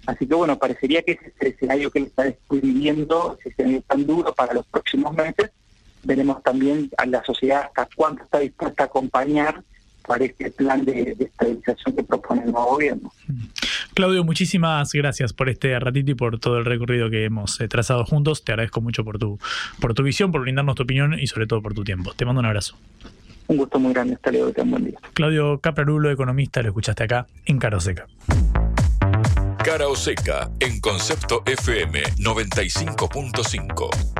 Así 0.06 0.26
que 0.26 0.34
bueno, 0.34 0.58
parecería 0.58 1.02
que 1.02 1.12
ese 1.12 1.28
es 1.28 1.32
el 1.40 1.48
escenario 1.48 1.90
que 1.90 2.00
él 2.00 2.04
está 2.06 2.24
describiendo, 2.24 3.38
ese 3.40 3.48
escenario 3.48 3.82
tan 3.82 4.06
duro 4.06 4.34
para 4.34 4.52
los 4.52 4.66
próximos 4.66 5.14
meses. 5.14 5.50
Veremos 6.02 6.42
también 6.42 6.90
a 6.98 7.06
la 7.06 7.24
sociedad 7.24 7.64
hasta 7.64 7.88
cuánto 7.96 8.24
está 8.24 8.38
dispuesta 8.40 8.84
a 8.84 8.86
acompañar 8.86 9.62
para 10.06 10.24
este 10.24 10.50
plan 10.50 10.84
de, 10.84 11.14
de, 11.16 11.24
estabilización 11.24 11.96
que 11.96 12.02
propone 12.02 12.44
el 12.44 12.52
nuevo 12.52 12.70
gobierno. 12.70 13.12
Claudio, 13.94 14.24
muchísimas 14.24 14.92
gracias 14.92 15.32
por 15.32 15.48
este 15.48 15.78
ratito 15.78 16.12
y 16.12 16.14
por 16.14 16.38
todo 16.38 16.58
el 16.58 16.64
recorrido 16.64 17.10
que 17.10 17.24
hemos 17.24 17.60
eh, 17.60 17.68
trazado 17.68 18.04
juntos. 18.04 18.44
Te 18.44 18.52
agradezco 18.52 18.80
mucho 18.80 19.04
por 19.04 19.18
tu, 19.18 19.38
por 19.80 19.94
tu 19.94 20.02
visión, 20.02 20.32
por 20.32 20.42
brindarnos 20.42 20.76
tu 20.76 20.84
opinión 20.84 21.18
y 21.18 21.26
sobre 21.26 21.46
todo 21.46 21.62
por 21.62 21.74
tu 21.74 21.84
tiempo. 21.84 22.12
Te 22.14 22.24
mando 22.24 22.40
un 22.40 22.46
abrazo. 22.46 22.76
Un 23.48 23.56
gusto 23.56 23.80
muy 23.80 23.92
grande. 23.92 24.14
Hasta 24.14 24.30
luego. 24.30 24.52
Ten 24.52 24.70
buen 24.70 24.84
día. 24.84 24.98
Claudio 25.12 25.58
Caprarulo, 25.58 26.10
economista, 26.10 26.62
lo 26.62 26.68
escuchaste 26.68 27.04
acá 27.04 27.26
en 27.46 27.58
Cara 27.58 27.80
Seca. 27.80 28.06
Cara 29.64 29.86
Seca 29.94 30.50
en 30.60 30.80
Concepto 30.80 31.42
FM 31.44 32.02
95.5. 32.18 34.19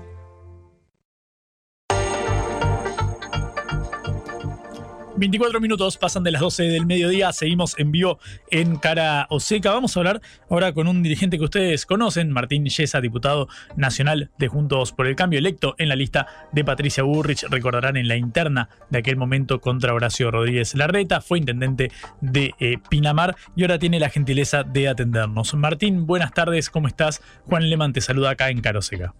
24 5.21 5.61
minutos 5.61 5.99
pasan 5.99 6.23
de 6.23 6.31
las 6.31 6.41
12 6.41 6.63
del 6.63 6.87
mediodía, 6.87 7.31
seguimos 7.31 7.77
en 7.77 7.91
vivo 7.91 8.17
en 8.49 8.77
Cara 8.77 9.27
Oseca. 9.29 9.69
Vamos 9.69 9.95
a 9.95 9.99
hablar 9.99 10.19
ahora 10.49 10.73
con 10.73 10.87
un 10.87 11.03
dirigente 11.03 11.37
que 11.37 11.43
ustedes 11.43 11.85
conocen, 11.85 12.31
Martín 12.31 12.65
Yesa, 12.65 12.99
diputado 13.01 13.47
nacional 13.75 14.31
de 14.39 14.47
Juntos 14.47 14.93
por 14.93 15.05
el 15.05 15.15
Cambio, 15.15 15.37
electo 15.37 15.75
en 15.77 15.89
la 15.89 15.95
lista 15.95 16.25
de 16.51 16.65
Patricia 16.65 17.03
Burrich. 17.03 17.43
Recordarán 17.51 17.97
en 17.97 18.07
la 18.07 18.15
interna 18.15 18.69
de 18.89 18.97
aquel 18.97 19.15
momento 19.15 19.61
contra 19.61 19.93
Horacio 19.93 20.31
Rodríguez 20.31 20.73
Larreta, 20.73 21.21
fue 21.21 21.37
intendente 21.37 21.91
de 22.21 22.55
eh, 22.59 22.79
Pinamar 22.89 23.35
y 23.55 23.61
ahora 23.61 23.77
tiene 23.77 23.99
la 23.99 24.09
gentileza 24.09 24.63
de 24.63 24.87
atendernos. 24.87 25.53
Martín, 25.53 26.07
buenas 26.07 26.33
tardes, 26.33 26.71
¿cómo 26.71 26.87
estás? 26.87 27.21
Juan 27.45 27.69
Leman 27.69 27.93
te 27.93 28.01
saluda 28.01 28.31
acá 28.31 28.49
en 28.49 28.61
Cara 28.61 28.79
Oseca. 28.79 29.13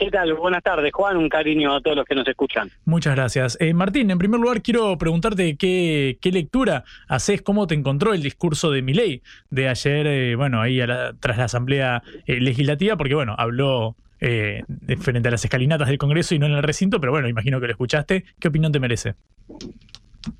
¿Qué 0.00 0.10
tal? 0.10 0.32
Buenas 0.32 0.62
tardes, 0.62 0.90
Juan. 0.94 1.18
Un 1.18 1.28
cariño 1.28 1.74
a 1.74 1.82
todos 1.82 1.94
los 1.94 2.06
que 2.06 2.14
nos 2.14 2.26
escuchan. 2.26 2.70
Muchas 2.86 3.14
gracias. 3.14 3.58
Eh, 3.60 3.74
Martín, 3.74 4.10
en 4.10 4.16
primer 4.16 4.40
lugar 4.40 4.62
quiero 4.62 4.96
preguntarte 4.96 5.58
qué, 5.58 6.16
qué 6.22 6.32
lectura 6.32 6.84
haces, 7.06 7.42
cómo 7.42 7.66
te 7.66 7.74
encontró 7.74 8.14
el 8.14 8.22
discurso 8.22 8.70
de 8.70 8.80
Milei 8.80 9.20
de 9.50 9.68
ayer, 9.68 10.06
eh, 10.06 10.36
bueno, 10.36 10.62
ahí 10.62 10.80
a 10.80 10.86
la, 10.86 11.12
tras 11.20 11.36
la 11.36 11.44
Asamblea 11.44 12.02
eh, 12.26 12.40
Legislativa, 12.40 12.96
porque 12.96 13.14
bueno, 13.14 13.34
habló 13.36 13.94
eh, 14.22 14.62
frente 15.00 15.28
a 15.28 15.32
las 15.32 15.44
escalinatas 15.44 15.88
del 15.88 15.98
Congreso 15.98 16.34
y 16.34 16.38
no 16.38 16.46
en 16.46 16.52
el 16.52 16.62
recinto, 16.62 16.98
pero 16.98 17.12
bueno, 17.12 17.28
imagino 17.28 17.60
que 17.60 17.66
lo 17.66 17.72
escuchaste. 17.72 18.24
¿Qué 18.40 18.48
opinión 18.48 18.72
te 18.72 18.80
merece? 18.80 19.16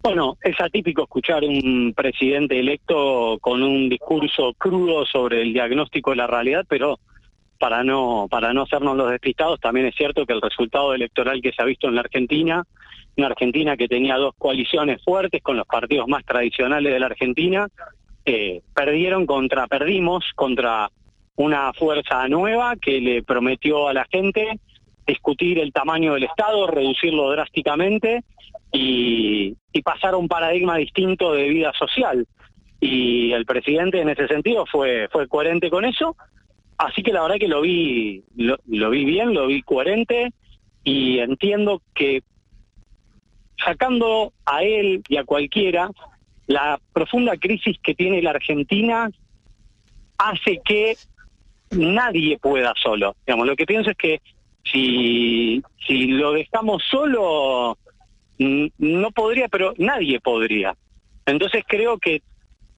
Bueno, 0.02 0.38
es 0.42 0.58
atípico 0.58 1.02
escuchar 1.02 1.44
un 1.44 1.92
presidente 1.94 2.58
electo 2.58 3.36
con 3.42 3.62
un 3.62 3.90
discurso 3.90 4.54
crudo 4.56 5.04
sobre 5.04 5.42
el 5.42 5.52
diagnóstico 5.52 6.12
de 6.12 6.16
la 6.16 6.26
realidad, 6.26 6.64
pero 6.66 6.98
para 7.60 7.84
no, 7.84 8.26
para 8.30 8.54
no 8.54 8.62
hacernos 8.62 8.96
los 8.96 9.10
despistados, 9.10 9.60
también 9.60 9.84
es 9.84 9.94
cierto 9.94 10.24
que 10.24 10.32
el 10.32 10.40
resultado 10.40 10.94
electoral 10.94 11.42
que 11.42 11.52
se 11.52 11.60
ha 11.60 11.66
visto 11.66 11.88
en 11.88 11.94
la 11.94 12.00
Argentina, 12.00 12.64
una 13.18 13.26
Argentina 13.26 13.76
que 13.76 13.86
tenía 13.86 14.16
dos 14.16 14.34
coaliciones 14.38 15.04
fuertes 15.04 15.42
con 15.42 15.58
los 15.58 15.66
partidos 15.66 16.08
más 16.08 16.24
tradicionales 16.24 16.90
de 16.90 16.98
la 16.98 17.06
Argentina, 17.06 17.68
eh, 18.24 18.62
perdieron 18.74 19.26
contra, 19.26 19.66
perdimos 19.66 20.24
contra 20.34 20.88
una 21.36 21.70
fuerza 21.74 22.26
nueva 22.28 22.76
que 22.76 22.98
le 22.98 23.22
prometió 23.22 23.88
a 23.88 23.92
la 23.92 24.06
gente 24.10 24.58
discutir 25.06 25.58
el 25.58 25.70
tamaño 25.70 26.14
del 26.14 26.24
Estado, 26.24 26.66
reducirlo 26.66 27.30
drásticamente 27.30 28.24
y, 28.72 29.54
y 29.70 29.82
pasar 29.82 30.14
a 30.14 30.16
un 30.16 30.28
paradigma 30.28 30.78
distinto 30.78 31.34
de 31.34 31.46
vida 31.50 31.74
social. 31.78 32.26
Y 32.80 33.32
el 33.32 33.44
presidente 33.44 34.00
en 34.00 34.08
ese 34.08 34.26
sentido 34.28 34.64
fue, 34.64 35.08
fue 35.12 35.28
coherente 35.28 35.68
con 35.68 35.84
eso 35.84 36.16
Así 36.80 37.02
que 37.02 37.12
la 37.12 37.20
verdad 37.20 37.36
que 37.38 37.46
lo 37.46 37.60
vi, 37.60 38.24
lo, 38.36 38.90
vi 38.90 39.04
bien, 39.04 39.34
lo 39.34 39.48
vi 39.48 39.60
coherente 39.60 40.32
y 40.82 41.18
entiendo 41.18 41.82
que 41.94 42.22
sacando 43.62 44.32
a 44.46 44.62
él 44.62 45.02
y 45.06 45.18
a 45.18 45.24
cualquiera, 45.24 45.90
la 46.46 46.80
profunda 46.94 47.36
crisis 47.36 47.76
que 47.82 47.94
tiene 47.94 48.22
la 48.22 48.30
Argentina 48.30 49.10
hace 50.16 50.62
que 50.64 50.96
nadie 51.70 52.38
pueda 52.38 52.72
solo. 52.82 53.14
Digamos, 53.26 53.46
lo 53.46 53.56
que 53.56 53.66
pienso 53.66 53.90
es 53.90 53.96
que 53.98 54.22
si, 54.64 55.62
si 55.86 56.06
lo 56.06 56.32
dejamos 56.32 56.82
solo, 56.90 57.76
no 58.38 59.10
podría, 59.10 59.48
pero 59.48 59.74
nadie 59.76 60.18
podría. 60.18 60.74
Entonces 61.26 61.62
creo 61.68 61.98
que 61.98 62.22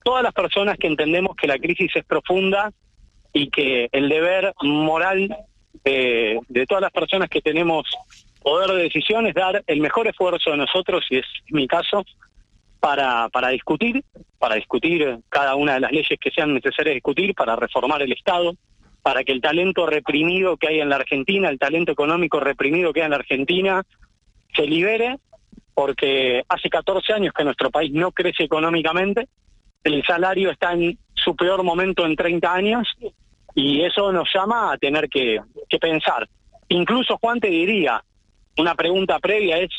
todas 0.03 0.23
las 0.23 0.33
personas 0.33 0.77
que 0.77 0.87
entendemos 0.87 1.37
que 1.37 1.47
la 1.47 1.57
crisis 1.57 1.95
es 1.95 2.03
profunda 2.03 2.73
y 3.33 3.49
que 3.49 3.89
el 3.91 4.09
deber 4.09 4.53
moral 4.61 5.35
de, 5.83 6.39
de 6.47 6.65
todas 6.65 6.81
las 6.81 6.91
personas 6.91 7.29
que 7.29 7.41
tenemos 7.41 7.85
poder 8.43 8.69
de 8.71 8.83
decisión 8.83 9.25
es 9.25 9.33
dar 9.33 9.63
el 9.65 9.79
mejor 9.79 10.07
esfuerzo 10.07 10.51
de 10.51 10.57
nosotros, 10.57 11.05
y 11.09 11.17
es 11.17 11.25
mi 11.49 11.67
caso, 11.67 12.05
para, 12.79 13.29
para 13.29 13.49
discutir, 13.49 14.03
para 14.37 14.55
discutir 14.55 15.19
cada 15.29 15.55
una 15.55 15.75
de 15.75 15.79
las 15.79 15.91
leyes 15.91 16.19
que 16.19 16.31
sean 16.31 16.53
necesarias 16.53 16.95
discutir, 16.95 17.33
para 17.33 17.55
reformar 17.55 18.01
el 18.01 18.11
Estado, 18.11 18.53
para 19.01 19.23
que 19.23 19.31
el 19.31 19.41
talento 19.41 19.85
reprimido 19.85 20.57
que 20.57 20.67
hay 20.67 20.81
en 20.81 20.89
la 20.89 20.97
Argentina, 20.97 21.49
el 21.49 21.59
talento 21.59 21.93
económico 21.93 22.39
reprimido 22.39 22.91
que 22.91 22.99
hay 22.99 23.05
en 23.05 23.11
la 23.11 23.17
Argentina, 23.17 23.83
se 24.53 24.67
libere, 24.67 25.17
porque 25.73 26.43
hace 26.47 26.69
14 26.69 27.13
años 27.13 27.33
que 27.33 27.45
nuestro 27.45 27.71
país 27.71 27.91
no 27.93 28.11
crece 28.11 28.43
económicamente, 28.43 29.27
el 29.83 30.03
salario 30.03 30.51
está 30.51 30.73
en 30.73 30.97
su 31.15 31.35
peor 31.35 31.63
momento 31.63 32.05
en 32.05 32.15
30 32.15 32.53
años, 32.53 32.87
y 33.55 33.81
eso 33.81 34.11
nos 34.11 34.29
llama 34.33 34.71
a 34.71 34.77
tener 34.77 35.09
que, 35.09 35.39
pensar. 35.79 36.27
Incluso 36.69 37.17
Juan 37.17 37.39
te 37.39 37.49
diría, 37.49 38.03
una 38.57 38.75
pregunta 38.75 39.19
previa 39.19 39.57
es 39.59 39.69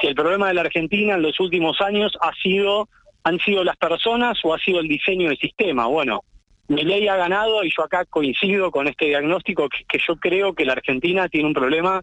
si 0.00 0.06
el 0.06 0.14
problema 0.14 0.48
de 0.48 0.54
la 0.54 0.62
Argentina 0.62 1.14
en 1.14 1.22
los 1.22 1.38
últimos 1.40 1.80
años 1.80 2.12
ha 2.20 2.32
sido 2.42 2.88
han 3.24 3.38
sido 3.38 3.62
las 3.62 3.76
personas 3.76 4.36
o 4.42 4.52
ha 4.52 4.58
sido 4.58 4.80
el 4.80 4.88
diseño 4.88 5.28
del 5.28 5.38
sistema. 5.38 5.86
Bueno, 5.86 6.24
mi 6.66 6.82
ley 6.82 7.06
ha 7.06 7.14
ganado 7.14 7.62
y 7.62 7.70
yo 7.70 7.84
acá 7.84 8.04
coincido 8.04 8.72
con 8.72 8.88
este 8.88 9.06
diagnóstico 9.06 9.68
que, 9.68 9.84
que 9.84 10.00
yo 10.04 10.16
creo 10.16 10.54
que 10.54 10.64
la 10.64 10.72
Argentina 10.72 11.28
tiene 11.28 11.46
un 11.46 11.54
problema 11.54 12.02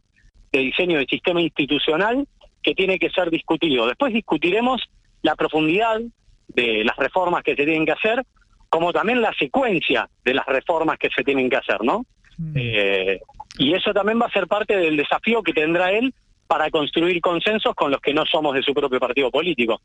de 0.53 0.60
diseño 0.60 0.97
del 0.97 1.07
sistema 1.07 1.41
institucional 1.41 2.26
que 2.64 2.73
tiene 2.73 2.99
que 2.99 3.10
ser 3.10 3.30
discutido. 3.30 3.85
Después 3.88 4.14
discutiremos 4.14 4.81
la 5.22 5.35
profundidad 5.35 5.99
de 6.47 6.84
las 6.84 6.95
reformas 6.95 7.43
que 7.43 7.56
se 7.56 7.65
tienen 7.65 7.85
que 7.85 7.91
hacer, 7.91 8.26
como 8.70 8.94
también 8.94 9.22
la 9.22 9.34
secuencia 9.34 10.08
de 10.24 10.34
las 10.34 10.46
reformas 10.46 10.98
que 10.98 11.10
se 11.10 11.24
tienen 11.24 11.50
que 11.50 11.58
hacer, 11.58 11.84
¿no? 11.84 12.06
Eh, 12.56 13.20
y 13.58 13.74
eso 13.74 13.91
también 13.91 14.22
va 14.22 14.28
a 14.28 14.32
ser 14.32 14.48
parte 14.48 14.78
del 14.78 14.96
desafío 14.96 15.44
que 15.44 15.52
tendrá 15.52 15.91
él 15.91 16.14
para 16.49 16.71
construir 16.71 17.21
consensos 17.21 17.76
con 17.76 17.91
los 17.91 18.01
que 18.01 18.11
no 18.11 18.26
somos 18.26 18.55
de 18.55 18.63
su 18.63 18.73
propio 18.73 18.99
partido 18.99 19.30
político. 19.30 19.84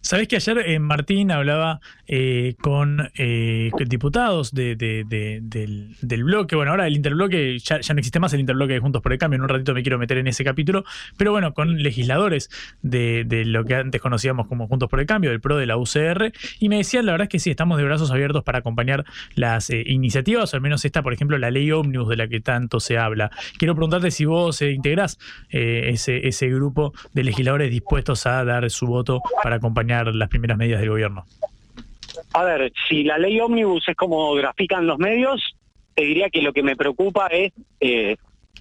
Sabés 0.00 0.28
que 0.28 0.36
ayer 0.36 0.58
eh, 0.64 0.78
Martín 0.78 1.32
hablaba 1.32 1.80
eh, 2.06 2.54
con 2.60 3.10
eh, 3.18 3.72
diputados 3.88 4.54
de, 4.54 4.76
de- 4.76 5.02
de- 5.08 5.40
del, 5.42 5.96
del 6.00 6.22
bloque, 6.22 6.54
bueno, 6.54 6.70
ahora 6.70 6.86
el 6.86 6.94
interbloque, 6.94 7.58
ya, 7.58 7.78
no 7.92 7.98
existe 7.98 8.20
más 8.20 8.32
el 8.32 8.38
interbloque 8.40 8.74
de 8.74 8.78
Juntos 8.78 9.02
por 9.02 9.12
el 9.12 9.18
Cambio, 9.18 9.38
en 9.38 9.42
un 9.42 9.48
ratito 9.48 9.74
me 9.74 9.82
quiero 9.82 9.98
meter 9.98 10.18
en 10.18 10.28
ese 10.28 10.44
capítulo, 10.44 10.84
pero 11.16 11.32
bueno, 11.32 11.52
con 11.52 11.82
legisladores 11.82 12.48
de, 12.82 13.24
de 13.24 13.44
lo 13.44 13.64
que 13.64 13.74
antes 13.74 14.00
conocíamos 14.00 14.46
como 14.46 14.68
Juntos 14.68 14.88
por 14.88 15.00
el 15.00 15.06
Cambio, 15.06 15.30
del 15.30 15.40
PRO, 15.40 15.56
de 15.56 15.66
la 15.66 15.76
UCR, 15.78 16.32
y 16.60 16.68
me 16.68 16.76
decían, 16.76 17.06
la 17.06 17.12
verdad 17.12 17.24
es 17.24 17.30
que 17.30 17.38
sí, 17.40 17.50
estamos 17.50 17.76
de 17.76 17.82
brazos 17.84 18.12
abiertos 18.12 18.44
para 18.44 18.58
acompañar 18.60 19.04
las 19.34 19.68
eh, 19.70 19.82
iniciativas, 19.84 20.52
o 20.54 20.56
al 20.56 20.62
menos 20.62 20.84
esta, 20.84 21.02
por 21.02 21.12
ejemplo, 21.12 21.38
la 21.38 21.50
ley 21.50 21.72
ómnibus 21.72 22.08
de 22.08 22.16
la 22.16 22.28
que 22.28 22.38
tanto 22.40 22.78
se 22.78 22.98
habla. 22.98 23.32
Quiero 23.58 23.74
preguntarte 23.74 24.12
si 24.12 24.26
vos 24.26 24.62
eh, 24.62 24.70
integrás 24.70 25.18
eh, 25.50 25.88
ese, 26.04 26.26
ese 26.26 26.48
grupo 26.48 26.92
de 27.12 27.24
legisladores 27.24 27.70
dispuestos 27.70 28.26
a 28.26 28.44
dar 28.44 28.68
su 28.70 28.86
voto 28.86 29.20
para 29.42 29.56
acompañar 29.56 30.14
las 30.14 30.28
primeras 30.28 30.58
medidas 30.58 30.80
del 30.80 30.90
gobierno. 30.90 31.24
A 32.32 32.44
ver, 32.44 32.72
si 32.88 33.04
la 33.04 33.18
ley 33.18 33.40
ómnibus 33.40 33.88
es 33.88 33.96
como 33.96 34.34
grafican 34.34 34.86
los 34.86 34.98
medios, 34.98 35.56
te 35.94 36.02
diría 36.02 36.30
que 36.30 36.42
lo 36.42 36.52
que 36.52 36.62
me 36.62 36.76
preocupa 36.76 37.28
es 37.28 37.52
eh, 37.80 38.16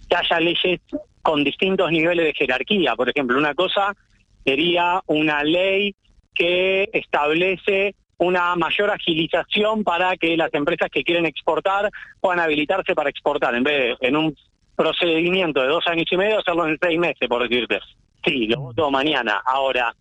que 0.10 0.15
haya 0.15 0.40
leyes 0.40 0.82
con 1.22 1.44
distintos 1.44 1.91
niveles 1.91 2.26
de 2.26 2.34
jerarquía. 2.34 2.95
Por 2.95 3.10
ejemplo, 3.10 3.38
una 3.38 3.53
cosa 3.53 3.95
sería 4.45 5.02
una 5.07 5.44
ley 5.44 5.95
que 6.34 6.90
establece 6.94 7.95
una 8.18 8.56
mayor 8.56 8.91
agilización 8.91 9.84
para 9.84 10.15
que 10.18 10.38
las 10.38 10.53
empresas 10.53 10.90
que 10.90 11.03
quieren 11.03 11.26
exportar 11.26 11.90
puedan 12.22 12.40
habilitarse 12.40 12.95
para 12.95 13.10
exportar, 13.10 13.56
en 13.56 13.64
vez 13.64 13.98
de 13.99 14.07
en 14.07 14.18
un 14.18 14.36
procedimiento 14.76 15.62
de 15.62 15.68
dos 15.68 15.86
años 15.88 16.06
y 16.12 16.18
medio, 16.18 16.40
hacerlo 16.40 16.68
en 16.68 16.78
seis 16.82 17.00
meses, 17.00 17.28
por 17.28 17.48
decirte. 17.48 17.80
Sí, 18.26 18.48
lo 18.48 18.62
voto 18.62 18.90
mañana. 18.90 19.41
Ahora, 19.45 19.94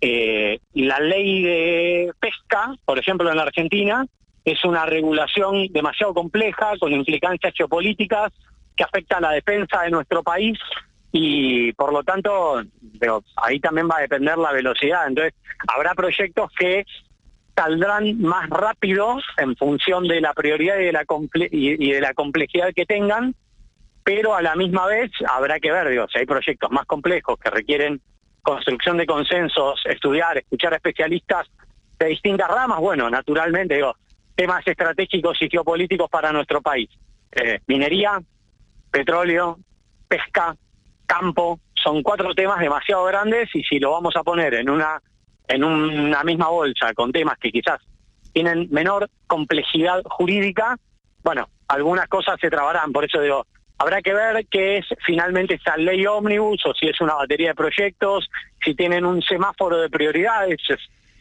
eh, 0.00 0.58
la 0.74 0.98
ley 1.00 1.42
de 1.42 2.12
pesca, 2.20 2.74
por 2.84 2.98
ejemplo, 2.98 3.30
en 3.30 3.36
la 3.36 3.44
Argentina, 3.44 4.06
es 4.44 4.64
una 4.64 4.86
regulación 4.86 5.68
demasiado 5.70 6.14
compleja, 6.14 6.72
con 6.78 6.92
implicancias 6.92 7.52
geopolíticas, 7.56 8.32
que 8.76 8.84
afecta 8.84 9.18
a 9.18 9.20
la 9.20 9.32
defensa 9.32 9.82
de 9.82 9.90
nuestro 9.90 10.22
país 10.22 10.58
y 11.10 11.72
por 11.72 11.92
lo 11.92 12.02
tanto 12.02 12.62
ahí 13.36 13.58
también 13.60 13.88
va 13.88 13.96
a 13.98 14.02
depender 14.02 14.38
la 14.38 14.52
velocidad. 14.52 15.06
Entonces, 15.08 15.34
habrá 15.66 15.94
proyectos 15.94 16.50
que 16.56 16.84
saldrán 17.56 18.20
más 18.22 18.48
rápido 18.48 19.18
en 19.36 19.56
función 19.56 20.06
de 20.06 20.20
la 20.20 20.32
prioridad 20.32 20.78
y 20.78 20.84
de 20.84 20.92
la, 20.92 21.04
comple- 21.04 21.48
y, 21.50 21.88
y 21.88 21.92
de 21.92 22.00
la 22.00 22.14
complejidad 22.14 22.72
que 22.72 22.86
tengan, 22.86 23.34
pero 24.08 24.34
a 24.34 24.40
la 24.40 24.56
misma 24.56 24.86
vez 24.86 25.10
habrá 25.28 25.60
que 25.60 25.70
ver, 25.70 25.86
digo, 25.90 26.06
si 26.08 26.18
hay 26.18 26.24
proyectos 26.24 26.70
más 26.70 26.86
complejos 26.86 27.38
que 27.38 27.50
requieren 27.50 28.00
construcción 28.40 28.96
de 28.96 29.04
consensos, 29.04 29.82
estudiar, 29.84 30.38
escuchar 30.38 30.72
a 30.72 30.76
especialistas 30.76 31.46
de 31.98 32.06
distintas 32.06 32.48
ramas, 32.48 32.80
bueno, 32.80 33.10
naturalmente, 33.10 33.74
digo, 33.74 33.94
temas 34.34 34.66
estratégicos 34.66 35.36
y 35.42 35.50
geopolíticos 35.50 36.08
para 36.08 36.32
nuestro 36.32 36.62
país. 36.62 36.88
Eh, 37.32 37.60
minería, 37.66 38.18
petróleo, 38.90 39.58
pesca, 40.08 40.56
campo, 41.04 41.60
son 41.74 42.02
cuatro 42.02 42.34
temas 42.34 42.60
demasiado 42.60 43.04
grandes 43.04 43.54
y 43.54 43.62
si 43.62 43.78
lo 43.78 43.90
vamos 43.90 44.16
a 44.16 44.22
poner 44.22 44.54
en 44.54 44.70
una 44.70 45.02
en 45.48 45.62
una 45.62 46.24
misma 46.24 46.48
bolsa 46.48 46.94
con 46.94 47.12
temas 47.12 47.36
que 47.38 47.52
quizás 47.52 47.78
tienen 48.32 48.68
menor 48.70 49.10
complejidad 49.26 50.00
jurídica, 50.06 50.78
bueno, 51.22 51.50
algunas 51.68 52.08
cosas 52.08 52.40
se 52.40 52.48
trabarán, 52.48 52.90
por 52.90 53.04
eso 53.04 53.20
digo, 53.20 53.44
habrá 53.78 54.02
que 54.02 54.12
ver 54.12 54.46
qué 54.50 54.78
es 54.78 54.86
finalmente 55.06 55.54
esta 55.54 55.76
ley 55.76 56.04
ómnibus 56.06 56.64
o 56.66 56.74
si 56.74 56.88
es 56.88 57.00
una 57.00 57.14
batería 57.14 57.48
de 57.48 57.54
proyectos, 57.54 58.28
si 58.62 58.74
tienen 58.74 59.04
un 59.04 59.22
semáforo 59.22 59.78
de 59.80 59.88
prioridades. 59.88 60.58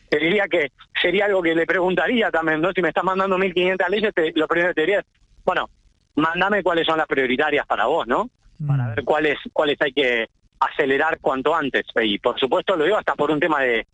Te 0.10 0.18
diría 0.20 0.48
que 0.48 0.72
sería 1.02 1.26
algo 1.26 1.42
que 1.42 1.54
le 1.54 1.66
preguntaría 1.66 2.32
también, 2.32 2.62
¿no? 2.62 2.72
Si 2.72 2.82
me 2.82 2.90
estás 2.90 3.04
mandando 3.04 3.38
1.500 3.38 3.90
leyes, 3.90 4.14
te- 4.14 4.32
lo 4.36 4.48
primero 4.48 4.70
que 4.70 4.76
te 4.76 4.82
diría 4.82 5.00
es, 5.00 5.06
bueno, 5.46 5.70
mándame 6.16 6.64
cuáles 6.64 6.86
son 6.88 6.98
las 6.98 7.08
prioritarias 7.08 7.66
para 7.68 7.86
vos, 7.86 8.08
¿no? 8.08 8.30
Para 8.66 8.88
ver 8.88 9.04
cuáles, 9.04 9.38
cuáles 9.54 9.80
hay 9.82 9.92
que 9.94 10.28
acelerar 10.60 11.20
cuanto 11.20 11.54
antes. 11.56 11.86
Y 12.02 12.18
por 12.20 12.40
supuesto 12.40 12.76
lo 12.76 12.86
digo 12.86 12.98
hasta 12.98 13.14
por 13.16 13.30
un 13.32 13.40
tema 13.40 13.62
de, 13.62 13.86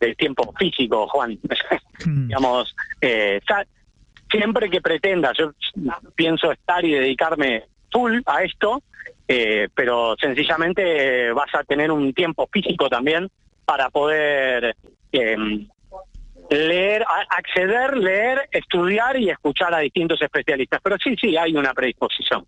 del 0.00 0.16
tiempo 0.16 0.52
físico, 0.58 1.06
Juan. 1.08 1.38
Digamos, 2.04 2.74
eh, 3.00 3.40
siempre 4.30 4.68
que 4.68 4.80
pretenda, 4.80 5.32
yo 5.32 5.52
pienso 6.14 6.50
estar 6.52 6.84
y 6.84 6.92
dedicarme 6.92 7.64
full 7.92 8.20
a 8.26 8.42
esto, 8.42 8.82
eh, 9.28 9.68
pero 9.74 10.16
sencillamente 10.20 11.28
eh, 11.28 11.32
vas 11.32 11.54
a 11.54 11.62
tener 11.64 11.90
un 11.90 12.12
tiempo 12.12 12.48
físico 12.52 12.88
también 12.88 13.28
para 13.64 13.90
poder 13.90 14.74
eh, 15.12 15.36
leer, 16.50 17.04
acceder, 17.30 17.96
leer, 17.96 18.48
estudiar 18.50 19.18
y 19.18 19.30
escuchar 19.30 19.74
a 19.74 19.78
distintos 19.78 20.20
especialistas. 20.20 20.80
Pero 20.82 20.96
sí, 21.02 21.14
sí, 21.20 21.36
hay 21.36 21.54
una 21.54 21.72
predisposición. 21.72 22.44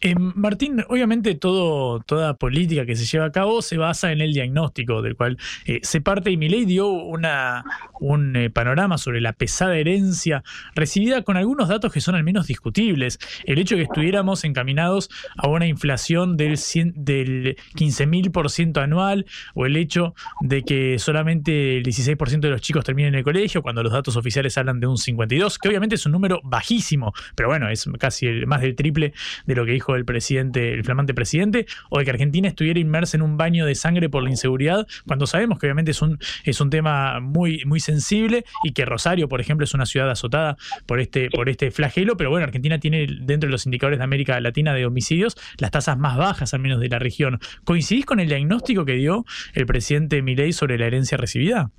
Eh, 0.00 0.14
Martín, 0.16 0.84
obviamente 0.88 1.34
todo, 1.34 2.00
toda 2.00 2.34
política 2.34 2.86
que 2.86 2.94
se 2.94 3.04
lleva 3.04 3.26
a 3.26 3.32
cabo 3.32 3.62
se 3.62 3.78
basa 3.78 4.12
en 4.12 4.20
el 4.20 4.32
diagnóstico 4.32 5.02
del 5.02 5.16
cual 5.16 5.38
eh, 5.66 5.80
se 5.82 6.00
parte 6.00 6.30
y 6.30 6.36
Milei 6.36 6.66
dio 6.66 6.88
una, 6.88 7.64
un 7.98 8.36
eh, 8.36 8.48
panorama 8.48 8.96
sobre 8.96 9.20
la 9.20 9.32
pesada 9.32 9.76
herencia 9.76 10.44
recibida 10.76 11.22
con 11.22 11.36
algunos 11.36 11.68
datos 11.68 11.92
que 11.92 12.00
son 12.00 12.14
al 12.14 12.22
menos 12.22 12.46
discutibles. 12.46 13.18
El 13.44 13.58
hecho 13.58 13.74
de 13.74 13.80
que 13.80 13.84
estuviéramos 13.84 14.44
encaminados 14.44 15.10
a 15.36 15.48
una 15.48 15.66
inflación 15.66 16.36
del, 16.36 16.58
100 16.58 16.92
del 16.96 17.56
15.000% 17.74 18.80
anual 18.80 19.26
o 19.54 19.66
el 19.66 19.76
hecho 19.76 20.14
de 20.40 20.62
que 20.62 20.98
solamente 21.00 21.78
el 21.78 21.84
16% 21.84 22.40
de 22.40 22.50
los 22.50 22.60
chicos 22.60 22.84
terminen 22.84 23.16
el 23.16 23.24
colegio 23.24 23.62
cuando 23.62 23.82
los 23.82 23.92
datos 23.92 24.16
oficiales 24.16 24.56
hablan 24.58 24.78
de 24.78 24.86
un 24.86 24.96
52%, 24.96 25.58
que 25.60 25.68
obviamente 25.68 25.96
es 25.96 26.06
un 26.06 26.12
número 26.12 26.40
bajísimo, 26.44 27.12
pero 27.34 27.48
bueno, 27.48 27.68
es 27.68 27.88
casi 27.98 28.28
más 28.46 28.60
del 28.60 28.76
triple 28.76 29.12
de 29.46 29.54
lo 29.54 29.66
que 29.66 29.72
dijo 29.72 29.87
el 29.96 30.04
presidente, 30.04 30.72
el 30.72 30.84
flamante 30.84 31.14
presidente, 31.14 31.66
o 31.90 31.98
de 31.98 32.04
que 32.04 32.10
Argentina 32.10 32.48
estuviera 32.48 32.78
inmersa 32.80 33.16
en 33.16 33.22
un 33.22 33.36
baño 33.36 33.66
de 33.66 33.74
sangre 33.74 34.08
por 34.08 34.22
la 34.22 34.30
inseguridad, 34.30 34.86
cuando 35.06 35.26
sabemos 35.26 35.58
que 35.58 35.66
obviamente 35.66 35.90
es 35.90 36.02
un, 36.02 36.18
es 36.44 36.60
un 36.60 36.70
tema 36.70 37.20
muy, 37.20 37.64
muy 37.64 37.80
sensible 37.80 38.44
y 38.64 38.72
que 38.72 38.84
Rosario, 38.84 39.28
por 39.28 39.40
ejemplo, 39.40 39.64
es 39.64 39.74
una 39.74 39.86
ciudad 39.86 40.10
azotada 40.10 40.56
por 40.86 41.00
este, 41.00 41.30
por 41.30 41.48
este 41.48 41.70
flagelo, 41.70 42.16
pero 42.16 42.30
bueno, 42.30 42.44
Argentina 42.44 42.78
tiene 42.78 43.06
dentro 43.20 43.48
de 43.48 43.52
los 43.52 43.66
indicadores 43.66 43.98
de 43.98 44.04
América 44.04 44.40
Latina 44.40 44.74
de 44.74 44.86
homicidios 44.86 45.36
las 45.58 45.70
tasas 45.70 45.98
más 45.98 46.16
bajas 46.16 46.54
al 46.54 46.60
menos 46.60 46.80
de 46.80 46.88
la 46.88 46.98
región. 46.98 47.38
¿Coincidís 47.64 48.04
con 48.06 48.20
el 48.20 48.28
diagnóstico 48.28 48.84
que 48.84 48.92
dio 48.94 49.24
el 49.54 49.66
presidente 49.66 50.22
Milei 50.22 50.52
sobre 50.52 50.78
la 50.78 50.86
herencia 50.86 51.16
recibida? 51.18 51.70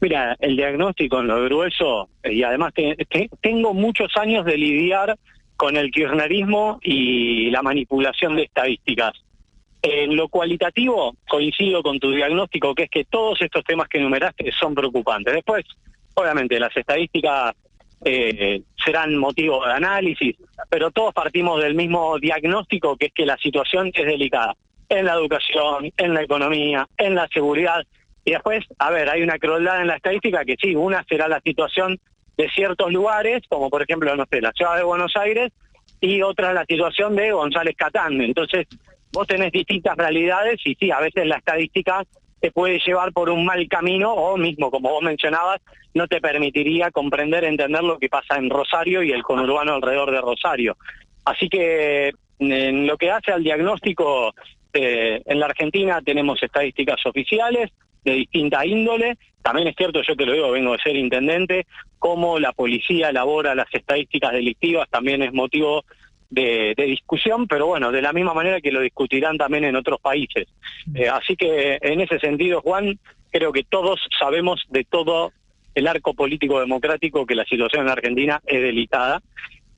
Mira, 0.00 0.36
el 0.40 0.56
diagnóstico 0.56 1.20
en 1.20 1.28
lo 1.28 1.42
grueso, 1.44 2.08
y 2.24 2.42
además 2.42 2.74
te- 2.74 2.94
te- 3.08 3.30
tengo 3.40 3.72
muchos 3.72 4.08
años 4.16 4.44
de 4.44 4.58
lidiar 4.58 5.16
con 5.64 5.78
el 5.78 5.90
kirchnerismo 5.90 6.78
y 6.82 7.50
la 7.50 7.62
manipulación 7.62 8.36
de 8.36 8.42
estadísticas. 8.42 9.12
En 9.80 10.14
lo 10.14 10.28
cualitativo, 10.28 11.16
coincido 11.26 11.82
con 11.82 11.98
tu 11.98 12.10
diagnóstico, 12.10 12.74
que 12.74 12.82
es 12.82 12.90
que 12.90 13.06
todos 13.06 13.40
estos 13.40 13.64
temas 13.64 13.88
que 13.88 13.96
enumeraste 13.96 14.52
son 14.52 14.74
preocupantes. 14.74 15.32
Después, 15.32 15.64
obviamente, 16.12 16.60
las 16.60 16.76
estadísticas 16.76 17.54
eh, 18.04 18.60
serán 18.84 19.16
motivo 19.16 19.64
de 19.64 19.72
análisis, 19.72 20.36
pero 20.68 20.90
todos 20.90 21.14
partimos 21.14 21.62
del 21.62 21.74
mismo 21.74 22.18
diagnóstico, 22.18 22.98
que 22.98 23.06
es 23.06 23.12
que 23.14 23.24
la 23.24 23.38
situación 23.38 23.90
es 23.94 24.04
delicada 24.04 24.54
en 24.90 25.06
la 25.06 25.14
educación, 25.14 25.90
en 25.96 26.12
la 26.12 26.24
economía, 26.24 26.86
en 26.98 27.14
la 27.14 27.26
seguridad. 27.28 27.82
Y 28.22 28.32
después, 28.32 28.66
a 28.78 28.90
ver, 28.90 29.08
hay 29.08 29.22
una 29.22 29.38
crueldad 29.38 29.80
en 29.80 29.86
la 29.86 29.96
estadística 29.96 30.44
que 30.44 30.56
sí, 30.60 30.74
una 30.76 31.02
será 31.08 31.26
la 31.26 31.40
situación 31.40 31.98
de 32.36 32.48
ciertos 32.50 32.92
lugares, 32.92 33.42
como 33.48 33.70
por 33.70 33.82
ejemplo, 33.82 34.14
no 34.16 34.24
sé, 34.30 34.40
la 34.40 34.52
ciudad 34.52 34.76
de 34.76 34.82
Buenos 34.82 35.16
Aires, 35.16 35.52
y 36.00 36.22
otra 36.22 36.52
la 36.52 36.64
situación 36.64 37.16
de 37.16 37.32
González 37.32 37.74
Catán. 37.76 38.20
Entonces, 38.20 38.66
vos 39.12 39.26
tenés 39.26 39.52
distintas 39.52 39.96
realidades 39.96 40.60
y 40.64 40.74
sí, 40.74 40.90
a 40.90 41.00
veces 41.00 41.26
la 41.26 41.36
estadística 41.36 42.04
te 42.40 42.50
puede 42.50 42.78
llevar 42.84 43.12
por 43.12 43.30
un 43.30 43.44
mal 43.44 43.66
camino 43.68 44.12
o 44.12 44.36
mismo, 44.36 44.70
como 44.70 44.90
vos 44.90 45.02
mencionabas, 45.02 45.62
no 45.94 46.06
te 46.06 46.20
permitiría 46.20 46.90
comprender, 46.90 47.44
entender 47.44 47.82
lo 47.82 47.98
que 47.98 48.10
pasa 48.10 48.36
en 48.36 48.50
Rosario 48.50 49.02
y 49.02 49.12
el 49.12 49.22
conurbano 49.22 49.74
alrededor 49.74 50.10
de 50.10 50.20
Rosario. 50.20 50.76
Así 51.24 51.48
que 51.48 52.12
en 52.38 52.86
lo 52.86 52.98
que 52.98 53.10
hace 53.10 53.32
al 53.32 53.42
diagnóstico, 53.42 54.34
eh, 54.74 55.22
en 55.24 55.40
la 55.40 55.46
Argentina 55.46 56.02
tenemos 56.04 56.42
estadísticas 56.42 56.98
oficiales 57.06 57.70
de 58.04 58.12
distinta 58.12 58.64
índole. 58.64 59.16
También 59.42 59.68
es 59.68 59.76
cierto, 59.76 60.02
yo 60.02 60.16
te 60.16 60.26
lo 60.26 60.32
digo, 60.32 60.50
vengo 60.50 60.72
de 60.72 60.78
ser 60.78 60.96
intendente, 60.96 61.66
cómo 61.98 62.38
la 62.38 62.52
policía 62.52 63.10
elabora 63.10 63.54
las 63.54 63.72
estadísticas 63.72 64.32
delictivas 64.32 64.88
también 64.88 65.22
es 65.22 65.32
motivo 65.32 65.84
de, 66.30 66.74
de 66.76 66.84
discusión, 66.84 67.46
pero 67.46 67.66
bueno, 67.66 67.92
de 67.92 68.02
la 68.02 68.12
misma 68.12 68.34
manera 68.34 68.60
que 68.60 68.72
lo 68.72 68.80
discutirán 68.80 69.38
también 69.38 69.64
en 69.64 69.76
otros 69.76 70.00
países. 70.00 70.48
Eh, 70.94 71.08
así 71.08 71.36
que 71.36 71.78
en 71.80 72.00
ese 72.00 72.18
sentido, 72.18 72.60
Juan, 72.60 72.98
creo 73.30 73.52
que 73.52 73.64
todos 73.64 74.00
sabemos 74.18 74.64
de 74.68 74.84
todo 74.84 75.32
el 75.74 75.86
arco 75.88 76.14
político 76.14 76.60
democrático 76.60 77.26
que 77.26 77.34
la 77.34 77.44
situación 77.44 77.82
en 77.82 77.90
Argentina 77.90 78.40
es 78.46 78.62
delicada 78.62 79.20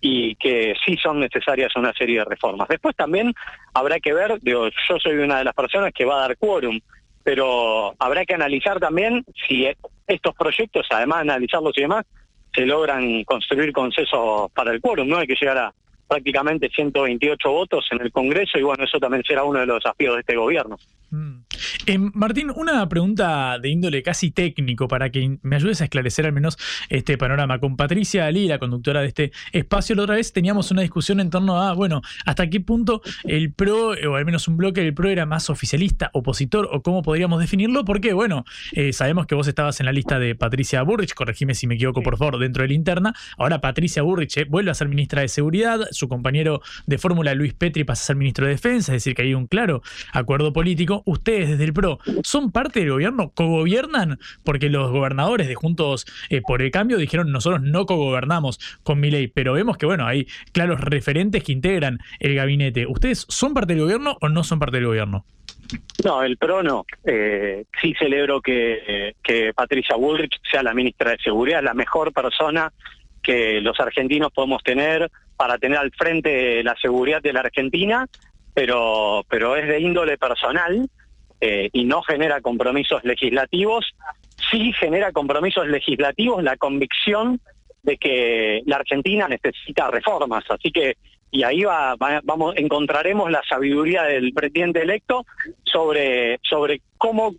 y 0.01 0.35
que 0.37 0.75
sí 0.85 0.97
son 1.03 1.21
necesarias 1.21 1.75
una 1.75 1.93
serie 1.95 2.19
de 2.19 2.25
reformas. 2.25 2.69
Después 2.69 2.95
también 2.95 3.33
habrá 3.73 3.99
que 3.99 4.13
ver, 4.13 4.39
digo, 4.43 4.69
yo 4.89 4.99
soy 4.99 5.17
una 5.17 5.39
de 5.39 5.45
las 5.45 5.55
personas 5.55 5.93
que 5.93 6.05
va 6.05 6.17
a 6.19 6.29
dar 6.29 6.37
quórum, 6.37 6.79
pero 7.27 7.93
habrá 7.99 8.25
que 8.25 8.35
analizar 8.35 8.79
también 8.79 9.25
si 9.49 9.67
estos 10.07 10.33
proyectos, 10.37 10.87
además 10.91 11.25
de 11.25 11.33
analizarlos 11.33 11.73
y 11.77 11.81
demás, 11.81 12.05
se 12.55 12.65
logran 12.65 13.25
construir 13.25 13.73
consensos 13.73 14.49
para 14.53 14.71
el 14.71 14.81
quórum, 14.81 15.09
¿no? 15.09 15.19
Hay 15.19 15.27
que 15.27 15.35
llegar 15.35 15.59
a 15.59 15.75
prácticamente 16.07 16.69
128 16.69 17.51
votos 17.51 17.85
en 17.91 18.03
el 18.03 18.13
Congreso 18.13 18.61
y 18.61 18.63
bueno, 18.63 18.85
eso 18.85 19.01
también 19.01 19.25
será 19.27 19.43
uno 19.43 19.59
de 19.59 19.67
los 19.67 19.83
desafíos 19.83 20.15
de 20.15 20.21
este 20.21 20.37
gobierno. 20.37 20.79
Eh, 21.87 21.99
Martín, 21.99 22.51
una 22.55 22.89
pregunta 22.89 23.59
de 23.59 23.69
índole 23.69 24.03
casi 24.03 24.31
técnico 24.31 24.89
para 24.89 25.11
que 25.11 25.39
me 25.43 25.57
ayudes 25.57 25.81
a 25.81 25.85
esclarecer 25.85 26.27
al 26.27 26.33
menos 26.33 26.59
este 26.89 27.17
panorama. 27.17 27.59
Con 27.59 27.77
Patricia 27.77 28.27
Ali, 28.27 28.49
la 28.49 28.59
conductora 28.59 29.01
de 29.01 29.09
este 29.09 29.33
espacio, 29.53 29.95
la 29.95 30.03
otra 30.03 30.17
vez 30.17 30.33
teníamos 30.33 30.71
una 30.71 30.83
discusión 30.83 31.21
en 31.21 31.31
torno 31.31 31.61
a, 31.63 31.75
bueno, 31.75 32.03
hasta 32.25 32.49
qué 32.51 32.61
punto 32.61 33.03
el 33.25 33.53
PRO, 33.53 33.91
o 34.11 34.15
al 34.17 34.25
menos 34.25 34.49
un 34.49 34.57
bloque 34.57 34.83
del 34.83 34.95
PRO, 34.95 35.09
era 35.09 35.27
más 35.27 35.49
oficialista, 35.51 36.11
opositor, 36.13 36.69
o 36.73 36.83
cómo 36.83 37.03
podríamos 37.03 37.41
definirlo, 37.41 37.85
porque, 37.85 38.13
bueno, 38.13 38.45
eh, 38.73 38.93
sabemos 38.93 39.27
que 39.27 39.35
vos 39.35 39.47
estabas 39.47 39.79
en 39.81 39.87
la 39.87 39.93
lista 39.93 40.19
de 40.19 40.35
Patricia 40.35 40.83
Burrich, 40.83 41.15
corregime 41.15 41.55
si 41.55 41.67
me 41.67 41.77
equivoco, 41.77 42.03
por 42.03 42.19
favor, 42.19 42.39
dentro 42.39 42.63
de 42.63 42.69
la 42.69 42.75
interna. 42.75 43.15
Ahora 43.39 43.61
Patricia 43.61 44.03
Burrich 44.03 44.37
eh, 44.39 44.47
vuelve 44.49 44.71
a 44.71 44.75
ser 44.75 44.89
ministra 44.89 45.23
de 45.23 45.29
Seguridad, 45.29 45.81
su 45.91 46.09
compañero 46.09 46.63
de 46.87 46.99
fórmula 46.99 47.35
Luis 47.35 47.55
Petri 47.55 47.85
pasa 47.85 48.03
a 48.03 48.07
ser 48.07 48.17
ministro 48.17 48.47
de 48.47 48.53
Defensa, 48.53 48.93
es 48.93 49.05
decir, 49.05 49.15
que 49.15 49.23
hay 49.23 49.35
un 49.35 49.47
claro 49.47 49.83
acuerdo 50.13 50.53
político. 50.53 50.96
Ustedes 51.05 51.51
desde 51.51 51.65
el 51.65 51.73
PRO 51.73 51.99
son 52.23 52.51
parte 52.51 52.81
del 52.81 52.91
gobierno, 52.91 53.31
cogobiernan, 53.35 54.19
porque 54.45 54.71
los 54.71 54.91
gobernadores 54.91 55.49
de 55.49 55.55
Juntos 55.55 56.07
eh, 56.31 56.43
por 56.43 56.63
el 56.63 56.71
Cambio 56.71 56.99
dijeron 56.99 57.33
nosotros 57.33 57.63
no 57.63 57.87
cogobernamos 57.87 58.59
con 58.83 59.01
mi 59.01 59.11
ley, 59.11 59.29
pero 59.29 59.53
vemos 59.53 59.77
que 59.77 59.87
bueno, 59.87 60.07
hay 60.07 60.27
claros 60.53 60.81
referentes 60.81 61.43
que 61.43 61.53
integran 61.53 61.99
el 62.21 62.35
gabinete. 62.35 62.87
¿Ustedes 62.87 63.27
son 63.29 63.55
parte 63.55 63.75
del 63.75 63.83
gobierno 63.83 64.17
o 64.21 64.29
no 64.29 64.45
son 64.45 64.59
parte 64.59 64.77
del 64.77 64.87
gobierno? 64.87 65.25
No, 66.05 66.23
el 66.23 66.37
PRO 66.37 66.63
no. 66.63 66.87
Eh, 67.05 67.65
sí 67.81 67.95
celebro 67.99 68.41
que, 68.41 69.15
que 69.23 69.53
Patricia 69.53 69.97
Bullrich 69.97 70.41
sea 70.49 70.63
la 70.63 70.75
ministra 70.75 71.11
de 71.11 71.19
Seguridad, 71.19 71.63
la 71.63 71.75
mejor 71.75 72.13
persona 72.13 72.73
que 73.23 73.61
los 73.61 73.79
argentinos 73.81 74.31
podemos 74.33 74.63
tener 74.63 75.11
para 75.37 75.59
tener 75.59 75.79
al 75.79 75.91
frente 75.91 76.63
la 76.63 76.77
seguridad 76.81 77.21
de 77.21 77.33
la 77.33 77.41
Argentina, 77.41 78.07
pero, 78.57 79.23
pero 79.29 79.55
es 79.55 79.69
de 79.69 79.79
índole 79.81 80.17
personal 80.17 80.89
eh, 81.43 81.69
y 81.75 81.85
no 81.85 82.01
genera 82.01 82.41
compromisos 82.41 83.05
legislativos. 83.05 83.85
Sí 84.51 84.73
genera 84.73 85.13
compromisos 85.13 85.67
legislativos 85.69 86.43
la 86.43 86.57
convicción 86.57 87.39
de 87.83 87.99
que 87.99 88.63
la 88.65 88.77
Argentina 88.77 89.29
necesita 89.29 89.91
reformas. 89.91 90.43
Así 90.49 90.73
que 90.73 90.97
y 91.31 91.43
ahí 91.43 91.65
va, 91.65 91.97
va- 91.97 92.23
vamos 92.25 92.55
encontraremos 92.57 93.31
la 93.31 93.43
sabiduría 93.47 94.05
del 94.05 94.33
presidente 94.33 94.81
electo 94.81 95.27
sobre 95.65 96.39
sobre 96.43 96.81
cómo 96.97 97.35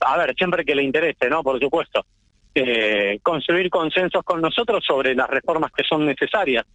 a 0.00 0.18
ver 0.18 0.34
siempre 0.36 0.64
que 0.64 0.74
le 0.74 0.82
interese 0.82 1.30
no 1.30 1.42
por 1.42 1.58
supuesto 1.60 2.04
eh, 2.54 3.18
construir 3.22 3.70
consensos 3.70 4.22
con 4.24 4.40
nosotros 4.42 4.84
sobre 4.84 5.14
las 5.14 5.30
reformas 5.30 5.70
que 5.72 5.84
son 5.84 6.04
necesarias 6.06 6.66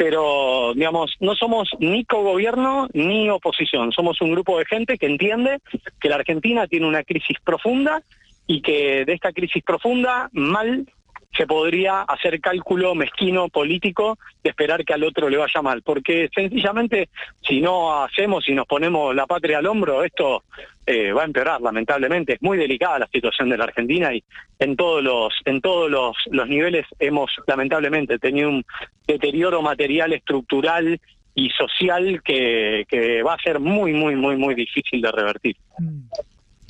pero 0.00 0.72
digamos 0.74 1.14
no 1.20 1.34
somos 1.34 1.68
ni 1.78 2.06
cogobierno 2.06 2.88
ni 2.94 3.28
oposición. 3.28 3.92
Somos 3.92 4.18
un 4.22 4.32
grupo 4.32 4.58
de 4.58 4.64
gente 4.64 4.96
que 4.96 5.04
entiende 5.04 5.58
que 6.00 6.08
la 6.08 6.14
Argentina 6.14 6.66
tiene 6.66 6.86
una 6.86 7.04
crisis 7.04 7.36
profunda 7.44 8.02
y 8.46 8.62
que 8.62 9.04
de 9.04 9.12
esta 9.12 9.30
crisis 9.30 9.62
profunda 9.62 10.30
mal 10.32 10.86
se 11.36 11.46
podría 11.46 12.00
hacer 12.00 12.40
cálculo 12.40 12.94
mezquino 12.94 13.50
político 13.50 14.16
de 14.42 14.48
esperar 14.48 14.86
que 14.86 14.94
al 14.94 15.04
otro 15.04 15.28
le 15.28 15.36
vaya 15.36 15.60
mal, 15.60 15.82
porque 15.82 16.30
sencillamente 16.34 17.10
si 17.46 17.60
no 17.60 18.02
hacemos 18.02 18.48
y 18.48 18.54
nos 18.54 18.66
ponemos 18.66 19.14
la 19.14 19.26
patria 19.26 19.58
al 19.58 19.66
hombro, 19.66 20.02
esto 20.02 20.44
eh, 20.90 21.12
va 21.12 21.22
a 21.22 21.24
empeorar 21.24 21.60
lamentablemente. 21.60 22.32
Es 22.32 22.42
muy 22.42 22.58
delicada 22.58 22.98
la 22.98 23.08
situación 23.12 23.48
de 23.48 23.56
la 23.56 23.64
Argentina 23.64 24.12
y 24.12 24.24
en 24.58 24.74
todos 24.74 25.04
los 25.04 25.32
en 25.44 25.60
todos 25.60 25.88
los, 25.88 26.16
los 26.32 26.48
niveles 26.48 26.84
hemos 26.98 27.30
lamentablemente 27.46 28.18
tenido 28.18 28.48
un 28.48 28.64
deterioro 29.06 29.62
material, 29.62 30.12
estructural 30.12 31.00
y 31.32 31.48
social 31.50 32.20
que, 32.24 32.86
que 32.88 33.22
va 33.22 33.34
a 33.34 33.42
ser 33.42 33.60
muy 33.60 33.92
muy 33.92 34.16
muy 34.16 34.36
muy 34.36 34.56
difícil 34.56 35.00
de 35.00 35.12
revertir. 35.12 35.56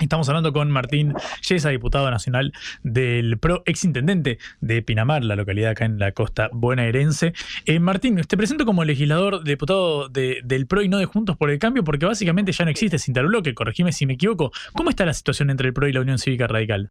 Estamos 0.01 0.29
hablando 0.29 0.53
con 0.53 0.71
Martín 0.71 1.15
Yesa, 1.47 1.69
diputado 1.69 2.11
nacional 2.11 2.53
del 2.83 3.39
PRO, 3.39 3.63
exintendente 3.67 4.39
de 4.61 4.83
Pinamar, 4.83 5.23
la 5.25 5.37
localidad 5.37 5.73
acá 5.73 5.85
en 5.85 5.99
la 5.99 6.13
costa 6.13 6.49
bonaerense. 6.53 7.35
Eh, 7.67 7.79
Martín, 7.81 8.17
te 8.27 8.37
presento 8.37 8.65
como 8.65 8.83
legislador, 8.85 9.45
diputado 9.45 10.09
de- 10.09 10.41
del 10.43 10.67
PRO 10.67 10.83
y 10.83 10.89
no 10.89 10.97
de 10.99 11.05
Juntos 11.05 11.37
por 11.37 11.51
el 11.51 11.59
Cambio, 11.59 11.85
porque 11.85 12.07
básicamente 12.07 12.53
ya 12.53 12.65
no 12.65 12.71
existe 12.71 12.97
ese 12.97 13.11
interbloque, 13.11 13.53
corregime 13.55 13.93
si 13.93 14.07
me 14.07 14.15
equivoco. 14.15 14.53
¿Cómo 14.75 14.89
está 14.91 15.05
la 15.05 15.13
situación 15.15 15.51
entre 15.51 15.69
el 15.69 15.75
PRO 15.75 15.87
y 15.89 15.93
la 15.93 16.01
Unión 16.01 16.19
Cívica 16.19 16.47
Radical? 16.47 16.91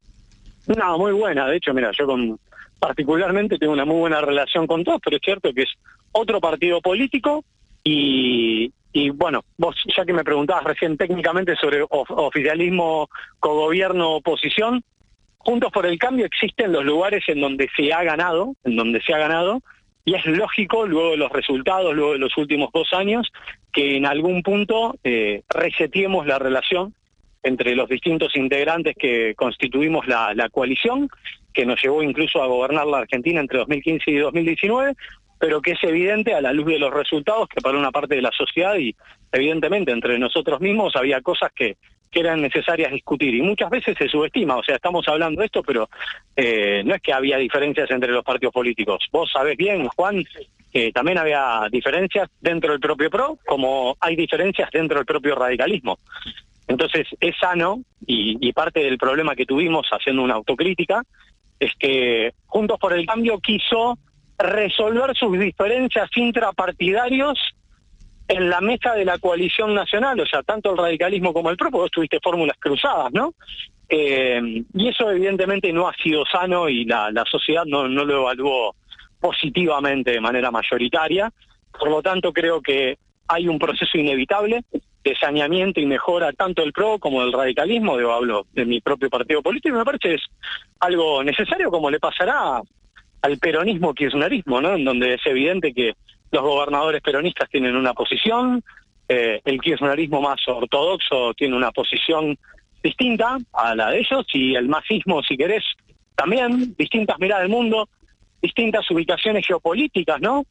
No, 0.67 0.97
muy 0.99 1.11
buena. 1.13 1.47
De 1.47 1.57
hecho, 1.57 1.73
mira, 1.73 1.91
yo 1.97 2.05
con 2.05 2.39
particularmente 2.79 3.57
tengo 3.57 3.73
una 3.73 3.85
muy 3.85 3.97
buena 3.97 4.21
relación 4.21 4.67
con 4.67 4.83
todos, 4.83 5.01
pero 5.03 5.17
es 5.17 5.21
cierto 5.25 5.51
que 5.53 5.63
es 5.63 5.69
otro 6.11 6.39
partido 6.39 6.79
político 6.79 7.43
y, 7.83 8.71
y 8.91 9.09
bueno, 9.11 9.43
vos 9.57 9.75
ya 9.95 10.05
que 10.05 10.13
me 10.13 10.23
preguntabas 10.23 10.63
recién 10.63 10.97
técnicamente 10.97 11.55
sobre 11.55 11.83
of- 11.83 12.09
oficialismo, 12.11 13.09
cogobierno, 13.39 14.15
oposición, 14.15 14.83
Juntos 15.41 15.71
por 15.71 15.85
el 15.85 15.97
Cambio 15.97 16.25
existen 16.25 16.73
los 16.73 16.83
lugares 16.83 17.23
en 17.27 17.39
donde 17.39 17.69
se 17.75 17.93
ha 17.93 18.03
ganado, 18.03 18.55
en 18.65 18.75
donde 18.75 19.01
se 19.01 19.13
ha 19.13 19.17
ganado, 19.17 19.61
y 20.03 20.13
es 20.15 20.25
lógico, 20.25 20.85
luego 20.85 21.11
de 21.11 21.17
los 21.17 21.31
resultados, 21.31 21.95
luego 21.95 22.11
de 22.13 22.19
los 22.19 22.35
últimos 22.37 22.69
dos 22.73 22.91
años, 22.91 23.31
que 23.71 23.95
en 23.95 24.05
algún 24.05 24.43
punto 24.43 24.95
eh, 25.03 25.43
reseteemos 25.49 26.27
la 26.27 26.39
relación 26.39 26.93
entre 27.41 27.73
los 27.73 27.87
distintos 27.87 28.35
integrantes 28.35 28.95
que 28.99 29.33
constituimos 29.35 30.05
la 30.07 30.49
coalición, 30.51 31.09
que 31.53 31.65
nos 31.65 31.81
llevó 31.81 32.03
incluso 32.03 32.43
a 32.43 32.47
gobernar 32.47 32.85
la 32.85 32.99
Argentina 32.99 33.39
entre 33.39 33.59
2015 33.59 34.11
y 34.11 34.17
2019, 34.17 34.93
pero 35.39 35.61
que 35.61 35.71
es 35.71 35.83
evidente 35.83 36.33
a 36.33 36.41
la 36.41 36.53
luz 36.53 36.67
de 36.67 36.79
los 36.79 36.93
resultados 36.93 37.47
que 37.47 37.61
para 37.61 37.77
una 37.77 37.91
parte 37.91 38.15
de 38.15 38.21
la 38.21 38.31
sociedad 38.31 38.75
y 38.75 38.95
evidentemente 39.31 39.91
entre 39.91 40.19
nosotros 40.19 40.59
mismos 40.59 40.95
había 40.95 41.21
cosas 41.21 41.51
que, 41.55 41.77
que 42.11 42.19
eran 42.19 42.41
necesarias 42.41 42.91
discutir 42.91 43.33
y 43.33 43.41
muchas 43.41 43.69
veces 43.69 43.95
se 43.97 44.09
subestima, 44.09 44.57
o 44.57 44.63
sea, 44.63 44.75
estamos 44.75 45.07
hablando 45.07 45.39
de 45.39 45.45
esto, 45.45 45.63
pero 45.63 45.89
eh, 46.35 46.83
no 46.83 46.93
es 46.93 47.01
que 47.01 47.13
había 47.13 47.37
diferencias 47.37 47.89
entre 47.91 48.11
los 48.11 48.23
partidos 48.23 48.53
políticos. 48.53 49.05
Vos 49.11 49.31
sabés 49.31 49.55
bien, 49.55 49.87
Juan, 49.87 50.23
que 50.71 50.91
también 50.91 51.17
había 51.17 51.67
diferencias 51.71 52.29
dentro 52.41 52.71
del 52.71 52.79
propio 52.79 53.09
PRO, 53.09 53.39
como 53.45 53.95
hay 53.99 54.15
diferencias 54.15 54.69
dentro 54.71 54.97
del 54.97 55.05
propio 55.05 55.35
radicalismo. 55.35 55.99
Entonces 56.67 57.07
es 57.19 57.35
sano 57.39 57.81
y, 58.05 58.37
y 58.47 58.53
parte 58.53 58.81
del 58.81 58.97
problema 58.97 59.35
que 59.35 59.45
tuvimos 59.45 59.87
haciendo 59.89 60.21
una 60.21 60.35
autocrítica 60.35 61.01
es 61.59 61.73
que 61.77 62.33
Juntos 62.45 62.79
por 62.79 62.93
el 62.93 63.05
Cambio 63.05 63.39
quiso 63.39 63.97
resolver 64.39 65.15
sus 65.15 65.37
diferencias 65.37 66.09
intrapartidarios 66.15 67.37
en 68.27 68.49
la 68.49 68.61
mesa 68.61 68.93
de 68.93 69.05
la 69.05 69.17
coalición 69.17 69.73
nacional, 69.73 70.19
o 70.19 70.25
sea, 70.25 70.43
tanto 70.43 70.71
el 70.71 70.77
radicalismo 70.77 71.33
como 71.33 71.49
el 71.49 71.57
propio, 71.57 71.81
vos 71.81 71.91
tuviste 71.91 72.19
fórmulas 72.23 72.57
cruzadas, 72.59 73.11
¿no? 73.11 73.33
Eh, 73.89 74.63
y 74.73 74.87
eso 74.87 75.09
evidentemente 75.09 75.73
no 75.73 75.87
ha 75.87 75.93
sido 75.95 76.23
sano 76.31 76.69
y 76.69 76.85
la, 76.85 77.11
sociedad 77.29 77.65
no, 77.65 77.87
no 77.87 78.05
lo 78.05 78.21
evaluó 78.21 78.75
positivamente 79.19 80.11
de 80.11 80.21
manera 80.21 80.51
mayoritaria. 80.51 81.31
Por 81.77 81.89
lo 81.89 82.01
tanto, 82.03 82.31
creo 82.31 82.61
que 82.61 82.99
hay 83.27 83.47
un 83.47 83.57
proceso 83.57 83.97
inevitable 83.97 84.63
de 85.03 85.15
saneamiento 85.15 85.79
y 85.79 85.87
mejora 85.87 86.31
tanto 86.33 86.61
del 86.61 86.73
PRO 86.73 86.99
como 86.99 87.21
del 87.21 87.33
radicalismo, 87.33 87.99
yo 87.99 88.13
hablo 88.13 88.45
de 88.53 88.65
mi 88.65 88.79
propio 88.79 89.09
partido 89.09 89.41
político, 89.41 89.75
y 89.75 89.79
me 89.79 89.85
parece 89.85 90.09
que 90.09 90.15
es 90.15 90.21
algo 90.79 91.23
necesario 91.23 91.71
como 91.71 91.89
le 91.89 91.99
pasará 91.99 92.61
al 93.21 93.37
peronismo 93.37 93.93
kirchnerismo, 93.93 94.61
¿no? 94.61 94.73
En 94.75 94.85
donde 94.85 95.15
es 95.15 95.21
evidente 95.25 95.73
que 95.73 95.93
los 96.31 96.41
gobernadores 96.43 97.01
peronistas 97.01 97.49
tienen 97.49 97.75
una 97.75 97.93
posición, 97.93 98.63
eh, 99.07 99.41
el 99.43 99.59
kirchnerismo 99.59 100.21
más 100.21 100.39
ortodoxo 100.47 101.33
tiene 101.33 101.55
una 101.55 101.71
posición 101.71 102.37
distinta 102.83 103.37
a 103.53 103.75
la 103.75 103.89
de 103.89 103.99
ellos, 103.99 104.25
y 104.33 104.55
el 104.55 104.69
masismo, 104.69 105.21
si 105.23 105.35
querés, 105.35 105.63
también, 106.15 106.75
distintas 106.77 107.17
miradas 107.19 107.43
del 107.43 107.51
mundo, 107.51 107.89
distintas 108.41 108.89
ubicaciones 108.91 109.45
geopolíticas, 109.45 110.21
¿no? 110.21 110.45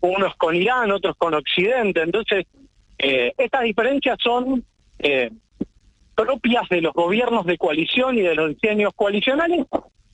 Unos 0.00 0.34
con 0.36 0.54
Irán, 0.54 0.90
otros 0.90 1.16
con 1.16 1.34
Occidente. 1.34 2.02
Entonces, 2.02 2.44
eh, 2.98 3.32
estas 3.36 3.62
diferencias 3.62 4.18
son 4.22 4.64
eh, 4.98 5.30
propias 6.14 6.68
de 6.68 6.80
los 6.82 6.92
gobiernos 6.92 7.46
de 7.46 7.56
coalición 7.56 8.18
y 8.18 8.22
de 8.22 8.34
los 8.34 8.50
diseños 8.50 8.92
coalicionales. 8.94 9.66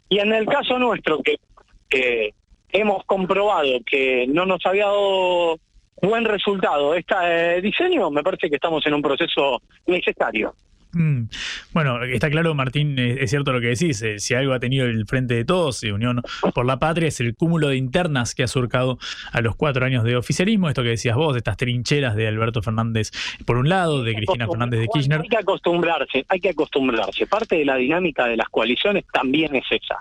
Y 0.09 0.19
en 0.19 0.33
el 0.33 0.47
caso 0.47 0.79
nuestro, 0.79 1.23
que 1.23 1.39
que 1.89 2.35
hemos 2.71 3.05
comprobado 3.05 3.81
que 3.85 4.27
no 4.29 4.47
nos 4.47 4.65
había 4.67 4.87
dado 4.87 5.59
buen 6.01 6.25
resultado 6.25 6.95
este 6.95 7.61
diseño, 7.61 8.11
me 8.11 8.23
parece 8.23 8.49
que 8.49 8.57
estamos 8.57 8.87
en 8.87 8.95
un 8.95 9.03
proceso 9.03 9.63
necesario. 9.87 10.55
Mm. 10.93 11.25
Bueno, 11.73 12.03
está 12.05 12.31
claro, 12.31 12.55
Martín, 12.55 12.99
es, 12.99 13.19
es 13.19 13.31
cierto 13.31 13.53
lo 13.53 13.61
que 13.61 13.69
decís. 13.69 14.01
eh, 14.03 14.19
si 14.19 14.35
algo 14.35 14.55
ha 14.55 14.61
tenido 14.61 14.87
el 14.87 15.07
Frente 15.07 15.35
de 15.35 15.45
Todos, 15.45 15.83
eh, 15.85 15.93
Unión 15.93 16.23
por 16.55 16.65
la 16.65 16.79
Patria, 16.79 17.09
es 17.09 17.21
el 17.21 17.35
cúmulo 17.35 17.69
de 17.69 17.77
internas 17.77 18.35
que 18.35 18.43
ha 18.43 18.49
surcado 18.49 18.99
a 19.33 19.41
los 19.41 19.55
cuatro 19.55 19.85
años 19.85 20.05
de 20.05 20.17
oficialismo. 20.17 20.69
Esto 20.69 20.83
que 20.83 20.91
decías 20.91 21.17
vos, 21.17 21.37
estas 21.37 21.57
trincheras 21.57 22.17
de 22.17 22.27
Alberto 22.27 22.63
Fernández 22.63 23.11
por 23.45 23.59
un 23.59 23.69
lado, 23.69 24.03
de 24.03 24.15
Cristina 24.15 24.47
Fernández 24.47 24.81
de 24.81 24.89
Kirchner. 24.89 25.21
Hay 25.21 25.29
que 25.29 25.37
acostumbrarse, 25.37 26.25
hay 26.29 26.41
que 26.41 26.49
acostumbrarse. 26.51 27.27
Parte 27.27 27.57
de 27.57 27.65
la 27.65 27.77
dinámica 27.77 28.27
de 28.27 28.37
las 28.37 28.49
coaliciones 28.49 29.05
también 29.13 29.55
es 29.57 29.65
esa. 29.71 29.99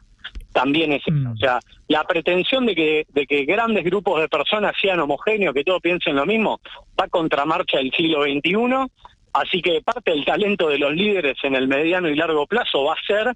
También 0.52 0.94
es 0.94 1.04
esa. 1.06 1.32
O 1.32 1.38
sea, 1.38 1.60
la 1.88 2.04
pretensión 2.04 2.66
de 2.66 2.76
que, 2.76 3.06
de 3.10 3.26
que 3.26 3.46
grandes 3.46 3.84
grupos 3.84 4.22
de 4.22 4.28
personas 4.28 4.74
sean 4.82 5.00
homogéneos, 5.00 5.54
que 5.54 5.64
todos 5.64 5.82
piensen 5.82 6.16
lo 6.16 6.26
mismo, 6.26 6.60
va 7.00 7.08
contra 7.08 7.46
marcha 7.46 7.78
del 7.78 7.92
siglo 7.92 8.24
XXI. 8.24 8.92
Así 9.34 9.62
que 9.62 9.82
parte 9.82 10.12
del 10.12 10.26
talento 10.26 10.68
de 10.68 10.80
los 10.80 10.94
líderes 10.94 11.38
en 11.44 11.56
el 11.56 11.68
mediano 11.68 12.10
y 12.10 12.16
largo 12.16 12.48
plazo 12.48 12.86
va 12.86 12.94
a 12.94 13.06
ser 13.06 13.36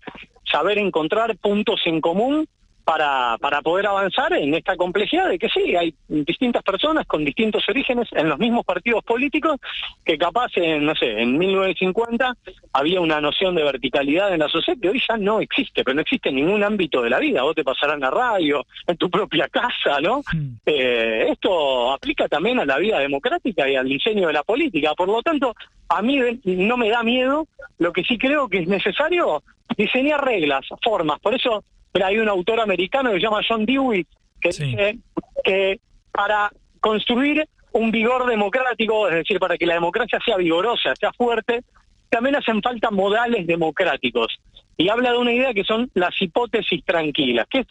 saber 0.51 0.79
encontrar 0.79 1.37
puntos 1.37 1.81
en 1.85 2.01
común 2.01 2.47
para, 2.91 3.37
para 3.37 3.61
poder 3.61 3.87
avanzar 3.87 4.33
en 4.33 4.53
esta 4.53 4.75
complejidad 4.75 5.29
de 5.29 5.39
que 5.39 5.47
sí, 5.47 5.77
hay 5.77 5.95
distintas 6.09 6.61
personas 6.61 7.07
con 7.07 7.23
distintos 7.23 7.63
orígenes 7.69 8.09
en 8.11 8.27
los 8.27 8.37
mismos 8.37 8.65
partidos 8.65 9.01
políticos 9.05 9.61
que 10.03 10.17
capaz 10.17 10.51
en, 10.55 10.85
no 10.85 10.93
sé, 10.95 11.21
en 11.21 11.37
1950 11.37 12.35
había 12.73 12.99
una 12.99 13.21
noción 13.21 13.55
de 13.55 13.63
verticalidad 13.63 14.33
en 14.33 14.39
la 14.39 14.49
sociedad 14.49 14.77
que 14.81 14.89
hoy 14.89 15.01
ya 15.07 15.15
no 15.15 15.39
existe, 15.39 15.85
pero 15.85 15.95
no 15.95 16.01
existe 16.01 16.27
en 16.27 16.35
ningún 16.35 16.65
ámbito 16.65 17.01
de 17.01 17.09
la 17.09 17.19
vida. 17.19 17.43
Vos 17.43 17.55
te 17.55 17.63
pasarás 17.63 17.95
en 17.95 18.01
la 18.01 18.11
radio, 18.11 18.65
en 18.85 18.97
tu 18.97 19.09
propia 19.09 19.47
casa, 19.47 20.01
¿no? 20.01 20.21
Eh, 20.65 21.27
esto 21.29 21.93
aplica 21.93 22.27
también 22.27 22.59
a 22.59 22.65
la 22.65 22.77
vida 22.77 22.99
democrática 22.99 23.69
y 23.69 23.77
al 23.77 23.87
diseño 23.87 24.27
de 24.27 24.33
la 24.33 24.43
política. 24.43 24.93
Por 24.95 25.07
lo 25.07 25.21
tanto, 25.21 25.55
a 25.87 26.01
mí 26.01 26.19
no 26.43 26.75
me 26.75 26.89
da 26.89 27.03
miedo. 27.03 27.47
Lo 27.79 27.93
que 27.93 28.03
sí 28.03 28.17
creo 28.17 28.49
que 28.49 28.59
es 28.59 28.67
necesario 28.67 29.43
diseñar 29.77 30.25
reglas, 30.25 30.65
formas. 30.83 31.21
Por 31.21 31.35
eso 31.35 31.63
Mira, 31.93 32.07
hay 32.07 32.19
un 32.19 32.29
autor 32.29 32.59
americano 32.59 33.09
que 33.11 33.17
se 33.17 33.23
llama 33.23 33.41
John 33.47 33.65
Dewey 33.65 34.05
que 34.39 34.49
dice 34.49 34.97
que 35.43 35.79
para 36.11 36.51
construir 36.79 37.47
un 37.73 37.91
vigor 37.91 38.27
democrático, 38.27 39.07
es 39.07 39.15
decir, 39.15 39.39
para 39.39 39.57
que 39.57 39.65
la 39.65 39.75
democracia 39.75 40.19
sea 40.23 40.37
vigorosa, 40.37 40.93
sea 40.95 41.11
fuerte, 41.13 41.63
también 42.09 42.35
hacen 42.35 42.61
falta 42.61 42.91
modales 42.91 43.47
democráticos. 43.47 44.39
Y 44.77 44.89
habla 44.89 45.11
de 45.11 45.17
una 45.17 45.33
idea 45.33 45.53
que 45.53 45.63
son 45.63 45.89
las 45.93 46.19
hipótesis 46.21 46.83
tranquilas, 46.83 47.47
que 47.49 47.59
es 47.59 47.67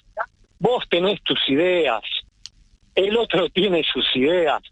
vos 0.59 0.85
tenés 0.89 1.21
tus 1.23 1.41
ideas, 1.49 2.03
el 2.95 3.17
otro 3.17 3.49
tiene 3.49 3.83
sus 3.83 4.05
ideas, 4.15 4.63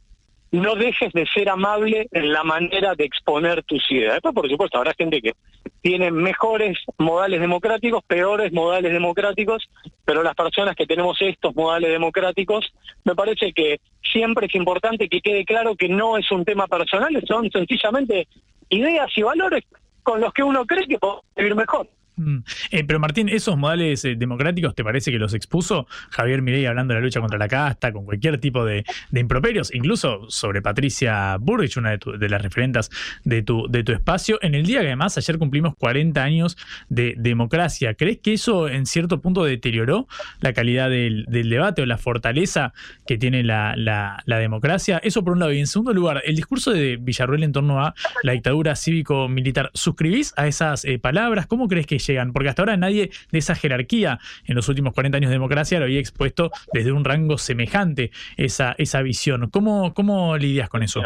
no 0.51 0.75
dejes 0.75 1.13
de 1.13 1.27
ser 1.27 1.49
amable 1.49 2.09
en 2.11 2.33
la 2.33 2.43
manera 2.43 2.95
de 2.95 3.05
exponer 3.05 3.63
tus 3.65 3.91
ideas. 3.91 4.15
Después, 4.15 4.35
por 4.35 4.49
supuesto, 4.49 4.79
habrá 4.79 4.95
gente 4.95 5.21
que 5.21 5.35
tiene 5.83 6.11
mejores 6.11 6.79
modales 6.99 7.41
democráticos, 7.41 8.03
peores 8.07 8.53
modales 8.53 8.93
democráticos, 8.93 9.69
pero 10.05 10.23
las 10.23 10.35
personas 10.35 10.75
que 10.75 10.87
tenemos 10.87 11.21
estos 11.21 11.55
modales 11.55 11.91
democráticos, 11.91 12.73
me 13.05 13.15
parece 13.15 13.53
que 13.53 13.81
siempre 14.03 14.47
es 14.47 14.55
importante 14.55 15.09
que 15.09 15.21
quede 15.21 15.45
claro 15.45 15.77
que 15.77 15.89
no 15.89 16.17
es 16.17 16.31
un 16.33 16.45
tema 16.45 16.67
personal, 16.67 17.11
son 17.27 17.51
sencillamente 17.51 18.27
ideas 18.71 19.11
y 19.17 19.23
valores 19.23 19.65
con 20.03 20.21
los 20.21 20.33
que 20.33 20.43
uno 20.43 20.65
cree 20.65 20.87
que 20.87 20.99
puede 20.99 21.21
vivir 21.37 21.55
mejor. 21.55 21.89
Mm. 22.19 22.39
Eh, 22.73 22.85
pero 22.85 22.99
Martín, 23.01 23.29
¿esos 23.29 23.57
modales 23.57 24.05
eh, 24.05 24.17
democráticos 24.17 24.75
te 24.75 24.83
parece 24.85 25.11
que 25.13 25.19
los 25.19 25.35
expuso 25.35 25.87
Javier 26.11 26.43
Milei 26.43 26.67
hablando 26.67 26.93
de 26.95 27.01
la 27.01 27.05
lucha 27.05 27.21
contra 27.21 27.39
la 27.39 27.49
casta, 27.49 27.93
con 27.93 28.05
cualquier 28.05 28.39
tipo 28.39 28.65
de, 28.65 28.85
de 29.11 29.21
improperios, 29.21 29.73
incluso 29.75 30.29
sobre 30.29 30.61
Patricia 30.63 31.37
Burrich, 31.39 31.77
una 31.77 31.91
de, 31.91 31.99
tu- 31.99 32.19
de 32.19 32.29
las 32.29 32.43
referentas 32.43 32.91
de 33.25 33.43
tu, 33.43 33.69
de 33.71 33.85
tu 33.85 33.93
espacio, 33.93 34.39
en 34.43 34.55
el 34.55 34.67
día 34.67 34.81
que 34.81 34.87
además 34.89 35.17
ayer 35.17 35.39
cumplimos 35.39 35.75
40 35.79 36.23
años 36.23 36.57
de 36.89 37.15
democracia? 37.17 37.95
¿Crees 37.95 38.19
que 38.19 38.33
eso 38.33 38.69
en 38.69 38.85
cierto 38.87 39.21
punto 39.21 39.45
deterioró 39.45 40.09
la 40.41 40.53
calidad 40.53 40.91
del, 40.91 41.25
del 41.29 41.49
debate 41.49 41.83
o 41.83 41.87
la 41.87 41.99
fortaleza 41.99 42.73
que 43.07 43.17
tiene 43.19 43.45
la, 43.45 43.75
la- 43.77 44.23
la 44.27 44.39
democracia? 44.39 44.99
Eso 45.05 45.23
por 45.23 45.35
un 45.35 45.39
lado. 45.39 45.53
Y 45.53 45.61
en 45.61 45.67
segundo 45.69 45.93
lugar, 45.95 46.23
el 46.25 46.35
discurso 46.37 46.73
de 46.73 46.97
Villarruel 46.97 47.45
en 47.45 47.53
torno 47.53 47.81
a 47.85 47.95
la 48.23 48.33
dictadura 48.33 48.75
cívico-militar, 48.77 49.71
¿suscribís 49.75 50.33
a 50.37 50.47
esas 50.47 50.85
eh, 50.85 50.99
palabras? 50.99 51.47
¿Cómo 51.47 51.69
crees 51.69 51.87
que 51.87 51.99
llegan? 52.13 52.33
Porque 52.33 52.49
hasta 52.49 52.63
ahora 52.63 52.77
nadie 52.77 53.11
de 53.31 53.39
esa 53.39 53.55
jerarquía 53.55 54.19
en 54.47 54.55
los 54.55 54.69
últimos 54.69 54.95
40 54.95 55.19
años 55.19 55.31
de 55.31 55.37
democracia 55.37 55.79
lo 55.79 55.85
había 55.85 56.01
expuesto 56.01 56.51
desde 56.73 56.93
un 56.93 57.05
rango 57.05 57.39
semejante 57.39 58.11
esa, 58.37 58.75
esa 58.79 59.03
visión. 59.03 59.51
¿Cómo, 59.51 59.95
¿Cómo 59.95 60.37
lidias 60.37 60.69
con 60.69 60.83
eso? 60.83 61.03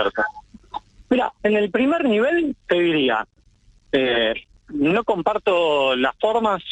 Mira, 1.10 1.32
en 1.42 1.56
el 1.56 1.70
primer 1.70 2.04
nivel 2.04 2.56
te 2.66 2.80
diría, 2.80 3.26
eh, 3.92 4.34
no 4.68 5.04
comparto 5.04 5.94
las 5.94 6.16
formas 6.18 6.62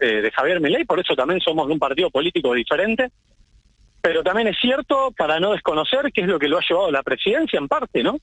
eh, 0.00 0.20
de 0.20 0.30
Javier 0.32 0.60
Milei, 0.60 0.84
por 0.84 0.98
eso 0.98 1.14
también 1.14 1.40
somos 1.40 1.68
de 1.68 1.74
un 1.74 1.78
partido 1.78 2.10
político 2.10 2.52
diferente, 2.52 3.10
pero 4.02 4.22
también 4.22 4.48
es 4.48 4.56
cierto, 4.60 5.12
para 5.16 5.38
no 5.40 5.52
desconocer, 5.52 6.12
que 6.12 6.22
es 6.22 6.26
lo 6.26 6.38
que 6.38 6.48
lo 6.48 6.58
ha 6.58 6.62
llevado 6.68 6.88
a 6.88 6.92
la 6.92 7.02
presidencia 7.02 7.58
en 7.58 7.68
parte, 7.68 8.02
¿no? 8.02 8.18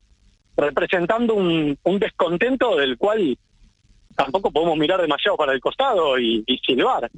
Representando 0.57 1.33
un, 1.33 1.77
un 1.83 1.99
descontento 1.99 2.75
del 2.75 2.97
cual 2.97 3.38
tampoco 4.15 4.51
podemos 4.51 4.77
mirar 4.77 5.01
demasiado 5.01 5.38
para 5.38 5.53
el 5.53 5.59
costado 5.59 6.19
y, 6.19 6.43
silbar. 6.65 7.09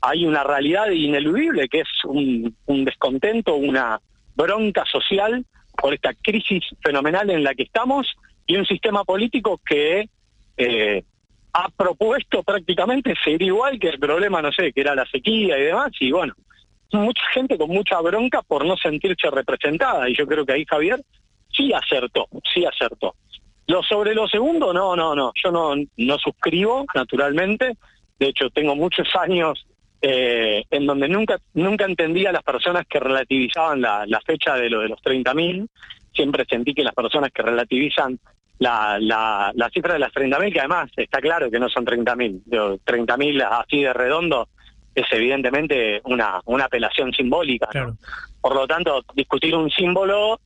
Hay 0.00 0.24
una 0.24 0.44
realidad 0.44 0.90
ineludible 0.90 1.68
que 1.68 1.80
es 1.80 1.88
un, 2.04 2.54
un 2.66 2.84
descontento, 2.84 3.56
una 3.56 4.00
bronca 4.34 4.84
social 4.84 5.44
por 5.76 5.94
esta 5.94 6.14
crisis 6.14 6.64
fenomenal 6.80 7.30
en 7.30 7.42
la 7.42 7.54
que 7.54 7.64
estamos 7.64 8.06
y 8.46 8.56
un 8.56 8.66
sistema 8.66 9.04
político 9.04 9.60
que 9.64 10.08
eh, 10.56 11.04
ha 11.52 11.68
propuesto 11.70 12.42
prácticamente 12.42 13.14
ser 13.22 13.40
igual 13.42 13.78
que 13.78 13.88
el 13.88 13.98
problema, 13.98 14.42
no 14.42 14.52
sé, 14.52 14.72
que 14.72 14.80
era 14.80 14.94
la 14.94 15.06
sequía 15.06 15.58
y 15.58 15.64
demás, 15.64 15.90
y 16.00 16.10
bueno, 16.10 16.34
mucha 16.92 17.22
gente 17.32 17.58
con 17.58 17.70
mucha 17.70 18.00
bronca 18.00 18.42
por 18.42 18.64
no 18.64 18.76
sentirse 18.76 19.30
representada, 19.30 20.08
y 20.08 20.14
yo 20.14 20.26
creo 20.26 20.44
que 20.44 20.52
ahí 20.52 20.64
Javier 20.64 21.00
sí 21.52 21.72
acertó, 21.72 22.28
sí 22.52 22.64
acertó. 22.64 23.14
Lo 23.68 23.82
sobre 23.82 24.14
lo 24.14 24.26
segundo, 24.26 24.72
no, 24.72 24.96
no, 24.96 25.14
no, 25.14 25.30
yo 25.34 25.52
no, 25.52 25.74
no 25.98 26.18
suscribo, 26.18 26.86
naturalmente, 26.94 27.76
de 28.18 28.26
hecho 28.26 28.50
tengo 28.50 28.74
muchos 28.74 29.06
años 29.20 29.66
eh, 30.00 30.64
en 30.70 30.86
donde 30.86 31.08
nunca 31.08 31.38
nunca 31.54 31.84
entendía 31.84 32.30
a 32.30 32.32
las 32.32 32.42
personas 32.42 32.86
que 32.86 32.98
relativizaban 32.98 33.80
la, 33.80 34.06
la 34.06 34.20
fecha 34.20 34.54
de 34.54 34.70
lo 34.70 34.80
de 34.80 34.88
los 34.88 35.00
30.000, 35.00 35.68
siempre 36.12 36.44
sentí 36.48 36.72
que 36.72 36.82
las 36.82 36.94
personas 36.94 37.30
que 37.30 37.42
relativizan 37.42 38.18
la, 38.58 38.98
la, 39.00 39.52
la 39.54 39.68
cifra 39.70 39.92
de 39.92 39.98
las 40.00 40.12
30.000, 40.12 40.52
que 40.52 40.60
además 40.60 40.90
está 40.96 41.20
claro 41.20 41.50
que 41.50 41.60
no 41.60 41.68
son 41.68 41.84
30.000, 41.84 42.42
Digo, 42.46 42.78
30.000 42.86 43.48
así 43.50 43.82
de 43.82 43.92
redondo 43.92 44.48
es 44.94 45.06
evidentemente 45.12 46.00
una, 46.04 46.40
una 46.46 46.64
apelación 46.64 47.12
simbólica. 47.12 47.68
¿no? 47.74 47.96
Por 48.40 48.54
lo 48.54 48.66
tanto, 48.66 49.04
discutir 49.14 49.54
un 49.54 49.70
símbolo 49.70 50.40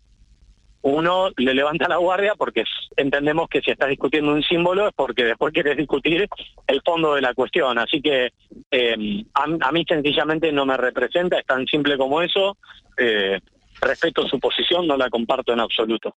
uno 0.83 1.31
le 1.37 1.55
levanta 1.55 1.89
la 1.89 1.97
guardia 1.97 2.35
porque 2.37 2.65
entendemos 2.97 3.49
que 3.49 3.61
si 3.61 3.71
estás 3.71 3.89
discutiendo 3.89 4.33
un 4.33 4.43
símbolo 4.43 4.89
es 4.89 4.95
porque 4.95 5.25
después 5.25 5.53
quieres 5.53 5.77
discutir 5.77 6.29
el 6.67 6.83
fondo 6.85 7.15
de 7.15 7.23
la 7.23 7.35
cuestión. 7.35 7.79
Así 7.79 8.03
que 8.03 8.33
eh, 8.71 9.25
a, 9.35 9.73
mí 9.73 9.85
sencillamente 9.87 10.53
no 10.53 10.67
me 10.67 10.77
representa, 10.77 11.39
es 11.39 11.47
tan 11.47 11.67
simple 11.67 11.97
como 11.97 12.21
eso. 12.21 12.57
Eh, 12.97 13.41
respeto 13.81 14.27
su 14.29 14.39
posición, 14.39 14.87
no 14.87 14.97
la 14.97 15.11
comparto 15.11 15.53
en 15.53 15.61
absoluto. 15.61 16.17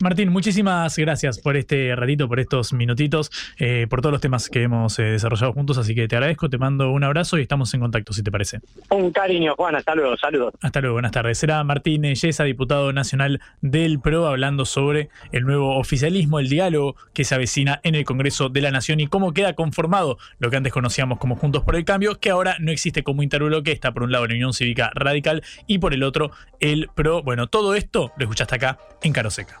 Martín, 0.00 0.30
muchísimas 0.30 0.96
gracias 0.96 1.40
por 1.40 1.56
este 1.56 1.96
ratito, 1.96 2.28
por 2.28 2.38
estos 2.38 2.72
minutitos, 2.72 3.32
eh, 3.58 3.88
por 3.90 4.00
todos 4.00 4.12
los 4.12 4.20
temas 4.20 4.48
que 4.48 4.62
hemos 4.62 4.96
eh, 5.00 5.02
desarrollado 5.02 5.52
juntos, 5.52 5.76
así 5.76 5.92
que 5.92 6.06
te 6.06 6.14
agradezco, 6.14 6.48
te 6.48 6.56
mando 6.56 6.92
un 6.92 7.02
abrazo 7.02 7.36
y 7.36 7.42
estamos 7.42 7.74
en 7.74 7.80
contacto, 7.80 8.12
si 8.12 8.22
te 8.22 8.30
parece. 8.30 8.60
Un 8.90 9.10
cariño, 9.10 9.54
Juan, 9.56 9.74
hasta 9.74 9.96
luego, 9.96 10.16
saludos. 10.16 10.54
Hasta 10.62 10.80
luego, 10.80 10.94
buenas 10.94 11.10
tardes. 11.10 11.38
Será 11.38 11.64
Martín 11.64 12.02
Yesa, 12.02 12.44
diputado 12.44 12.92
nacional 12.92 13.40
del 13.60 13.98
PRO, 13.98 14.28
hablando 14.28 14.64
sobre 14.64 15.08
el 15.32 15.44
nuevo 15.44 15.76
oficialismo, 15.76 16.38
el 16.38 16.48
diálogo 16.48 16.94
que 17.12 17.24
se 17.24 17.34
avecina 17.34 17.80
en 17.82 17.96
el 17.96 18.04
Congreso 18.04 18.50
de 18.50 18.60
la 18.60 18.70
Nación 18.70 19.00
y 19.00 19.08
cómo 19.08 19.32
queda 19.32 19.54
conformado 19.54 20.18
lo 20.38 20.48
que 20.50 20.56
antes 20.56 20.72
conocíamos 20.72 21.18
como 21.18 21.34
Juntos 21.34 21.64
por 21.64 21.74
el 21.74 21.84
Cambio, 21.84 22.20
que 22.20 22.30
ahora 22.30 22.56
no 22.60 22.70
existe 22.70 23.02
como 23.02 23.24
interbloque, 23.24 23.72
está 23.72 23.92
por 23.92 24.04
un 24.04 24.12
lado 24.12 24.28
la 24.28 24.34
Unión 24.34 24.52
Cívica 24.52 24.92
Radical 24.94 25.42
y 25.66 25.78
por 25.78 25.92
el 25.92 26.04
otro 26.04 26.30
el 26.60 26.88
PRO. 26.94 27.22
Bueno, 27.24 27.48
todo 27.48 27.74
esto 27.74 28.12
lo 28.16 28.24
escuchaste 28.24 28.54
acá 28.54 28.78
en 29.02 29.12
Caro 29.12 29.30
Seca. 29.30 29.60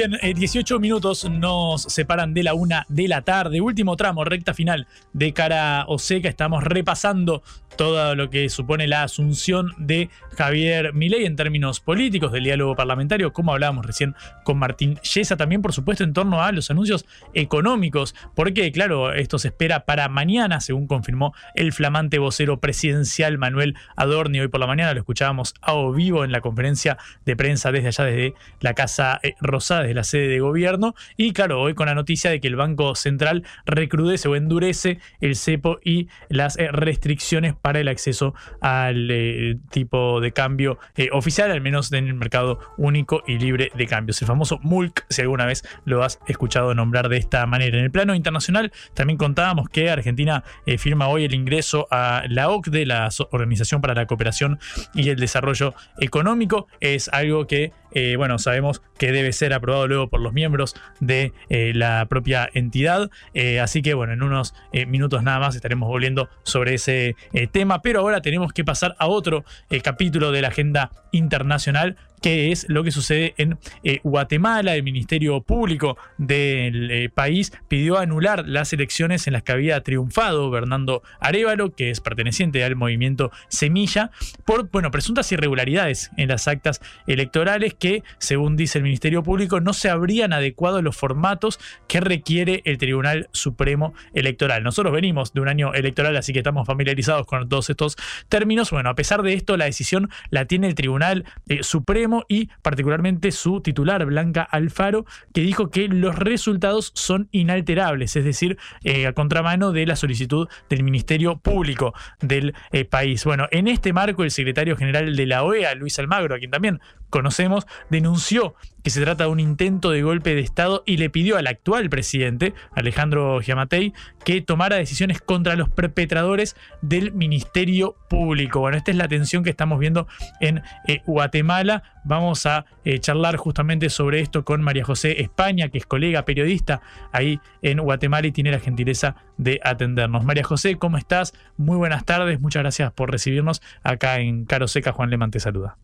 Bien, 0.00 0.16
18 0.34 0.76
eh, 0.76 0.78
minutos 0.78 1.28
nos 1.28 1.82
separan 1.82 2.32
de 2.32 2.42
la 2.42 2.54
una 2.54 2.86
de 2.88 3.06
la 3.06 3.20
tarde. 3.20 3.60
Último 3.60 3.96
tramo, 3.96 4.24
recta 4.24 4.54
final 4.54 4.86
de 5.12 5.34
cara 5.34 5.84
o 5.88 5.98
seca. 5.98 6.26
Estamos 6.30 6.64
repasando 6.64 7.42
todo 7.76 8.14
lo 8.14 8.30
que 8.30 8.48
supone 8.50 8.86
la 8.86 9.02
asunción 9.02 9.72
de 9.78 10.10
Javier 10.36 10.92
Milei 10.92 11.24
en 11.24 11.36
términos 11.36 11.80
políticos 11.80 12.32
del 12.32 12.44
diálogo 12.44 12.76
parlamentario, 12.76 13.32
como 13.32 13.52
hablábamos 13.52 13.86
recién 13.86 14.14
con 14.44 14.58
Martín 14.58 14.96
Yesa, 14.96 15.36
también 15.36 15.62
por 15.62 15.72
supuesto 15.72 16.04
en 16.04 16.12
torno 16.12 16.42
a 16.42 16.52
los 16.52 16.70
anuncios 16.70 17.06
económicos, 17.32 18.14
porque 18.34 18.70
claro, 18.72 19.12
esto 19.12 19.38
se 19.38 19.48
espera 19.48 19.86
para 19.86 20.08
mañana, 20.08 20.60
según 20.60 20.86
confirmó 20.86 21.32
el 21.54 21.72
flamante 21.72 22.18
vocero 22.18 22.60
presidencial 22.60 23.38
Manuel 23.38 23.76
Adorni, 23.96 24.40
hoy 24.40 24.48
por 24.48 24.60
la 24.60 24.66
mañana 24.66 24.92
lo 24.92 25.00
escuchábamos 25.00 25.54
a 25.62 25.74
vivo 25.94 26.24
en 26.24 26.32
la 26.32 26.40
conferencia 26.40 26.98
de 27.24 27.36
prensa 27.36 27.72
desde 27.72 27.88
allá, 27.88 28.04
desde 28.04 28.34
la 28.60 28.74
Casa 28.74 29.20
eh, 29.22 29.34
Rosada, 29.40 29.86
desde 29.90 29.94
la 29.94 30.04
sede 30.04 30.28
de 30.28 30.40
gobierno, 30.40 30.94
y 31.16 31.32
claro, 31.32 31.60
hoy 31.60 31.74
con 31.74 31.86
la 31.86 31.94
noticia 31.94 32.30
de 32.30 32.40
que 32.40 32.48
el 32.48 32.56
Banco 32.56 32.94
Central 32.94 33.44
recrudece 33.66 34.28
o 34.28 34.36
endurece 34.36 34.98
el 35.20 35.36
cepo 35.36 35.78
y 35.84 36.08
las 36.28 36.58
eh, 36.58 36.68
restricciones 36.70 37.54
para 37.54 37.80
el 37.80 37.88
acceso 37.88 38.34
al 38.60 39.10
eh, 39.10 39.56
tipo 39.70 40.20
de 40.20 40.32
cambio 40.32 40.78
eh, 40.96 41.08
oficial, 41.12 41.50
al 41.50 41.60
menos 41.60 41.92
en 41.92 42.06
el 42.06 42.14
mercado 42.14 42.60
único 42.76 43.22
y 43.26 43.38
libre 43.38 43.72
de 43.74 43.86
cambios. 43.86 44.20
El 44.22 44.28
famoso 44.28 44.58
MULC, 44.62 45.04
si 45.08 45.22
alguna 45.22 45.46
vez 45.46 45.64
lo 45.84 46.04
has 46.04 46.20
escuchado 46.28 46.74
nombrar 46.74 47.08
de 47.08 47.16
esta 47.16 47.44
manera. 47.46 47.78
En 47.78 47.84
el 47.84 47.90
plano 47.90 48.14
internacional, 48.14 48.72
también 48.94 49.16
contábamos 49.16 49.68
que 49.68 49.90
Argentina 49.90 50.44
firma 50.78 51.08
hoy 51.08 51.24
el 51.24 51.34
ingreso 51.34 51.88
a 51.90 52.22
la 52.28 52.48
OCDE, 52.48 52.86
la 52.86 53.08
Organización 53.30 53.80
para 53.80 53.94
la 53.94 54.06
Cooperación 54.06 54.58
y 54.94 55.08
el 55.08 55.16
Desarrollo 55.16 55.74
Económico. 55.98 56.68
Es 56.80 57.08
algo 57.08 57.46
que 57.46 57.72
eh, 57.92 58.16
bueno, 58.16 58.38
sabemos 58.38 58.82
que 58.98 59.12
debe 59.12 59.32
ser 59.32 59.52
aprobado 59.52 59.86
luego 59.86 60.08
por 60.08 60.20
los 60.20 60.32
miembros 60.32 60.74
de 61.00 61.32
eh, 61.48 61.72
la 61.74 62.06
propia 62.06 62.48
entidad. 62.52 63.10
Eh, 63.34 63.60
así 63.60 63.82
que 63.82 63.94
bueno, 63.94 64.12
en 64.12 64.22
unos 64.22 64.54
minutos 64.86 65.22
nada 65.22 65.38
más 65.38 65.54
estaremos 65.54 65.88
volviendo 65.88 66.28
sobre 66.42 66.74
ese 66.74 67.16
tema, 67.52 67.82
pero 67.82 68.00
ahora 68.00 68.20
tenemos 68.20 68.52
que 68.52 68.64
pasar 68.64 68.94
a 68.98 69.06
otro 69.06 69.44
capítulo 69.82 70.32
de 70.32 70.42
la 70.42 70.48
agenda 70.48 70.90
internacional 71.12 71.96
que 72.20 72.52
es 72.52 72.66
lo 72.68 72.84
que 72.84 72.90
sucede 72.90 73.34
en 73.36 73.58
eh, 73.82 74.00
Guatemala. 74.02 74.74
El 74.74 74.82
Ministerio 74.82 75.40
Público 75.42 75.96
del 76.18 76.90
eh, 76.90 77.08
país 77.08 77.52
pidió 77.68 77.98
anular 77.98 78.46
las 78.46 78.72
elecciones 78.72 79.26
en 79.26 79.32
las 79.32 79.42
que 79.42 79.52
había 79.52 79.80
triunfado 79.82 80.50
Bernardo 80.50 81.02
Arevalo, 81.20 81.74
que 81.74 81.90
es 81.90 82.00
perteneciente 82.00 82.62
al 82.64 82.76
movimiento 82.76 83.30
Semilla, 83.48 84.10
por 84.44 84.70
bueno, 84.70 84.90
presuntas 84.90 85.30
irregularidades 85.32 86.10
en 86.16 86.28
las 86.28 86.48
actas 86.48 86.80
electorales 87.06 87.74
que, 87.74 88.02
según 88.18 88.56
dice 88.56 88.78
el 88.78 88.84
Ministerio 88.84 89.22
Público, 89.22 89.60
no 89.60 89.72
se 89.72 89.88
habrían 89.88 90.32
adecuado 90.32 90.82
los 90.82 90.96
formatos 90.96 91.58
que 91.88 92.00
requiere 92.00 92.62
el 92.64 92.78
Tribunal 92.78 93.28
Supremo 93.32 93.94
Electoral. 94.14 94.62
Nosotros 94.62 94.92
venimos 94.92 95.32
de 95.32 95.40
un 95.40 95.48
año 95.48 95.74
electoral, 95.74 96.16
así 96.16 96.32
que 96.32 96.40
estamos 96.40 96.66
familiarizados 96.66 97.26
con 97.26 97.48
todos 97.48 97.70
estos 97.70 97.96
términos. 98.28 98.70
Bueno, 98.70 98.90
a 98.90 98.94
pesar 98.94 99.22
de 99.22 99.34
esto, 99.34 99.56
la 99.56 99.64
decisión 99.64 100.10
la 100.30 100.44
tiene 100.44 100.68
el 100.68 100.74
Tribunal 100.74 101.24
eh, 101.48 101.62
Supremo 101.62 102.09
y 102.28 102.50
particularmente 102.62 103.32
su 103.32 103.60
titular, 103.60 104.04
Blanca 104.04 104.42
Alfaro, 104.42 105.04
que 105.32 105.42
dijo 105.42 105.70
que 105.70 105.88
los 105.88 106.16
resultados 106.16 106.92
son 106.94 107.28
inalterables, 107.32 108.16
es 108.16 108.24
decir, 108.24 108.58
eh, 108.84 109.06
a 109.06 109.12
contramano 109.12 109.72
de 109.72 109.86
la 109.86 109.96
solicitud 109.96 110.48
del 110.68 110.82
Ministerio 110.82 111.38
Público 111.38 111.94
del 112.20 112.54
eh, 112.72 112.84
país. 112.84 113.24
Bueno, 113.24 113.46
en 113.50 113.68
este 113.68 113.92
marco, 113.92 114.24
el 114.24 114.30
secretario 114.30 114.76
general 114.76 115.16
de 115.16 115.26
la 115.26 115.44
OEA, 115.44 115.74
Luis 115.74 115.98
Almagro, 115.98 116.34
a 116.34 116.38
quien 116.38 116.50
también 116.50 116.80
conocemos, 117.10 117.66
denunció 117.90 118.54
que 118.82 118.90
se 118.90 119.02
trata 119.02 119.24
de 119.24 119.30
un 119.30 119.40
intento 119.40 119.90
de 119.90 120.02
golpe 120.02 120.34
de 120.34 120.40
Estado 120.40 120.82
y 120.86 120.96
le 120.96 121.10
pidió 121.10 121.36
al 121.36 121.46
actual 121.46 121.90
presidente, 121.90 122.54
Alejandro 122.72 123.40
Giamatei, 123.40 123.92
que 124.24 124.40
tomara 124.40 124.76
decisiones 124.76 125.20
contra 125.20 125.56
los 125.56 125.68
perpetradores 125.68 126.56
del 126.80 127.12
Ministerio 127.12 127.96
Público. 128.08 128.60
Bueno, 128.60 128.76
esta 128.76 128.90
es 128.90 128.96
la 128.96 129.08
tensión 129.08 129.44
que 129.44 129.50
estamos 129.50 129.78
viendo 129.78 130.06
en 130.40 130.62
eh, 130.86 131.02
Guatemala. 131.06 131.82
Vamos 132.04 132.46
a 132.46 132.64
eh, 132.84 132.98
charlar 132.98 133.36
justamente 133.36 133.90
sobre 133.90 134.20
esto 134.20 134.44
con 134.44 134.62
María 134.62 134.84
José 134.84 135.20
España, 135.20 135.68
que 135.68 135.78
es 135.78 135.86
colega 135.86 136.24
periodista 136.24 136.80
ahí 137.12 137.40
en 137.62 137.80
Guatemala 137.80 138.26
y 138.26 138.32
tiene 138.32 138.50
la 138.50 138.60
gentileza 138.60 139.16
de 139.36 139.60
atendernos. 139.62 140.24
María 140.24 140.44
José, 140.44 140.76
¿cómo 140.76 140.96
estás? 140.96 141.34
Muy 141.56 141.76
buenas 141.76 142.04
tardes, 142.04 142.40
muchas 142.40 142.62
gracias 142.62 142.92
por 142.92 143.10
recibirnos 143.10 143.60
acá 143.82 144.20
en 144.20 144.44
Caro 144.44 144.68
Seca. 144.68 144.92
Juan 144.92 145.10
Leman 145.10 145.30
te 145.30 145.40
saluda. 145.40 145.76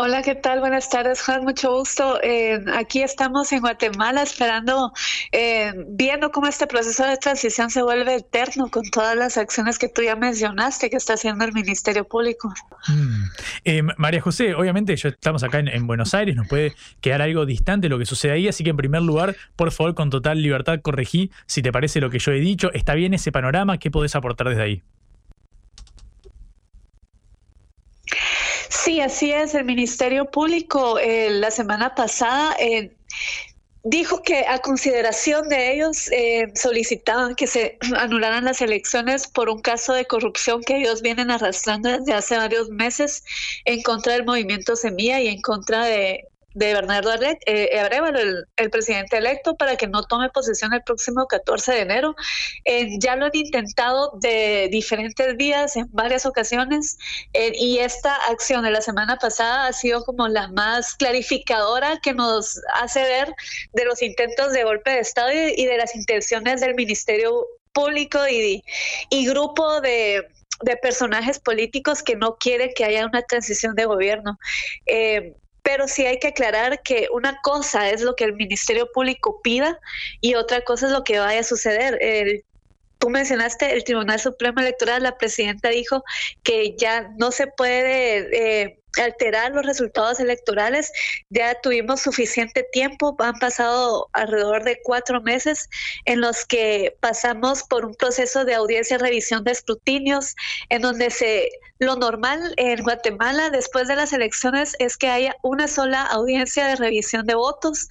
Hola, 0.00 0.22
¿qué 0.22 0.36
tal? 0.36 0.60
Buenas 0.60 0.88
tardes, 0.88 1.20
Juan. 1.22 1.42
Mucho 1.42 1.72
gusto. 1.72 2.20
Eh, 2.22 2.64
aquí 2.72 3.02
estamos 3.02 3.50
en 3.50 3.58
Guatemala 3.58 4.22
esperando, 4.22 4.92
eh, 5.32 5.72
viendo 5.88 6.30
cómo 6.30 6.46
este 6.46 6.68
proceso 6.68 7.04
de 7.04 7.16
transición 7.16 7.68
se 7.68 7.82
vuelve 7.82 8.14
eterno 8.14 8.70
con 8.70 8.88
todas 8.90 9.16
las 9.16 9.36
acciones 9.36 9.76
que 9.76 9.88
tú 9.88 10.02
ya 10.02 10.14
mencionaste 10.14 10.88
que 10.88 10.96
está 10.96 11.14
haciendo 11.14 11.44
el 11.44 11.52
Ministerio 11.52 12.04
Público. 12.04 12.54
Mm. 12.86 13.24
Eh, 13.64 13.82
María 13.96 14.20
José, 14.20 14.54
obviamente 14.54 14.94
ya 14.94 15.08
estamos 15.08 15.42
acá 15.42 15.58
en, 15.58 15.86
Buenos 15.88 16.14
Aires, 16.14 16.36
nos 16.36 16.46
puede 16.46 16.74
quedar 17.00 17.20
algo 17.20 17.44
distante 17.44 17.88
lo 17.88 17.98
que 17.98 18.06
sucede 18.06 18.34
ahí, 18.34 18.46
así 18.46 18.62
que 18.62 18.70
en 18.70 18.76
primer 18.76 19.02
lugar, 19.02 19.34
por 19.56 19.72
favor, 19.72 19.96
con 19.96 20.10
total 20.10 20.40
libertad, 20.40 20.78
corregí 20.80 21.32
si 21.46 21.60
te 21.60 21.72
parece 21.72 22.00
lo 22.00 22.08
que 22.08 22.20
yo 22.20 22.30
he 22.30 22.38
dicho. 22.38 22.70
¿Está 22.72 22.94
bien 22.94 23.14
ese 23.14 23.32
panorama? 23.32 23.78
¿Qué 23.78 23.90
podés 23.90 24.14
aportar 24.14 24.48
desde 24.48 24.62
ahí? 24.62 24.82
Sí, 28.68 29.00
así 29.00 29.32
es. 29.32 29.54
El 29.54 29.64
Ministerio 29.64 30.30
Público 30.30 30.98
eh, 30.98 31.30
la 31.30 31.50
semana 31.50 31.94
pasada 31.94 32.54
eh, 32.58 32.94
dijo 33.82 34.22
que 34.22 34.44
a 34.46 34.58
consideración 34.58 35.48
de 35.48 35.72
ellos 35.72 36.10
eh, 36.12 36.52
solicitaban 36.54 37.34
que 37.34 37.46
se 37.46 37.78
anularan 37.96 38.44
las 38.44 38.60
elecciones 38.60 39.26
por 39.26 39.48
un 39.48 39.60
caso 39.60 39.94
de 39.94 40.04
corrupción 40.04 40.62
que 40.62 40.76
ellos 40.76 41.02
vienen 41.02 41.30
arrastrando 41.30 41.88
desde 41.90 42.12
hace 42.12 42.36
varios 42.36 42.68
meses 42.70 43.24
en 43.64 43.82
contra 43.82 44.12
del 44.12 44.24
movimiento 44.24 44.76
Semilla 44.76 45.20
y 45.20 45.28
en 45.28 45.40
contra 45.40 45.84
de 45.84 46.28
de 46.58 46.74
Bernardo 46.74 47.12
eh, 47.46 47.78
Arevalo, 47.78 48.18
el, 48.18 48.70
presidente 48.70 49.16
electo, 49.16 49.56
para 49.56 49.76
que 49.76 49.86
no 49.86 50.02
tome 50.02 50.28
posesión 50.30 50.74
el 50.74 50.82
próximo 50.82 51.26
14 51.26 51.72
de 51.72 51.80
enero. 51.80 52.16
Eh, 52.64 52.98
ya 52.98 53.14
lo 53.14 53.26
han 53.26 53.30
intentado 53.34 54.12
de 54.20 54.68
diferentes 54.70 55.36
días 55.38 55.76
en 55.76 55.88
varias 55.92 56.26
ocasiones 56.26 56.98
eh, 57.32 57.52
y 57.54 57.78
esta 57.78 58.14
acción 58.28 58.64
de 58.64 58.72
la 58.72 58.80
semana 58.80 59.16
pasada 59.16 59.68
ha 59.68 59.72
sido 59.72 60.04
como 60.04 60.26
la 60.26 60.48
más 60.48 60.94
clarificadora 60.96 62.00
que 62.02 62.12
nos 62.12 62.60
hace 62.74 63.02
ver 63.02 63.32
de 63.72 63.84
los 63.84 64.02
intentos 64.02 64.52
de 64.52 64.64
golpe 64.64 64.90
de 64.90 64.98
Estado 64.98 65.30
y, 65.32 65.64
de 65.64 65.76
las 65.76 65.94
intenciones 65.94 66.60
del 66.60 66.74
Ministerio 66.74 67.46
Público 67.72 68.18
y, 68.28 68.62
grupo 69.26 69.80
de 69.80 70.26
de 70.60 70.76
personajes 70.76 71.38
políticos 71.38 72.02
que 72.02 72.16
no 72.16 72.36
quieren 72.36 72.70
que 72.74 72.84
haya 72.84 73.06
una 73.06 73.22
transición 73.22 73.76
de 73.76 73.84
gobierno. 73.84 74.40
Eh, 74.86 75.36
pero 75.68 75.86
sí 75.86 76.06
hay 76.06 76.18
que 76.18 76.28
aclarar 76.28 76.80
que 76.80 77.08
una 77.12 77.42
cosa 77.42 77.90
es 77.90 78.00
lo 78.00 78.16
que 78.16 78.24
el 78.24 78.32
Ministerio 78.32 78.90
Público 78.90 79.42
pida 79.42 79.78
y 80.22 80.34
otra 80.34 80.62
cosa 80.62 80.86
es 80.86 80.92
lo 80.92 81.04
que 81.04 81.18
vaya 81.18 81.40
a 81.40 81.44
suceder. 81.44 82.00
tú 82.96 83.10
mencionaste 83.10 83.74
el 83.74 83.84
Tribunal 83.84 84.18
Supremo 84.18 84.60
Electoral, 84.60 85.02
la 85.02 85.18
presidenta 85.18 85.68
dijo 85.68 86.02
que 86.42 86.74
ya 86.78 87.10
no 87.18 87.32
se 87.32 87.48
puede 87.48 88.30
eh, 88.32 88.77
alterar 88.96 89.52
los 89.52 89.66
resultados 89.66 90.20
electorales. 90.20 90.90
Ya 91.30 91.54
tuvimos 91.60 92.00
suficiente 92.00 92.66
tiempo, 92.72 93.16
han 93.18 93.38
pasado 93.38 94.08
alrededor 94.12 94.64
de 94.64 94.80
cuatro 94.82 95.20
meses 95.20 95.68
en 96.04 96.20
los 96.20 96.44
que 96.44 96.96
pasamos 97.00 97.62
por 97.64 97.84
un 97.84 97.94
proceso 97.94 98.44
de 98.44 98.54
audiencia, 98.54 98.98
revisión 98.98 99.44
de 99.44 99.52
escrutinios, 99.52 100.34
en 100.68 100.82
donde 100.82 101.10
se 101.10 101.50
lo 101.78 101.96
normal 101.96 102.54
en 102.56 102.82
Guatemala 102.82 103.50
después 103.50 103.86
de 103.86 103.96
las 103.96 104.12
elecciones 104.12 104.74
es 104.78 104.96
que 104.96 105.08
haya 105.08 105.36
una 105.42 105.68
sola 105.68 106.02
audiencia 106.02 106.66
de 106.66 106.76
revisión 106.76 107.24
de 107.26 107.34
votos 107.34 107.88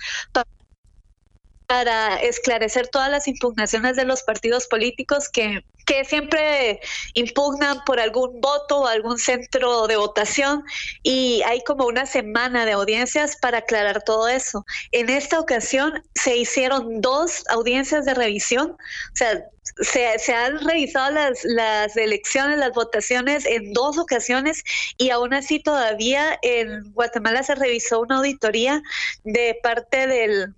para 1.67 2.15
esclarecer 2.21 2.87
todas 2.87 3.11
las 3.11 3.27
impugnaciones 3.27 3.97
de 3.97 4.05
los 4.05 4.23
partidos 4.23 4.67
políticos 4.67 5.27
que, 5.27 5.65
que 5.85 6.05
siempre 6.05 6.79
impugnan 7.13 7.83
por 7.85 7.99
algún 7.99 8.39
voto 8.39 8.79
o 8.79 8.87
algún 8.87 9.19
centro 9.19 9.85
de 9.87 9.97
votación 9.97 10.63
y 11.03 11.41
hay 11.45 11.61
como 11.65 11.85
una 11.85 12.05
semana 12.05 12.65
de 12.65 12.71
audiencias 12.71 13.35
para 13.35 13.59
aclarar 13.59 14.01
todo 14.01 14.29
eso. 14.29 14.65
En 14.93 15.09
esta 15.09 15.41
ocasión 15.41 16.01
se 16.15 16.37
hicieron 16.37 17.01
dos 17.01 17.43
audiencias 17.49 18.05
de 18.05 18.13
revisión, 18.13 18.71
o 18.71 19.15
sea, 19.15 19.43
se, 19.81 20.17
se, 20.19 20.33
han 20.33 20.59
revisado 20.65 21.11
las, 21.11 21.43
las 21.43 21.97
elecciones, 21.97 22.57
las 22.57 22.71
votaciones 22.71 23.45
en 23.45 23.73
dos 23.73 23.97
ocasiones 23.97 24.63
y 24.97 25.09
aún 25.09 25.33
así 25.33 25.59
todavía 25.59 26.39
en 26.41 26.93
Guatemala 26.93 27.43
se 27.43 27.55
revisó 27.55 27.99
una 27.99 28.17
auditoría 28.17 28.81
de 29.25 29.59
parte 29.61 30.07
del 30.07 30.55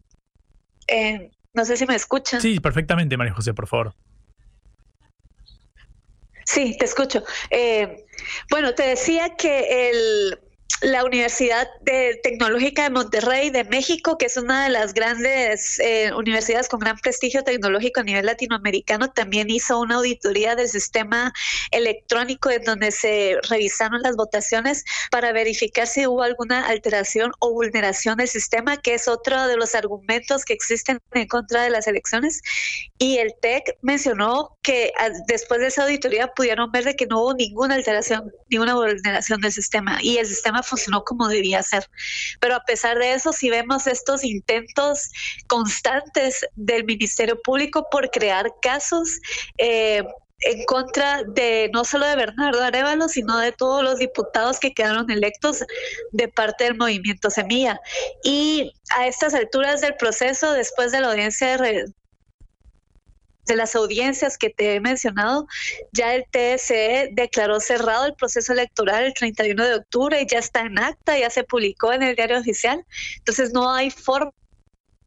eh, 0.92 1.32
no 1.54 1.66
sé 1.66 1.78
si 1.78 1.86
me 1.86 1.96
escuchan. 1.96 2.42
Sí, 2.42 2.60
perfectamente, 2.60 3.18
María 3.18 3.34
José, 3.34 3.54
por 3.54 3.68
favor. 3.68 3.94
Sí, 6.46 6.76
te 6.78 6.86
escucho. 6.86 7.24
Eh, 7.52 8.06
bueno, 8.50 8.74
te 8.74 8.84
decía 8.84 9.36
que 9.38 9.90
el, 9.92 10.40
la 10.82 11.04
Universidad 11.04 11.68
Tecnológica 12.24 12.84
de 12.84 12.90
Monterrey 12.90 13.50
de 13.50 13.66
México, 13.66 14.18
que 14.18 14.28
es 14.28 14.38
una 14.38 14.64
de 14.64 14.70
las 14.70 14.94
grandes 14.94 15.78
eh, 15.80 16.14
universidades 16.14 16.70
con 16.70 16.80
gran 16.80 16.98
prestigio 16.98 17.44
tecnológico 17.44 18.00
a 18.00 18.04
nivel 18.04 18.26
latinoamericano, 18.26 19.12
también 19.12 19.50
hizo 19.50 19.80
una 19.80 19.96
auditoría 19.96 20.56
del 20.56 20.70
sistema 20.70 21.34
electrónico 21.72 22.50
en 22.50 22.64
donde 22.64 22.92
se 22.92 23.38
revisaron 23.50 24.02
las 24.02 24.16
votaciones 24.16 24.86
para 25.12 25.34
verificar 25.34 25.86
si 25.86 26.08
hubo 26.08 26.24
alguna 26.24 26.66
alteración 26.68 27.32
o 27.40 27.52
vulneración 27.52 28.18
del 28.18 28.30
sistema, 28.30 28.78
que 28.78 28.94
es 28.94 29.08
otro 29.08 29.48
de 29.48 29.58
los 29.58 29.76
argumentos 29.76 30.46
que 30.46 30.54
existen 30.54 31.00
en 31.14 31.28
contra 31.28 31.64
de 31.64 31.72
las 31.72 31.88
elecciones. 31.88 32.42
Y 32.98 33.18
el 33.18 33.34
TEC 33.42 33.78
mencionó 33.82 34.58
que 34.62 34.94
ah, 34.98 35.10
después 35.28 35.60
de 35.60 35.68
esa 35.68 35.84
auditoría 35.84 36.28
pudieron 36.28 36.72
ver 36.72 36.86
de 36.86 36.96
que 36.96 37.06
no 37.06 37.22
hubo 37.22 37.34
ninguna 37.34 37.76
alteración, 37.76 38.32
ninguna 38.50 38.76
vulneración 38.76 39.42
del 39.42 39.52
sistema 39.52 40.00
y 40.02 40.18
el 40.18 40.26
sistema 40.26 40.59
funcionó 40.64 41.04
como 41.04 41.28
debía 41.28 41.64
ser. 41.64 41.90
Pero 42.40 42.56
a 42.56 42.64
pesar 42.66 42.98
de 42.98 43.14
eso, 43.14 43.34
si 43.34 43.50
vemos 43.50 43.88
estos 43.88 44.24
intentos 44.24 45.10
constantes 45.48 46.46
del 46.56 46.86
Ministerio 46.86 47.42
Público 47.42 47.88
por 47.92 48.10
crear 48.12 48.52
casos, 48.62 49.20
eh, 49.58 50.04
en 50.42 50.64
contra 50.66 51.24
de 51.24 51.70
no 51.74 51.84
solo 51.84 52.06
de 52.06 52.16
Bernardo 52.16 52.64
Arevalo, 52.64 53.10
sino 53.10 53.38
de 53.40 53.52
todos 53.52 53.84
los 53.84 54.00
diputados 54.00 54.60
que 54.60 54.74
quedaron 54.74 55.10
electos 55.12 55.66
de 56.12 56.28
parte 56.28 56.64
del 56.64 56.78
movimiento 56.78 57.30
Semilla. 57.30 57.80
Y 58.24 58.72
a 58.96 59.08
estas 59.08 59.34
alturas 59.34 59.82
del 59.82 59.96
proceso, 59.96 60.54
después 60.54 60.92
de 60.92 61.02
la 61.02 61.12
audiencia 61.12 61.58
de, 61.58 61.86
de 63.50 63.58
las 63.58 63.76
audiencias 63.76 64.38
que 64.38 64.50
te 64.50 64.76
he 64.76 64.80
mencionado, 64.80 65.48
ya 65.92 66.16
el 66.16 66.24
TSE 66.32 67.10
declaró 67.12 67.60
cerrado 67.60 68.06
el 68.06 68.14
proceso 68.14 68.54
electoral 68.54 69.04
el 69.04 69.14
31 69.14 69.66
de 69.66 69.76
octubre 69.76 70.22
y 70.22 70.28
ya 70.28 70.40
está 70.40 70.62
en 70.62 70.80
acta, 70.80 71.20
ya 71.20 71.30
se 71.30 71.44
publicó 71.44 71.92
en 71.92 72.04
el 72.04 72.16
diario 72.16 72.40
oficial. 72.40 72.86
Entonces 73.18 73.52
no 73.52 73.74
hay 73.74 73.90
forma 73.92 74.32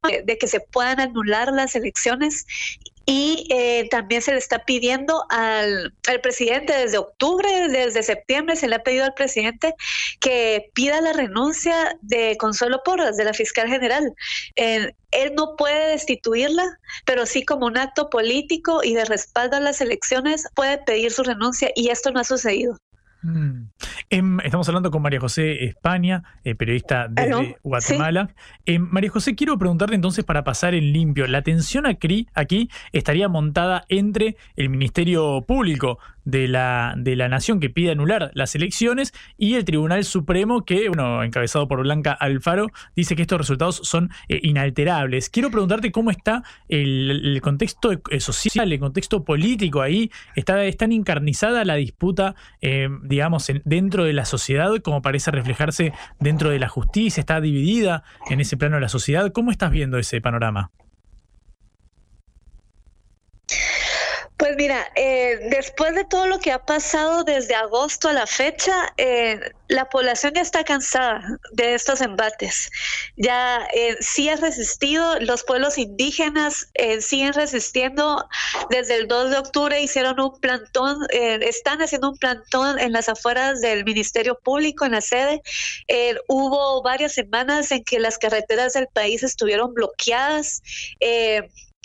de 0.02 0.36
que 0.36 0.48
se 0.48 0.60
puedan 0.60 1.00
anular 1.00 1.52
las 1.52 1.76
elecciones 1.76 2.44
y 3.06 3.46
eh, 3.50 3.88
también 3.90 4.22
se 4.22 4.32
le 4.32 4.38
está 4.38 4.64
pidiendo 4.64 5.24
al, 5.30 5.94
presidente 6.22 6.72
desde 6.72 6.98
octubre, 6.98 7.48
desde 7.68 8.02
septiembre, 8.02 8.56
se 8.56 8.68
le 8.68 8.76
ha 8.76 8.82
pedido 8.82 9.04
al 9.04 9.14
presidente 9.14 9.74
que 10.20 10.70
pida 10.74 11.00
la 11.00 11.12
renuncia 11.12 11.96
de 12.02 12.36
Consuelo 12.36 12.82
Porras, 12.84 13.16
de 13.16 13.24
la 13.24 13.34
fiscal 13.34 13.68
general. 13.68 14.14
él 14.56 14.94
no 15.34 15.56
puede 15.56 15.90
destituirla, 15.90 16.78
pero 17.04 17.26
sí 17.26 17.44
como 17.44 17.66
un 17.66 17.78
acto 17.78 18.10
político 18.10 18.82
y 18.82 18.94
de 18.94 19.04
respaldo 19.04 19.56
a 19.56 19.60
las 19.60 19.80
elecciones 19.80 20.46
puede 20.54 20.78
pedir 20.78 21.12
su 21.12 21.22
renuncia 21.22 21.70
y 21.74 21.88
esto 21.88 22.10
no 22.10 22.20
ha 22.20 22.24
sucedido. 22.24 22.76
Mm. 23.22 23.70
Em, 24.10 24.40
estamos 24.40 24.68
hablando 24.68 24.90
con 24.90 25.02
María 25.02 25.20
José 25.20 25.64
España, 25.64 26.22
eh, 26.44 26.54
periodista 26.54 27.08
de 27.08 27.56
Guatemala. 27.62 28.30
Em, 28.66 28.88
María 28.90 29.10
José, 29.10 29.34
quiero 29.34 29.58
preguntarte 29.58 29.94
entonces 29.94 30.24
para 30.24 30.44
pasar 30.44 30.74
en 30.74 30.92
limpio, 30.92 31.26
la 31.26 31.42
tensión 31.42 31.86
aquí, 31.86 32.28
aquí 32.34 32.68
estaría 32.92 33.28
montada 33.28 33.84
entre 33.88 34.36
el 34.56 34.68
Ministerio 34.68 35.42
Público 35.46 35.98
de 36.24 36.48
la, 36.48 36.94
de 36.96 37.16
la 37.16 37.28
Nación 37.28 37.60
que 37.60 37.70
pide 37.70 37.90
anular 37.90 38.30
las 38.34 38.54
elecciones 38.54 39.12
y 39.36 39.54
el 39.54 39.64
Tribunal 39.64 40.04
Supremo 40.04 40.64
que, 40.64 40.88
bueno, 40.88 41.22
encabezado 41.22 41.68
por 41.68 41.82
Blanca 41.82 42.12
Alfaro, 42.12 42.68
dice 42.94 43.16
que 43.16 43.22
estos 43.22 43.38
resultados 43.38 43.80
son 43.84 44.10
eh, 44.28 44.40
inalterables. 44.42 45.30
Quiero 45.30 45.50
preguntarte 45.50 45.92
cómo 45.92 46.10
está 46.10 46.42
el, 46.68 47.40
contexto 47.42 47.92
eh, 47.92 48.20
social, 48.20 48.72
el 48.72 48.78
contexto 48.78 49.24
político 49.24 49.80
ahí. 49.80 50.10
¿Está, 50.36 50.64
¿Es 50.64 50.76
tan 50.76 50.92
encarnizada 50.92 51.64
la 51.64 51.74
disputa, 51.74 52.34
eh, 52.60 52.88
digamos, 53.02 53.50
dentro 53.64 54.04
de 54.04 54.12
la 54.12 54.24
sociedad 54.24 54.70
como 54.82 55.02
parece 55.02 55.30
reflejarse 55.30 55.92
dentro 56.20 56.50
de 56.50 56.58
la 56.58 56.68
justicia? 56.68 57.20
¿Está 57.20 57.40
dividida 57.40 58.04
en 58.30 58.40
ese 58.40 58.56
plano 58.56 58.76
de 58.76 58.82
la 58.82 58.88
sociedad? 58.88 59.32
¿Cómo 59.32 59.50
estás 59.50 59.70
viendo 59.70 59.98
ese 59.98 60.20
panorama? 60.20 60.70
Pues 64.42 64.56
mira, 64.56 64.90
eh, 64.96 65.38
después 65.50 65.94
de 65.94 66.02
todo 66.02 66.26
lo 66.26 66.40
que 66.40 66.50
ha 66.50 66.66
pasado 66.66 67.22
desde 67.22 67.54
agosto 67.54 68.08
a 68.08 68.12
la 68.12 68.26
fecha, 68.26 68.92
eh, 68.96 69.38
la 69.68 69.88
población 69.88 70.32
ya 70.34 70.40
está 70.40 70.64
cansada 70.64 71.38
de 71.52 71.74
estos 71.74 72.00
embates. 72.00 72.68
Ya 73.16 73.64
eh, 73.72 73.96
sí 74.00 74.28
ha 74.28 74.34
resistido, 74.34 75.20
los 75.20 75.44
pueblos 75.44 75.78
indígenas 75.78 76.66
siguen 76.98 77.34
resistiendo. 77.34 78.28
Desde 78.68 78.96
el 78.96 79.06
2 79.06 79.30
de 79.30 79.38
octubre 79.38 79.80
hicieron 79.80 80.18
un 80.18 80.40
plantón, 80.40 81.06
están 81.12 81.80
haciendo 81.80 82.10
un 82.10 82.18
plantón 82.18 82.80
en 82.80 82.90
las 82.90 83.08
afueras 83.08 83.60
del 83.60 83.84
Ministerio 83.84 84.36
Público, 84.42 84.84
en 84.84 84.92
la 84.92 85.02
sede. 85.02 85.40
hubo 86.26 86.82
varias 86.82 87.12
semanas 87.12 87.70
en 87.70 87.84
que 87.84 88.00
las 88.00 88.18
carreteras 88.18 88.72
del 88.72 88.88
país 88.88 89.22
estuvieron 89.22 89.72
bloqueadas 89.72 90.62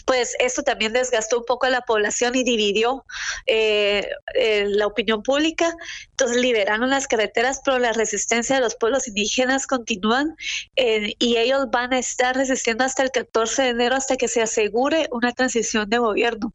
pues 0.08 0.36
esto 0.40 0.64
también 0.64 0.94
desgastó 0.94 1.40
un 1.40 1.46
poco 1.46 1.66
a 1.66 1.70
la 1.70 1.82
población 1.82 2.34
y 2.34 2.44
dividió 2.46 3.06
eh, 3.46 4.08
eh, 4.36 4.66
la 4.66 4.88
opinión 4.88 5.22
pública. 5.22 5.76
Entonces 6.12 6.38
liberaron 6.38 6.90
las 6.90 7.08
carreteras, 7.08 7.60
pero 7.64 7.78
la 7.78 7.92
resistencia 7.92 8.56
de 8.56 8.62
los 8.62 8.76
pueblos 8.76 9.10
indígenas 9.10 9.68
continúan 9.68 10.38
eh, 10.78 11.14
y 11.20 11.36
ellos 11.36 11.66
van 11.72 11.94
a 11.94 12.00
estar 12.00 12.38
resistiendo 12.38 12.86
hasta 12.86 13.04
el 13.04 13.12
14 13.12 13.64
de 13.64 13.70
enero 13.70 13.96
hasta 13.96 14.16
que 14.16 14.30
se 14.30 14.42
asegure 14.42 15.10
una 15.12 15.34
transición 15.34 15.90
de 15.90 15.98
gobierno 15.98 16.54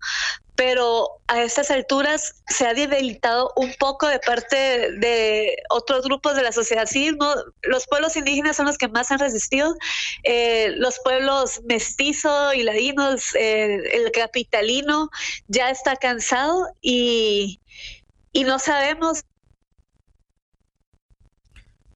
pero 0.54 1.08
a 1.28 1.42
estas 1.42 1.70
alturas 1.70 2.42
se 2.48 2.66
ha 2.66 2.74
debilitado 2.74 3.52
un 3.56 3.72
poco 3.78 4.06
de 4.06 4.18
parte 4.18 4.56
de 4.92 5.56
otros 5.70 6.04
grupos 6.04 6.36
de 6.36 6.42
la 6.42 6.52
sociedad 6.52 6.86
civil. 6.86 7.16
Los 7.62 7.86
pueblos 7.86 8.16
indígenas 8.16 8.56
son 8.56 8.66
los 8.66 8.78
que 8.78 8.88
más 8.88 9.10
han 9.10 9.18
resistido, 9.18 9.74
eh, 10.24 10.72
los 10.76 11.00
pueblos 11.02 11.60
mestizo 11.64 12.52
y 12.52 12.62
ladinos, 12.64 13.34
eh, 13.34 13.82
el 13.92 14.12
capitalino 14.12 15.10
ya 15.48 15.70
está 15.70 15.96
cansado 15.96 16.66
y, 16.80 17.60
y 18.32 18.44
no 18.44 18.58
sabemos 18.58 19.24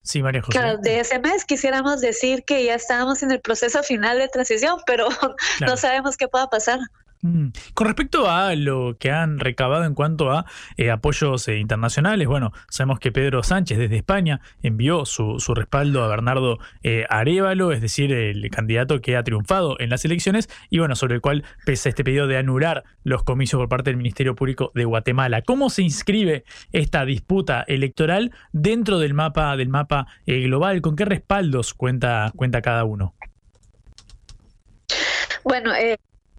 Sí, 0.07 0.23
María 0.23 0.41
José. 0.41 0.57
Claro, 0.57 0.79
de 0.79 1.01
ese 1.01 1.19
mes 1.19 1.45
quisiéramos 1.45 2.01
decir 2.01 2.45
que 2.45 2.63
ya 2.63 2.77
estábamos 2.77 3.25
en 3.25 3.33
el 3.33 3.41
proceso 3.41 3.83
final 3.83 4.19
de 4.19 4.29
transición, 4.29 4.79
pero 4.87 5.09
no 5.67 5.77
sabemos 5.77 6.17
qué 6.17 6.29
pueda 6.29 6.49
pasar. 6.49 6.79
Mm. 7.23 7.49
Con 7.75 7.87
respecto 7.87 8.31
a 8.31 8.55
lo 8.55 8.97
que 8.99 9.11
han 9.11 9.39
recabado 9.39 9.85
en 9.85 9.95
cuanto 9.95 10.31
a 10.31 10.45
eh, 10.77 10.91
apoyos 10.91 11.49
eh, 11.49 11.59
internacionales, 11.59 12.27
bueno, 12.29 12.53
sabemos 12.69 13.01
que 13.01 13.13
Pedro 13.13 13.43
Sánchez 13.43 13.79
desde 13.79 13.97
España 13.97 14.41
envió 14.63 15.05
su, 15.05 15.39
respaldo 15.55 16.05
a 16.05 16.09
Bernardo 16.09 16.59
eh, 16.83 17.05
Arevalo, 17.09 17.73
es 17.73 17.81
decir, 17.81 18.13
el 18.13 18.49
candidato 18.51 19.01
que 19.01 19.17
ha 19.17 19.25
triunfado 19.25 19.77
en 19.81 19.91
las 19.91 20.05
elecciones 20.05 20.49
y 20.71 20.79
bueno, 20.79 20.95
sobre 20.95 21.15
el 21.15 21.21
cual 21.21 21.45
pesa 21.65 21.89
este 21.89 22.05
pedido 22.05 22.27
de 22.27 22.39
anular 22.39 22.85
los 23.03 23.23
comicios 23.23 23.61
por 23.61 23.69
parte 23.69 23.91
del 23.91 23.97
Ministerio 23.97 24.35
Público 24.35 24.71
de 24.75 24.85
Guatemala. 24.85 25.43
¿Cómo 25.43 25.71
se 25.71 25.83
inscribe 25.83 26.45
esta 26.73 27.05
disputa 27.05 27.65
electoral 27.67 28.33
dentro 28.53 28.99
del 28.99 29.15
mapa 29.15 29.57
del 29.57 29.69
mapa 29.69 30.07
global? 30.27 30.83
¿Con 30.83 30.97
qué 30.97 31.05
respaldos 31.05 31.75
cuenta, 31.75 32.33
cuenta 32.37 32.61
cada 32.61 32.85
uno? 32.85 33.15
Bueno, 35.45 35.73
eh, 35.75 35.97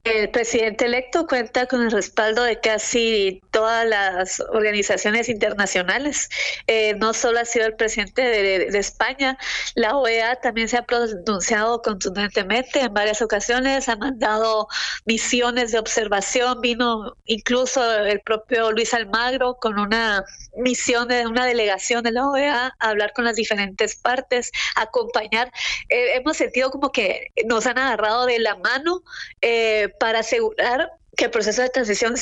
el 0.08 0.30
presidente 0.30 0.86
electo 0.86 1.28
cuenta 1.28 1.66
con 1.66 1.82
el 1.82 1.92
respaldo 1.92 2.44
de 2.44 2.60
casi 2.60 3.42
todas 3.52 3.86
las 3.86 4.40
organizaciones 4.52 5.30
internacionales. 5.30 6.30
Eh, 6.68 6.94
no 6.96 7.14
solo 7.14 7.40
ha 7.40 7.46
sido 7.46 7.66
el 7.66 7.76
presidente 7.76 8.22
de, 8.22 8.78
España, 8.78 9.38
la 9.76 9.98
OEA 9.98 10.36
también 10.36 10.70
se 10.70 10.78
ha 10.78 10.86
pronunciado 10.86 11.82
contundentemente 11.82 12.82
en 12.82 12.94
varias 12.94 13.22
ocasiones, 13.22 13.90
ha 13.90 13.96
mandado 13.96 14.68
misiones 15.06 15.72
de 15.72 15.80
observación, 15.80 16.62
vino 16.62 17.16
incluso 17.26 17.84
el 18.04 18.20
propio 18.22 18.72
Luis 18.72 18.94
Almagro 18.94 19.56
con 19.56 19.80
una 19.80 20.24
misión 20.58 21.08
de 21.08 21.26
una 21.28 21.46
delegación 21.46 22.04
de 22.04 22.12
la 22.12 22.28
OEA 22.28 22.76
a 22.80 22.90
hablar 22.90 23.14
con 23.14 23.26
las 23.26 23.36
diferentes 23.36 23.96
partes, 23.96 24.52
acompañar. 24.76 25.52
Eh, 25.90 26.16
hemos 26.16 26.38
sentido 26.38 26.70
como 26.72 26.92
que 26.92 27.32
nos 27.46 27.66
han 27.66 27.78
agarrado 27.78 28.26
de 28.26 28.40
la 28.40 28.56
mano. 28.56 29.02
Eh, 29.42 29.90
para 30.00 30.20
asegurar 30.20 30.92
que 31.16 31.26
el 31.26 31.32
proceso 31.32 31.62
de 31.62 31.70
transición 31.70 32.16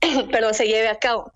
perdón, 0.32 0.54
se 0.54 0.66
lleve 0.66 0.88
a 0.88 0.98
cabo 0.98 1.32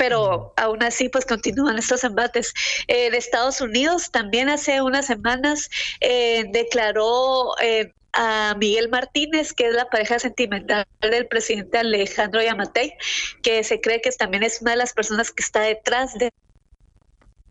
pero 0.00 0.54
aún 0.56 0.82
así 0.82 1.10
pues 1.10 1.26
continúan 1.26 1.76
estos 1.76 2.04
embates. 2.04 2.54
Eh, 2.88 3.10
de 3.10 3.18
Estados 3.18 3.60
Unidos 3.60 4.10
también 4.10 4.48
hace 4.48 4.80
unas 4.80 5.04
semanas 5.04 5.68
eh, 6.00 6.46
declaró 6.52 7.54
eh, 7.60 7.92
a 8.14 8.54
Miguel 8.58 8.88
Martínez, 8.88 9.52
que 9.52 9.68
es 9.68 9.74
la 9.74 9.90
pareja 9.90 10.18
sentimental 10.18 10.86
del 11.02 11.26
presidente 11.26 11.76
Alejandro 11.76 12.42
Yamatei, 12.42 12.94
que 13.42 13.62
se 13.62 13.82
cree 13.82 14.00
que 14.00 14.10
también 14.12 14.42
es 14.42 14.62
una 14.62 14.70
de 14.70 14.78
las 14.78 14.94
personas 14.94 15.32
que 15.32 15.42
está 15.42 15.60
detrás 15.60 16.14
de 16.14 16.32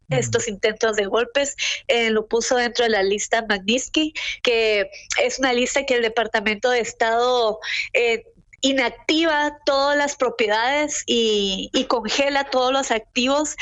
estos 0.10 0.48
intentos 0.48 0.96
de 0.96 1.06
golpes, 1.06 1.56
eh, 1.88 2.10
lo 2.10 2.28
puso 2.28 2.56
dentro 2.56 2.84
de 2.84 2.90
la 2.90 3.04
lista 3.04 3.46
Magnitsky, 3.48 4.14
que 4.44 4.90
es 5.22 5.40
una 5.40 5.54
lista 5.54 5.86
que 5.86 5.96
el 5.96 6.02
Departamento 6.02 6.70
de 6.70 6.80
Estado 6.80 7.60
eh, 7.94 8.24
inactiva 8.62 9.58
todas 9.66 9.98
las 9.98 10.16
propiedades 10.16 11.04
y, 11.06 11.70
congela 11.88 12.44
todos 12.50 12.72
los 12.72 12.92
activos 12.92 13.56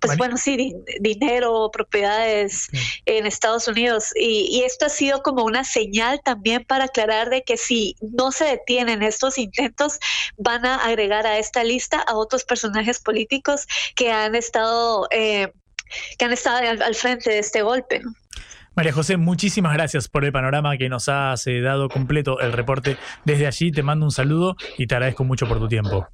pues 0.00 0.16
bueno, 0.16 0.36
sí, 0.36 0.74
dinero, 1.00 1.70
propiedades 1.70 2.68
en 3.04 3.26
Estados 3.26 3.68
Unidos. 3.68 4.12
Y, 4.16 4.62
esto 4.64 4.86
ha 4.86 4.88
sido 4.88 5.22
como 5.22 5.44
una 5.44 5.64
señal 5.64 6.20
también 6.24 6.64
para 6.64 6.84
aclarar 6.84 7.28
de 7.28 7.42
que 7.42 7.56
si 7.56 7.96
no 8.00 8.32
se 8.32 8.44
detienen 8.44 9.02
estos 9.02 9.36
intentos, 9.38 9.98
van 10.36 10.64
a 10.64 10.76
agregar 10.76 11.26
a 11.26 11.38
esta 11.38 11.64
lista 11.64 12.00
a 12.00 12.14
otros 12.14 12.44
personajes 12.44 13.00
políticos 13.00 13.66
que 13.94 14.10
han 14.10 14.34
estado, 14.34 15.06
eh, 15.10 15.52
que 16.18 16.24
han 16.24 16.32
estado 16.32 16.58
al, 16.82 16.94
frente 16.94 17.30
de 17.30 17.38
este 17.38 17.62
golpe. 17.62 18.00
María 18.74 18.92
José, 18.92 19.16
muchísimas 19.16 19.74
gracias 19.74 20.08
por 20.08 20.24
el 20.24 20.32
panorama 20.32 20.78
que 20.78 20.88
nos 20.88 21.08
has 21.08 21.46
eh, 21.46 21.60
dado 21.60 21.88
completo 21.88 22.40
el 22.40 22.52
reporte 22.52 22.96
desde 23.24 23.46
allí. 23.46 23.72
Te 23.72 23.82
mando 23.82 24.06
un 24.06 24.12
saludo 24.12 24.56
y 24.78 24.86
te 24.86 24.94
agradezco 24.94 25.24
mucho 25.24 25.46
por 25.46 25.58
tu 25.58 25.68
tiempo. 25.68 26.06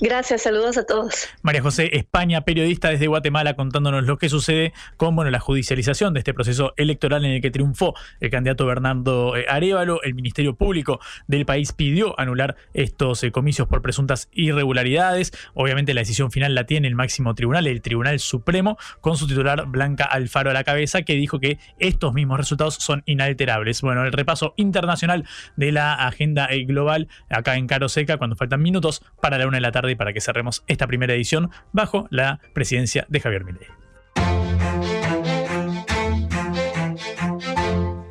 Gracias, 0.00 0.42
saludos 0.42 0.76
a 0.76 0.84
todos. 0.84 1.26
María 1.42 1.62
José 1.62 1.96
España, 1.96 2.42
periodista 2.42 2.90
desde 2.90 3.06
Guatemala, 3.06 3.54
contándonos 3.54 4.04
lo 4.04 4.18
que 4.18 4.28
sucede 4.28 4.74
con 4.98 5.16
bueno, 5.16 5.30
la 5.30 5.40
judicialización 5.40 6.12
de 6.12 6.20
este 6.20 6.34
proceso 6.34 6.74
electoral 6.76 7.24
en 7.24 7.30
el 7.30 7.40
que 7.40 7.50
triunfó 7.50 7.94
el 8.20 8.30
candidato 8.30 8.66
Bernardo 8.66 9.36
eh, 9.36 9.46
Arevalo. 9.48 10.02
El 10.02 10.14
Ministerio 10.14 10.54
Público 10.54 11.00
del 11.28 11.46
país 11.46 11.72
pidió 11.72 12.18
anular 12.20 12.56
estos 12.74 13.22
eh, 13.24 13.32
comicios 13.32 13.68
por 13.68 13.80
presuntas 13.80 14.28
irregularidades. 14.32 15.32
Obviamente 15.54 15.94
la 15.94 16.02
decisión 16.02 16.30
final 16.30 16.54
la 16.54 16.64
tiene 16.64 16.88
el 16.88 16.94
máximo 16.94 17.34
tribunal, 17.34 17.66
el 17.66 17.80
Tribunal 17.80 18.18
Supremo, 18.20 18.76
con 19.00 19.16
su 19.16 19.26
titular 19.26 19.66
Blanca 19.66 20.04
Alfaro 20.04 20.50
a 20.50 20.54
la 20.54 20.64
cabeza, 20.64 21.02
que 21.02 21.14
dijo 21.14 21.40
que 21.40 21.58
estos 21.78 22.12
mismos 22.12 22.38
resultados 22.38 22.74
son 22.74 23.02
inalterables. 23.06 23.80
Bueno, 23.80 24.04
el 24.04 24.12
repaso 24.12 24.52
internacional 24.56 25.24
de 25.56 25.72
la 25.72 25.94
agenda 25.94 26.48
eh, 26.50 26.64
global 26.64 27.08
acá 27.30 27.56
en 27.56 27.66
Caro 27.66 27.88
Seca, 27.88 28.18
cuando 28.18 28.36
faltan 28.36 28.60
minutos 28.60 29.02
para 29.22 29.38
la 29.38 29.46
una 29.46 29.56
de 29.56 29.62
la 29.62 29.72
tarde 29.72 29.85
y 29.90 29.94
para 29.94 30.12
que 30.12 30.20
cerremos 30.20 30.64
esta 30.66 30.86
primera 30.86 31.14
edición 31.14 31.50
bajo 31.72 32.06
la 32.10 32.40
presidencia 32.52 33.06
de 33.08 33.20
Javier 33.20 33.44
Milei. 33.44 33.68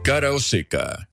Cara 0.04 0.32
o 0.34 0.40
seca. 0.40 1.10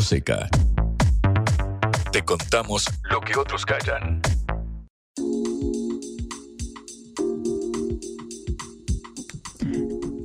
O 0.00 0.02
seca. 0.02 0.48
Te 2.10 2.22
contamos 2.22 2.86
lo 3.10 3.20
que 3.20 3.38
otros 3.38 3.66
callan. 3.66 4.22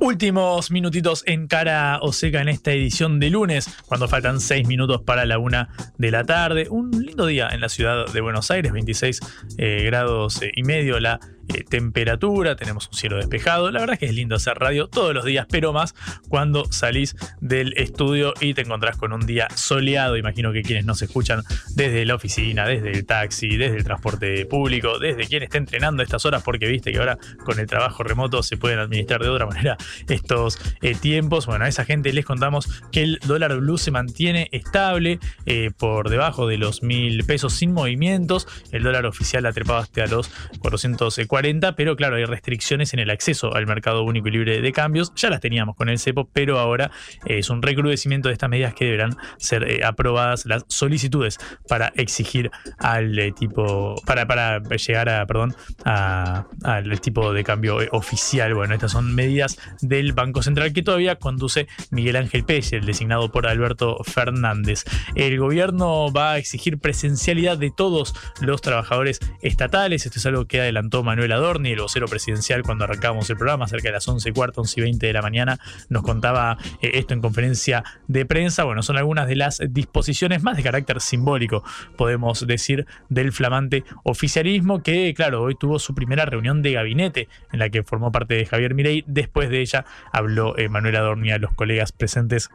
Últimos 0.00 0.70
minutitos 0.70 1.24
en 1.26 1.46
cara 1.46 1.98
o 2.00 2.12
seca 2.12 2.40
en 2.40 2.48
esta 2.48 2.72
edición 2.72 3.20
de 3.20 3.28
lunes, 3.28 3.68
cuando 3.86 4.08
faltan 4.08 4.40
seis 4.40 4.66
minutos 4.66 5.02
para 5.02 5.26
la 5.26 5.38
una 5.38 5.68
de 5.98 6.10
la 6.10 6.24
tarde. 6.24 6.68
Un 6.70 6.90
lindo 7.04 7.26
día 7.26 7.48
en 7.52 7.60
la 7.60 7.68
ciudad 7.68 8.06
de 8.06 8.20
Buenos 8.22 8.50
Aires, 8.50 8.72
26 8.72 9.20
eh, 9.58 9.82
grados 9.84 10.40
eh, 10.40 10.52
y 10.54 10.62
medio 10.62 10.98
la 11.00 11.20
eh, 11.54 11.64
temperatura, 11.64 12.56
tenemos 12.56 12.88
un 12.88 12.94
cielo 12.94 13.16
despejado. 13.16 13.70
La 13.70 13.80
verdad 13.80 13.94
es 13.94 14.00
que 14.00 14.06
es 14.06 14.14
lindo 14.14 14.36
hacer 14.36 14.58
radio 14.58 14.88
todos 14.88 15.14
los 15.14 15.24
días, 15.24 15.46
pero 15.50 15.72
más 15.72 15.94
cuando 16.28 16.70
salís 16.72 17.16
del 17.40 17.72
estudio 17.76 18.34
y 18.40 18.54
te 18.54 18.62
encontrás 18.62 18.96
con 18.96 19.12
un 19.12 19.26
día 19.26 19.48
soleado. 19.54 20.16
Imagino 20.16 20.52
que 20.52 20.62
quienes 20.62 20.84
nos 20.84 21.02
escuchan 21.02 21.42
desde 21.74 22.04
la 22.04 22.14
oficina, 22.14 22.66
desde 22.66 22.92
el 22.92 23.06
taxi, 23.06 23.56
desde 23.56 23.76
el 23.76 23.84
transporte 23.84 24.46
público, 24.46 24.98
desde 24.98 25.26
quien 25.26 25.42
esté 25.42 25.58
entrenando 25.58 26.02
estas 26.02 26.24
horas, 26.24 26.42
porque 26.42 26.66
viste 26.66 26.92
que 26.92 26.98
ahora 26.98 27.18
con 27.44 27.58
el 27.58 27.66
trabajo 27.66 28.02
remoto 28.02 28.42
se 28.42 28.56
pueden 28.56 28.78
administrar 28.78 29.22
de 29.22 29.28
otra 29.28 29.46
manera 29.46 29.76
estos 30.08 30.58
eh, 30.82 30.94
tiempos. 30.94 31.46
Bueno, 31.46 31.64
a 31.64 31.68
esa 31.68 31.84
gente 31.84 32.12
les 32.12 32.24
contamos 32.24 32.68
que 32.92 33.02
el 33.02 33.18
dólar 33.26 33.56
blue 33.56 33.78
se 33.78 33.90
mantiene 33.90 34.48
estable 34.52 35.18
eh, 35.46 35.70
por 35.76 36.10
debajo 36.10 36.46
de 36.46 36.58
los 36.58 36.82
mil 36.82 37.24
pesos 37.24 37.54
sin 37.54 37.72
movimientos. 37.72 38.46
El 38.72 38.82
dólar 38.82 39.06
oficial 39.06 39.46
ha 39.46 39.52
trepado 39.52 39.80
hasta 39.80 40.06
los 40.06 40.28
440, 40.60 41.35
pero 41.76 41.96
claro, 41.96 42.16
hay 42.16 42.24
restricciones 42.24 42.94
en 42.94 43.00
el 43.00 43.10
acceso 43.10 43.54
al 43.54 43.66
mercado 43.66 44.02
único 44.04 44.28
y 44.28 44.30
libre 44.32 44.60
de 44.60 44.72
cambios. 44.72 45.12
Ya 45.16 45.30
las 45.30 45.40
teníamos 45.40 45.76
con 45.76 45.88
el 45.88 45.98
CEPO, 45.98 46.30
pero 46.32 46.58
ahora 46.58 46.90
eh, 47.26 47.38
es 47.38 47.50
un 47.50 47.62
recrudecimiento 47.62 48.28
de 48.28 48.32
estas 48.32 48.48
medidas 48.48 48.74
que 48.74 48.86
deberán 48.86 49.16
ser 49.36 49.70
eh, 49.70 49.84
aprobadas 49.84 50.46
las 50.46 50.64
solicitudes 50.68 51.38
para 51.68 51.92
exigir 51.96 52.50
al 52.78 53.18
eh, 53.18 53.32
tipo, 53.32 53.94
para, 54.06 54.26
para 54.26 54.60
llegar 54.60 55.08
a, 55.08 55.26
perdón, 55.26 55.54
al 55.84 57.00
tipo 57.00 57.32
de 57.32 57.44
cambio 57.44 57.78
oficial. 57.92 58.54
Bueno, 58.54 58.74
estas 58.74 58.92
son 58.92 59.14
medidas 59.14 59.58
del 59.82 60.12
Banco 60.12 60.42
Central 60.42 60.72
que 60.72 60.82
todavía 60.82 61.16
conduce 61.16 61.68
Miguel 61.90 62.16
Ángel 62.16 62.44
Pérez, 62.44 62.72
el 62.72 62.86
designado 62.86 63.30
por 63.30 63.46
Alberto 63.46 63.98
Fernández. 64.04 64.84
El 65.14 65.38
gobierno 65.38 66.10
va 66.12 66.32
a 66.32 66.38
exigir 66.38 66.78
presencialidad 66.78 67.58
de 67.58 67.70
todos 67.70 68.14
los 68.40 68.62
trabajadores 68.62 69.20
estatales. 69.42 70.06
Esto 70.06 70.18
es 70.18 70.26
algo 70.26 70.46
que 70.46 70.60
adelantó 70.60 71.02
Manuel 71.02 71.25
Adorni, 71.32 71.72
el 71.72 71.80
vocero 71.80 72.06
presidencial, 72.06 72.62
cuando 72.62 72.84
arrancamos 72.84 73.28
el 73.30 73.36
programa, 73.36 73.68
cerca 73.68 73.88
de 73.88 73.92
las 73.92 74.06
11 74.06 74.28
y 74.28 74.32
cuarto, 74.32 74.60
11 74.60 74.80
y 74.80 74.82
20 74.82 75.06
de 75.06 75.12
la 75.12 75.22
mañana. 75.22 75.58
Nos 75.88 76.02
contaba 76.02 76.58
eh, 76.82 76.92
esto 76.94 77.14
en 77.14 77.20
conferencia 77.20 77.84
de 78.08 78.26
prensa. 78.26 78.64
Bueno, 78.64 78.82
son 78.82 78.96
algunas 78.96 79.28
de 79.28 79.36
las 79.36 79.60
disposiciones 79.70 80.42
más 80.42 80.56
de 80.56 80.62
carácter 80.62 81.00
simbólico, 81.00 81.62
podemos 81.96 82.46
decir, 82.46 82.86
del 83.08 83.32
flamante 83.32 83.84
oficialismo, 84.04 84.82
que, 84.82 85.14
claro, 85.14 85.42
hoy 85.42 85.54
tuvo 85.54 85.78
su 85.78 85.94
primera 85.94 86.24
reunión 86.24 86.62
de 86.62 86.72
gabinete 86.72 87.28
en 87.52 87.58
la 87.58 87.70
que 87.70 87.82
formó 87.82 88.12
parte 88.12 88.34
de 88.34 88.46
Javier 88.46 88.74
Mirey. 88.74 89.04
Después 89.06 89.50
de 89.50 89.60
ella 89.60 89.84
habló 90.12 90.56
eh, 90.58 90.68
Manuel 90.68 90.96
Adorni 90.96 91.30
a 91.30 91.38
los 91.38 91.52
colegas 91.52 91.92
presentes 91.92 92.50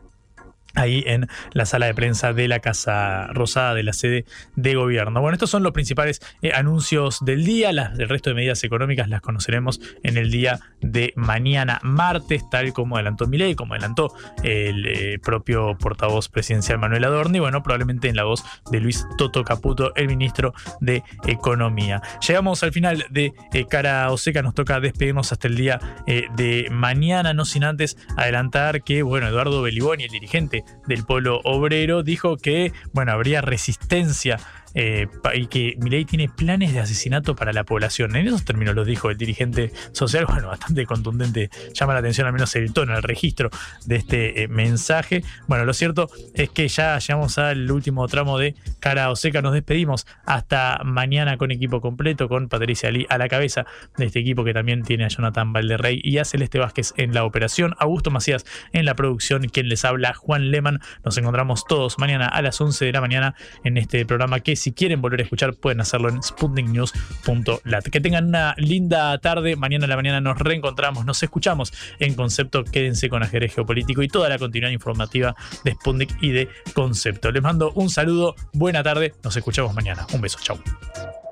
ahí 0.75 1.03
en 1.07 1.27
la 1.53 1.65
sala 1.65 1.85
de 1.85 1.93
prensa 1.93 2.33
de 2.33 2.47
la 2.47 2.59
Casa 2.59 3.27
Rosada 3.27 3.73
de 3.73 3.83
la 3.83 3.93
sede 3.93 4.25
de 4.55 4.75
gobierno. 4.75 5.21
Bueno, 5.21 5.33
estos 5.33 5.49
son 5.49 5.63
los 5.63 5.71
principales 5.71 6.21
eh, 6.41 6.51
anuncios 6.53 7.19
del 7.21 7.45
día. 7.45 7.71
Las, 7.71 7.97
el 7.99 8.09
resto 8.09 8.29
de 8.29 8.35
medidas 8.35 8.63
económicas 8.63 9.09
las 9.09 9.21
conoceremos 9.21 9.79
en 10.03 10.17
el 10.17 10.31
día 10.31 10.59
de 10.81 11.13
mañana 11.15 11.79
martes, 11.83 12.49
tal 12.49 12.73
como 12.73 12.95
adelantó 12.95 13.27
Milei, 13.27 13.55
como 13.55 13.73
adelantó 13.73 14.13
el 14.43 14.85
eh, 14.85 15.19
propio 15.19 15.77
portavoz 15.77 16.29
presidencial 16.29 16.79
Manuel 16.79 17.03
Adorni, 17.03 17.39
bueno, 17.39 17.63
probablemente 17.63 18.09
en 18.09 18.15
la 18.15 18.23
voz 18.23 18.43
de 18.71 18.79
Luis 18.79 19.05
Toto 19.17 19.43
Caputo, 19.43 19.93
el 19.95 20.07
ministro 20.07 20.53
de 20.79 21.03
Economía. 21.25 22.01
Llegamos 22.27 22.63
al 22.63 22.71
final 22.71 23.05
de 23.09 23.33
eh, 23.53 23.65
Cara 23.69 24.09
Oseca, 24.11 24.41
nos 24.41 24.53
toca 24.53 24.79
despedirnos 24.79 25.31
hasta 25.31 25.47
el 25.47 25.55
día 25.55 25.79
de 26.05 26.67
mañana, 26.71 27.33
no 27.33 27.45
sin 27.45 27.63
antes 27.63 27.97
adelantar 28.17 28.83
que, 28.83 29.03
bueno, 29.03 29.27
Eduardo 29.27 29.61
Beliboni, 29.61 30.03
el 30.03 30.11
dirigente 30.11 30.60
del 30.87 31.03
polo 31.03 31.39
obrero, 31.43 32.03
dijo 32.03 32.37
que, 32.37 32.71
bueno, 32.93 33.11
habría 33.11 33.41
resistencia 33.41 34.39
eh, 34.73 35.07
y 35.33 35.47
que 35.47 35.75
Milei 35.79 36.05
tiene 36.05 36.29
planes 36.29 36.73
de 36.73 36.79
asesinato 36.79 37.35
para 37.35 37.53
la 37.53 37.63
población. 37.63 38.15
En 38.15 38.27
esos 38.27 38.45
términos 38.45 38.75
lo 38.75 38.85
dijo 38.85 39.09
el 39.09 39.17
dirigente 39.17 39.71
social, 39.91 40.25
bueno, 40.29 40.47
bastante 40.47 40.85
contundente, 40.85 41.49
llama 41.73 41.93
la 41.93 41.99
atención 41.99 42.27
al 42.27 42.33
menos 42.33 42.55
el 42.55 42.73
tono, 42.73 42.95
el 42.95 43.03
registro 43.03 43.49
de 43.85 43.95
este 43.95 44.43
eh, 44.43 44.47
mensaje. 44.47 45.23
Bueno, 45.47 45.65
lo 45.65 45.73
cierto 45.73 46.09
es 46.33 46.49
que 46.49 46.67
ya 46.67 46.97
llegamos 46.99 47.37
al 47.37 47.69
último 47.71 48.07
tramo 48.07 48.37
de 48.37 48.55
Cara 48.79 49.09
o 49.09 49.15
Seca, 49.15 49.41
nos 49.41 49.53
despedimos 49.53 50.07
hasta 50.25 50.79
mañana 50.83 51.37
con 51.37 51.51
equipo 51.51 51.81
completo, 51.81 52.27
con 52.27 52.49
Patricia 52.49 52.91
Lee 52.91 53.05
a 53.09 53.17
la 53.17 53.27
cabeza 53.27 53.65
de 53.97 54.05
este 54.05 54.19
equipo 54.19 54.43
que 54.43 54.53
también 54.53 54.83
tiene 54.83 55.05
a 55.05 55.07
Jonathan 55.07 55.53
Valderrey 55.53 55.99
y 56.03 56.17
a 56.17 56.25
Celeste 56.25 56.59
Vázquez 56.59 56.93
en 56.97 57.13
la 57.13 57.23
operación, 57.23 57.75
Augusto 57.79 58.11
Macías 58.11 58.45
en 58.73 58.85
la 58.85 58.95
producción, 58.95 59.47
quien 59.49 59.69
les 59.69 59.85
habla, 59.85 60.13
Juan 60.13 60.51
Leman. 60.51 60.79
Nos 61.03 61.17
encontramos 61.17 61.65
todos 61.65 61.99
mañana 61.99 62.27
a 62.27 62.41
las 62.41 62.59
11 62.59 62.85
de 62.85 62.91
la 62.91 63.01
mañana 63.01 63.35
en 63.63 63.77
este 63.77 64.05
programa 64.05 64.39
que 64.39 64.55
si 64.61 64.73
quieren 64.73 65.01
volver 65.01 65.21
a 65.21 65.23
escuchar, 65.23 65.55
pueden 65.55 65.81
hacerlo 65.81 66.09
en 66.09 66.21
sputniknews.lat. 66.21 67.85
Que 67.85 67.99
tengan 67.99 68.27
una 68.27 68.53
linda 68.57 69.17
tarde. 69.17 69.55
Mañana 69.55 69.85
a 69.85 69.87
la 69.87 69.95
mañana 69.95 70.21
nos 70.21 70.37
reencontramos, 70.37 71.03
nos 71.05 71.21
escuchamos 71.23 71.73
en 71.99 72.13
Concepto. 72.13 72.63
Quédense 72.63 73.09
con 73.09 73.23
ajedrez 73.23 73.55
geopolítico 73.55 74.03
y 74.03 74.07
toda 74.07 74.29
la 74.29 74.37
continuidad 74.37 74.71
informativa 74.71 75.35
de 75.63 75.71
Sputnik 75.73 76.15
y 76.21 76.31
de 76.31 76.49
Concepto. 76.73 77.31
Les 77.31 77.41
mando 77.41 77.71
un 77.73 77.89
saludo, 77.89 78.35
buena 78.53 78.83
tarde, 78.83 79.15
nos 79.23 79.35
escuchamos 79.35 79.73
mañana. 79.73 80.05
Un 80.13 80.21
beso, 80.21 80.37
chau. 80.41 80.59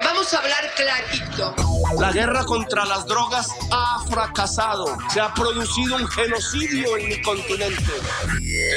Vamos 0.01 0.34
a 0.34 0.39
hablar 0.39 0.72
clarito. 0.76 1.56
La 1.99 2.11
guerra 2.11 2.45
contra 2.45 2.85
las 2.85 3.06
drogas 3.06 3.47
ha 3.72 4.03
fracasado. 4.10 4.85
Se 5.14 5.19
ha 5.19 5.34
producido 5.34 5.97
un 5.97 6.07
genocidio 6.07 6.97
en 6.97 7.10
mi 7.10 7.22
continente. 7.22 7.84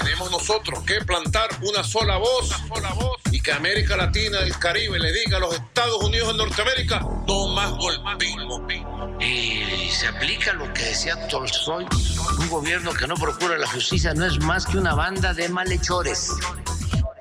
Tenemos 0.02 0.30
nosotros 0.30 0.82
que 0.82 1.00
plantar 1.04 1.48
una 1.62 1.82
sola 1.84 2.18
voz, 2.18 2.50
una 2.50 2.74
sola 2.74 2.94
voz 2.94 3.21
y 3.32 3.40
que 3.40 3.50
América 3.50 3.96
Latina, 3.96 4.40
el 4.40 4.56
Caribe 4.58 4.98
le 4.98 5.10
diga 5.12 5.38
a 5.38 5.40
los 5.40 5.54
Estados 5.54 6.04
Unidos 6.04 6.28
de 6.28 6.34
Norteamérica, 6.34 7.00
no 7.26 7.48
más 7.48 7.70
golpismo. 7.72 8.66
Y 9.20 9.88
se 9.90 10.06
aplica 10.06 10.52
lo 10.52 10.72
que 10.74 10.82
decía 10.82 11.26
Tolstoy, 11.28 11.86
un 12.38 12.48
gobierno 12.48 12.92
que 12.92 13.06
no 13.06 13.14
procura 13.14 13.56
la 13.56 13.66
justicia 13.66 14.12
no 14.14 14.26
es 14.26 14.38
más 14.40 14.66
que 14.66 14.76
una 14.76 14.94
banda 14.94 15.32
de 15.32 15.48
malhechores. 15.48 16.32